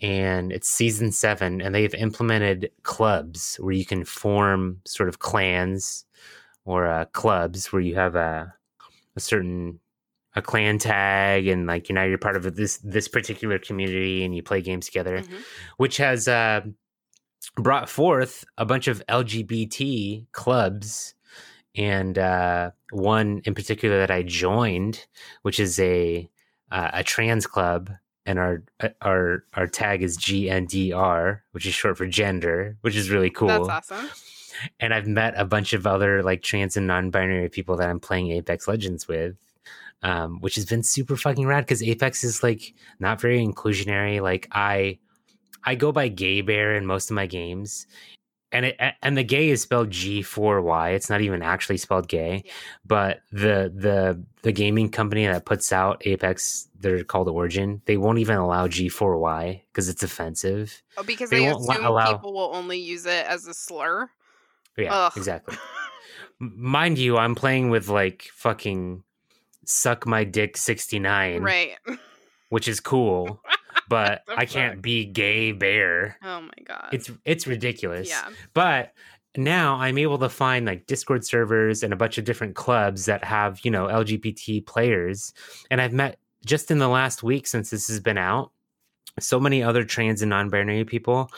and 0.00 0.52
it's 0.52 0.68
season 0.68 1.10
seven, 1.10 1.60
and 1.60 1.74
they've 1.74 1.94
implemented 1.94 2.70
clubs 2.84 3.56
where 3.56 3.72
you 3.74 3.84
can 3.84 4.04
form 4.04 4.80
sort 4.84 5.08
of 5.08 5.18
clans 5.18 6.04
or 6.64 6.86
uh, 6.86 7.06
clubs 7.06 7.72
where 7.72 7.82
you 7.82 7.96
have 7.96 8.14
a 8.14 8.52
a 9.16 9.20
certain 9.20 9.80
a 10.36 10.42
clan 10.42 10.78
tag 10.78 11.48
and 11.48 11.66
like 11.66 11.88
you 11.88 11.94
know 11.94 12.04
you're 12.04 12.18
part 12.18 12.36
of 12.36 12.54
this 12.56 12.76
this 12.84 13.08
particular 13.08 13.58
community 13.58 14.22
and 14.24 14.36
you 14.36 14.42
play 14.42 14.60
games 14.60 14.86
together 14.86 15.22
Mhm. 15.22 15.38
which 15.78 15.96
has 15.96 16.28
uh, 16.28 16.60
brought 17.56 17.88
forth 17.88 18.44
a 18.58 18.64
bunch 18.66 18.86
of 18.88 19.02
LGBT 19.08 20.26
clubs, 20.32 21.14
and 21.74 22.18
uh, 22.18 22.70
one 22.90 23.40
in 23.44 23.54
particular 23.54 23.98
that 23.98 24.10
I 24.10 24.22
joined, 24.22 25.06
which 25.42 25.58
is 25.60 25.78
a 25.80 26.28
uh, 26.70 26.90
a 26.92 27.02
trans 27.04 27.46
club, 27.46 27.90
and 28.26 28.38
our 28.38 28.62
our 29.02 29.44
our 29.54 29.66
tag 29.66 30.02
is 30.02 30.18
GNDR, 30.18 31.40
which 31.52 31.66
is 31.66 31.74
short 31.74 31.96
for 31.96 32.06
gender, 32.06 32.76
which 32.82 32.96
is 32.96 33.10
really 33.10 33.30
cool. 33.30 33.66
That's 33.66 33.90
awesome. 33.92 34.08
And 34.80 34.92
I've 34.94 35.06
met 35.06 35.34
a 35.36 35.44
bunch 35.44 35.72
of 35.74 35.86
other 35.86 36.22
like 36.22 36.42
trans 36.42 36.76
and 36.76 36.86
non-binary 36.86 37.50
people 37.50 37.76
that 37.76 37.88
I'm 37.88 38.00
playing 38.00 38.30
Apex 38.32 38.66
Legends 38.66 39.06
with. 39.06 39.36
Um, 40.02 40.40
which 40.40 40.54
has 40.56 40.66
been 40.66 40.82
super 40.82 41.16
fucking 41.16 41.46
rad 41.46 41.64
because 41.64 41.82
Apex 41.82 42.22
is 42.22 42.42
like 42.42 42.74
not 43.00 43.20
very 43.20 43.44
inclusionary. 43.44 44.20
Like 44.20 44.46
I 44.52 44.98
I 45.64 45.74
go 45.74 45.90
by 45.90 46.08
Gay 46.08 46.42
Bear 46.42 46.76
in 46.76 46.86
most 46.86 47.10
of 47.10 47.14
my 47.14 47.26
games, 47.26 47.86
and 48.52 48.66
it 48.66 48.76
and 49.02 49.16
the 49.16 49.24
gay 49.24 49.48
is 49.48 49.62
spelled 49.62 49.90
G 49.90 50.22
four 50.22 50.60
Y. 50.62 50.90
It's 50.90 51.08
not 51.10 51.22
even 51.22 51.42
actually 51.42 51.78
spelled 51.78 52.08
gay, 52.08 52.42
Yeah. 52.44 52.52
but 52.84 53.20
the 53.32 53.72
the 53.74 54.22
the 54.42 54.52
gaming 54.52 54.90
company 54.90 55.26
that 55.26 55.44
puts 55.46 55.72
out 55.72 56.02
Apex, 56.06 56.68
they're 56.78 57.02
called 57.02 57.28
Origin. 57.28 57.80
They 57.86 57.96
won't 57.96 58.18
even 58.18 58.36
allow 58.36 58.68
G 58.68 58.88
four 58.90 59.18
Y 59.18 59.64
because 59.72 59.88
it's 59.88 60.02
offensive. 60.04 60.82
Oh, 60.98 61.02
because 61.04 61.30
They 61.30 61.40
they, 61.40 61.52
won't 61.52 61.66
allow- 61.82 62.12
people 62.12 62.34
will 62.34 62.54
only 62.54 62.78
use 62.78 63.06
it 63.06 63.26
as 63.26 63.46
a 63.46 63.54
slur. 63.54 64.08
Yeah, 64.76 64.92
Ugh. 64.94 65.12
exactly. 65.16 65.56
Mind 66.38 66.98
you, 66.98 67.16
I'm 67.16 67.34
playing 67.34 67.70
with 67.70 67.88
like 67.88 68.28
fucking 68.34 69.02
suck 69.68 70.06
my 70.06 70.24
dick 70.24 70.56
sixty 70.56 70.98
nine, 70.98 71.42
right. 71.42 71.72
which 72.48 72.68
is 72.68 72.80
cool, 72.80 73.42
but 73.88 74.22
I 74.28 74.46
can't 74.46 74.76
fuck? 74.76 74.82
be 74.82 75.04
gay 75.04 75.52
bear. 75.52 76.16
Oh 76.22 76.42
my 76.42 76.64
god. 76.64 76.88
It's 76.92 77.10
it's 77.24 77.46
ridiculous. 77.46 78.08
yeah. 78.08 78.28
But 78.54 78.92
now 79.36 79.76
I'm 79.76 79.98
able 79.98 80.18
to 80.18 80.28
find 80.28 80.66
like 80.66 80.86
Discord 80.86 81.24
servers 81.24 81.82
and 81.82 81.92
a 81.92 81.96
bunch 81.96 82.18
of 82.18 82.24
different 82.24 82.54
clubs 82.54 83.06
that 83.06 83.24
have, 83.24 83.60
you 83.64 83.70
know, 83.70 83.86
LGBT 83.86 84.66
players. 84.66 85.32
And 85.70 85.80
I've 85.80 85.92
met 85.92 86.18
just 86.44 86.70
in 86.70 86.78
the 86.78 86.88
last 86.88 87.22
week 87.22 87.46
since 87.46 87.70
this 87.70 87.88
has 87.88 88.00
been 88.00 88.18
out, 88.18 88.52
so 89.20 89.40
many 89.40 89.62
other 89.62 89.84
trans 89.84 90.22
and 90.22 90.30
non 90.30 90.48
binary 90.48 90.84
people. 90.84 91.30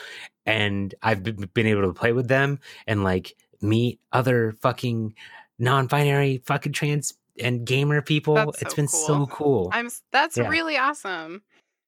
And 0.46 0.94
I've 1.02 1.22
been 1.22 1.66
able 1.66 1.82
to 1.82 1.92
play 1.92 2.12
with 2.12 2.28
them 2.28 2.60
and 2.86 3.04
like 3.04 3.34
meet 3.60 4.00
other 4.12 4.54
fucking 4.60 5.14
non 5.58 5.86
binary 5.86 6.42
fucking 6.46 6.72
trans 6.72 7.14
and 7.40 7.66
gamer 7.66 8.02
people. 8.02 8.34
That's 8.34 8.62
it's 8.62 8.70
so 8.72 8.76
been 8.76 8.88
so 8.88 9.26
cool. 9.26 9.70
I'm. 9.72 9.88
That's 10.12 10.36
Yeah. 10.36 10.48
really 10.48 10.76
awesome. 10.76 11.42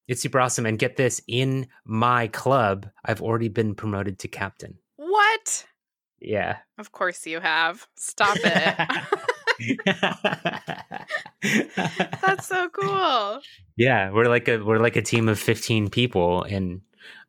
it's 0.08 0.20
super 0.22 0.40
awesome. 0.40 0.66
And 0.66 0.78
get 0.78 0.96
this 0.96 1.20
in 1.28 1.68
my 1.84 2.26
club, 2.28 2.88
I've 3.04 3.22
already 3.22 3.48
been 3.48 3.74
promoted 3.74 4.18
to 4.20 4.28
captain. 4.28 4.78
What? 4.96 5.66
Yeah. 6.20 6.58
Of 6.78 6.92
course 6.92 7.26
you 7.26 7.40
have. 7.40 7.86
Stop 7.96 8.36
it. 8.40 8.76
That's 12.22 12.46
so 12.46 12.68
cool. 12.70 13.40
yeah, 13.76 14.10
we're 14.10 14.26
like 14.28 14.48
a 14.48 14.58
we're 14.58 14.78
like 14.78 14.96
a 14.96 15.02
team 15.02 15.28
of 15.28 15.38
15 15.38 15.90
people 15.90 16.42
and 16.44 16.80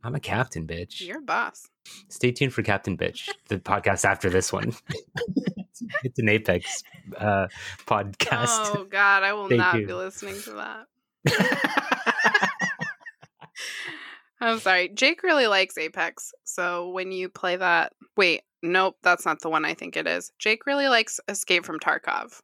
I'm 0.04 0.16
a 0.16 0.20
captain 0.20 0.68
bitch. 0.68 1.02
You're 1.02 1.20
a 1.20 1.22
boss. 1.22 1.70
Stay 2.10 2.32
tuned 2.32 2.54
for 2.54 2.64
Captain 2.64 2.98
Bitch, 2.98 3.30
the 3.48 3.58
podcast 3.58 4.06
after 4.06 4.30
this 4.30 4.52
one. 4.54 4.74
it's 6.04 6.20
an 6.20 6.30
Apex 6.30 6.84
uh 7.18 7.48
podcast. 7.86 8.76
Oh 8.76 8.86
God, 8.90 9.24
I 9.24 9.34
will 9.34 9.48
Stay 9.48 9.58
not 9.58 9.74
tuned. 9.74 9.88
be 9.88 9.94
listening 9.94 10.42
to 10.42 10.52
that. 10.52 10.88
I'm 14.42 14.60
sorry. 14.60 14.90
Jake 14.90 15.24
really 15.24 15.48
likes 15.48 15.78
Apex. 15.78 16.34
So 16.44 16.90
when 16.90 17.12
you 17.12 17.30
play 17.30 17.56
that, 17.58 17.94
wait, 18.18 18.42
nope, 18.64 18.98
that's 19.04 19.26
not 19.26 19.42
the 19.42 19.50
one 19.50 19.66
I 19.66 19.76
think 19.76 19.96
it 19.96 20.08
is. 20.08 20.32
Jake 20.40 20.66
really 20.66 20.88
likes 20.88 21.20
Escape 21.28 21.64
from 21.64 21.80
Tarkov. 21.80 22.42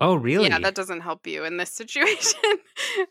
Oh, 0.00 0.14
really? 0.16 0.48
Yeah, 0.48 0.58
that 0.58 0.74
doesn't 0.74 1.00
help 1.00 1.26
you 1.26 1.44
in 1.44 1.56
this 1.56 1.70
situation. 1.82 2.40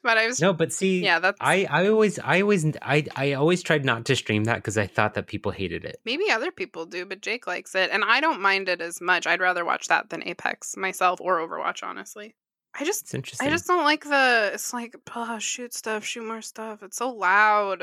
but 0.03 0.17
I 0.17 0.27
was, 0.27 0.39
No, 0.41 0.53
but 0.53 0.71
see 0.73 1.03
yeah, 1.03 1.19
that's 1.19 1.37
I 1.41 1.65
I 1.69 1.87
always 1.87 2.19
I 2.19 2.41
always 2.41 2.65
I 2.81 3.05
I 3.15 3.33
always 3.33 3.63
tried 3.63 3.85
not 3.85 4.05
to 4.05 4.15
stream 4.15 4.43
that 4.45 4.63
cuz 4.63 4.77
I 4.77 4.87
thought 4.87 5.13
that 5.15 5.27
people 5.27 5.51
hated 5.51 5.85
it. 5.85 5.99
maybe 6.05 6.29
other 6.31 6.51
people 6.51 6.85
do, 6.85 7.05
but 7.05 7.21
Jake 7.21 7.47
likes 7.47 7.75
it, 7.75 7.89
and 7.91 8.03
I 8.03 8.21
don't 8.21 8.41
mind 8.41 8.69
it 8.69 8.81
as 8.81 8.99
much. 9.01 9.27
I'd 9.27 9.41
rather 9.41 9.63
watch 9.65 9.87
that 9.87 10.09
than 10.09 10.27
Apex 10.27 10.75
myself 10.77 11.19
or 11.21 11.39
Overwatch, 11.39 11.83
honestly. 11.83 12.35
I 12.79 12.85
just 12.85 13.03
It's 13.03 13.13
interesting. 13.13 13.47
I 13.47 13.51
just 13.51 13.67
don't 13.67 13.83
like 13.83 14.03
the. 14.03 14.49
It's 14.53 14.73
like, 14.73 14.95
oh, 15.15 15.37
shoot 15.37 15.73
stuff, 15.75 16.03
shoot 16.03 16.25
more 16.25 16.41
stuff. 16.41 16.81
It's 16.81 16.97
so 16.97 17.11
loud. 17.11 17.81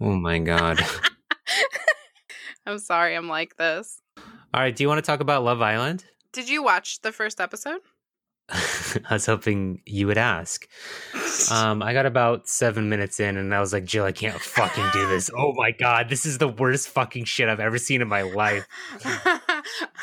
Oh 0.00 0.14
my 0.16 0.38
god. 0.40 0.78
I'm 2.66 2.78
sorry, 2.78 3.16
I'm 3.16 3.28
like 3.28 3.56
this. 3.56 4.00
All 4.18 4.60
right, 4.60 4.74
do 4.74 4.84
you 4.84 4.88
want 4.88 4.98
to 4.98 5.06
talk 5.06 5.20
about 5.20 5.42
Love 5.42 5.62
Island? 5.62 6.04
Did 6.32 6.48
you 6.48 6.62
watch 6.62 7.00
the 7.02 7.12
first 7.12 7.40
episode? 7.40 7.80
I 8.48 9.12
was 9.14 9.26
hoping 9.26 9.82
you 9.86 10.06
would 10.06 10.18
ask. 10.18 10.66
Um, 11.50 11.82
I 11.82 11.92
got 11.92 12.06
about 12.06 12.46
seven 12.48 12.88
minutes 12.88 13.18
in, 13.18 13.36
and 13.36 13.54
I 13.54 13.58
was 13.58 13.72
like, 13.72 13.84
Jill, 13.84 14.04
I 14.04 14.12
can't 14.12 14.40
fucking 14.40 14.84
do 14.92 15.08
this. 15.08 15.28
Oh 15.36 15.52
my 15.56 15.72
god, 15.72 16.08
this 16.08 16.24
is 16.24 16.38
the 16.38 16.46
worst 16.46 16.88
fucking 16.90 17.24
shit 17.24 17.48
I've 17.48 17.58
ever 17.58 17.78
seen 17.78 18.00
in 18.00 18.08
my 18.08 18.22
life. 18.22 18.66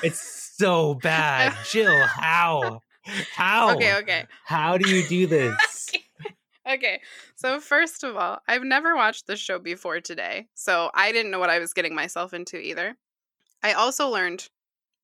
It's 0.04 0.54
so 0.58 0.96
bad, 0.96 1.56
Jill. 1.70 2.06
How? 2.08 2.82
How? 3.34 3.76
okay, 3.76 3.96
okay, 3.98 4.26
How 4.44 4.78
do 4.78 4.90
you 4.90 5.08
do 5.08 5.28
this? 5.28 5.92
okay. 6.70 7.00
So 7.36 7.60
first 7.60 8.04
of 8.04 8.18
all, 8.18 8.40
I've 8.48 8.64
never 8.64 8.96
watched 8.96 9.28
this 9.28 9.40
show 9.40 9.60
before 9.60 10.02
today, 10.02 10.48
so 10.56 10.90
I 10.94 11.12
didn't 11.12 11.32
know 11.32 11.40
what 11.40 11.50
I 11.50 11.60
was 11.60 11.74
getting 11.74 11.96
myself 11.96 12.34
into 12.34 12.58
either. 12.60 12.98
I 13.64 13.74
also 13.74 14.10
learned 14.10 14.50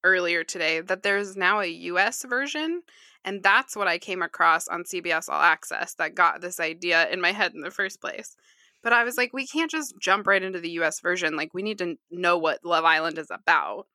earlier 0.06 0.45
today 0.45 0.80
that 0.80 1.03
there's 1.03 1.36
now 1.36 1.60
a 1.60 1.68
US 1.68 2.23
version, 2.23 2.84
and 3.26 3.44
that's 3.44 3.76
what 3.76 3.88
I 3.88 3.98
came 3.98 4.22
across 4.22 4.68
on 4.69 4.84
CBS 4.84 5.27
All 5.27 5.41
Access 5.41 5.95
that 5.95 6.15
got 6.15 6.40
this 6.40 6.60
idea 6.60 7.10
in 7.10 7.19
my 7.19 7.34
head 7.34 7.53
in 7.53 7.61
the 7.61 7.72
first 7.72 7.99
place. 7.99 8.38
But 8.84 8.94
I 8.94 9.03
was 9.03 9.18
like, 9.18 9.34
we 9.34 9.48
can't 9.48 9.72
just 9.72 9.95
jump 9.99 10.27
right 10.27 10.44
into 10.44 10.61
the 10.61 10.69
US 10.82 10.99
version. 11.02 11.36
Like 11.36 11.53
we 11.53 11.64
need 11.64 11.80
to 11.80 11.98
know 12.11 12.38
what 12.38 12.64
Love 12.64 12.86
Island 12.86 13.18
is 13.18 13.32
about. 13.32 13.88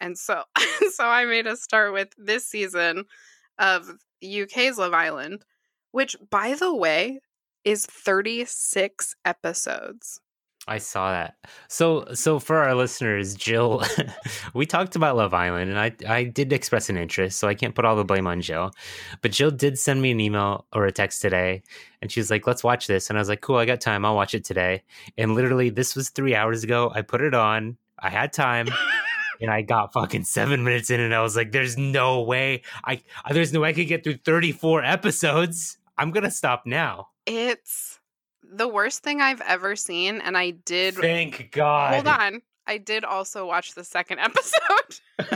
And 0.00 0.16
so 0.16 0.44
so 0.92 1.04
I 1.04 1.24
made 1.26 1.48
us 1.48 1.60
start 1.60 1.92
with 1.92 2.10
this 2.16 2.46
season 2.46 3.04
of 3.58 3.90
UK's 4.24 4.78
Love 4.78 4.94
Island, 4.94 5.44
which 5.90 6.16
by 6.30 6.54
the 6.54 6.72
way 6.74 7.20
is 7.64 7.84
36 7.84 9.16
episodes. 9.24 10.20
I 10.68 10.78
saw 10.78 11.10
that. 11.10 11.36
So, 11.68 12.06
so 12.14 12.38
for 12.38 12.58
our 12.58 12.74
listeners, 12.74 13.34
Jill, 13.34 13.82
we 14.54 14.66
talked 14.66 14.96
about 14.96 15.16
Love 15.16 15.32
Island, 15.32 15.70
and 15.70 15.78
I, 15.80 15.92
I 16.06 16.24
did 16.24 16.52
express 16.52 16.90
an 16.90 16.96
interest, 16.98 17.38
so 17.38 17.48
I 17.48 17.54
can't 17.54 17.74
put 17.74 17.84
all 17.84 17.96
the 17.96 18.04
blame 18.04 18.26
on 18.26 18.42
Jill. 18.42 18.72
But 19.22 19.32
Jill 19.32 19.50
did 19.50 19.78
send 19.78 20.02
me 20.02 20.10
an 20.10 20.20
email 20.20 20.66
or 20.72 20.84
a 20.84 20.92
text 20.92 21.22
today, 21.22 21.62
and 22.02 22.12
she's 22.12 22.30
like, 22.30 22.46
"Let's 22.46 22.62
watch 22.62 22.86
this," 22.86 23.08
and 23.08 23.18
I 23.18 23.20
was 23.20 23.28
like, 23.28 23.40
"Cool, 23.40 23.56
I 23.56 23.64
got 23.64 23.80
time. 23.80 24.04
I'll 24.04 24.14
watch 24.14 24.34
it 24.34 24.44
today." 24.44 24.82
And 25.16 25.34
literally, 25.34 25.70
this 25.70 25.96
was 25.96 26.10
three 26.10 26.34
hours 26.34 26.62
ago. 26.64 26.92
I 26.94 27.02
put 27.02 27.22
it 27.22 27.34
on. 27.34 27.78
I 27.98 28.10
had 28.10 28.32
time. 28.32 28.68
And 29.40 29.52
I 29.52 29.62
got 29.62 29.92
fucking 29.92 30.24
seven 30.24 30.64
minutes 30.64 30.90
in, 30.90 30.98
and 30.98 31.14
I 31.14 31.22
was 31.22 31.36
like, 31.36 31.52
"There's 31.52 31.78
no 31.78 32.22
way 32.22 32.62
I, 32.82 33.00
there's 33.30 33.52
no 33.52 33.60
way 33.60 33.68
I 33.68 33.72
could 33.72 33.86
get 33.86 34.02
through 34.02 34.16
34 34.24 34.82
episodes. 34.82 35.78
I'm 35.96 36.10
gonna 36.10 36.32
stop 36.32 36.66
now." 36.66 37.10
It's 37.24 37.97
the 38.50 38.68
worst 38.68 39.02
thing 39.02 39.20
I've 39.20 39.40
ever 39.42 39.76
seen 39.76 40.20
and 40.20 40.36
I 40.36 40.50
did 40.50 40.94
Thank 40.94 41.50
God. 41.52 41.94
Hold 41.94 42.06
on. 42.06 42.42
I 42.66 42.78
did 42.78 43.04
also 43.04 43.46
watch 43.46 43.74
the 43.74 43.84
second 43.84 44.18
episode. 44.20 45.00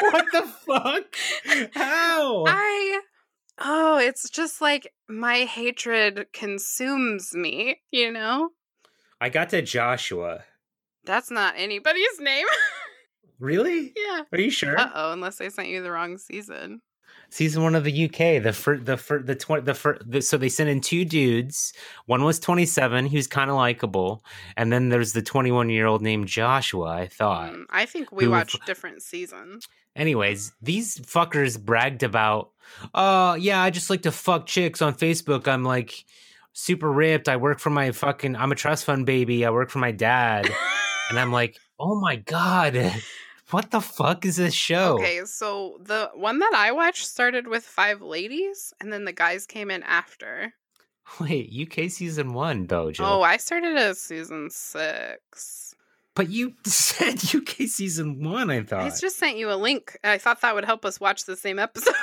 what 0.00 0.26
the 0.32 0.52
fuck? 0.66 1.16
How? 1.74 2.44
I 2.46 3.00
oh, 3.60 3.98
it's 3.98 4.30
just 4.30 4.60
like 4.60 4.92
my 5.08 5.40
hatred 5.40 6.26
consumes 6.32 7.34
me, 7.34 7.80
you 7.90 8.10
know? 8.10 8.50
I 9.20 9.28
got 9.28 9.50
to 9.50 9.62
Joshua. 9.62 10.44
That's 11.04 11.30
not 11.30 11.54
anybody's 11.56 12.20
name. 12.20 12.46
Really? 13.40 13.92
yeah. 13.96 14.22
Are 14.32 14.40
you 14.40 14.48
sure? 14.48 14.78
Uh 14.78 14.90
oh, 14.94 15.12
unless 15.12 15.40
I 15.40 15.48
sent 15.48 15.68
you 15.68 15.82
the 15.82 15.90
wrong 15.90 16.18
season. 16.18 16.80
Season 17.34 17.64
one 17.64 17.74
of 17.74 17.82
the 17.82 18.04
UK, 18.04 18.40
the 18.40 18.52
fir- 18.52 18.78
the 18.78 18.96
fir- 18.96 19.20
the 19.20 19.34
twenty 19.34 19.64
the, 19.64 19.74
fir- 19.74 19.98
the 20.06 20.22
so 20.22 20.36
they 20.36 20.48
sent 20.48 20.70
in 20.70 20.80
two 20.80 21.04
dudes. 21.04 21.72
One 22.06 22.22
was 22.22 22.38
twenty 22.38 22.64
seven, 22.64 23.06
he 23.06 23.16
was 23.16 23.26
kind 23.26 23.50
of 23.50 23.56
likable, 23.56 24.24
and 24.56 24.72
then 24.72 24.88
there's 24.88 25.14
the 25.14 25.20
twenty 25.20 25.50
one 25.50 25.68
year 25.68 25.86
old 25.86 26.00
named 26.00 26.28
Joshua. 26.28 26.90
I 26.90 27.08
thought. 27.08 27.52
Mm, 27.52 27.64
I 27.70 27.86
think 27.86 28.12
we 28.12 28.26
Who- 28.26 28.30
watched 28.30 28.64
different 28.66 29.02
seasons. 29.02 29.66
Anyways, 29.96 30.52
these 30.62 30.96
fuckers 30.98 31.60
bragged 31.60 32.04
about, 32.04 32.50
oh 32.94 33.34
yeah, 33.34 33.60
I 33.60 33.70
just 33.70 33.90
like 33.90 34.02
to 34.02 34.12
fuck 34.12 34.46
chicks 34.46 34.80
on 34.80 34.94
Facebook. 34.94 35.48
I'm 35.48 35.64
like 35.64 36.04
super 36.52 36.88
ripped. 36.92 37.28
I 37.28 37.36
work 37.36 37.58
for 37.58 37.70
my 37.70 37.90
fucking. 37.90 38.36
I'm 38.36 38.52
a 38.52 38.54
trust 38.54 38.84
fund 38.84 39.06
baby. 39.06 39.44
I 39.44 39.50
work 39.50 39.70
for 39.70 39.80
my 39.80 39.90
dad, 39.90 40.48
and 41.10 41.18
I'm 41.18 41.32
like, 41.32 41.56
oh 41.80 41.98
my 41.98 42.14
god, 42.14 42.74
what 43.50 43.70
the 43.70 43.80
fuck 43.80 44.24
is 44.24 44.36
this 44.36 44.54
show? 44.54 44.94
Okay, 44.94 45.22
so 45.24 45.78
the 45.80 46.10
one 46.14 46.38
that 46.38 46.52
I 46.54 46.72
watched 46.72 47.06
started 47.06 47.46
with 47.46 47.64
five 47.64 48.00
ladies, 48.00 48.72
and 48.80 48.92
then 48.92 49.04
the 49.04 49.12
guys 49.12 49.46
came 49.46 49.70
in 49.70 49.82
after. 49.82 50.54
Wait, 51.20 51.50
UK 51.52 51.90
season 51.90 52.32
one 52.32 52.66
though, 52.66 52.90
Jill. 52.90 53.06
Oh, 53.06 53.22
I 53.22 53.36
started 53.36 53.76
at 53.76 53.96
season 53.96 54.50
six. 54.50 55.74
But 56.14 56.30
you 56.30 56.54
said 56.64 57.22
UK 57.34 57.68
season 57.68 58.22
one, 58.22 58.50
I 58.50 58.62
thought. 58.62 58.82
I 58.82 58.90
just 58.90 59.18
sent 59.18 59.36
you 59.36 59.50
a 59.50 59.56
link. 59.56 59.98
I 60.04 60.18
thought 60.18 60.40
that 60.42 60.54
would 60.54 60.64
help 60.64 60.84
us 60.84 61.00
watch 61.00 61.24
the 61.24 61.36
same 61.36 61.58
episode. 61.58 61.94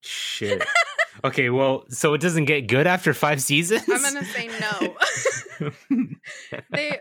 Shit. 0.00 0.64
okay, 1.24 1.50
well, 1.50 1.84
so 1.90 2.14
it 2.14 2.20
doesn't 2.20 2.46
get 2.46 2.62
good 2.62 2.86
after 2.86 3.14
five 3.14 3.42
seasons? 3.42 3.84
I'm 3.88 4.02
gonna 4.02 4.24
say 4.24 4.48
no. 4.58 4.96
they. 6.70 7.00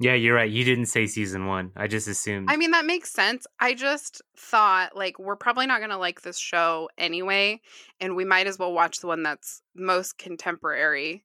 Yeah, 0.00 0.14
you're 0.14 0.34
right. 0.34 0.50
You 0.50 0.64
didn't 0.64 0.86
say 0.86 1.06
season 1.06 1.46
one. 1.46 1.72
I 1.76 1.86
just 1.86 2.08
assumed. 2.08 2.50
I 2.50 2.56
mean, 2.56 2.70
that 2.72 2.84
makes 2.84 3.12
sense. 3.12 3.46
I 3.60 3.74
just 3.74 4.22
thought, 4.36 4.96
like, 4.96 5.18
we're 5.18 5.36
probably 5.36 5.66
not 5.66 5.78
going 5.78 5.90
to 5.90 5.96
like 5.96 6.22
this 6.22 6.38
show 6.38 6.88
anyway, 6.98 7.60
and 8.00 8.16
we 8.16 8.24
might 8.24 8.46
as 8.46 8.58
well 8.58 8.72
watch 8.72 9.00
the 9.00 9.06
one 9.06 9.22
that's 9.22 9.62
most 9.74 10.18
contemporary. 10.18 11.24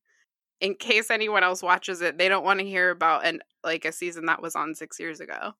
In 0.59 0.75
case 0.75 1.09
anyone 1.09 1.43
else 1.43 1.63
watches 1.63 2.01
it, 2.01 2.17
they 2.17 2.29
don't 2.29 2.43
want 2.45 2.59
to 2.59 2.65
hear 2.65 2.91
about 2.91 3.25
an 3.25 3.41
like 3.63 3.83
a 3.85 3.91
season 3.91 4.25
that 4.27 4.41
was 4.41 4.55
on 4.55 4.75
six 4.75 4.99
years 4.99 5.19
ago. 5.19 5.53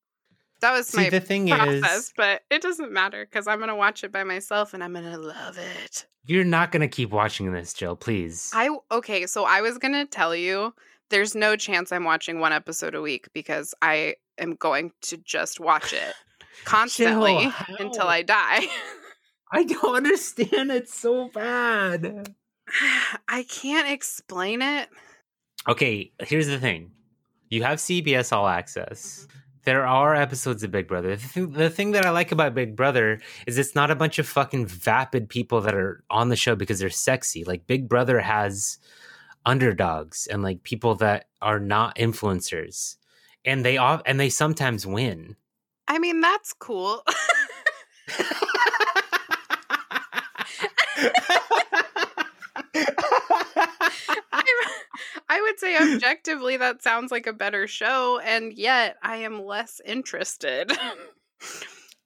That 0.61 0.73
was 0.73 0.87
See, 0.87 0.97
my 0.97 1.09
the 1.09 1.19
thing 1.19 1.47
process, 1.47 1.97
is, 1.97 2.13
but 2.15 2.41
it 2.51 2.61
doesn't 2.61 2.91
matter 2.91 3.25
because 3.25 3.47
I'm 3.47 3.59
gonna 3.59 3.75
watch 3.75 4.03
it 4.03 4.11
by 4.11 4.23
myself 4.23 4.75
and 4.75 4.83
I'm 4.83 4.93
gonna 4.93 5.17
love 5.17 5.57
it. 5.57 6.05
you're 6.23 6.43
not 6.43 6.71
going 6.71 6.81
to 6.81 6.87
keep 6.87 7.09
watching 7.09 7.51
this, 7.51 7.73
Jill, 7.73 7.95
please. 7.95 8.51
I 8.53 8.69
okay, 8.91 9.25
so 9.25 9.43
I 9.45 9.61
was 9.61 9.79
gonna 9.79 10.05
tell 10.05 10.35
you 10.35 10.75
there's 11.11 11.35
no 11.35 11.55
chance 11.55 11.91
I'm 11.91 12.03
watching 12.03 12.39
one 12.39 12.53
episode 12.53 12.95
a 12.95 13.01
week 13.01 13.29
because 13.33 13.75
I 13.81 14.15
am 14.39 14.55
going 14.55 14.91
to 15.03 15.17
just 15.17 15.59
watch 15.59 15.93
it 15.93 16.13
constantly 16.65 17.43
how? 17.45 17.75
until 17.79 18.07
I 18.07 18.23
die. 18.23 18.61
I 19.53 19.63
don't 19.65 19.95
understand. 19.95 20.71
It's 20.71 20.97
so 20.97 21.29
bad. 21.33 22.33
I 23.27 23.43
can't 23.43 23.89
explain 23.89 24.61
it. 24.61 24.89
Okay, 25.67 26.11
here's 26.21 26.47
the 26.47 26.59
thing 26.59 26.91
you 27.49 27.63
have 27.63 27.77
CBS 27.77 28.31
All 28.31 28.47
Access. 28.47 29.19
Mm-hmm. 29.27 29.37
There 29.63 29.85
are 29.85 30.15
episodes 30.15 30.63
of 30.63 30.71
Big 30.71 30.87
Brother. 30.87 31.15
The 31.15 31.27
thing, 31.27 31.51
the 31.51 31.69
thing 31.69 31.91
that 31.91 32.03
I 32.05 32.09
like 32.09 32.31
about 32.31 32.55
Big 32.55 32.75
Brother 32.75 33.21
is 33.45 33.59
it's 33.59 33.75
not 33.75 33.91
a 33.91 33.95
bunch 33.95 34.17
of 34.17 34.27
fucking 34.27 34.65
vapid 34.65 35.29
people 35.29 35.61
that 35.61 35.75
are 35.75 36.03
on 36.09 36.29
the 36.29 36.35
show 36.35 36.55
because 36.55 36.79
they're 36.79 36.89
sexy. 36.89 37.43
Like 37.43 37.67
Big 37.67 37.87
Brother 37.87 38.19
has 38.21 38.79
underdogs 39.45 40.27
and 40.27 40.43
like 40.43 40.63
people 40.63 40.95
that 40.95 41.27
are 41.41 41.59
not 41.59 41.95
influencers, 41.95 42.97
and 43.45 43.65
they 43.65 43.77
all 43.77 44.01
and 44.05 44.19
they 44.19 44.29
sometimes 44.29 44.85
win. 44.85 45.35
I 45.87 45.99
mean, 45.99 46.21
that's 46.21 46.53
cool. 46.53 47.03
I, 54.31 54.43
I 55.29 55.41
would 55.41 55.59
say 55.59 55.77
objectively 55.77 56.57
that 56.57 56.83
sounds 56.83 57.11
like 57.11 57.27
a 57.27 57.33
better 57.33 57.67
show, 57.67 58.19
and 58.19 58.53
yet 58.53 58.97
I 59.01 59.17
am 59.17 59.43
less 59.45 59.81
interested. 59.85 60.71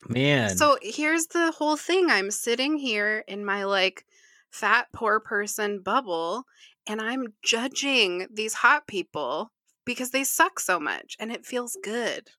Man, 0.07 0.55
So 0.55 0.77
here's 0.81 1.27
the 1.27 1.51
whole 1.51 1.77
thing. 1.77 2.09
I'm 2.09 2.29
sitting 2.31 2.77
here 2.77 3.23
in 3.27 3.43
my 3.43 3.63
like 3.63 4.05
fat 4.51 4.87
poor 4.93 5.19
person 5.19 5.79
bubble 5.79 6.45
and 6.87 7.01
I'm 7.01 7.33
judging 7.43 8.27
these 8.31 8.53
hot 8.53 8.87
people 8.87 9.51
because 9.85 10.11
they 10.11 10.23
suck 10.23 10.59
so 10.59 10.79
much 10.79 11.15
and 11.19 11.31
it 11.31 11.45
feels 11.45 11.77
good. 11.83 12.29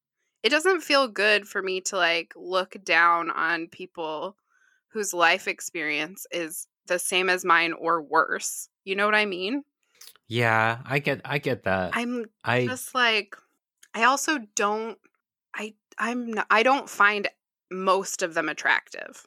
It 0.42 0.50
doesn't 0.50 0.82
feel 0.82 1.08
good 1.08 1.48
for 1.48 1.62
me 1.62 1.80
to 1.82 1.96
like 1.96 2.32
look 2.36 2.76
down 2.84 3.30
on 3.30 3.68
people 3.68 4.36
whose 4.88 5.12
life 5.12 5.48
experience 5.48 6.26
is 6.30 6.66
the 6.86 6.98
same 6.98 7.28
as 7.28 7.44
mine 7.44 7.72
or 7.72 8.02
worse. 8.02 8.68
You 8.84 8.96
know 8.96 9.06
what 9.06 9.14
I 9.14 9.26
mean? 9.26 9.64
yeah, 10.28 10.80
I 10.84 10.98
get, 10.98 11.20
I 11.24 11.38
get 11.38 11.64
that. 11.64 11.92
I'm 11.94 12.26
I 12.44 12.66
just 12.66 12.94
like 12.94 13.36
I 13.94 14.04
also 14.04 14.38
don't 14.54 14.98
I 15.54 15.74
I'm 15.98 16.32
not, 16.32 16.46
I 16.50 16.62
don't 16.62 16.88
find 16.88 17.28
most 17.70 18.22
of 18.22 18.34
them 18.34 18.48
attractive. 18.48 19.26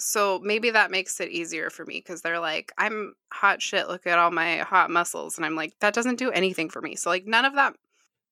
So 0.00 0.40
maybe 0.42 0.70
that 0.70 0.90
makes 0.90 1.20
it 1.20 1.30
easier 1.30 1.70
for 1.70 1.84
me 1.84 2.00
cuz 2.00 2.22
they're 2.22 2.40
like 2.40 2.72
I'm 2.78 3.14
hot 3.32 3.62
shit 3.62 3.88
look 3.88 4.06
at 4.06 4.18
all 4.18 4.30
my 4.30 4.58
hot 4.58 4.90
muscles 4.90 5.36
and 5.36 5.46
I'm 5.46 5.54
like 5.54 5.78
that 5.80 5.94
doesn't 5.94 6.16
do 6.16 6.30
anything 6.30 6.70
for 6.70 6.80
me. 6.82 6.96
So 6.96 7.10
like 7.10 7.26
none 7.26 7.44
of 7.44 7.54
that 7.54 7.74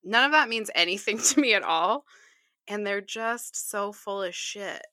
none 0.04 0.24
of 0.24 0.32
that 0.32 0.48
means 0.48 0.70
anything 0.74 1.18
to 1.22 1.40
me 1.40 1.54
at 1.54 1.62
all 1.62 2.04
and 2.66 2.86
they're 2.86 3.00
just 3.00 3.70
so 3.70 3.92
full 3.92 4.22
of 4.22 4.34
shit. 4.34 4.86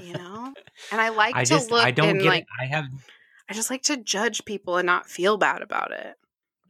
You 0.00 0.14
know? 0.14 0.54
And 0.90 1.00
I 1.00 1.10
like 1.10 1.36
I 1.36 1.44
to 1.44 1.54
just, 1.54 1.70
look 1.70 1.84
I 1.84 1.90
don't 1.90 2.18
get 2.18 2.28
like 2.28 2.42
it. 2.42 2.48
I 2.60 2.66
have 2.66 2.86
I 3.48 3.54
just 3.54 3.70
like 3.70 3.82
to 3.82 3.96
judge 3.96 4.44
people 4.44 4.76
and 4.76 4.86
not 4.86 5.08
feel 5.08 5.36
bad 5.36 5.62
about 5.62 5.92
it. 5.92 6.16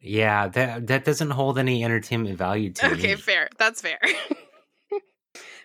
Yeah, 0.01 0.49
that 0.49 0.89
that 0.89 1.05
doesn't 1.05 1.31
hold 1.31 1.59
any 1.59 1.85
entertainment 1.85 2.37
value 2.37 2.73
to 2.73 2.87
Okay, 2.93 2.95
me. 2.97 3.03
Okay, 3.13 3.17
fair. 3.17 3.49
That's 3.59 3.81
fair. 3.81 4.01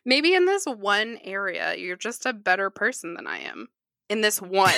Maybe 0.07 0.33
in 0.33 0.45
this 0.45 0.63
one 0.65 1.19
area, 1.25 1.75
you're 1.75 1.97
just 1.97 2.25
a 2.25 2.31
better 2.31 2.69
person 2.69 3.13
than 3.13 3.27
I 3.27 3.39
am. 3.39 3.67
In 4.09 4.21
this 4.21 4.41
one. 4.41 4.73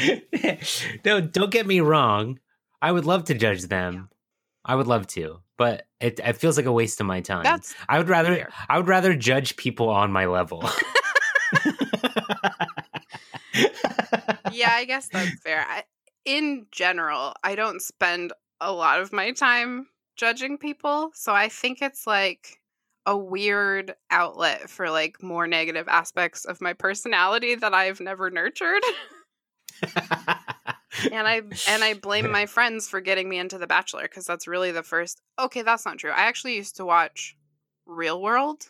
no, 1.04 1.20
don't 1.20 1.52
get 1.52 1.68
me 1.68 1.80
wrong. 1.80 2.40
I 2.82 2.90
would 2.90 3.04
love 3.06 3.26
to 3.26 3.34
judge 3.34 3.62
them. 3.62 4.08
I 4.64 4.74
would 4.74 4.88
love 4.88 5.06
to, 5.08 5.38
but 5.56 5.86
it, 6.00 6.18
it 6.18 6.32
feels 6.36 6.56
like 6.56 6.66
a 6.66 6.72
waste 6.72 7.00
of 7.00 7.06
my 7.06 7.20
time. 7.20 7.44
That's 7.44 7.76
I 7.88 7.98
would 7.98 8.08
rather 8.08 8.34
fair. 8.34 8.50
I 8.68 8.76
would 8.78 8.88
rather 8.88 9.14
judge 9.14 9.54
people 9.54 9.88
on 9.88 10.10
my 10.10 10.26
level. 10.26 10.62
yeah, 14.50 14.72
I 14.72 14.84
guess 14.84 15.06
that's 15.06 15.38
fair. 15.44 15.64
I, 15.68 15.84
in 16.24 16.66
general, 16.72 17.34
I 17.44 17.54
don't 17.54 17.80
spend 17.80 18.32
a 18.60 18.72
lot 18.72 19.00
of 19.00 19.12
my 19.12 19.30
time 19.30 19.86
judging 20.20 20.58
people, 20.58 21.10
so 21.14 21.32
I 21.34 21.48
think 21.48 21.80
it's 21.80 22.06
like 22.06 22.60
a 23.06 23.16
weird 23.16 23.94
outlet 24.10 24.68
for 24.68 24.90
like 24.90 25.22
more 25.22 25.46
negative 25.46 25.88
aspects 25.88 26.44
of 26.44 26.60
my 26.60 26.74
personality 26.74 27.54
that 27.54 27.72
I've 27.72 28.00
never 28.00 28.28
nurtured. 28.28 28.82
and 29.82 31.26
I 31.26 31.40
and 31.66 31.82
I 31.82 31.94
blame 31.94 32.30
my 32.30 32.44
friends 32.44 32.86
for 32.86 33.00
getting 33.00 33.30
me 33.30 33.38
into 33.38 33.56
The 33.56 33.66
Bachelor 33.66 34.02
because 34.02 34.26
that's 34.26 34.46
really 34.46 34.72
the 34.72 34.82
first. 34.82 35.22
Okay, 35.38 35.62
that's 35.62 35.86
not 35.86 35.96
true. 35.96 36.10
I 36.10 36.24
actually 36.24 36.56
used 36.56 36.76
to 36.76 36.84
watch 36.84 37.34
Real 37.86 38.20
World 38.20 38.64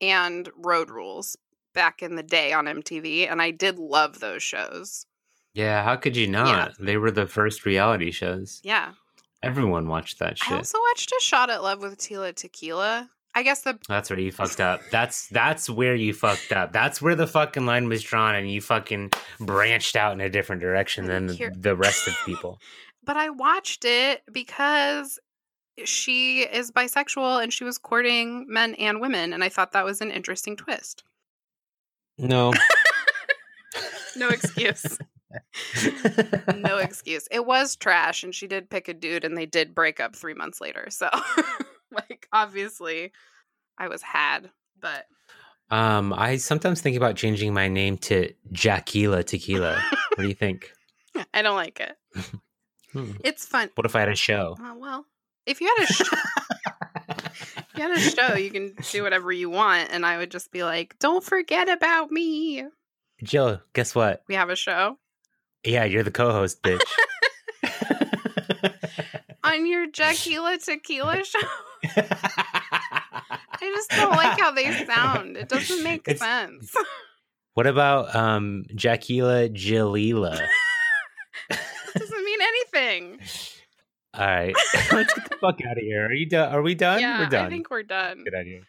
and 0.00 0.48
Road 0.56 0.88
Rules 0.88 1.36
back 1.74 2.02
in 2.02 2.16
the 2.16 2.22
day 2.22 2.54
on 2.54 2.64
MTV, 2.64 3.30
and 3.30 3.42
I 3.42 3.50
did 3.50 3.78
love 3.78 4.20
those 4.20 4.42
shows. 4.42 5.04
yeah, 5.52 5.84
how 5.84 5.96
could 5.96 6.16
you 6.16 6.26
not? 6.26 6.72
They 6.80 6.96
were 6.96 7.10
the 7.10 7.26
first 7.26 7.66
reality 7.66 8.10
shows. 8.12 8.62
Yeah, 8.64 8.92
Everyone 9.42 9.88
watched 9.88 10.18
that 10.18 10.38
shit. 10.38 10.52
I 10.52 10.56
also 10.56 10.78
watched 10.92 11.12
a 11.12 11.22
shot 11.22 11.50
at 11.50 11.62
Love 11.62 11.80
with 11.80 11.98
Tila 11.98 12.34
Tequila. 12.34 13.10
I 13.34 13.42
guess 13.42 13.62
the 13.62 13.78
That's 13.86 14.08
where 14.08 14.18
you 14.18 14.32
fucked 14.32 14.60
up. 14.60 14.80
That's 14.90 15.28
that's 15.28 15.68
where 15.68 15.94
you 15.94 16.14
fucked 16.14 16.52
up. 16.52 16.72
That's 16.72 17.02
where 17.02 17.14
the 17.14 17.26
fucking 17.26 17.66
line 17.66 17.88
was 17.88 18.02
drawn, 18.02 18.34
and 18.34 18.50
you 18.50 18.60
fucking 18.62 19.12
branched 19.38 19.94
out 19.94 20.12
in 20.14 20.20
a 20.22 20.30
different 20.30 20.62
direction 20.62 21.04
than 21.06 21.28
Here- 21.28 21.50
the, 21.54 21.60
the 21.60 21.76
rest 21.76 22.08
of 22.08 22.14
people. 22.26 22.58
but 23.04 23.16
I 23.18 23.28
watched 23.30 23.84
it 23.84 24.22
because 24.32 25.18
she 25.84 26.40
is 26.40 26.70
bisexual 26.72 27.42
and 27.42 27.52
she 27.52 27.62
was 27.64 27.76
courting 27.76 28.46
men 28.48 28.74
and 28.76 29.02
women, 29.02 29.34
and 29.34 29.44
I 29.44 29.50
thought 29.50 29.72
that 29.72 29.84
was 29.84 30.00
an 30.00 30.10
interesting 30.10 30.56
twist. 30.56 31.04
No, 32.16 32.54
No 34.16 34.28
excuse. 34.30 34.98
No 36.56 36.78
excuse. 36.78 37.28
It 37.30 37.46
was 37.46 37.76
trash, 37.76 38.22
and 38.24 38.34
she 38.34 38.46
did 38.46 38.70
pick 38.70 38.88
a 38.88 38.94
dude, 38.94 39.24
and 39.24 39.36
they 39.36 39.46
did 39.46 39.74
break 39.74 40.00
up 40.00 40.14
three 40.16 40.34
months 40.34 40.60
later. 40.60 40.88
So 40.90 41.08
like 41.92 42.28
obviously 42.32 43.12
I 43.78 43.88
was 43.88 44.02
had, 44.02 44.50
but 44.80 45.06
Um, 45.70 46.12
I 46.12 46.36
sometimes 46.36 46.80
think 46.80 46.96
about 46.96 47.16
changing 47.16 47.52
my 47.54 47.68
name 47.68 47.98
to 47.98 48.32
Jackila 48.52 49.24
Tequila. 49.24 49.82
what 50.14 50.22
do 50.22 50.28
you 50.28 50.34
think? 50.34 50.72
I 51.34 51.42
don't 51.42 51.56
like 51.56 51.80
it. 51.80 51.96
Hmm. 52.92 53.12
It's 53.24 53.46
fun. 53.46 53.70
What 53.74 53.86
if 53.86 53.96
I 53.96 54.00
had 54.00 54.08
a 54.10 54.16
show? 54.16 54.56
Uh, 54.60 54.74
well, 54.76 55.06
if 55.46 55.60
you 55.60 55.66
had 55.76 55.84
a 55.84 55.92
show, 55.92 56.16
you 57.76 57.82
had 57.82 57.90
a 57.96 58.00
show, 58.00 58.34
you 58.36 58.50
can 58.50 58.74
do 58.90 59.02
whatever 59.02 59.32
you 59.32 59.50
want, 59.50 59.90
and 59.92 60.04
I 60.06 60.18
would 60.18 60.30
just 60.30 60.50
be 60.50 60.62
like, 60.64 60.98
"Don't 60.98 61.22
forget 61.24 61.68
about 61.68 62.10
me." 62.10 62.64
Jill, 63.22 63.60
guess 63.72 63.94
what? 63.94 64.22
We 64.28 64.34
have 64.34 64.50
a 64.50 64.56
show 64.56 64.98
Yeah, 65.66 65.84
you're 65.84 66.02
the 66.04 66.10
co-host, 66.10 66.62
bitch. 66.62 66.80
on 69.44 69.66
your 69.66 69.88
Jackila 69.88 70.62
Tequila 70.64 71.24
show. 71.24 71.38
I 71.84 73.40
just 73.60 73.90
don't 73.90 74.10
like 74.12 74.38
how 74.38 74.50
they 74.52 74.72
sound. 74.84 75.36
It 75.36 75.48
doesn't 75.48 75.82
make 75.82 76.06
It's- 76.08 76.20
sense. 76.20 76.74
what 77.54 77.66
about 77.66 78.14
um 78.14 78.64
Jackila 78.74 79.52
Jalila? 79.54 80.40
Doesn't 81.96 82.24
mean 82.24 82.40
anything. 82.42 83.18
All 84.14 84.26
right, 84.26 84.54
let's 84.92 85.12
get 85.12 85.28
the 85.28 85.36
fuck 85.36 85.60
out 85.68 85.76
of 85.76 85.82
here. 85.82 86.06
Are 86.06 86.12
you 86.12 86.26
done? 86.26 86.54
Are 86.54 86.62
we 86.62 86.74
done? 86.74 87.00
yeah, 87.00 87.18
We're 87.20 87.26
done. 87.28 87.46
I 87.46 87.50
think 87.50 87.68
we're 87.70 87.82
done. 87.82 88.24
Good 88.24 88.34
idea. 88.34 88.60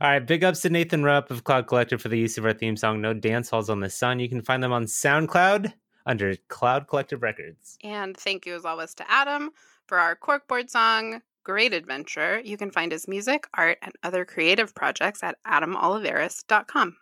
All 0.00 0.10
right, 0.10 0.18
big 0.26 0.44
ups 0.44 0.60
to 0.62 0.70
Nathan 0.70 1.02
Rupp 1.02 1.30
of 1.30 1.42
Cloud 1.44 1.66
Collective 1.68 2.02
for 2.02 2.08
the 2.10 2.18
use 2.18 2.36
of 2.36 2.44
our 2.44 2.52
theme 2.52 2.76
song 2.76 3.00
"No 3.00 3.14
Dance 3.14 3.48
Halls 3.48 3.70
on 3.70 3.80
the 3.80 3.88
Sun." 3.88 4.20
You 4.20 4.28
can 4.28 4.42
find 4.42 4.62
them 4.62 4.72
on 4.72 4.84
SoundCloud 4.84 5.72
under 6.10 6.34
Cloud 6.48 6.88
Collective 6.88 7.22
Records. 7.22 7.78
And 7.84 8.16
thank 8.16 8.44
you 8.44 8.54
as 8.56 8.64
always 8.64 8.94
to 8.94 9.10
Adam 9.10 9.50
for 9.86 9.98
our 9.98 10.16
corkboard 10.16 10.68
song, 10.68 11.22
Great 11.44 11.72
Adventure. 11.72 12.40
You 12.44 12.56
can 12.56 12.70
find 12.70 12.90
his 12.90 13.06
music, 13.06 13.46
art, 13.54 13.78
and 13.80 13.92
other 14.02 14.24
creative 14.24 14.74
projects 14.74 15.22
at 15.22 15.36
adamoliveris.com. 15.46 16.96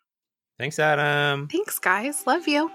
Thanks, 0.59 0.79
Adam. 0.79 1.49
Thanks, 1.49 1.79
guys. 1.79 2.27
Love 2.27 2.47
you. 2.47 2.71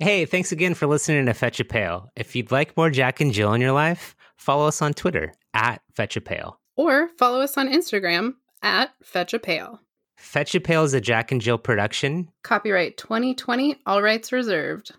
Hey, 0.00 0.26
thanks 0.26 0.52
again 0.52 0.74
for 0.74 0.86
listening 0.86 1.26
to 1.26 1.34
Fetch 1.34 1.58
a 1.58 1.64
Pail. 1.64 2.08
If 2.14 2.36
you'd 2.36 2.52
like 2.52 2.76
more 2.76 2.88
Jack 2.88 3.20
and 3.20 3.32
Jill 3.32 3.52
in 3.54 3.60
your 3.60 3.72
life, 3.72 4.14
follow 4.36 4.68
us 4.68 4.80
on 4.80 4.94
Twitter 4.94 5.32
at 5.54 5.82
Fetch 5.92 6.16
a 6.16 6.20
Pail. 6.20 6.60
Or 6.76 7.08
follow 7.18 7.40
us 7.40 7.58
on 7.58 7.68
Instagram 7.68 8.34
at 8.62 8.92
Fetch 9.02 9.34
a 9.34 9.40
Pail. 9.40 9.80
Fetch 10.16 10.54
a 10.54 10.60
Pail 10.60 10.84
is 10.84 10.94
a 10.94 11.00
Jack 11.00 11.32
and 11.32 11.40
Jill 11.40 11.58
production. 11.58 12.28
Copyright 12.44 12.96
2020, 12.96 13.80
all 13.86 14.00
rights 14.00 14.30
reserved. 14.30 14.92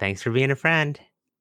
Thanks 0.00 0.20
for 0.20 0.32
being 0.32 0.50
a 0.50 0.56
friend. 0.56 0.98